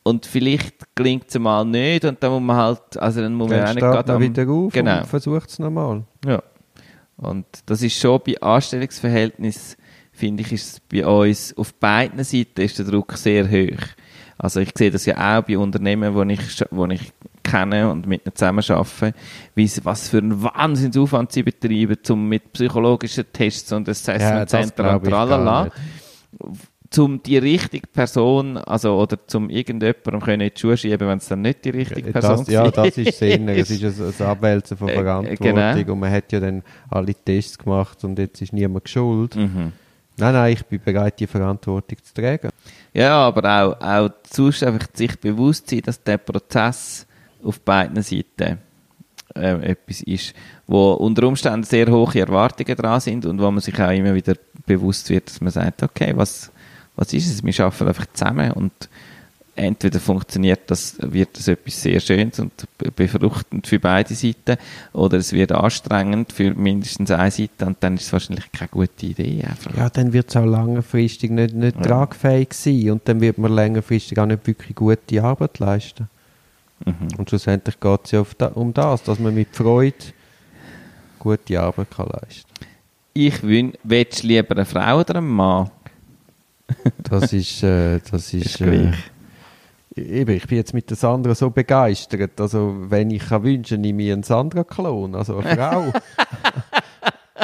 und 0.02 0.26
vielleicht 0.26 0.94
klingt 0.94 1.28
es 1.28 1.38
mal 1.38 1.64
nicht 1.64 2.04
und 2.04 2.22
dann 2.22 2.32
muss 2.32 2.42
man 2.42 2.56
halt, 2.56 2.96
also 2.96 3.20
dann 3.20 3.34
muss 3.34 3.50
man 3.50 3.58
Dann 3.58 3.68
auch 3.68 3.74
nicht 3.74 3.80
gerade 3.82 4.12
man 4.12 4.22
wieder 4.22 4.50
auf 4.50 4.72
Genau. 4.72 5.00
und 5.00 5.06
versucht 5.06 5.50
es 5.50 5.58
nochmal. 5.58 6.04
Ja. 6.24 6.42
Und 7.16 7.46
das 7.66 7.82
ist 7.82 7.98
schon 7.98 8.20
bei 8.26 8.40
Anstellungsverhältnis, 8.40 9.76
finde 10.12 10.42
ich, 10.42 10.52
ist 10.52 10.88
bei 10.88 11.06
uns 11.06 11.56
auf 11.56 11.74
beiden 11.74 12.24
Seiten 12.24 12.60
ist 12.60 12.78
der 12.78 12.86
Druck 12.86 13.12
sehr 13.16 13.48
hoch. 13.48 13.80
Also 14.38 14.60
ich 14.60 14.70
sehe 14.76 14.90
das 14.90 15.06
ja 15.06 15.38
auch 15.38 15.44
bei 15.44 15.56
Unternehmen, 15.56 16.14
wo 16.14 16.22
ich, 16.22 16.40
wo 16.70 16.86
ich 16.86 17.12
kenne 17.42 17.90
und 17.90 18.06
mit 18.06 18.26
ihnen 18.26 18.34
zusammen 18.34 18.64
arbeite, 18.68 19.14
wie 19.54 19.66
sie, 19.66 19.84
was 19.84 20.08
für 20.08 20.18
einen 20.18 20.42
Wahnsinnsaufwand 20.42 21.32
sie 21.32 21.42
betreiben, 21.42 21.98
um 22.10 22.28
mit 22.28 22.52
psychologischen 22.52 23.24
Tests 23.32 23.72
und 23.72 23.88
Assessment 23.88 24.48
Center 24.48 24.96
und 24.96 25.04
tralala, 25.04 25.70
zum 26.90 27.22
die 27.22 27.38
richtige 27.38 27.86
Person, 27.86 28.58
also 28.58 28.98
oder 29.00 29.16
zum 29.26 29.48
irgendjemandem 29.48 30.20
können 30.20 30.40
in 30.42 30.50
die 30.54 30.60
Schuhe 30.60 30.76
schieben, 30.76 31.08
wenn 31.08 31.18
es 31.18 31.26
dann 31.26 31.40
nicht 31.40 31.64
die 31.64 31.70
richtige 31.70 32.12
Person 32.12 32.38
Das, 32.38 32.48
ja, 32.48 32.70
das 32.70 32.98
ist 32.98 33.18
Sinn. 33.18 33.48
ist. 33.48 33.70
Es 33.70 33.82
ist 33.82 34.00
ein, 34.00 34.26
ein 34.26 34.30
Abwälzen 34.30 34.76
von 34.76 34.88
Äh, 34.88 34.94
Verantwortung 34.94 35.54
genau. 35.54 35.92
und 35.92 36.00
man 36.00 36.12
hat 36.12 36.30
ja 36.32 36.40
dann 36.40 36.62
alle 36.90 37.14
Tests 37.14 37.58
gemacht 37.58 38.04
und 38.04 38.18
jetzt 38.18 38.42
ist 38.42 38.52
niemand 38.52 38.88
schuld. 38.88 39.36
Mhm. 39.36 39.72
Nein, 40.18 40.32
nein, 40.34 40.52
ich 40.52 40.64
bin 40.66 40.80
bereit, 40.84 41.18
die 41.18 41.26
Verantwortung 41.26 41.96
zu 42.02 42.12
tragen. 42.12 42.50
Ja, 42.92 43.16
aber 43.26 43.62
auch, 43.64 43.80
auch 43.80 44.10
sonst 44.30 44.62
einfach 44.62 44.86
sich 44.92 45.18
bewusst 45.18 45.70
sein, 45.70 45.80
dass 45.80 46.02
der 46.02 46.18
Prozess 46.18 47.06
auf 47.42 47.60
beiden 47.60 48.02
Seiten 48.02 48.58
äh, 49.34 49.70
etwas 49.70 50.00
ist, 50.02 50.34
wo 50.66 50.92
unter 50.92 51.26
Umständen 51.26 51.64
sehr 51.64 51.86
hohe 51.88 52.18
Erwartungen 52.20 52.76
dran 52.76 53.00
sind 53.00 53.26
und 53.26 53.40
wo 53.40 53.50
man 53.50 53.60
sich 53.60 53.78
auch 53.80 53.90
immer 53.90 54.14
wieder 54.14 54.34
bewusst 54.66 55.08
wird, 55.10 55.28
dass 55.28 55.40
man 55.40 55.50
sagt, 55.52 55.82
okay, 55.82 56.12
was, 56.14 56.50
was 56.96 57.12
ist 57.12 57.26
es? 57.28 57.42
Wir 57.44 57.64
arbeiten 57.64 57.88
einfach 57.88 58.06
zusammen 58.12 58.52
und 58.52 58.72
entweder 59.54 60.00
funktioniert 60.00 60.60
das, 60.68 60.96
wird 61.00 61.36
das 61.36 61.46
etwas 61.46 61.82
sehr 61.82 62.00
Schönes 62.00 62.38
und 62.40 62.52
be- 62.78 62.90
befruchtend 62.90 63.66
für 63.66 63.78
beide 63.78 64.14
Seiten 64.14 64.56
oder 64.94 65.18
es 65.18 65.32
wird 65.34 65.52
anstrengend 65.52 66.32
für 66.32 66.54
mindestens 66.54 67.10
eine 67.10 67.30
Seite 67.30 67.66
und 67.66 67.76
dann 67.80 67.96
ist 67.96 68.04
es 68.06 68.12
wahrscheinlich 68.14 68.50
keine 68.50 68.68
gute 68.70 69.04
Idee. 69.06 69.44
Einfach. 69.46 69.76
Ja, 69.76 69.90
dann 69.90 70.14
wird 70.14 70.30
es 70.30 70.36
auch 70.36 70.46
längerfristig 70.46 71.30
nicht, 71.30 71.54
nicht 71.54 71.76
Ja. 71.76 71.82
tragfähig 71.82 72.54
sein 72.54 72.92
und 72.92 73.02
dann 73.06 73.20
wird 73.20 73.36
man 73.36 73.52
längerfristig 73.54 74.18
auch 74.18 74.24
nicht 74.26 74.46
wirklich 74.46 74.74
gute 74.74 75.22
Arbeit 75.22 75.58
leisten. 75.58 76.08
Mhm. 76.84 77.18
Und 77.18 77.28
schlussendlich 77.28 77.78
geht 77.78 78.00
es 78.04 78.10
ja 78.10 78.24
da, 78.38 78.46
um 78.48 78.72
das, 78.72 79.02
dass 79.02 79.18
man 79.18 79.34
mit 79.34 79.54
Freude 79.54 79.96
gute 81.18 81.60
Arbeit 81.60 81.90
kann 81.90 82.08
leisten 82.08 82.50
Ich 83.14 83.42
wün, 83.42 83.74
willst 83.84 84.22
du 84.22 84.26
lieber 84.26 84.56
eine 84.56 84.64
Frau 84.64 85.00
oder 85.00 85.16
einen 85.16 85.28
Mann? 85.28 85.70
Das 87.02 87.32
ist, 87.32 87.62
äh, 87.62 88.00
das 88.10 88.32
ist, 88.32 88.60
Ist 88.60 88.60
äh, 88.62 88.92
eben, 89.94 90.34
ich 90.34 90.46
bin 90.46 90.56
jetzt 90.56 90.72
mit 90.72 90.88
der 90.88 90.96
Sandra 90.96 91.34
so 91.34 91.50
begeistert. 91.50 92.40
Also, 92.40 92.74
wenn 92.88 93.10
ich 93.10 93.28
kann 93.28 93.42
wünschen, 93.42 93.82
nehme 93.82 94.04
ich 94.04 94.12
einen 94.12 94.22
Sandra-Klon, 94.22 95.14
also 95.14 95.38
eine 95.38 95.54
Frau. 95.54 95.92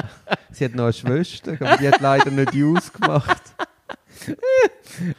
Sie 0.50 0.64
hat 0.64 0.74
noch 0.74 0.84
eine 0.84 0.92
Schwester, 0.92 1.52
aber 1.60 1.76
die 1.76 1.88
hat 1.88 2.00
leider 2.00 2.30
nicht 2.30 2.52
ausgemacht. 2.54 3.42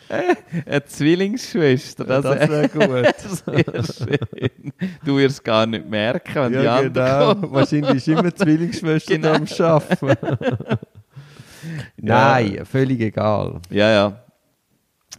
Eine 0.65 0.85
Zwillingsschwester, 0.85 2.03
das, 2.05 2.23
Das 2.23 2.49
wäre 2.49 2.69
gut. 2.69 3.15
Sehr 3.45 3.83
schön. 3.83 4.73
Du 5.05 5.17
wirst 5.17 5.43
gar 5.43 5.65
nicht 5.65 5.87
merken, 5.89 6.35
wenn 6.35 6.51
die 6.53 6.59
Ja, 6.59 6.77
andere 6.77 6.91
genau. 6.91 7.35
kommt. 7.35 7.53
Wahrscheinlich 7.53 7.95
ist 7.95 8.07
immer 8.07 8.23
die 8.23 8.35
Zwillingsschwester 8.35 9.13
Genau. 9.19 9.33
am 9.35 9.45
Arbeiten. 9.59 10.79
Nein, 11.97 12.65
völlig 12.65 12.99
egal. 13.01 13.59
Ja, 13.69 13.89
ja. 13.89 14.23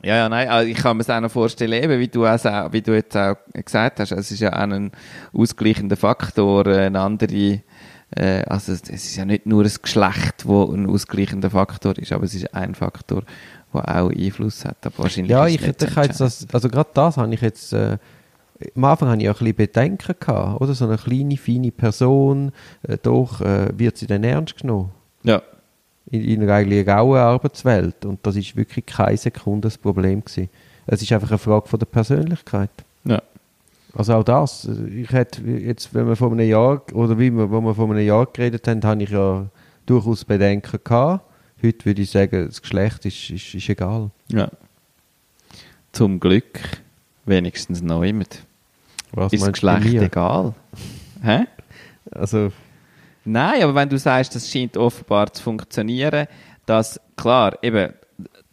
Ja, 0.02 0.16
ja, 0.16 0.28
nein, 0.30 0.48
also 0.48 0.70
ich 0.70 0.78
kann 0.78 0.96
mir 0.96 1.02
es 1.02 1.10
auch 1.10 1.20
noch 1.20 1.30
vorstellen, 1.30 1.82
eben, 1.82 2.00
wie 2.00 2.08
du, 2.08 2.24
es 2.24 2.46
auch, 2.46 2.72
wie 2.72 2.80
du 2.80 2.94
jetzt 2.94 3.14
auch 3.16 3.36
gesagt 3.52 4.00
hast, 4.00 4.12
es 4.12 4.30
ist 4.30 4.40
ja 4.40 4.50
auch 4.50 4.60
ein 4.60 4.92
ausgleichender 5.34 5.96
Faktor, 5.96 6.66
eine 6.66 6.98
andere, 7.00 7.60
äh, 8.16 8.42
also 8.46 8.72
es 8.72 8.80
es 8.84 9.04
ist 9.04 9.16
ja 9.16 9.26
nicht 9.26 9.44
nur 9.44 9.62
ein 9.62 9.72
Geschlecht, 9.82 10.46
wo 10.46 10.72
ein 10.72 10.88
ausgleichender 10.88 11.50
Faktor 11.50 11.98
ist, 11.98 12.12
aber 12.12 12.24
es 12.24 12.34
ist 12.34 12.54
ein 12.54 12.74
Faktor, 12.74 13.24
der 13.72 14.02
auch 14.02 14.10
Einfluss 14.10 14.64
hat. 14.64 14.76
Aber 14.84 14.98
wahrscheinlich 14.98 15.30
Ja, 15.30 15.46
ich, 15.46 15.60
ich 15.62 15.96
habe 15.96 16.06
jetzt 16.06 16.20
das, 16.20 16.46
also 16.52 16.68
gerade 16.68 16.90
das 16.94 17.16
habe 17.16 17.32
ich 17.34 17.40
jetzt, 17.40 17.72
äh, 17.72 17.98
am 18.76 18.84
Anfang 18.84 19.08
hatte 19.08 19.22
ich 19.22 19.28
auch 19.28 19.34
ein 19.40 19.44
bisschen 19.44 19.56
Bedenken 19.56 20.14
gehabt, 20.18 20.60
oder? 20.60 20.74
So 20.74 20.86
eine 20.86 20.98
kleine, 20.98 21.36
feine 21.36 21.70
Person, 21.70 22.52
äh, 22.82 22.98
doch, 23.02 23.40
äh, 23.40 23.68
wird 23.76 23.96
sie 23.96 24.06
denn 24.06 24.24
ernst 24.24 24.58
genommen? 24.58 24.90
Ja, 25.22 25.42
In, 26.10 26.22
in 26.24 26.42
einer 26.42 26.54
eigentlich 26.54 26.86
rauen 26.88 27.18
Arbeitswelt. 27.18 28.04
Und 28.04 28.18
das 28.26 28.36
ist 28.36 28.56
wirklich 28.56 28.86
keine 28.86 29.16
Sekunde 29.16 29.68
das 29.68 29.78
Problem 29.78 30.24
gewesen. 30.24 30.48
Es 30.86 31.02
ist 31.02 31.12
einfach 31.12 31.30
eine 31.30 31.38
Frage 31.38 31.68
von 31.68 31.78
der 31.78 31.86
Persönlichkeit. 31.86 32.70
ja. 33.04 33.20
Also 33.92 34.14
auch 34.14 34.22
das. 34.22 34.68
Ich 34.94 35.10
hätte 35.10 35.42
jetzt, 35.42 35.92
wenn 35.92 36.06
wir 36.06 36.14
vor 36.14 36.30
einem 36.30 36.48
Jahr, 36.48 36.80
oder 36.92 37.18
wie 37.18 37.28
wir, 37.32 37.50
wo 37.50 37.60
wir 37.60 37.74
vor 37.74 37.90
einem 37.90 38.06
Jahr 38.06 38.24
geredet 38.26 38.68
haben, 38.68 38.84
habe 38.84 39.02
ich 39.02 39.10
ja 39.10 39.46
durchaus 39.84 40.24
Bedenken 40.24 40.78
gehabt. 40.84 41.24
Heute 41.62 41.84
würde 41.84 42.02
ich 42.02 42.10
sagen, 42.10 42.46
das 42.46 42.62
Geschlecht 42.62 43.04
ist, 43.04 43.30
ist, 43.30 43.54
ist 43.54 43.68
egal. 43.68 44.10
Ja. 44.28 44.50
Zum 45.92 46.20
Glück 46.20 46.60
wenigstens 47.26 47.82
noch 47.82 48.02
immer. 48.02 48.24
Was 49.12 49.32
Ist 49.32 49.42
das 49.42 49.52
Geschlecht 49.52 49.94
egal? 49.94 50.54
Hä? 51.22 51.46
Also, 52.12 52.50
Nein, 53.24 53.62
aber 53.62 53.74
wenn 53.74 53.88
du 53.88 53.98
sagst, 53.98 54.34
das 54.34 54.50
scheint 54.50 54.76
offenbar 54.76 55.32
zu 55.32 55.42
funktionieren, 55.42 56.26
dass, 56.66 56.98
klar, 57.16 57.58
eben, 57.62 57.92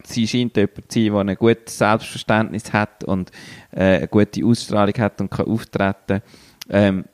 sie 0.04 0.28
scheint 0.28 0.58
jemand 0.58 0.92
zu 0.92 1.00
sein, 1.00 1.14
der 1.14 1.20
ein 1.22 1.36
gutes 1.36 1.78
Selbstverständnis 1.78 2.74
hat 2.74 3.04
und 3.04 3.32
äh, 3.72 3.98
eine 3.98 4.08
gute 4.08 4.46
Ausstrahlung 4.46 4.94
hat 4.98 5.22
und 5.22 5.32
kann 5.32 5.48
auftreten. 5.48 6.22
Ähm, 6.70 7.06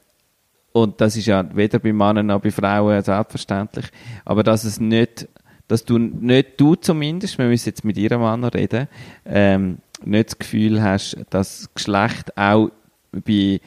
und 0.72 1.00
das 1.00 1.16
ist 1.16 1.28
ja 1.28 1.46
weder 1.56 1.78
bei 1.78 1.94
Männern 1.94 2.26
noch 2.26 2.42
bei 2.42 2.50
Frauen 2.50 3.04
selbstverständlich. 3.04 3.86
Aber 4.26 4.42
dass 4.42 4.64
es 4.64 4.80
nicht, 4.80 5.28
dass 5.74 5.86
du 5.86 5.98
nicht, 5.98 6.62
du 6.62 6.76
zumindest, 6.76 7.40
wir 7.40 7.48
müssen 7.48 7.70
jetzt 7.70 7.84
mit 7.84 7.98
ihrem 7.98 8.22
Mann 8.22 8.44
reden, 8.44 8.88
ähm, 9.26 9.80
nicht 10.06 10.30
das 10.30 10.38
Gefühl 10.38 10.84
hast, 10.84 11.18
dass 11.32 11.68
Geschlecht 11.74 12.38
auch 12.38 12.70
bei 13.12 13.60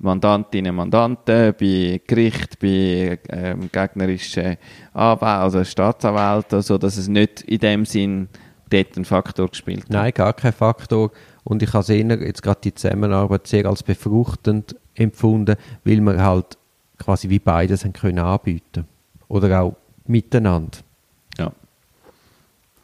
Mandantinnen, 0.00 0.74
Mandanten, 0.74 1.54
bei 1.60 2.00
Gericht, 2.04 2.58
bei 2.58 3.20
ähm, 3.28 3.70
gegnerischen 3.70 4.56
Anwälten, 4.92 5.26
also 5.28 5.62
Staatsanwälten, 5.62 6.62
so, 6.62 6.78
dass 6.78 6.96
es 6.96 7.06
nicht 7.06 7.42
in 7.42 7.58
dem 7.58 7.84
Sinn 7.84 8.28
dort 8.68 8.96
ein 8.96 9.04
Faktor 9.04 9.46
gespielt 9.46 9.84
hat. 9.84 9.90
nein, 9.90 10.12
gar 10.12 10.32
kein 10.32 10.52
Faktor. 10.52 11.12
Und 11.44 11.62
ich 11.62 11.72
habe 11.72 11.82
es 11.82 11.90
eher 11.90 12.20
jetzt 12.26 12.42
gerade 12.42 12.60
die 12.64 12.74
Zusammenarbeit 12.74 13.46
sehr 13.46 13.66
als 13.66 13.84
befruchtend 13.84 14.74
empfunden, 14.96 15.54
weil 15.84 16.00
wir 16.00 16.24
halt 16.24 16.58
quasi 16.98 17.28
wie 17.28 17.38
beides 17.38 17.84
haben 17.84 17.92
können 17.92 18.18
anbieten. 18.18 18.84
Oder 19.28 19.60
auch 19.60 19.76
miteinander. 20.08 20.78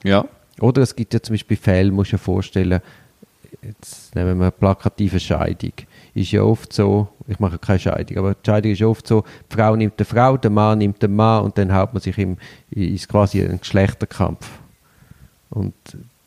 Ja. 0.09 0.24
Oder 0.61 0.82
es 0.82 0.94
gibt 0.96 1.14
ja 1.14 1.22
zum 1.22 1.34
Beispiel 1.34 1.56
Fälle, 1.56 1.92
musst 1.92 2.12
du 2.12 2.16
dir 2.16 2.22
vorstellen, 2.22 2.80
jetzt 3.62 4.14
nehmen 4.14 4.38
wir 4.38 4.46
eine 4.46 4.50
plakative 4.50 5.20
Scheidung. 5.20 5.72
Ist 6.14 6.32
ja 6.32 6.42
oft 6.42 6.72
so, 6.72 7.09
ich 7.28 7.38
mache 7.38 7.59
keine 7.59 7.78
Scheidung, 7.78 8.18
aber 8.18 8.34
die 8.34 8.40
Scheidung 8.44 8.72
ist 8.72 8.82
oft 8.82 9.06
so, 9.06 9.22
die 9.50 9.54
Frau 9.54 9.76
nimmt 9.76 10.00
die 10.00 10.04
Frau, 10.04 10.36
der 10.36 10.50
Mann 10.50 10.78
nimmt 10.78 11.00
den 11.02 11.14
Mann 11.14 11.44
und 11.44 11.56
dann 11.59 11.72
haut 11.72 11.92
man 11.92 12.02
sich 12.02 12.18
im, 12.18 12.36
ist 12.70 13.09
quasi 13.09 13.42
ein 13.42 13.61
Geschlechterkampf. 13.61 14.48
Und 15.50 15.74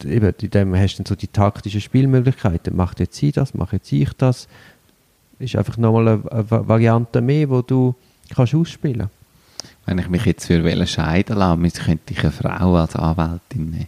eben, 0.06 0.34
in 0.42 0.50
dem 0.50 0.76
hast 0.76 0.94
du 0.96 1.04
dann 1.04 1.08
so 1.08 1.16
die 1.16 1.28
taktischen 1.28 1.82
Spielmöglichkeiten. 1.82 2.76
Macht 2.76 3.00
jetzt 3.00 3.18
sie 3.18 3.32
das, 3.32 3.54
mache 3.54 3.76
jetzt 3.78 3.92
ich 3.92 4.14
das. 4.14 4.48
Ist 5.40 5.56
einfach 5.56 5.78
nochmal 5.78 6.08
eine, 6.08 6.32
eine 6.32 6.52
Va- 6.52 6.68
Variante 6.68 7.20
mehr, 7.22 7.50
wo 7.50 7.62
du 7.62 7.96
kannst 8.34 8.56
ausspielen 8.56 9.10
Wenn 9.86 9.98
ich 9.98 10.10
mich 10.10 10.26
jetzt 10.26 10.46
für 10.46 10.64
scheiden 10.88 11.38
lasse, 11.38 11.58
könnte 11.84 12.14
ich 12.14 12.20
eine 12.22 12.32
Frau 12.32 12.76
als 12.76 12.96
Anwältin 12.96 13.72
nehmen. 13.72 13.88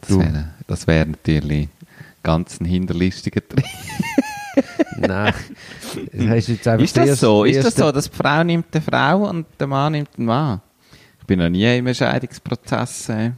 Das 0.00 0.10
wäre 0.18 0.48
das 0.66 0.86
natürlich 0.86 1.68
ganz 2.22 2.60
ein 2.60 2.64
hinterlistiger 2.64 3.40
Trick. 3.46 3.64
Nein. 4.96 5.34
Das 6.12 6.48
einfach 6.66 6.84
Ist 6.84 6.96
das 6.96 7.20
so? 7.20 7.44
Ist 7.44 7.64
das 7.64 7.74
so, 7.74 7.92
dass 7.92 8.10
die 8.10 8.16
Frau 8.16 8.42
nimmt 8.42 8.66
eine 8.72 8.82
Frau 8.82 9.28
und 9.28 9.46
der 9.60 9.66
Mann 9.66 9.92
nimmt 9.92 10.10
einen 10.16 10.26
Mann? 10.26 10.60
Ich 11.20 11.26
bin 11.26 11.38
noch 11.38 11.48
nie 11.48 11.76
im 11.78 11.92
Scheidungsprozess. 11.92 13.08
äh, 13.10 13.32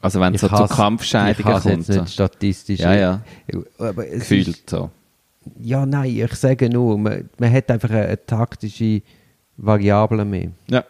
Also 0.00 0.20
wenn 0.20 0.34
es 0.34 0.42
so 0.42 0.48
zu 0.48 0.66
Kampfscheidungen 0.66 1.36
ich 1.56 1.62
kommt. 1.62 1.64
jetzt 1.64 1.88
nicht 1.88 1.98
So. 2.00 2.06
statistisch. 2.06 2.80
Ja, 2.80 2.94
ja. 2.94 3.20
Aber 3.78 4.06
es 4.06 4.12
ist, 4.14 4.28
Gefühlt 4.28 4.70
so. 4.70 4.90
ja, 5.60 5.84
nein, 5.84 6.10
ich 6.16 6.34
sage 6.34 6.68
nur, 6.70 6.98
man, 6.98 7.28
man 7.38 7.52
hat 7.52 7.70
einfach 7.70 7.90
eine, 7.90 8.04
eine 8.06 8.26
taktische 8.26 9.02
Variable 9.60 10.24
mehr. 10.24 10.48
Ja. 10.68 10.84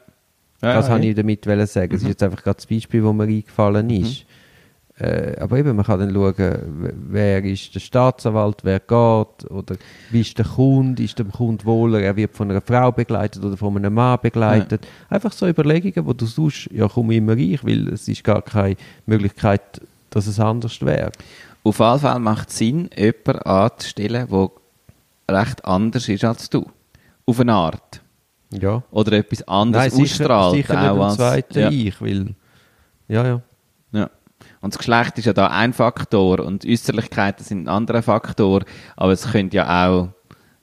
ja 0.62 0.74
das 0.74 0.88
ja, 0.88 0.96
ja. 0.96 1.02
ich 1.02 1.14
damit 1.14 1.44
sagen. 1.44 1.92
Das 1.92 2.02
ist 2.02 2.08
jetzt 2.08 2.22
einfach 2.22 2.42
gerade 2.42 2.56
das 2.56 2.66
Beispiel, 2.66 3.02
das 3.02 3.12
mir 3.12 3.24
eingefallen 3.24 3.90
ist. 3.90 4.24
Äh, 5.00 5.36
aber 5.40 5.58
eben, 5.58 5.74
man 5.76 5.86
kann 5.86 5.98
dann 5.98 6.12
schauen, 6.12 6.92
wer 7.08 7.42
ist 7.42 7.74
der 7.74 7.80
Staatsanwalt, 7.80 8.58
wer 8.64 8.80
geht, 8.80 9.50
oder 9.50 9.76
wie 10.10 10.20
ist 10.20 10.36
der 10.36 10.44
Kunde, 10.44 11.02
ist 11.02 11.18
der 11.18 11.24
Kunde 11.24 11.64
wohler, 11.64 12.00
er 12.00 12.16
wird 12.16 12.36
von 12.36 12.50
einer 12.50 12.60
Frau 12.60 12.92
begleitet 12.92 13.42
oder 13.42 13.56
von 13.56 13.74
einem 13.76 13.94
Mann 13.94 14.18
begleitet. 14.20 14.86
Einfach 15.08 15.32
so 15.32 15.48
Überlegungen, 15.48 16.06
wo 16.06 16.12
du 16.12 16.26
sonst, 16.26 16.68
ja 16.70 16.86
komm 16.86 17.12
immer 17.12 17.32
rein, 17.32 17.58
weil 17.62 17.88
es 17.88 18.08
ist 18.08 18.22
gar 18.22 18.42
keine 18.42 18.76
Möglichkeit, 19.06 19.80
dass 20.10 20.26
es 20.26 20.38
anders 20.38 20.82
wäre. 20.82 21.12
Auf 21.62 21.78
jeden 21.78 21.98
Fall 22.00 22.18
macht 22.18 22.50
es 22.50 22.58
Sinn, 22.58 22.90
jemanden 22.94 23.42
anzustellen, 23.42 24.28
der 24.28 24.50
recht 25.30 25.64
anders 25.64 26.08
ist 26.10 26.24
als 26.24 26.50
du. 26.50 26.66
Auf 27.24 27.40
eine 27.40 27.54
Art. 27.54 27.99
Ja. 28.53 28.82
Oder 28.90 29.12
etwas 29.12 29.46
anderes 29.46 29.94
Nein, 29.94 30.05
sicher, 30.07 30.24
ausstrahlt. 30.24 30.55
sicher 30.57 30.92
auch 30.92 31.05
als- 31.05 31.16
zweiten 31.16 31.59
ja. 31.59 31.70
Ich, 31.70 32.01
weil, 32.01 32.34
ja, 33.09 33.24
ja. 33.26 33.40
Ja. 33.92 34.11
Und 34.61 34.74
das 34.74 34.78
Geschlecht 34.78 35.18
ist 35.18 35.24
ja 35.26 35.32
da 35.32 35.48
ein 35.48 35.72
Faktor 35.72 36.40
und 36.40 36.64
Äußerlichkeiten 36.66 37.44
sind 37.44 37.64
ein 37.64 37.68
anderer 37.68 38.03
Faktor, 38.03 38.62
aber 38.96 39.12
es 39.12 39.30
könnte 39.30 39.57
ja 39.57 39.88
auch, 39.88 40.09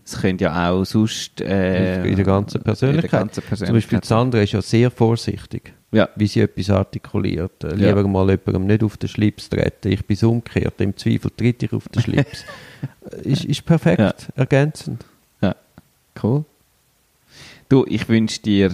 es 0.05 0.19
könnte 0.21 0.45
ja 0.45 0.69
auch 0.71 0.83
sonst, 0.85 1.41
äh, 1.41 2.05
in 2.05 2.15
der 2.15 2.25
ganzen 2.25 2.61
Persönlichkeit. 2.61 3.11
der 3.11 3.19
ganzen 3.19 3.33
Zum 3.35 3.49
Beispiel 3.49 3.57
Persönlichkeit. 3.67 4.05
Sandra 4.05 4.39
ist 4.41 4.51
ja 4.53 4.61
sehr 4.61 4.91
vorsichtig, 4.91 5.73
Ja. 5.91 6.09
wie 6.15 6.27
sie 6.27 6.41
etwas 6.41 6.69
artikuliert. 6.69 7.63
Äh, 7.63 7.75
Ja. 7.75 7.89
Lieber 7.89 8.07
mal 8.07 8.29
jemandem 8.29 8.67
nicht 8.67 8.83
auf 8.83 8.97
den 8.97 9.09
Schlips 9.09 9.49
treten. 9.49 9.89
Ich 9.91 10.05
bin 10.05 10.17
umgekehrt. 10.27 10.79
Im 10.81 10.95
Zweifel 10.95 11.31
tritt 11.35 11.63
ich 11.63 11.73
auf 11.73 11.87
den 11.89 12.01
Schlips. 12.01 12.43
Ist, 13.23 13.45
ist 13.45 13.65
perfekt, 13.65 13.99
Ja. 13.99 14.13
ergänzend. 14.35 15.03
Ja, 15.41 15.55
cool. 16.21 16.43
Du, 17.69 17.85
ich 17.87 18.07
wünsche 18.07 18.41
dir 18.41 18.71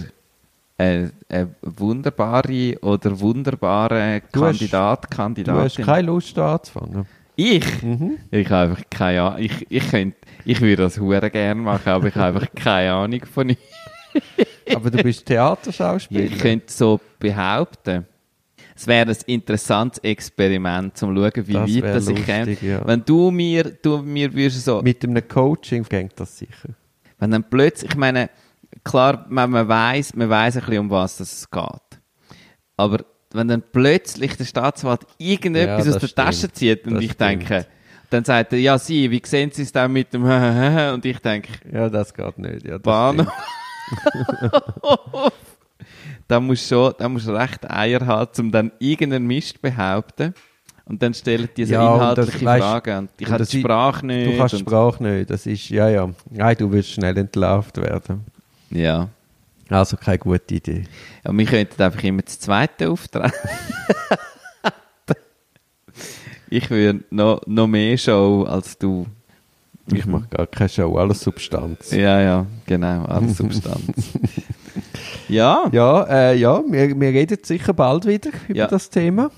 eine, 0.78 1.12
eine 1.28 1.54
wunderbare 1.62 2.78
oder 2.80 3.18
wunderbare 3.20 4.22
Du 4.32 4.44
hast- 4.44 4.58
Kandidat, 4.58 5.04
Du 5.04 5.08
hast 5.08 5.16
Kandidatin. 5.16 5.84
keine 5.84 6.06
Lust 6.06 6.36
da 6.36 6.54
anzufangen. 6.54 7.06
ich? 7.36 7.82
Mhm. 7.82 8.18
Ich 8.30 8.48
habe 8.50 8.70
einfach 8.70 8.82
keine 8.90 9.22
Ahnung. 9.22 9.40
Ich, 9.40 9.66
ich, 9.68 9.88
könnte, 9.90 10.16
ich 10.44 10.60
würde 10.60 10.82
das 10.84 10.98
hure 10.98 11.30
gerne 11.30 11.60
machen, 11.60 11.88
aber 11.88 12.08
ich 12.08 12.14
habe 12.14 12.38
einfach 12.40 12.54
keine 12.54 12.92
Ahnung 12.92 13.20
von 13.32 13.46
nichts. 13.48 13.62
Aber 14.74 14.90
du 14.92 15.02
bist 15.02 15.26
Theaterschauspieler. 15.26 16.20
Ich 16.24 16.38
könnte 16.38 16.72
so 16.72 17.00
behaupten, 17.18 18.06
es 18.76 18.86
wäre 18.86 19.10
ein 19.10 19.16
interessantes 19.26 19.98
Experiment, 20.04 20.92
um 21.02 21.14
zu 21.16 21.20
schauen, 21.20 21.46
wie 21.48 21.52
Das 21.52 21.74
weit 21.82 21.94
das 21.96 22.08
ich 22.08 22.24
käme. 22.24 22.56
ja. 22.62 22.86
Wenn 22.86 23.04
du 23.04 23.30
mir, 23.32 23.64
du 23.64 23.98
mir 23.98 24.32
würdest 24.32 24.64
so, 24.64 24.80
Mit 24.82 25.02
einem 25.04 25.26
Coaching 25.26 25.82
geht 25.82 26.12
das 26.14 26.38
sicher. 26.38 26.68
wenn 27.18 27.32
dann 27.32 27.42
plötzlich, 27.44 27.90
ich 27.90 27.96
meine, 27.96 28.30
klar, 28.82 29.26
man, 29.28 29.50
man 29.50 29.68
weiß, 29.68 30.14
man 30.16 30.28
weiß 30.28 30.56
ein 30.56 30.60
bisschen, 30.64 30.78
um 30.80 30.90
was 30.90 31.20
es 31.20 31.48
geht. 31.50 31.62
Aber 32.76 33.04
wenn 33.32 33.48
dann 33.48 33.62
plötzlich 33.72 34.36
der 34.36 34.44
Staatsanwalt 34.44 35.02
irgendetwas 35.18 35.86
Ja, 35.86 35.92
aus 35.94 35.98
der 36.00 36.08
Tasche 36.14 36.38
stimmt. 36.38 36.56
zieht 36.56 36.86
und 36.86 36.94
Das 36.94 37.02
ich 37.04 37.12
stimmt. 37.12 37.30
denke, 37.48 37.66
dann 38.10 38.24
sagt 38.24 38.52
er, 38.52 38.58
ja, 38.60 38.78
Sie, 38.78 39.10
wie 39.10 39.22
sehen 39.24 39.50
Sie 39.52 39.62
es 39.62 39.72
denn 39.72 39.92
mit 39.92 40.12
dem 40.12 40.24
und 40.94 41.04
ich 41.04 41.18
denke, 41.18 41.48
Ja, 41.72 41.88
das 41.88 42.12
geht 42.14 42.38
nicht. 42.38 42.64
Ja, 42.64 42.72
das 42.78 42.82
Bahnhof. 42.82 43.28
da 46.28 46.40
musst 46.40 46.70
du 46.70 46.74
schon, 46.74 46.94
da 46.98 47.08
musst 47.08 47.28
recht 47.28 47.68
Eier 47.70 48.06
haben, 48.06 48.30
um 48.38 48.50
dann 48.52 48.72
irgendeinen 48.78 49.26
Mist 49.26 49.60
behaupten. 49.60 50.34
Und 50.86 51.02
dann 51.02 51.14
stellen 51.14 51.48
die 51.56 51.64
so 51.64 51.72
Ja, 51.74 51.94
inhaltliche 51.94 52.32
das- 52.32 52.42
weißt- 52.42 52.58
Fragen. 52.58 52.98
Und 52.98 53.10
ich 53.18 53.30
habe 53.30 53.44
die 53.46 53.60
Sprache 53.60 54.04
nicht. 54.06 54.32
Du 54.32 54.36
kannst 54.36 54.54
die 54.54 54.58
Sprache 54.58 55.02
nicht. 55.02 55.30
Das 55.30 55.46
ist, 55.46 55.70
ja, 55.70 55.88
ja. 55.88 56.10
Nein, 56.30 56.56
du 56.58 56.70
wirst 56.70 56.90
schnell 56.90 57.16
entlarvt 57.16 57.78
werden. 57.78 58.26
Ja. 58.74 59.08
Also 59.70 59.96
keine 59.96 60.18
gute 60.18 60.54
Idee. 60.56 60.84
Ja, 61.24 61.32
wir 61.32 61.46
könnten 61.46 61.82
einfach 61.82 62.02
immer 62.04 62.20
das 62.22 62.38
zweite 62.38 62.90
auftreten. 62.90 63.32
ich 66.50 66.68
würde 66.70 67.02
noch, 67.10 67.40
noch 67.46 67.66
mehr 67.66 67.96
Show 67.96 68.44
als 68.48 68.76
du. 68.78 69.06
Ich 69.92 70.06
mache 70.06 70.26
gar 70.28 70.46
keine 70.46 70.68
Show, 70.68 70.96
alles 70.96 71.20
Substanz. 71.20 71.90
Ja, 71.90 72.20
ja, 72.20 72.46
genau, 72.66 73.04
alles 73.04 73.36
Substanz. 73.36 73.82
ja, 75.28 75.64
Ja, 75.72 76.04
äh, 76.04 76.36
ja 76.38 76.62
wir, 76.66 76.98
wir 76.98 77.08
reden 77.08 77.38
sicher 77.42 77.72
bald 77.74 78.06
wieder 78.06 78.30
über 78.48 78.58
Ja. 78.58 78.66
das 78.66 78.88
Thema. 78.88 79.30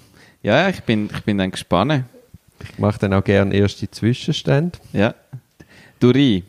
ja, 0.42 0.68
ich 0.68 0.82
bin, 0.82 1.08
ich 1.12 1.22
bin 1.24 1.38
dann 1.38 1.50
gespannt. 1.50 2.04
Ich 2.62 2.78
mache 2.78 2.98
dann 3.00 3.12
auch 3.14 3.24
gerne 3.24 3.54
erste 3.54 3.90
Zwischenstände. 3.90 4.78
Ja. 4.92 5.14
Duri, 6.00 6.44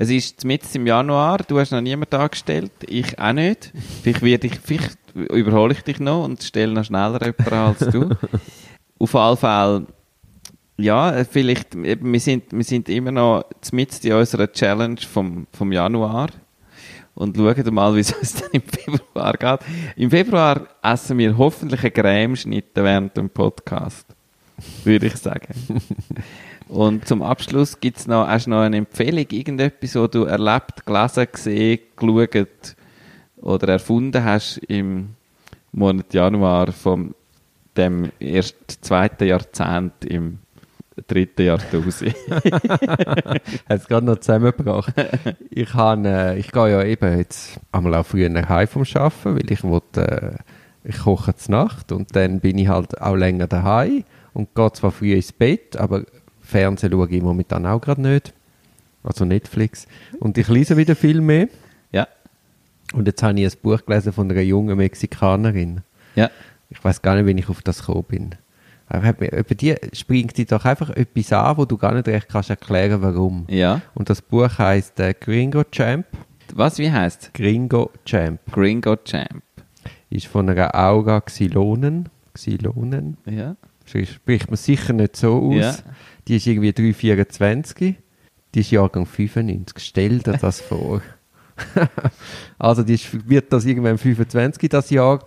es 0.00 0.10
ist 0.10 0.44
mitten 0.44 0.68
im 0.76 0.86
Januar, 0.86 1.38
du 1.38 1.58
hast 1.58 1.72
noch 1.72 1.80
niemanden 1.80 2.14
angestellt, 2.14 2.70
ich 2.86 3.18
auch 3.18 3.32
nicht. 3.32 3.72
Vielleicht, 4.04 4.22
werde 4.22 4.46
ich, 4.46 4.60
vielleicht 4.62 4.96
überhole 5.12 5.72
ich 5.72 5.82
dich 5.82 5.98
noch 5.98 6.24
und 6.24 6.40
stelle 6.40 6.72
noch 6.72 6.84
schneller 6.84 7.20
jemanden 7.20 7.52
an 7.52 7.74
als 7.74 7.80
du. 7.80 8.08
Auf 9.00 9.12
jeden 9.12 9.36
Fall, 9.36 9.86
ja, 10.76 11.24
vielleicht, 11.24 11.74
eben, 11.74 12.12
wir 12.12 12.20
sind, 12.20 12.44
wir 12.52 12.62
sind 12.62 12.88
immer 12.88 13.10
noch 13.10 13.44
mitten 13.72 14.06
in 14.06 14.12
unserer 14.12 14.52
Challenge 14.52 15.00
vom, 15.00 15.48
vom 15.52 15.72
Januar 15.72 16.28
und 17.16 17.36
schauen 17.36 17.74
mal, 17.74 17.92
wie 17.96 18.00
es 18.00 18.12
uns 18.12 18.34
dann 18.34 18.50
im 18.52 18.62
Februar 18.62 19.32
geht. 19.32 19.60
Im 19.96 20.10
Februar 20.10 20.68
essen 20.80 21.18
wir 21.18 21.36
hoffentlich 21.36 21.80
eine 21.80 21.90
Cremeschnitte 21.90 22.84
während 22.84 23.16
dem 23.16 23.30
Podcast. 23.30 24.06
Würde 24.84 25.06
ich 25.06 25.16
sagen. 25.16 25.52
Und 26.68 27.08
zum 27.08 27.22
Abschluss 27.22 27.80
gibt's 27.80 28.06
noch, 28.06 28.26
hast 28.26 28.46
du 28.46 28.50
noch 28.50 28.60
eine 28.60 28.76
Empfehlung, 28.76 29.26
irgendetwas, 29.30 29.94
was 29.94 30.10
du 30.10 30.24
erlebt, 30.24 30.84
gelesen, 30.84 31.26
gesehen, 31.32 31.78
geschaut 31.96 32.76
oder 33.38 33.68
erfunden 33.68 34.22
hast 34.22 34.58
im 34.68 35.10
Monat 35.72 36.12
Januar 36.12 36.72
von 36.72 37.14
dem 37.76 38.10
erst 38.18 38.84
zweiten 38.84 39.26
Jahrzehnt 39.26 40.04
im 40.04 40.38
dritten 41.06 41.42
Jahrtausend. 41.42 42.14
hat 42.34 43.40
es 43.68 43.86
gerade 43.86 44.06
noch 44.06 44.18
zusammengebracht. 44.18 44.92
ich, 45.50 45.72
han, 45.74 46.04
äh, 46.04 46.36
ich 46.36 46.50
gehe 46.50 46.70
ja 46.70 46.82
eben 46.82 47.18
jetzt 47.18 47.60
einmal 47.72 47.94
auch 47.94 48.06
früher 48.06 48.30
heim 48.48 48.68
vom 48.68 48.82
Arbeiten, 48.94 49.36
weil 49.36 49.50
ich 49.50 49.62
wollte, 49.62 50.40
äh, 50.84 50.88
ich 50.88 50.98
koche 50.98 51.34
zur 51.36 51.52
Nacht 51.52 51.92
und 51.92 52.14
dann 52.16 52.40
bin 52.40 52.58
ich 52.58 52.68
halt 52.68 53.00
auch 53.00 53.14
länger 53.14 53.46
daheim 53.46 54.04
und 54.34 54.54
gehe 54.54 54.72
zwar 54.72 54.90
früh 54.90 55.14
ins 55.14 55.32
Bett, 55.32 55.76
aber 55.76 56.02
Fernsehen 56.48 56.92
schaue 56.92 57.08
ich 57.10 57.22
momentan 57.22 57.66
auch 57.66 57.80
gerade 57.80 58.00
nicht. 58.00 58.32
Also 59.04 59.24
Netflix. 59.24 59.86
Und 60.18 60.38
ich 60.38 60.48
lese 60.48 60.76
wieder 60.76 60.96
viel 60.96 61.20
mehr. 61.20 61.48
ja, 61.92 62.08
Und 62.94 63.06
jetzt 63.06 63.22
habe 63.22 63.38
ich 63.38 63.46
ein 63.52 63.58
Buch 63.62 63.84
gelesen 63.84 64.12
von 64.12 64.30
einer 64.30 64.40
jungen 64.40 64.76
Mexikanerin. 64.78 65.82
ja, 66.14 66.30
Ich 66.70 66.82
weiß 66.82 67.02
gar 67.02 67.14
nicht, 67.16 67.26
wie 67.26 67.38
ich 67.40 67.48
auf 67.48 67.62
das 67.62 67.80
gekommen 67.80 68.04
bin. 68.08 68.30
Aber 68.88 69.12
die 69.54 69.74
springt 69.92 70.38
dich 70.38 70.46
doch 70.46 70.64
einfach 70.64 70.88
etwas 70.90 71.32
an, 71.34 71.58
wo 71.58 71.66
du 71.66 71.76
gar 71.76 71.92
nicht 71.94 72.08
recht 72.08 72.28
kannst 72.30 72.48
erklären, 72.48 73.02
warum. 73.02 73.44
ja. 73.48 73.82
Und 73.94 74.08
das 74.08 74.22
Buch 74.22 74.58
heißt 74.58 74.98
äh, 75.00 75.12
Gringo 75.12 75.62
Champ. 75.70 76.06
Was, 76.54 76.78
wie 76.78 76.90
heißt 76.90 77.34
Gringo 77.34 77.90
Champ. 78.06 78.40
Gringo 78.50 78.96
Champ. 78.96 79.42
Ist 80.08 80.26
von 80.26 80.48
einer 80.48 80.74
Aura 80.74 81.20
Xylonen. 81.20 82.08
Xylonen. 82.32 83.18
Ja. 83.26 83.56
Spricht 83.88 84.48
man 84.48 84.56
sicher 84.56 84.92
nicht 84.92 85.16
so 85.16 85.50
aus. 85.50 85.56
Ja. 85.56 85.76
Die 86.26 86.36
ist 86.36 86.46
irgendwie 86.46 86.72
324. 86.72 87.96
Die 88.54 88.60
ist 88.60 88.70
Jahrgang 88.70 89.06
95. 89.06 89.84
Stell 89.84 90.18
dir 90.18 90.38
das 90.38 90.60
vor. 90.60 91.02
also 92.58 92.82
die 92.82 92.94
ist, 92.94 93.28
wird 93.28 93.52
das 93.52 93.64
irgendwann 93.64 93.98
25 93.98 94.68
das 94.68 94.90
Jahr. 94.90 95.20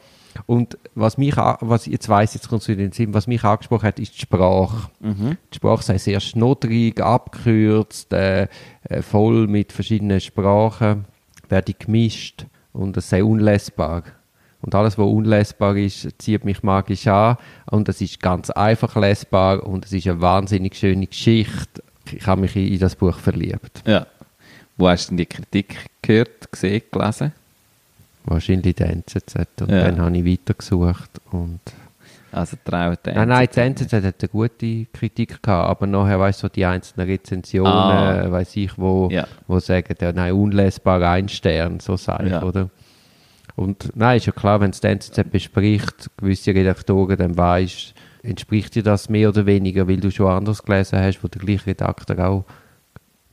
Und 0.45 0.77
was 0.95 1.17
mich, 1.17 1.35
was 1.35 1.85
jetzt 1.85 2.07
weiss, 2.07 2.33
jetzt 2.33 2.49
kommt 2.49 2.67
in 2.69 2.77
den 2.77 2.91
Sinn, 2.91 3.13
was 3.13 3.27
mich 3.27 3.43
angesprochen 3.43 3.87
hat, 3.87 3.99
ist 3.99 4.15
die 4.15 4.21
Sprache. 4.21 4.89
Mhm. 4.99 5.37
Die 5.51 5.55
Sprache 5.57 5.83
sei 5.83 5.97
sehr 5.97 6.19
schnoddrig, 6.19 7.01
abgekürzt, 7.01 8.13
äh, 8.13 8.47
äh, 8.83 9.01
voll 9.01 9.47
mit 9.47 9.73
verschiedenen 9.73 10.21
Sprachen, 10.21 11.05
werde 11.49 11.73
gemischt 11.73 12.45
und 12.71 12.95
es 12.97 13.09
sei 13.09 13.23
unlesbar. 13.23 14.03
Und 14.61 14.75
alles, 14.75 14.97
was 14.97 15.05
unlesbar 15.07 15.75
ist, 15.75 16.07
zieht 16.21 16.45
mich 16.45 16.61
magisch 16.63 17.07
an. 17.07 17.37
Und 17.69 17.89
es 17.89 17.99
ist 18.01 18.19
ganz 18.21 18.49
einfach 18.51 18.95
lesbar 18.95 19.65
und 19.65 19.85
es 19.85 19.91
ist 19.93 20.07
eine 20.07 20.21
wahnsinnig 20.21 20.75
schöne 20.75 21.07
Geschichte. 21.07 21.81
Ich 22.11 22.25
habe 22.27 22.41
mich 22.41 22.55
in, 22.55 22.77
das 22.79 22.95
Buch 22.95 23.17
verliebt. 23.17 23.81
Ja. 23.87 24.05
Wo 24.77 24.87
hast 24.87 25.07
du 25.07 25.09
denn 25.11 25.17
die 25.17 25.25
Kritik 25.25 25.77
gehört, 26.01 26.51
gesehen, 26.51 26.81
gelesen? 26.91 27.31
Wahrscheinlich 28.25 28.75
die 28.75 28.83
NZZ. 28.83 29.35
Und 29.61 29.69
Ja. 29.71 29.85
dann 29.89 29.99
habe 29.99 30.17
ich 30.17 30.25
weitergesucht. 30.25 31.09
Und 31.31 31.59
Also 32.31 32.55
traut 32.63 33.05
der 33.05 33.15
nein, 33.15 33.27
nein, 33.27 33.47
die 33.53 33.59
NZZ 33.59 33.91
hat 33.93 34.03
eine 34.21 34.29
gute 34.31 34.85
Kritik 34.93 35.41
gehabt, 35.43 35.69
aber 35.69 35.85
nachher, 35.87 36.19
weißt 36.19 36.41
du, 36.43 36.47
so 36.47 36.53
die 36.53 36.65
einzelnen 36.65 37.07
Rezensionen, 37.07 37.73
Ah. 37.73 38.31
weiß 38.31 38.55
ich, 38.55 38.77
wo, 38.77 39.09
Ja. 39.11 39.27
wo 39.47 39.59
sagen, 39.59 39.95
ja, 39.99 40.13
nein, 40.13 40.31
unlesbar 40.33 41.01
ein 41.01 41.27
Stern, 41.29 41.79
so 41.81 41.97
sage 41.97 42.25
ich, 42.27 42.31
Ja. 42.31 42.43
oder? 42.43 42.69
Und 43.55 43.91
nein, 43.95 44.17
ist 44.17 44.25
ja 44.25 44.31
klar, 44.31 44.61
wenn 44.61 44.71
es 44.71 44.81
die 44.81 44.87
NZZ 44.87 45.29
bespricht, 45.29 46.09
gewisse 46.17 46.53
Redaktoren, 46.53 47.17
dann 47.17 47.37
weisst 47.37 47.93
entspricht 48.23 48.75
dir 48.75 48.83
das 48.83 49.09
mehr 49.09 49.29
oder 49.29 49.45
weniger, 49.45 49.87
weil 49.87 49.99
du 49.99 50.11
schon 50.11 50.27
anders 50.27 50.63
gelesen 50.63 50.99
hast, 50.99 51.23
wo 51.23 51.27
der 51.27 51.41
gleiche 51.41 51.67
Redakteur 51.67 52.27
auch 52.27 52.45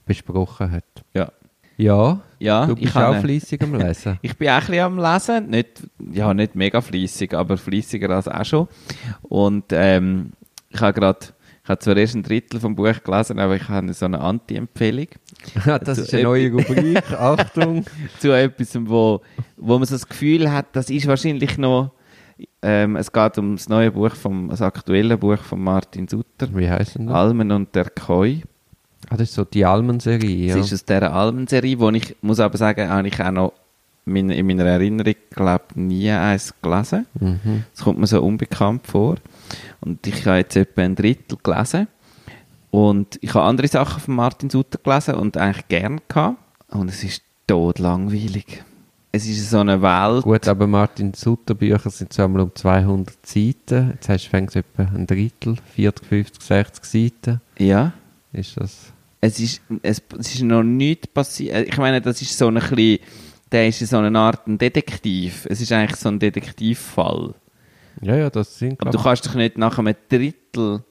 besprochen 0.07 0.71
hat. 0.71 0.85
Ja. 1.13 1.31
Ja, 1.77 2.21
Ja, 2.41 2.67
du 2.67 2.73
ich 2.73 2.81
bist 2.81 2.97
auch 2.97 3.21
fleissig 3.21 3.63
am 3.63 3.75
Lesen. 3.77 4.19
Ich 4.23 4.37
bin 4.37 4.49
auch 4.49 4.55
ein 4.55 4.61
bisschen 4.67 4.81
am 4.81 4.99
Lesen. 4.99 5.51
Nicht, 5.51 5.83
ja, 6.13 6.35
nicht 6.35 6.57
mega 6.57 6.81
fließig, 6.81 7.35
aber 7.35 7.57
fließiger 7.57 8.11
als 8.11 8.27
auch 8.27 8.45
schon. 8.45 8.69
Und 9.23 9.67
ähm, 9.71 10.33
ich 10.71 10.81
habe 10.81 10.93
gerade, 10.93 11.21
ich 11.69 11.71
habe 11.71 11.81
zwar 11.81 11.99
erst 11.99 12.15
ein 12.15 12.23
Drittel 12.23 12.61
vom 12.61 12.75
Buch 12.75 12.95
gelesen, 13.05 13.39
aber 13.39 13.57
ich 13.57 13.69
habe 13.69 13.93
so 13.93 14.07
eine 14.07 14.23
Anti-Empfehlung 14.23 15.09
das 15.85 15.99
ist 15.99 16.15
eine 16.15 16.23
neue 16.23 16.51
Rubrik, 16.51 17.13
Achtung. 17.13 17.85
zu 18.19 18.33
etwas, 18.33 18.75
wo, 18.89 19.21
wo 19.59 19.77
man 19.79 19.85
so 19.85 19.95
das 19.95 20.09
Gefühl 20.09 20.51
hat, 20.51 20.65
das 20.73 20.89
ist 20.89 21.07
wahrscheinlich 21.07 21.59
noch, 21.59 21.91
ähm, 22.63 22.97
es 22.97 23.13
geht 23.13 23.37
um 23.37 23.57
das 23.57 23.69
neue 23.69 23.91
Buch, 23.91 24.15
vom, 24.15 24.49
das 24.49 24.63
aktuelle 24.63 25.19
Buch 25.19 25.41
von 25.41 25.61
Martin 25.61 26.09
Sutter, 26.09 26.49
Wie 26.55 26.71
heisst 26.71 26.95
denn 26.95 27.07
das? 27.07 27.15
Almen 27.15 27.53
und 27.53 27.75
der 27.75 27.91
Koi. 27.91 28.41
Ah, 29.11 29.19
das 29.19 29.29
ist 29.29 29.35
so 29.35 29.45
die 29.45 29.67
Almen-Serie, 29.67 30.47
ja. 30.47 30.57
Es 30.57 30.67
ist 30.67 30.73
aus 30.73 30.85
dieser 30.87 31.13
Almen-Serie, 31.13 31.79
wo 31.79 31.91
ich, 31.91 32.17
muss 32.23 32.41
aber 32.41 32.57
sagen, 32.57 32.89
habe 32.89 33.09
ich 33.09 33.23
auch 33.23 33.31
noch 33.31 33.53
in 34.07 34.47
meiner 34.47 34.65
Erinnerung, 34.65 35.15
glaube 35.29 35.65
nie 35.75 36.11
eins 36.11 36.55
gelesen. 36.63 37.05
Mhm. 37.21 37.65
Das 37.75 37.85
kommt 37.85 37.99
mir 37.99 38.07
so 38.07 38.23
unbekannt 38.23 38.87
vor. 38.87 39.17
Und 39.81 40.07
ich 40.07 40.27
habe 40.27 40.39
jetzt 40.39 40.57
etwa 40.57 40.83
ein 40.83 40.95
Drittel 40.95 41.39
gelesen. 41.43 41.89
Und 42.71 43.19
ich 43.23 43.35
habe 43.35 43.47
andere 43.47 43.69
Sachen 43.69 44.01
von 44.01 44.15
Martin 44.15 44.51
Sutter 44.51 44.79
gelesen 44.83 45.15
und 45.15 45.37
eigentlich 45.37 45.69
gern 45.69 46.01
gehabt. 46.09 46.39
Und 46.69 46.89
es 46.89 47.03
ist 47.03 47.23
todlangweilig. 47.47 48.63
Es 49.11 49.27
ist 49.27 49.51
so 49.51 49.61
eine 49.61 49.81
Welt. 49.81 50.25
Gut, 50.25 50.47
aber 50.49 50.67
Martin 50.67 51.15
Sutter 51.15 51.55
Bücher 51.55 51.91
sind 51.91 52.13
so 52.13 52.25
einmal 52.25 52.43
um 52.43 52.55
200 52.55 53.27
Seiten. 53.27 53.93
Jetzt 53.95 54.09
hast 54.09 54.27
du 54.27 54.31
fängst 54.31 54.57
etwa 54.57 54.83
ein 54.83 55.07
Drittel, 55.07 55.57
40, 55.75 56.07
50, 56.07 56.43
60 56.43 56.85
Seiten. 56.85 57.41
Ja. 57.59 57.93
Ist 58.33 58.59
das? 58.59 58.93
Es 59.21 59.41
ist, 59.41 59.63
es, 59.83 60.03
es 60.19 60.35
ist 60.35 60.43
noch 60.43 60.63
nichts 60.63 61.07
passiert. 61.07 61.67
Ich 61.67 61.79
meine, 61.79 62.01
das 62.01 62.21
ist 62.21 62.37
so 62.37 62.49
ein 62.49 62.55
bisschen, 62.55 62.99
der 63.51 63.69
ist 63.69 63.81
so 63.81 63.97
eine 63.97 64.19
Art 64.19 64.47
ein 64.47 64.59
Detektiv. 64.59 65.47
Es 65.49 65.61
ist 65.61 65.73
eigentlich 65.73 65.99
so 65.99 66.11
ein 66.11 66.19
Detektivfall. 66.19 67.35
Ja, 68.03 68.17
ja, 68.17 68.31
das 68.31 68.59
sind 68.59 68.81
Aber 68.81 68.91
glaub 68.91 69.03
du 69.03 69.09
kannst 69.09 69.25
dich 69.27 69.35
nicht 69.35 69.59
nach 69.59 69.79
einem 69.79 69.95
Drittel. 70.09 70.83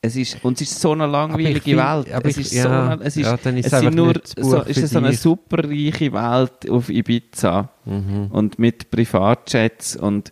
Es 0.00 0.14
ist, 0.14 0.44
und 0.44 0.60
es 0.60 0.70
ist 0.70 0.80
so 0.80 0.92
eine 0.92 1.06
langweilige 1.06 1.60
find- 1.60 1.76
Welt. 1.78 2.12
aber 2.12 2.28
es 2.28 2.36
ist 2.38 2.52
ja, 2.52 2.62
so 2.62 2.68
eine, 2.68 3.02
es 3.02 3.16
ist, 3.16 3.26
ja, 3.26 3.36
dann 3.36 3.56
ist 3.56 3.66
es 3.66 3.72
es 3.72 3.78
sind 3.80 3.88
einfach 3.88 3.96
nur, 3.96 4.14
so, 4.36 4.62
ist 4.62 4.76
es 4.78 4.90
so 4.90 4.98
eine 4.98 5.12
superreiche 5.12 6.12
Welt 6.12 6.70
auf 6.70 6.88
Ibiza. 6.88 7.68
Mhm. 7.84 8.28
Und 8.30 8.58
mit 8.60 8.90
Privatjets 8.92 9.96
und, 9.96 10.30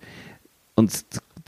und 0.77 0.93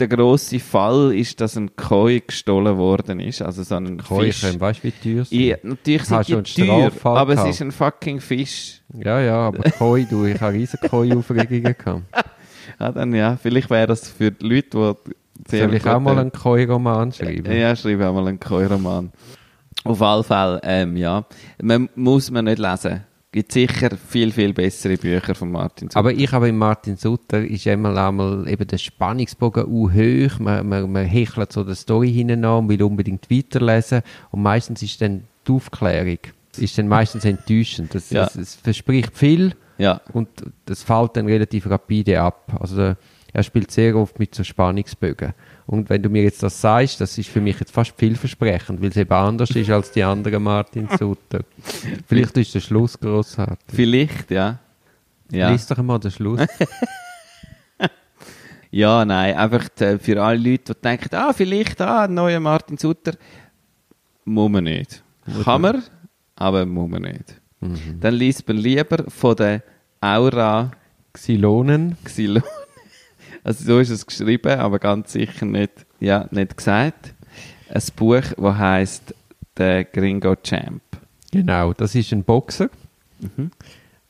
der 0.01 0.09
grosse 0.09 0.59
Fall 0.59 1.15
ist, 1.15 1.41
dass 1.41 1.57
ein 1.57 1.75
Koi 1.77 2.21
gestohlen 2.27 2.77
worden 2.77 3.21
ist. 3.21 3.41
Also 3.43 3.63
so 3.63 3.77
ein 3.77 4.01
Fisch. 4.01 4.43
Keuchen, 4.43 4.61
weißt 4.61 4.81
du, 4.83 4.89
wie 4.89 4.91
teuer 5.15 5.25
sie 5.25 5.49
Ja, 5.49 5.57
natürlich 5.63 6.05
sind 6.05 6.57
die 6.57 6.67
teuer, 6.67 6.91
aber 7.05 7.31
es 7.33 7.37
gehabt? 7.37 7.51
ist 7.51 7.63
ein 7.63 7.73
fucking 7.73 8.21
Fisch. 8.21 8.81
Ja, 8.95 9.21
ja, 9.21 9.37
aber 9.49 9.71
Koi, 9.71 10.05
du, 10.09 10.25
ich 10.25 10.41
habe 10.41 10.55
riesen 10.55 10.79
Koi-Aufregungen 10.89 11.75
gehabt. 11.79 12.03
Ja, 12.79 12.93
dann 12.93 13.15
ja, 13.15 13.37
vielleicht 13.37 13.71
wäre 13.71 13.87
das 13.87 14.09
für 14.09 14.31
die 14.31 14.47
Leute, 14.47 14.97
die 15.51 15.59
Soll 15.59 15.75
ich 15.75 15.87
auch 15.87 16.01
mal 16.01 16.19
einen 16.19 16.33
Koi-Roman 16.33 17.13
schreiben? 17.13 17.53
Ja, 17.53 17.75
schreibe 17.75 18.09
auch 18.09 18.15
mal 18.15 18.29
einen 18.29 18.41
Koi-Roman. 18.41 19.13
Auf 19.85 20.03
alle 20.03 20.25
Fälle, 20.25 20.61
ähm, 20.63 20.97
ja. 20.97 21.25
Man 21.63 21.89
muss 21.95 22.31
man 22.31 22.45
nicht 22.45 22.59
lesen. 22.59 23.05
Gibt 23.31 23.53
sicher 23.53 23.91
viel, 23.97 24.33
viel 24.33 24.55
bessere 24.55 24.97
Bücher 24.97 25.35
von 25.35 25.51
Martin 25.51 25.89
Sutter. 25.89 25.99
Aber 25.99 26.13
ich 26.13 26.33
habe 26.33 26.49
in 26.49 26.57
Martin 26.57 26.97
Sutter 26.97 27.45
ist 27.45 27.67
einmal 27.67 27.97
einmal 27.99 28.49
eben 28.49 28.67
der 28.67 28.79
Spannungsbogen 28.79 29.67
u 29.67 29.91
hoch. 29.91 30.39
Man, 30.39 30.69
man, 30.69 30.91
man 30.91 31.05
hechelt 31.05 31.53
so 31.53 31.63
die 31.63 31.75
Story 31.75 32.13
hinein 32.13 32.45
und 32.45 32.69
will 32.69 32.83
unbedingt 32.83 33.31
weiterlesen. 33.31 34.03
Und 34.31 34.43
meistens 34.43 34.83
ist 34.83 35.01
dann 35.03 35.25
die 35.47 35.53
Aufklärung 35.53 36.19
ist 36.59 36.79
dann 36.79 36.89
meistens 36.89 37.25
enttäuschend. 37.25 37.95
Das, 37.95 38.11
Ja. 38.11 38.25
es, 38.27 38.37
es 38.37 38.55
verspricht 38.55 39.17
viel 39.17 39.55
ja, 39.79 40.01
und 40.13 40.29
das 40.67 40.83
fällt 40.83 41.17
dann 41.17 41.27
relativ 41.27 41.71
rapide 41.71 42.21
ab. 42.21 42.53
Also 42.61 42.95
er 43.33 43.43
spielt 43.43 43.71
sehr 43.71 43.95
oft 43.97 44.19
mit 44.19 44.35
so 44.35 44.43
Spannungsbögen. 44.43 45.35
Und 45.67 45.91
wenn 45.91 46.03
du 46.03 46.09
mir 46.09 46.23
jetzt 46.23 46.43
das 46.43 46.61
sagst, 46.61 47.01
das 47.01 47.19
ist 47.19 47.29
für 47.29 47.41
mich 47.41 47.61
jetzt 47.61 47.73
fast 47.73 47.93
vielversprechend, 47.97 48.81
weil 48.81 48.89
es 48.89 48.97
eben 48.97 49.13
anders 49.13 49.51
ist 49.51 49.71
als 49.71 49.93
die 49.93 50.03
anderen 50.03 50.43
Martin 50.43 50.89
Sutter. 50.99 51.41
Vielleicht 52.07 52.37
ist 52.39 52.55
der 52.55 52.61
Schluss 52.61 52.99
grossartig. 52.99 53.59
vielleicht, 53.69 54.31
ja. 54.31 54.59
Ja, 55.31 55.51
Lies 55.51 55.67
doch 55.67 55.79
einmal 55.79 56.01
den 56.01 56.11
Schluss. 56.11 56.41
ja 58.71 59.05
nein, 59.05 59.37
einfach 59.37 59.69
äh, 59.81 59.99
für 59.99 60.23
alle 60.23 60.39
Leute, 60.39 60.75
die 60.75 60.81
denken, 60.81 61.15
ah, 61.15 61.35
vielleicht, 61.35 61.81
ah, 61.83 62.05
ein 62.05 62.15
neuer 62.15 62.41
Martin 62.41 62.79
Sutter. 62.79 63.13
Muss 64.25 64.51
man 64.51 64.65
nicht. 64.65 65.03
Kann 65.45 65.61
man, 65.61 65.83
aber 66.35 66.65
muss 66.65 66.91
man 66.91 67.03
nicht. 67.03 67.39
Mhm. 67.61 67.99
Dann 68.01 68.15
liest 68.15 68.47
man 68.49 68.57
lieber 68.57 69.05
von 69.09 69.37
der 69.37 69.63
Aura 70.01 70.71
Xylonen. 71.13 71.97
Xylon. 72.05 72.43
Also 73.45 73.65
so 73.65 73.79
ist 73.81 73.91
es 73.91 74.07
geschrieben, 74.07 74.59
aber 74.61 74.79
ganz 74.79 75.13
sicher 75.13 75.47
nicht, 75.47 75.87
ja, 76.01 76.27
nicht 76.31 76.57
gesagt. 76.57 77.15
Ein 77.71 77.83
Buch, 77.97 78.23
das 78.37 78.57
heißt 78.59 79.15
«Der 79.57 79.85
Gringo 79.85 80.35
Champ». 80.37 80.83
Genau, 81.33 81.73
das 81.73 81.95
ist 81.95 82.13
ein 82.13 82.25
Boxer, 82.25 82.69
Mhm. 83.21 83.51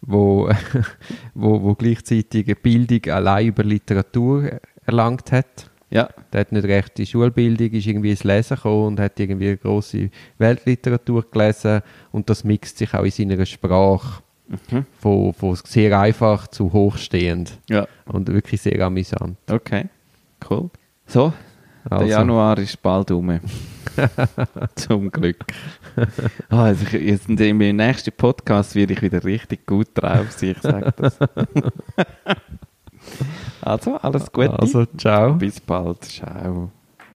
wo, 0.02 0.50
wo, 1.34 1.62
wo 1.62 1.74
gleichzeitig 1.74 2.46
eine 2.46 2.56
Bildung 2.56 3.12
allein 3.12 3.46
über 3.46 3.64
Literatur 3.64 4.60
erlangt 4.84 5.32
hat. 5.32 5.67
Ja, 5.90 6.08
Der 6.32 6.40
hat 6.40 6.52
nicht 6.52 6.64
recht 6.66 6.98
die 6.98 7.06
Schulbildung, 7.06 7.70
ist 7.70 7.86
irgendwie 7.86 8.10
ins 8.10 8.24
Lesen 8.24 8.56
gekommen 8.56 8.86
und 8.88 9.00
hat 9.00 9.18
irgendwie 9.18 9.56
große 9.56 10.10
Weltliteratur 10.36 11.24
gelesen 11.30 11.80
und 12.12 12.28
das 12.28 12.44
mixt 12.44 12.76
sich 12.78 12.92
auch 12.94 13.04
in 13.04 13.10
seiner 13.10 13.46
Sprache. 13.46 14.22
Von, 15.00 15.34
von 15.34 15.54
sehr 15.64 15.98
einfach 16.00 16.48
zu 16.48 16.72
hochstehend. 16.72 17.58
ja, 17.68 17.86
Und 18.06 18.28
wirklich 18.28 18.60
sehr 18.62 18.80
amüsant. 18.80 19.36
okay, 19.50 19.86
cool. 20.48 20.70
So, 21.06 21.32
der 21.84 21.92
Also. 21.98 22.06
Januar 22.08 22.58
ist 22.58 22.80
bald 22.80 23.10
rum. 23.10 23.40
Zum 24.74 25.10
Glück. 25.10 25.44
Ah, 26.48 26.64
also 26.64 26.84
ich, 26.86 26.92
jetzt 27.02 27.28
in 27.28 27.36
dem 27.36 27.58
nächsten 27.58 28.12
Podcast 28.12 28.74
werde 28.74 28.94
ich 28.94 29.02
wieder 29.02 29.22
richtig 29.24 29.66
gut 29.66 29.88
drauf 29.94 30.30
sein, 30.32 30.50
ich 30.52 30.62
sage 30.62 30.92
das. 30.96 31.18
also, 33.60 33.96
alles 33.96 34.32
Gute. 34.32 34.58
Also, 34.58 34.86
ciao. 34.96 35.34
Bis 35.34 35.60
bald. 35.60 36.04
Ciao. 36.04 36.70